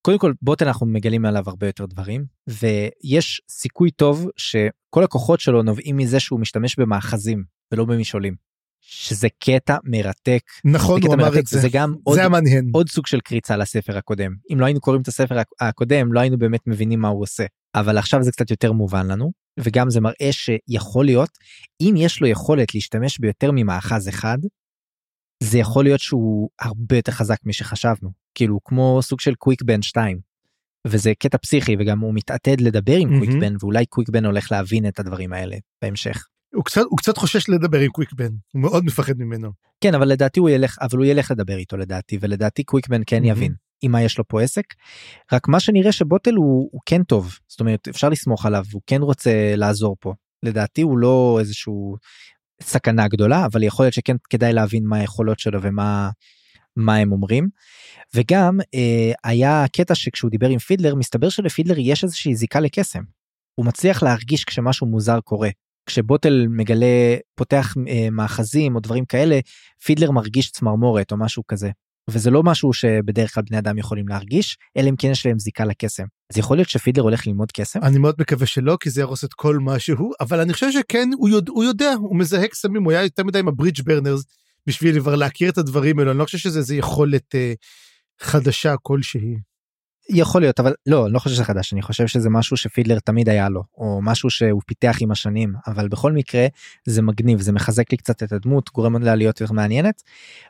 קודם 0.01 0.17
כל 0.17 0.33
בוטל 0.41 0.67
אנחנו 0.67 0.85
מגלים 0.85 1.25
עליו 1.25 1.43
הרבה 1.47 1.67
יותר 1.67 1.85
דברים, 1.85 2.25
ויש 2.47 3.41
סיכוי 3.49 3.91
טוב 3.91 4.29
שכל 4.37 5.03
הכוחות 5.03 5.39
שלו 5.39 5.63
נובעים 5.63 5.97
מזה 5.97 6.19
שהוא 6.19 6.39
משתמש 6.39 6.79
במאחזים 6.79 7.43
ולא 7.71 7.85
במשעולים. 7.85 8.35
שזה 8.85 9.27
קטע 9.39 9.77
מרתק. 9.83 10.41
נכון, 10.65 11.03
הוא 11.03 11.13
אמר 11.13 11.39
את 11.39 11.47
זה. 11.47 11.59
זה 11.59 11.69
גם 11.71 11.95
עוד, 12.03 12.19
המעניין. 12.19 12.69
עוד 12.73 12.89
סוג 12.89 13.07
של 13.07 13.19
קריצה 13.19 13.57
לספר 13.57 13.97
הקודם. 13.97 14.35
אם 14.53 14.59
לא 14.59 14.65
היינו 14.65 14.79
קוראים 14.79 15.01
את 15.01 15.07
הספר 15.07 15.35
הקודם, 15.59 16.13
לא 16.13 16.19
היינו 16.19 16.37
באמת 16.37 16.59
מבינים 16.67 16.99
מה 16.99 17.07
הוא 17.07 17.21
עושה. 17.21 17.45
אבל 17.75 17.97
עכשיו 17.97 18.23
זה 18.23 18.31
קצת 18.31 18.51
יותר 18.51 18.71
מובן 18.71 19.07
לנו, 19.07 19.31
וגם 19.59 19.89
זה 19.89 20.01
מראה 20.01 20.29
שיכול 20.31 21.05
להיות, 21.05 21.29
אם 21.81 21.93
יש 21.97 22.21
לו 22.21 22.27
יכולת 22.27 22.75
להשתמש 22.75 23.19
ביותר 23.19 23.51
ממאחז 23.53 24.09
אחד, 24.09 24.37
זה 25.43 25.57
יכול 25.57 25.83
להיות 25.83 25.99
שהוא 25.99 26.49
הרבה 26.61 26.95
יותר 26.95 27.11
חזק 27.11 27.37
משחשבנו 27.45 28.09
כאילו 28.35 28.59
כמו 28.63 28.99
סוג 29.01 29.19
של 29.19 29.35
קוויק 29.35 29.61
בן 29.61 29.81
2 29.81 30.19
וזה 30.87 31.13
קטע 31.19 31.37
פסיכי 31.37 31.75
וגם 31.79 31.99
הוא 31.99 32.13
מתעתד 32.13 32.61
לדבר 32.61 32.95
עם 32.95 33.09
mm-hmm. 33.09 33.25
קוויק 33.25 33.41
בן 33.41 33.55
ואולי 33.59 33.85
קוויק 33.85 34.09
בן 34.09 34.25
הולך 34.25 34.51
להבין 34.51 34.87
את 34.87 34.99
הדברים 34.99 35.33
האלה 35.33 35.57
בהמשך. 35.81 36.27
הוא 36.55 36.63
קצת 36.63 36.81
הוא 36.81 36.97
קצת 36.97 37.17
חושש 37.17 37.49
לדבר 37.49 37.79
עם 37.79 37.89
קוויק 37.89 38.13
בן 38.13 38.31
הוא 38.53 38.61
מאוד 38.61 38.85
מפחד 38.85 39.13
ממנו. 39.17 39.51
כן 39.81 39.95
אבל 39.95 40.07
לדעתי 40.07 40.39
הוא 40.39 40.49
ילך 40.49 40.77
אבל 40.81 40.97
הוא 40.97 41.05
ילך 41.05 41.31
לדבר 41.31 41.57
איתו 41.57 41.77
לדעתי 41.77 42.17
ולדעתי 42.21 42.63
קוויק 42.63 42.87
בן 42.87 43.01
כן 43.05 43.23
mm-hmm. 43.23 43.27
יבין 43.27 43.53
עם 43.81 43.91
מה 43.91 44.01
יש 44.01 44.17
לו 44.17 44.27
פה 44.27 44.41
עסק 44.41 44.65
רק 45.31 45.47
מה 45.47 45.59
שנראה 45.59 45.91
שבוטל 45.91 46.33
הוא, 46.33 46.69
הוא 46.71 46.81
כן 46.85 47.03
טוב 47.03 47.37
זאת 47.47 47.59
אומרת 47.59 47.87
אפשר 47.87 48.09
לסמוך 48.09 48.45
עליו 48.45 48.63
הוא 48.73 48.81
כן 48.87 49.01
רוצה 49.01 49.55
לעזור 49.55 49.95
פה 49.99 50.13
לדעתי 50.43 50.81
הוא 50.81 50.97
לא 50.97 51.37
איזשהו 51.39 51.95
סכנה 52.63 53.07
גדולה 53.07 53.45
אבל 53.45 53.63
יכול 53.63 53.85
להיות 53.85 53.93
שכן 53.93 54.15
כדאי 54.29 54.53
להבין 54.53 54.85
מה 54.85 54.97
היכולות 54.97 55.39
שלו 55.39 55.61
ומה 55.61 56.09
מה 56.75 56.95
הם 56.95 57.11
אומרים. 57.11 57.49
וגם 58.15 58.59
אה, 58.75 59.11
היה 59.23 59.65
קטע 59.75 59.95
שכשהוא 59.95 60.31
דיבר 60.31 60.49
עם 60.49 60.59
פידלר 60.59 60.95
מסתבר 60.95 61.29
שלפידלר 61.29 61.75
יש 61.77 62.03
איזושהי 62.03 62.35
זיקה 62.35 62.59
לקסם. 62.59 63.03
הוא 63.55 63.65
מצליח 63.65 64.03
להרגיש 64.03 64.45
כשמשהו 64.45 64.87
מוזר 64.87 65.19
קורה. 65.19 65.49
כשבוטל 65.85 66.45
מגלה 66.49 67.15
פותח 67.35 67.73
אה, 67.87 68.07
מאחזים 68.11 68.75
או 68.75 68.79
דברים 68.79 69.05
כאלה 69.05 69.39
פידלר 69.85 70.11
מרגיש 70.11 70.51
צמרמורת 70.51 71.11
או 71.11 71.17
משהו 71.17 71.43
כזה. 71.47 71.69
וזה 72.09 72.31
לא 72.31 72.43
משהו 72.43 72.73
שבדרך 72.73 73.33
כלל 73.33 73.43
בני 73.49 73.59
אדם 73.59 73.77
יכולים 73.77 74.07
להרגיש 74.07 74.57
אלא 74.77 74.89
אם 74.89 74.95
כן 74.95 75.07
יש 75.07 75.25
להם 75.25 75.39
זיקה 75.39 75.65
לקסם. 75.65 76.03
אז 76.31 76.37
יכול 76.37 76.57
להיות 76.57 76.69
שפידלר 76.69 77.03
הולך 77.03 77.27
ללמוד 77.27 77.51
קסם? 77.51 77.79
אני 77.83 77.97
מאוד 77.97 78.15
מקווה 78.19 78.47
שלא 78.47 78.77
כי 78.79 78.89
זה 78.89 79.01
יהרוס 79.01 79.23
את 79.23 79.33
כל 79.33 79.59
מה 79.59 79.79
שהוא 79.79 80.13
אבל 80.19 80.39
אני 80.39 80.53
חושב 80.53 80.71
שכן 80.71 81.09
הוא, 81.17 81.29
יודע, 81.29 81.51
הוא 81.51 81.63
יודע 81.63 81.93
הוא 81.93 82.15
מזהה 82.19 82.47
קסמים 82.47 82.83
הוא 82.83 82.91
היה 82.91 83.03
יותר 83.03 83.23
מדי 83.23 83.39
עם 83.39 83.47
הברידג' 83.47 83.81
ברנרס 83.85 84.23
בשביל 84.67 84.99
כבר 84.99 85.15
להכיר 85.15 85.49
את 85.49 85.57
הדברים 85.57 85.99
האלו 85.99 86.11
אני 86.11 86.19
לא 86.19 86.25
חושב 86.25 86.37
שזה 86.37 86.75
יכולת 86.75 87.35
אה, 87.35 87.53
חדשה 88.21 88.75
כלשהי. 88.81 89.35
יכול 90.09 90.41
להיות 90.41 90.59
אבל 90.59 90.73
לא 90.85 91.05
אני 91.05 91.13
לא 91.13 91.19
חושב 91.19 91.35
שזה 91.35 91.43
חדש 91.43 91.73
אני 91.73 91.81
חושב 91.81 92.07
שזה 92.07 92.29
משהו 92.29 92.57
שפידלר 92.57 92.99
תמיד 92.99 93.29
היה 93.29 93.49
לו 93.49 93.63
או 93.77 93.99
משהו 94.03 94.29
שהוא 94.29 94.61
פיתח 94.65 94.97
עם 95.01 95.11
השנים 95.11 95.53
אבל 95.67 95.87
בכל 95.87 96.11
מקרה 96.11 96.47
זה 96.85 97.01
מגניב 97.01 97.41
זה 97.41 97.51
מחזק 97.51 97.91
לי 97.91 97.97
קצת 97.97 98.23
את 98.23 98.31
הדמות 98.31 98.69
גורם 98.73 99.03
לה 99.03 99.15
להיות 99.15 99.41
יותר 99.41 99.53
מעניינת 99.53 100.01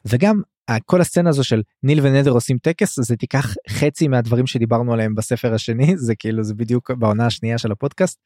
וגם 0.05 0.41
כל 0.85 1.01
הסצנה 1.01 1.29
הזו 1.29 1.43
של 1.43 1.61
ניל 1.83 1.99
ונת'ר 2.03 2.31
עושים 2.31 2.57
טקס 2.57 2.99
זה 2.99 3.15
תיקח 3.15 3.55
חצי 3.69 4.07
מהדברים 4.07 4.47
שדיברנו 4.47 4.93
עליהם 4.93 5.15
בספר 5.15 5.53
השני 5.53 5.97
זה 6.05 6.15
כאילו 6.15 6.43
זה 6.43 6.53
בדיוק 6.53 6.91
בעונה 6.91 7.25
השנייה 7.25 7.57
של 7.57 7.71
הפודקאסט. 7.71 8.19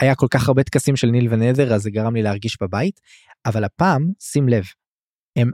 היה 0.00 0.14
כל 0.14 0.26
כך 0.30 0.48
הרבה 0.48 0.62
טקסים 0.62 0.96
של 0.96 1.06
ניל 1.06 1.28
ונת'ר 1.30 1.74
אז 1.74 1.82
זה 1.82 1.90
גרם 1.90 2.16
לי 2.16 2.22
להרגיש 2.22 2.56
בבית 2.62 3.00
אבל 3.46 3.64
הפעם 3.64 4.12
שים 4.20 4.48
לב 4.48 4.64
הם 5.36 5.50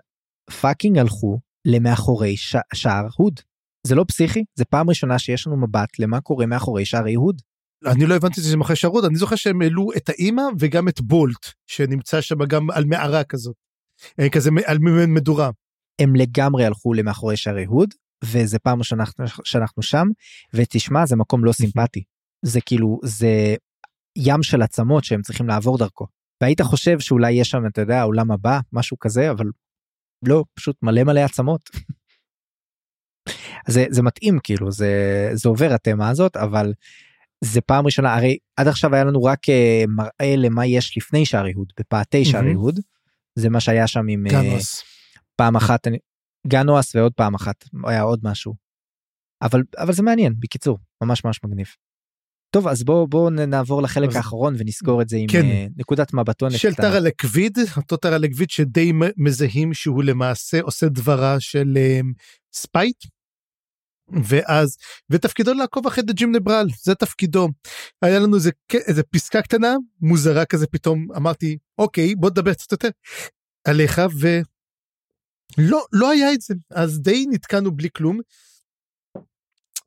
fucking 0.61 0.99
הלכו 0.99 1.41
למאחורי 1.65 2.37
ש... 2.37 2.57
שער 2.75 3.07
הוד. 3.17 3.41
זה 3.87 3.95
לא 3.95 4.05
פסיכי 4.09 4.45
זה 4.55 4.65
פעם 4.65 4.89
ראשונה 4.89 5.19
שיש 5.19 5.47
לנו 5.47 5.57
מבט 5.57 5.99
למה 5.99 6.21
קורה 6.21 6.47
מאחורי 6.47 6.85
שערי 6.85 7.15
הוד. 7.15 7.43
אני 7.87 8.07
לא 8.07 8.15
הבנתי 8.15 8.41
שזה 8.41 8.57
מאחורי 8.57 8.77
שער 8.77 8.91
הוד 8.91 9.05
אני 9.05 9.17
זוכר 9.17 9.37
שהם 9.37 9.63
העלו 9.63 9.89
את 9.97 10.09
האימא 10.09 10.43
וגם 10.59 10.89
את 10.89 11.01
בולט 11.01 11.47
שנמצא 11.67 12.21
שם 12.21 12.45
גם 12.45 12.71
על 12.71 12.85
מערה 12.85 13.25
כזאת. 13.25 13.55
אה, 14.21 14.29
כזה 14.29 14.51
על 14.67 14.79
מדורה. 15.09 15.51
הם 15.99 16.17
לגמרי 16.17 16.65
הלכו 16.65 16.95
למאחורי 16.95 17.37
שערי 17.37 17.65
הוד 17.65 17.95
וזה 18.25 18.59
פעם 18.59 18.79
ראשונה 18.79 19.05
שאנחנו 19.45 19.83
שם 19.83 20.07
ותשמע 20.55 21.07
זה 21.07 21.17
מקום 21.17 21.45
לא 21.45 21.53
סימפטי 21.63 22.03
זה 22.45 22.61
כאילו 22.61 22.99
זה 23.05 23.57
ים 24.19 24.43
של 24.43 24.63
עצמות 24.63 25.05
שהם 25.05 25.23
צריכים 25.23 25.49
לעבור 25.49 25.79
דרכו 25.79 26.07
והיית 26.43 26.61
חושב 26.61 27.01
שאולי 27.01 27.33
יש 27.33 27.51
שם 27.51 27.67
אתה 27.67 27.81
יודע 27.81 28.01
העולם 28.01 28.31
הבא 28.31 28.61
משהו 28.73 28.99
כזה 28.99 29.31
אבל 29.31 29.47
לא 30.27 30.45
פשוט 30.55 30.77
מלא 30.83 31.05
מלא 31.05 31.21
עצמות. 31.21 31.61
זה 33.69 33.85
זה 33.91 34.03
מתאים 34.03 34.39
כאילו 34.43 34.73
זה 34.73 34.91
זה 35.35 35.49
עובר 35.49 35.73
התמה 35.75 36.09
הזאת 36.09 36.37
אבל 36.37 36.73
זה 37.45 37.61
פעם 37.61 37.87
ראשונה 37.87 38.15
הרי 38.15 38.39
עד 38.57 38.69
עכשיו 38.69 38.95
היה 38.95 39.05
לנו 39.05 39.25
רק 39.25 39.39
uh, 39.49 39.87
מראה 39.89 40.37
למה 40.37 40.67
יש 40.67 40.97
לפני 40.97 41.27
שער 41.27 41.47
יהוד 41.47 41.73
בפאתי 41.81 42.25
שער 42.25 42.45
יהוד 42.47 42.81
זה 43.39 43.49
מה 43.49 43.61
שהיה 43.61 43.87
שם 43.87 44.09
עם 44.09 44.25
גנוס. 44.29 44.83
פעם 45.37 45.57
אחת 45.57 45.87
גנואס 46.47 46.95
ועוד 46.95 47.13
פעם 47.13 47.35
אחת 47.35 47.65
היה 47.87 48.03
עוד 48.03 48.21
משהו. 48.23 48.55
אבל 49.43 49.63
אבל 49.79 49.93
זה 49.93 50.03
מעניין 50.03 50.35
בקיצור 50.39 50.79
ממש 51.03 51.25
ממש 51.25 51.41
מגניב. 51.45 51.67
טוב 52.51 52.69
אז 52.69 52.85
בוא 52.85 53.09
בוא 53.09 53.31
נעבור 53.31 53.83
לחלק 53.83 54.09
אז- 54.09 54.17
האחרון 54.17 54.55
ונסגור 54.59 55.03
את 55.03 55.09
זה 55.09 55.17
עם 55.17 55.27
כן. 55.29 55.45
אה, 55.45 55.67
נקודת 55.77 56.15
מבטונת 56.15 56.53
של 56.59 56.73
קטנה. 56.73 56.91
טרה 56.91 57.01
לקוויד, 57.01 57.59
אותו 57.77 57.97
טרה 57.97 58.19
לקוויד 58.19 58.51
שדי 58.51 58.93
מזהים 59.17 59.75
שהוא 59.75 60.05
למעשה 60.05 60.61
עושה 60.61 60.89
דברה 60.89 61.41
של 61.41 61.79
ספייט. 62.55 62.97
ואז, 64.13 64.77
ותפקידו 65.11 65.55
לעקוב 65.55 65.87
אחרי 65.87 66.05
ג'ים 66.11 66.37
נברל, 66.37 66.67
זה 66.83 66.95
תפקידו. 66.95 67.49
היה 68.03 68.19
לנו 68.19 68.37
איזה, 68.37 68.51
איזה 68.89 69.03
פסקה 69.03 69.43
קטנה, 69.43 69.75
מוזרה 70.01 70.45
כזה, 70.45 70.67
פתאום 70.67 71.07
אמרתי, 71.17 71.57
אוקיי, 71.79 72.15
בוא 72.15 72.31
נדבר 72.31 72.55
קצת 72.55 72.73
יותר 72.73 72.89
עליך, 73.65 74.01
ולא, 75.59 75.85
לא 75.93 76.11
היה 76.11 76.33
את 76.33 76.41
זה. 76.41 76.55
אז 76.71 77.01
די 77.01 77.27
נתקענו 77.31 77.73
בלי 77.73 77.89
כלום. 77.97 78.21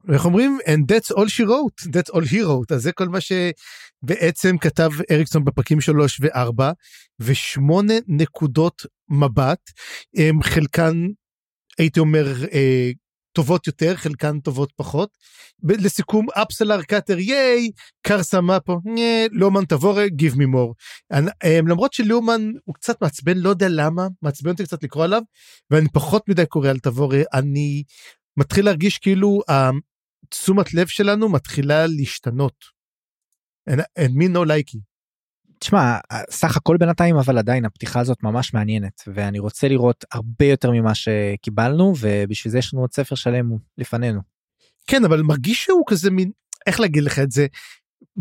ואיך 0.08 0.26
אומרים? 0.26 0.58
And 0.66 0.92
that's 0.92 1.16
all 1.16 1.28
she 1.28 1.46
wrote, 1.46 1.92
that's 1.92 2.16
all 2.16 2.24
he 2.24 2.42
wrote, 2.42 2.76
אז 2.76 2.82
זה 2.82 2.92
כל 2.92 3.08
מה 3.08 3.20
שבעצם 3.22 4.58
כתב 4.58 4.90
אריקסון 5.12 5.46
בפרקים 5.46 5.82
3 5.82 6.20
ו-4, 6.22 6.64
ושמונה 7.20 7.94
נקודות 8.08 8.86
מבט, 9.10 9.60
הם 10.16 10.44
חלקן, 10.44 10.96
הייתי 11.78 12.00
אומר, 12.00 12.26
אה, 12.54 12.92
טובות 13.40 13.68
יותר, 13.68 13.96
חלקן 13.96 14.40
טובות 14.40 14.72
פחות. 14.76 15.18
ב- 15.64 15.72
לסיכום, 15.72 16.28
אפסלר 16.30 16.82
קאטר 16.82 17.20
ייי, 17.20 17.72
קרסה 18.02 18.42
מפו, 18.42 18.80
לומן 19.32 19.66
תבורה, 19.66 20.06
me 20.34 20.38
more. 20.56 20.74
אני- 21.12 21.32
אה, 21.44 21.60
למרות 21.68 21.94
שלאומן 21.94 22.52
הוא 22.66 22.76
קצת 22.76 23.02
מעצבן, 23.02 23.38
לא 23.38 23.50
יודע 23.50 23.68
למה, 23.70 24.08
מעצבן 24.22 24.50
אותי 24.52 24.64
קצת 24.64 24.84
לקרוא 24.84 25.04
עליו, 25.04 25.22
ואני 25.72 25.90
פחות 25.94 26.30
מדי 26.30 26.46
קורא 26.46 26.70
על 26.70 26.80
תבורה, 26.80 27.22
אני 27.34 27.84
מתחיל 28.38 28.66
להרגיש 28.66 28.98
כאילו 28.98 29.40
תשומת 30.30 30.74
לב 30.74 30.88
שלנו 30.88 31.30
מתחילה 31.30 31.88
להשתנות. 31.88 32.56
And, 33.70 33.80
and 34.00 34.12
like 34.46 34.76
it. 34.76 34.89
תשמע 35.60 35.98
סך 36.32 36.58
הכל 36.58 36.78
בינתיים 36.78 37.16
אבל 37.16 37.38
עדיין 37.38 37.66
הפתיחה 37.66 38.00
הזאת 38.00 38.24
ממש 38.24 38.54
מעניינת 38.54 39.02
ואני 39.14 39.40
רוצה 39.40 39.68
לראות 39.68 40.06
הרבה 40.12 40.46
יותר 40.46 40.72
ממה 40.72 40.96
שקיבלנו 40.96 41.94
ובשביל 42.00 42.52
זה 42.52 42.58
יש 42.58 42.74
לנו 42.74 42.84
עוד 42.84 42.94
ספר 42.94 43.16
שלם 43.16 43.50
לפנינו. 43.78 44.22
כן, 44.88 45.06
אבל 45.06 45.22
מרגיש 45.22 45.64
שהוא 45.64 45.84
כזה 45.88 46.12
מין, 46.12 46.32
איך 46.68 46.80
להגיד 46.80 47.04
לך 47.04 47.20
את 47.20 47.32
זה? 47.32 47.48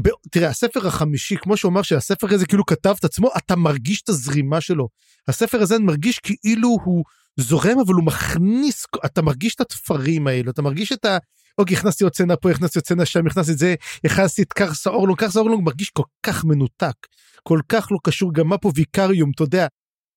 ב, 0.03 0.09
תראה, 0.31 0.49
הספר 0.49 0.87
החמישי, 0.87 1.37
כמו 1.37 1.57
שהוא 1.57 1.71
אמר 1.71 1.83
שהספר 1.83 2.35
הזה 2.35 2.47
כאילו 2.47 2.67
כתב 2.67 2.95
את 2.99 3.05
עצמו, 3.05 3.31
אתה 3.37 3.57
מרגיש 3.57 4.03
את 4.03 4.09
הזרימה 4.09 4.61
שלו. 4.61 4.89
הספר 5.29 5.63
הזה 5.63 5.79
מרגיש 5.79 6.19
כאילו 6.19 6.69
הוא 6.85 7.05
זורם, 7.37 7.79
אבל 7.87 7.95
הוא 7.95 8.05
מכניס, 8.05 8.87
אתה 9.05 9.23
מרגיש 9.23 9.55
את 9.55 9.61
התפרים 9.61 10.27
האלו, 10.27 10.51
אתה 10.51 10.63
מרגיש 10.63 10.93
את 10.93 11.05
ה... 11.05 11.19
אוקיי, 11.59 11.77
הכנסתי 11.77 12.05
עוד 12.05 12.15
סצנה 12.15 12.37
פה, 12.37 12.51
הכנסתי 12.51 12.79
עוד 12.79 12.85
סצנה 12.85 13.07
שם, 13.07 13.27
הכנסתי 13.27 13.53
את 13.53 13.59
זה, 13.59 13.75
הכנסתי 14.05 14.43
את 14.43 14.53
קרסה 14.53 14.91
אורלונג, 14.91 15.19
קרסה 15.19 15.41
אורלונג 15.41 15.65
מרגיש 15.65 15.91
כל 15.91 16.03
כך 16.23 16.45
מנותק, 16.45 17.07
כל 17.43 17.61
כך 17.69 17.93
לא 17.93 17.99
קשור, 18.05 18.35
גם 18.35 18.49
מה 18.49 18.59
פה 18.59 18.73
ויקריום, 18.75 19.31
אתה 19.35 19.43
יודע, 19.43 19.67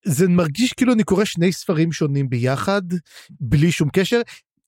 זה 0.06 0.28
מרגיש 0.28 0.74
כאילו 0.74 0.94
אני 0.94 1.04
קורא 1.04 1.26
שני 1.26 1.54
ספרים 1.54 1.92
שונים 1.92 2.30
ביחד, 2.30 2.82
בלי 3.40 3.72
שום 3.72 3.90
קשר. 3.94 4.22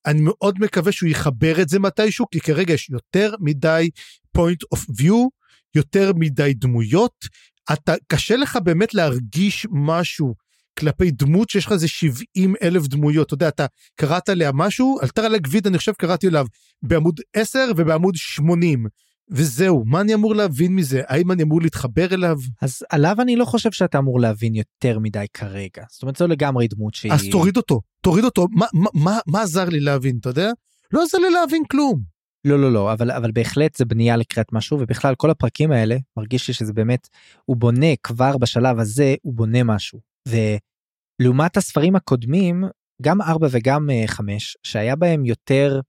אני 0.06 0.20
מאוד 0.22 0.58
מקווה 0.60 0.92
שהוא 0.92 1.08
יחבר 1.08 1.62
את 1.62 1.68
זה 1.68 1.78
מתישהו, 1.78 2.26
כי 2.30 2.40
כרגע 2.40 2.74
יש 2.74 2.90
יותר 2.90 3.34
מדי 3.40 3.90
point 4.38 4.76
of 4.76 4.80
view, 5.00 5.28
יותר 5.74 6.12
מדי 6.16 6.54
דמויות. 6.54 7.24
אתה, 7.72 7.94
קשה 8.06 8.36
לך 8.36 8.58
באמת 8.64 8.94
להרגיש 8.94 9.66
משהו 9.70 10.34
כלפי 10.78 11.10
דמות 11.10 11.50
שיש 11.50 11.66
לך 11.66 11.72
איזה 11.72 11.88
70 11.88 12.54
אלף 12.62 12.86
דמויות. 12.86 13.26
אתה 13.26 13.34
יודע, 13.34 13.48
אתה 13.48 13.66
קראת 13.96 14.28
עליה 14.28 14.50
משהו, 14.54 14.98
על 15.02 15.08
טרה 15.08 15.28
לגביד 15.28 15.66
אני 15.66 15.78
חושב 15.78 15.92
קראתי 15.92 16.26
עליו 16.26 16.46
בעמוד 16.82 17.20
10 17.36 17.58
ובעמוד 17.76 18.14
80. 18.16 18.86
וזהו, 19.30 19.84
מה 19.86 20.00
אני 20.00 20.14
אמור 20.14 20.34
להבין 20.34 20.76
מזה? 20.76 21.02
האם 21.06 21.32
אני 21.32 21.42
אמור 21.42 21.62
להתחבר 21.62 22.14
אליו? 22.14 22.36
אז 22.62 22.82
עליו 22.90 23.16
אני 23.20 23.36
לא 23.36 23.44
חושב 23.44 23.72
שאתה 23.72 23.98
אמור 23.98 24.20
להבין 24.20 24.54
יותר 24.54 24.98
מדי 24.98 25.26
כרגע 25.34 25.82
זאת 25.90 26.02
אומרת 26.02 26.16
זו 26.16 26.26
לגמרי 26.26 26.68
דמות 26.68 26.94
שהיא 26.94 27.12
אז 27.12 27.24
תוריד 27.30 27.56
אותו, 27.56 27.80
תוריד 28.00 28.24
אותו. 28.24 28.46
מה, 28.50 28.66
מה, 28.72 28.88
מה, 28.94 29.18
מה 29.26 29.42
עזר 29.42 29.68
לי 29.68 29.80
להבין, 29.80 30.18
אתה 30.20 30.28
יודע? 30.28 30.50
לא 30.92 31.02
עזר 31.02 31.18
לי 31.18 31.30
להבין 31.30 31.62
כלום. 31.70 32.14
לא 32.44 32.60
לא 32.60 32.72
לא 32.72 32.92
אבל 32.92 33.10
אבל 33.10 33.30
בהחלט 33.32 33.76
זה 33.76 33.84
בנייה 33.84 34.16
לקראת 34.16 34.52
משהו 34.52 34.78
ובכלל 34.80 35.14
כל 35.14 35.30
הפרקים 35.30 35.72
האלה 35.72 35.96
מרגיש 36.16 36.48
לי 36.48 36.54
שזה 36.54 36.72
באמת 36.72 37.08
הוא 37.44 37.56
בונה 37.56 37.96
כבר 38.02 38.36
בשלב 38.38 38.78
הזה 38.78 39.14
הוא 39.22 39.34
בונה 39.34 39.62
משהו 39.62 40.13
ולעומת 40.28 41.56
הספרים 41.56 41.96
הקודמים 41.96 42.64
גם 43.02 43.22
4 43.22 43.48
וגם 43.50 43.88
5 44.06 44.56
שהיה 44.62 44.96
בהם 44.96 45.24
יותר 45.24 45.80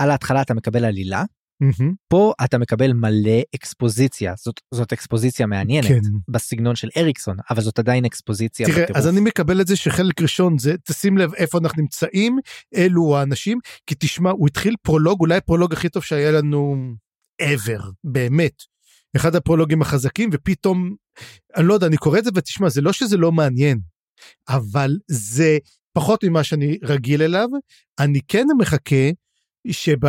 על 0.00 0.10
ההתחלה 0.10 0.42
אתה 0.42 0.54
מקבל 0.54 0.84
עלילה 0.84 1.24
מהמם. 1.62 1.94
פה 2.08 2.32
אתה 2.44 2.58
מקבל 2.58 2.92
מלא 2.92 3.40
אקספוזיציה 3.54 4.34
זאת 4.38 4.60
זאת 4.74 4.92
אקספוזיציה 4.92 5.46
מעניינת 5.46 5.88
כן. 5.88 6.00
בסגנון 6.28 6.76
של 6.76 6.88
אריקסון 6.96 7.36
אבל 7.50 7.60
זאת 7.60 7.78
עדיין 7.78 8.04
אקספוזיציה. 8.04 8.66
תראה, 8.66 8.82
בטירוף. 8.82 8.96
אז 8.96 9.08
אני 9.08 9.20
מקבל 9.20 9.60
את 9.60 9.66
זה 9.66 9.76
שחלק 9.76 10.20
ראשון 10.20 10.58
זה, 10.58 10.74
תשים 10.88 11.18
לב 11.18 11.34
איפה 11.34 11.58
אנחנו 11.58 11.82
נמצאים, 11.82 12.38
אלו 12.74 13.16
האנשים, 13.16 13.58
כי 13.86 13.94
תשמע, 13.98 14.30
הוא 14.30 14.46
התחיל 14.46 14.74
פרולוג, 14.82 15.20
אולי 15.20 15.36
הפרולוג 15.36 15.72
הכי 15.72 15.88
טוב 15.88 16.02
שהיה 16.02 16.30
לנו 16.32 16.76
ever, 17.42 17.82
באמת. 18.04 18.71
אחד 19.16 19.36
הפרולוגים 19.36 19.82
החזקים, 19.82 20.30
ופתאום, 20.32 20.94
אני 21.56 21.66
לא 21.66 21.74
יודע, 21.74 21.86
אני 21.86 21.96
קורא 21.96 22.18
את 22.18 22.24
זה 22.24 22.30
ותשמע, 22.34 22.68
זה 22.68 22.80
לא 22.80 22.92
שזה 22.92 23.16
לא 23.16 23.32
מעניין, 23.32 23.80
אבל 24.48 24.98
זה 25.10 25.58
פחות 25.92 26.24
ממה 26.24 26.44
שאני 26.44 26.78
רגיל 26.82 27.22
אליו. 27.22 27.48
אני 27.98 28.20
כן 28.28 28.46
מחכה 28.58 29.10
שב... 29.70 30.04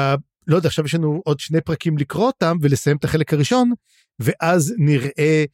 לא 0.48 0.56
יודע, 0.56 0.68
עכשיו 0.68 0.86
יש 0.86 0.96
לנו 0.96 1.22
עוד 1.26 1.40
שני 1.40 1.62
פרקים 1.62 1.98
לקרוא 1.98 2.26
אותם 2.26 2.58
ולסיים 2.62 2.98
את 2.98 3.04
החלק 3.04 3.34
הראשון, 3.34 3.72
ואז 4.20 4.74
נראה 4.78 5.46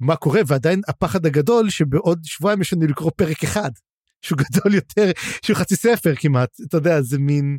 מה 0.00 0.16
קורה, 0.16 0.40
ועדיין 0.46 0.80
הפחד 0.88 1.26
הגדול 1.26 1.70
שבעוד 1.70 2.20
שבועיים 2.24 2.60
יש 2.60 2.72
לנו 2.72 2.86
לקרוא 2.86 3.10
פרק 3.16 3.44
אחד, 3.44 3.70
שהוא 4.22 4.38
גדול 4.38 4.74
יותר, 4.74 5.10
שהוא 5.42 5.56
חצי 5.56 5.76
ספר 5.76 6.14
כמעט, 6.14 6.56
אתה 6.68 6.76
יודע, 6.76 7.02
זה 7.02 7.18
מין... 7.18 7.58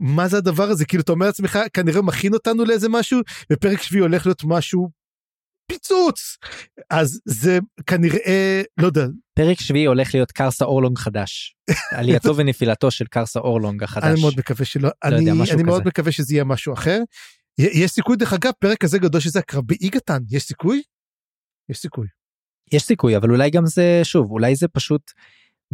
מה 0.00 0.28
זה 0.28 0.36
הדבר 0.36 0.70
הזה? 0.70 0.84
כאילו, 0.84 1.02
אתה 1.02 1.12
אומר 1.12 1.26
לעצמך, 1.26 1.58
כנראה 1.72 2.02
מכין 2.02 2.34
אותנו 2.34 2.64
לאיזה 2.64 2.88
משהו, 2.88 3.20
ופרק 3.52 3.82
שביעי 3.82 4.02
הולך 4.02 4.26
להיות 4.26 4.42
משהו 4.44 4.88
פיצוץ. 5.72 6.36
אז 6.90 7.20
זה 7.24 7.58
כנראה, 7.86 8.62
לא 8.80 8.86
יודע, 8.86 9.06
פרק 9.34 9.60
שביעי 9.60 9.84
הולך 9.84 10.14
להיות 10.14 10.32
קרסה 10.32 10.64
אורלונג 10.64 10.98
חדש 10.98 11.56
עלייתו 11.98 12.36
ונפילתו 12.36 12.90
של 12.90 13.04
קרסה 13.04 13.40
אורלונג 13.40 13.82
החדש. 13.82 14.04
אני 14.04 14.20
מאוד 14.20 14.34
מקווה 14.38 14.64
שלא, 14.64 14.88
לא 15.04 15.16
יודע, 15.16 15.32
אני, 15.32 15.42
משהו 15.42 15.54
אני 15.54 15.62
מאוד. 15.62 15.86
מקווה 15.86 16.12
שזה 16.12 16.34
יהיה 16.34 16.44
משהו 16.44 16.74
אחר. 16.74 17.00
יש 17.58 17.90
סיכוי, 17.90 18.16
דרך 18.16 18.32
אגב, 18.32 18.52
פרק 18.58 18.78
כזה 18.78 18.98
גדול 18.98 19.20
שזה 19.20 19.38
הקרב 19.38 19.64
באיגתן, 19.66 20.18
יש 20.30 20.42
סיכוי? 20.42 20.82
יש 21.68 21.78
סיכוי. 21.78 22.06
יש 22.72 22.82
סיכוי 22.82 23.16
אבל 23.16 23.30
אולי 23.30 23.50
גם 23.50 23.66
זה 23.66 24.00
שוב 24.02 24.30
אולי 24.30 24.56
זה 24.56 24.68
פשוט 24.68 25.02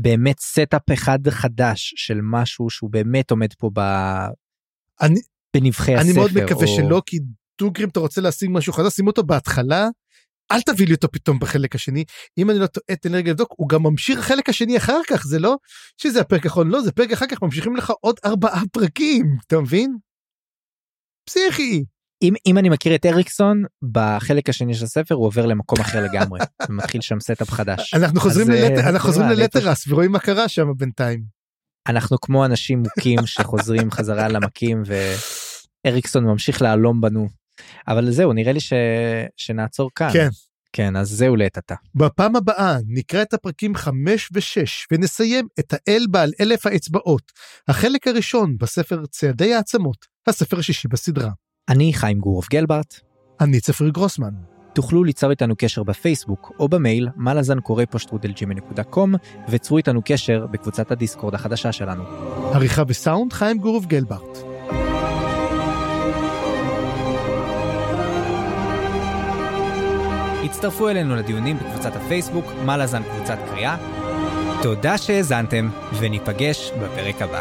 באמת 0.00 0.40
setup 0.40 0.92
אחד 0.92 1.28
חדש 1.28 1.94
של 1.96 2.18
משהו 2.22 2.70
שהוא 2.70 2.90
באמת 2.90 3.30
עומד 3.30 3.52
פה 3.58 3.70
ב... 3.74 3.80
אני- 5.00 5.20
בנבכי 5.56 5.94
הספר. 5.94 6.10
אני 6.10 6.18
מאוד 6.18 6.30
מקווה 6.34 6.66
או... 6.66 6.76
שלא, 6.76 7.02
כי 7.06 7.18
דוגרי 7.60 7.80
אם 7.80 7.88
אתה 7.88 8.00
רוצה 8.00 8.20
להשיג 8.20 8.48
משהו 8.52 8.72
חדש, 8.72 8.92
שים 8.92 9.06
אותו 9.06 9.22
בהתחלה, 9.22 9.88
אל 10.52 10.62
תביא 10.62 10.86
לי 10.86 10.94
אותו 10.94 11.08
פתאום 11.12 11.38
בחלק 11.38 11.74
השני. 11.74 12.04
אם 12.38 12.50
אני 12.50 12.58
לא 12.58 12.66
טועה, 12.66 12.96
תן 12.96 13.12
לי 13.12 13.18
רגע 13.18 13.30
לבדוק, 13.30 13.54
הוא 13.56 13.68
גם 13.68 13.82
ממשיך 13.82 14.20
חלק 14.20 14.48
השני 14.48 14.76
אחר 14.76 15.00
כך, 15.08 15.26
זה 15.26 15.38
לא 15.38 15.56
שזה 15.96 16.20
הפרק 16.20 16.44
האחרון, 16.46 16.68
לא, 16.68 16.80
זה 16.80 16.92
פרק 16.92 17.12
אחר 17.12 17.26
כך, 17.26 17.42
ממשיכים 17.42 17.76
לך 17.76 17.92
עוד 18.00 18.16
ארבעה 18.24 18.62
פרקים, 18.72 19.36
אתה 19.46 19.60
מבין? 19.60 19.96
פסיכי. 21.24 21.84
אם, 22.22 22.34
אם 22.46 22.58
אני 22.58 22.68
מכיר 22.68 22.94
את 22.94 23.06
אריקסון 23.06 23.62
בחלק 23.92 24.48
השני 24.48 24.74
של 24.74 24.84
הספר 24.84 25.14
הוא 25.14 25.26
עובר 25.26 25.46
למקום 25.46 25.80
אחר 25.80 26.04
לגמרי 26.04 26.40
ומתחיל 26.68 27.00
שם 27.00 27.20
setup 27.20 27.50
חדש. 27.50 27.94
אנחנו 27.94 28.20
חוזרים 28.20 28.50
אה, 28.50 28.68
ללטר- 28.68 28.88
אנחנו 28.88 29.08
חוזרים 29.08 29.28
ללטרס 29.28 29.88
ורואים 29.88 30.12
מה 30.12 30.18
קרה 30.18 30.48
שם 30.48 30.66
בינתיים. 30.76 31.22
אנחנו 31.88 32.20
כמו 32.20 32.44
אנשים 32.44 32.82
מוכים 32.82 33.26
שחוזרים 33.26 33.90
חזרה 33.90 34.28
למקים 34.28 34.82
ואריקסון 35.84 36.24
ממשיך 36.24 36.62
להלום 36.62 37.00
בנו. 37.00 37.28
אבל 37.88 38.10
זהו 38.10 38.32
נראה 38.32 38.52
לי 38.52 38.60
ש... 38.60 38.72
שנעצור 39.36 39.90
כאן. 39.94 40.10
כן. 40.12 40.28
כן 40.72 40.96
אז 40.96 41.08
זהו 41.08 41.36
לעת 41.36 41.58
עתה. 41.58 41.74
בפעם 41.94 42.36
הבאה 42.36 42.76
נקרא 42.86 43.22
את 43.22 43.34
הפרקים 43.34 43.74
5 43.74 44.28
ו-6 44.32 44.66
ונסיים 44.92 45.48
את 45.60 45.72
האל 45.74 46.06
בעל 46.10 46.32
אלף 46.40 46.66
האצבעות, 46.66 47.32
החלק 47.68 48.06
הראשון 48.06 48.56
בספר 48.58 49.06
ציידי 49.06 49.54
העצמות, 49.54 49.96
הספר 50.26 50.58
השישי 50.58 50.88
בסדרה. 50.88 51.30
אני 51.68 51.92
חיים 51.92 52.18
גורוב 52.18 52.46
גלברט. 52.50 53.00
אני 53.40 53.60
צפריר 53.60 53.90
גרוסמן. 53.90 54.30
תוכלו 54.72 55.04
ליצור 55.04 55.30
איתנו 55.30 55.54
קשר 55.58 55.82
בפייסבוק 55.82 56.52
או 56.58 56.68
במייל 56.68 57.08
מלאזן 57.16 57.60
קורא 57.60 57.84
פו 57.84 57.99
שטרודל 57.99 58.49
ג'ימל.קום 58.49 59.14
וצרו 59.48 59.76
איתנו 59.76 60.00
קשר 60.04 60.46
בקבוצת 60.46 60.90
הדיסקורד 60.90 61.34
החדשה 61.34 61.72
שלנו. 61.72 62.04
עריכה 62.54 62.82
וסאונד 62.88 63.32
חיים 63.32 63.58
גורוב 63.58 63.86
גלברט. 63.86 64.38
הצטרפו 70.44 70.88
אלינו 70.88 71.16
לדיונים 71.16 71.56
בקבוצת 71.56 71.96
הפייסבוק 71.96 72.44
מלאזן 72.66 73.02
קבוצת 73.02 73.38
קריאה. 73.50 73.76
תודה 74.62 74.98
שהאזנתם 74.98 75.68
וניפגש 76.00 76.70
בפרק 76.70 77.22
הבא. 77.22 77.40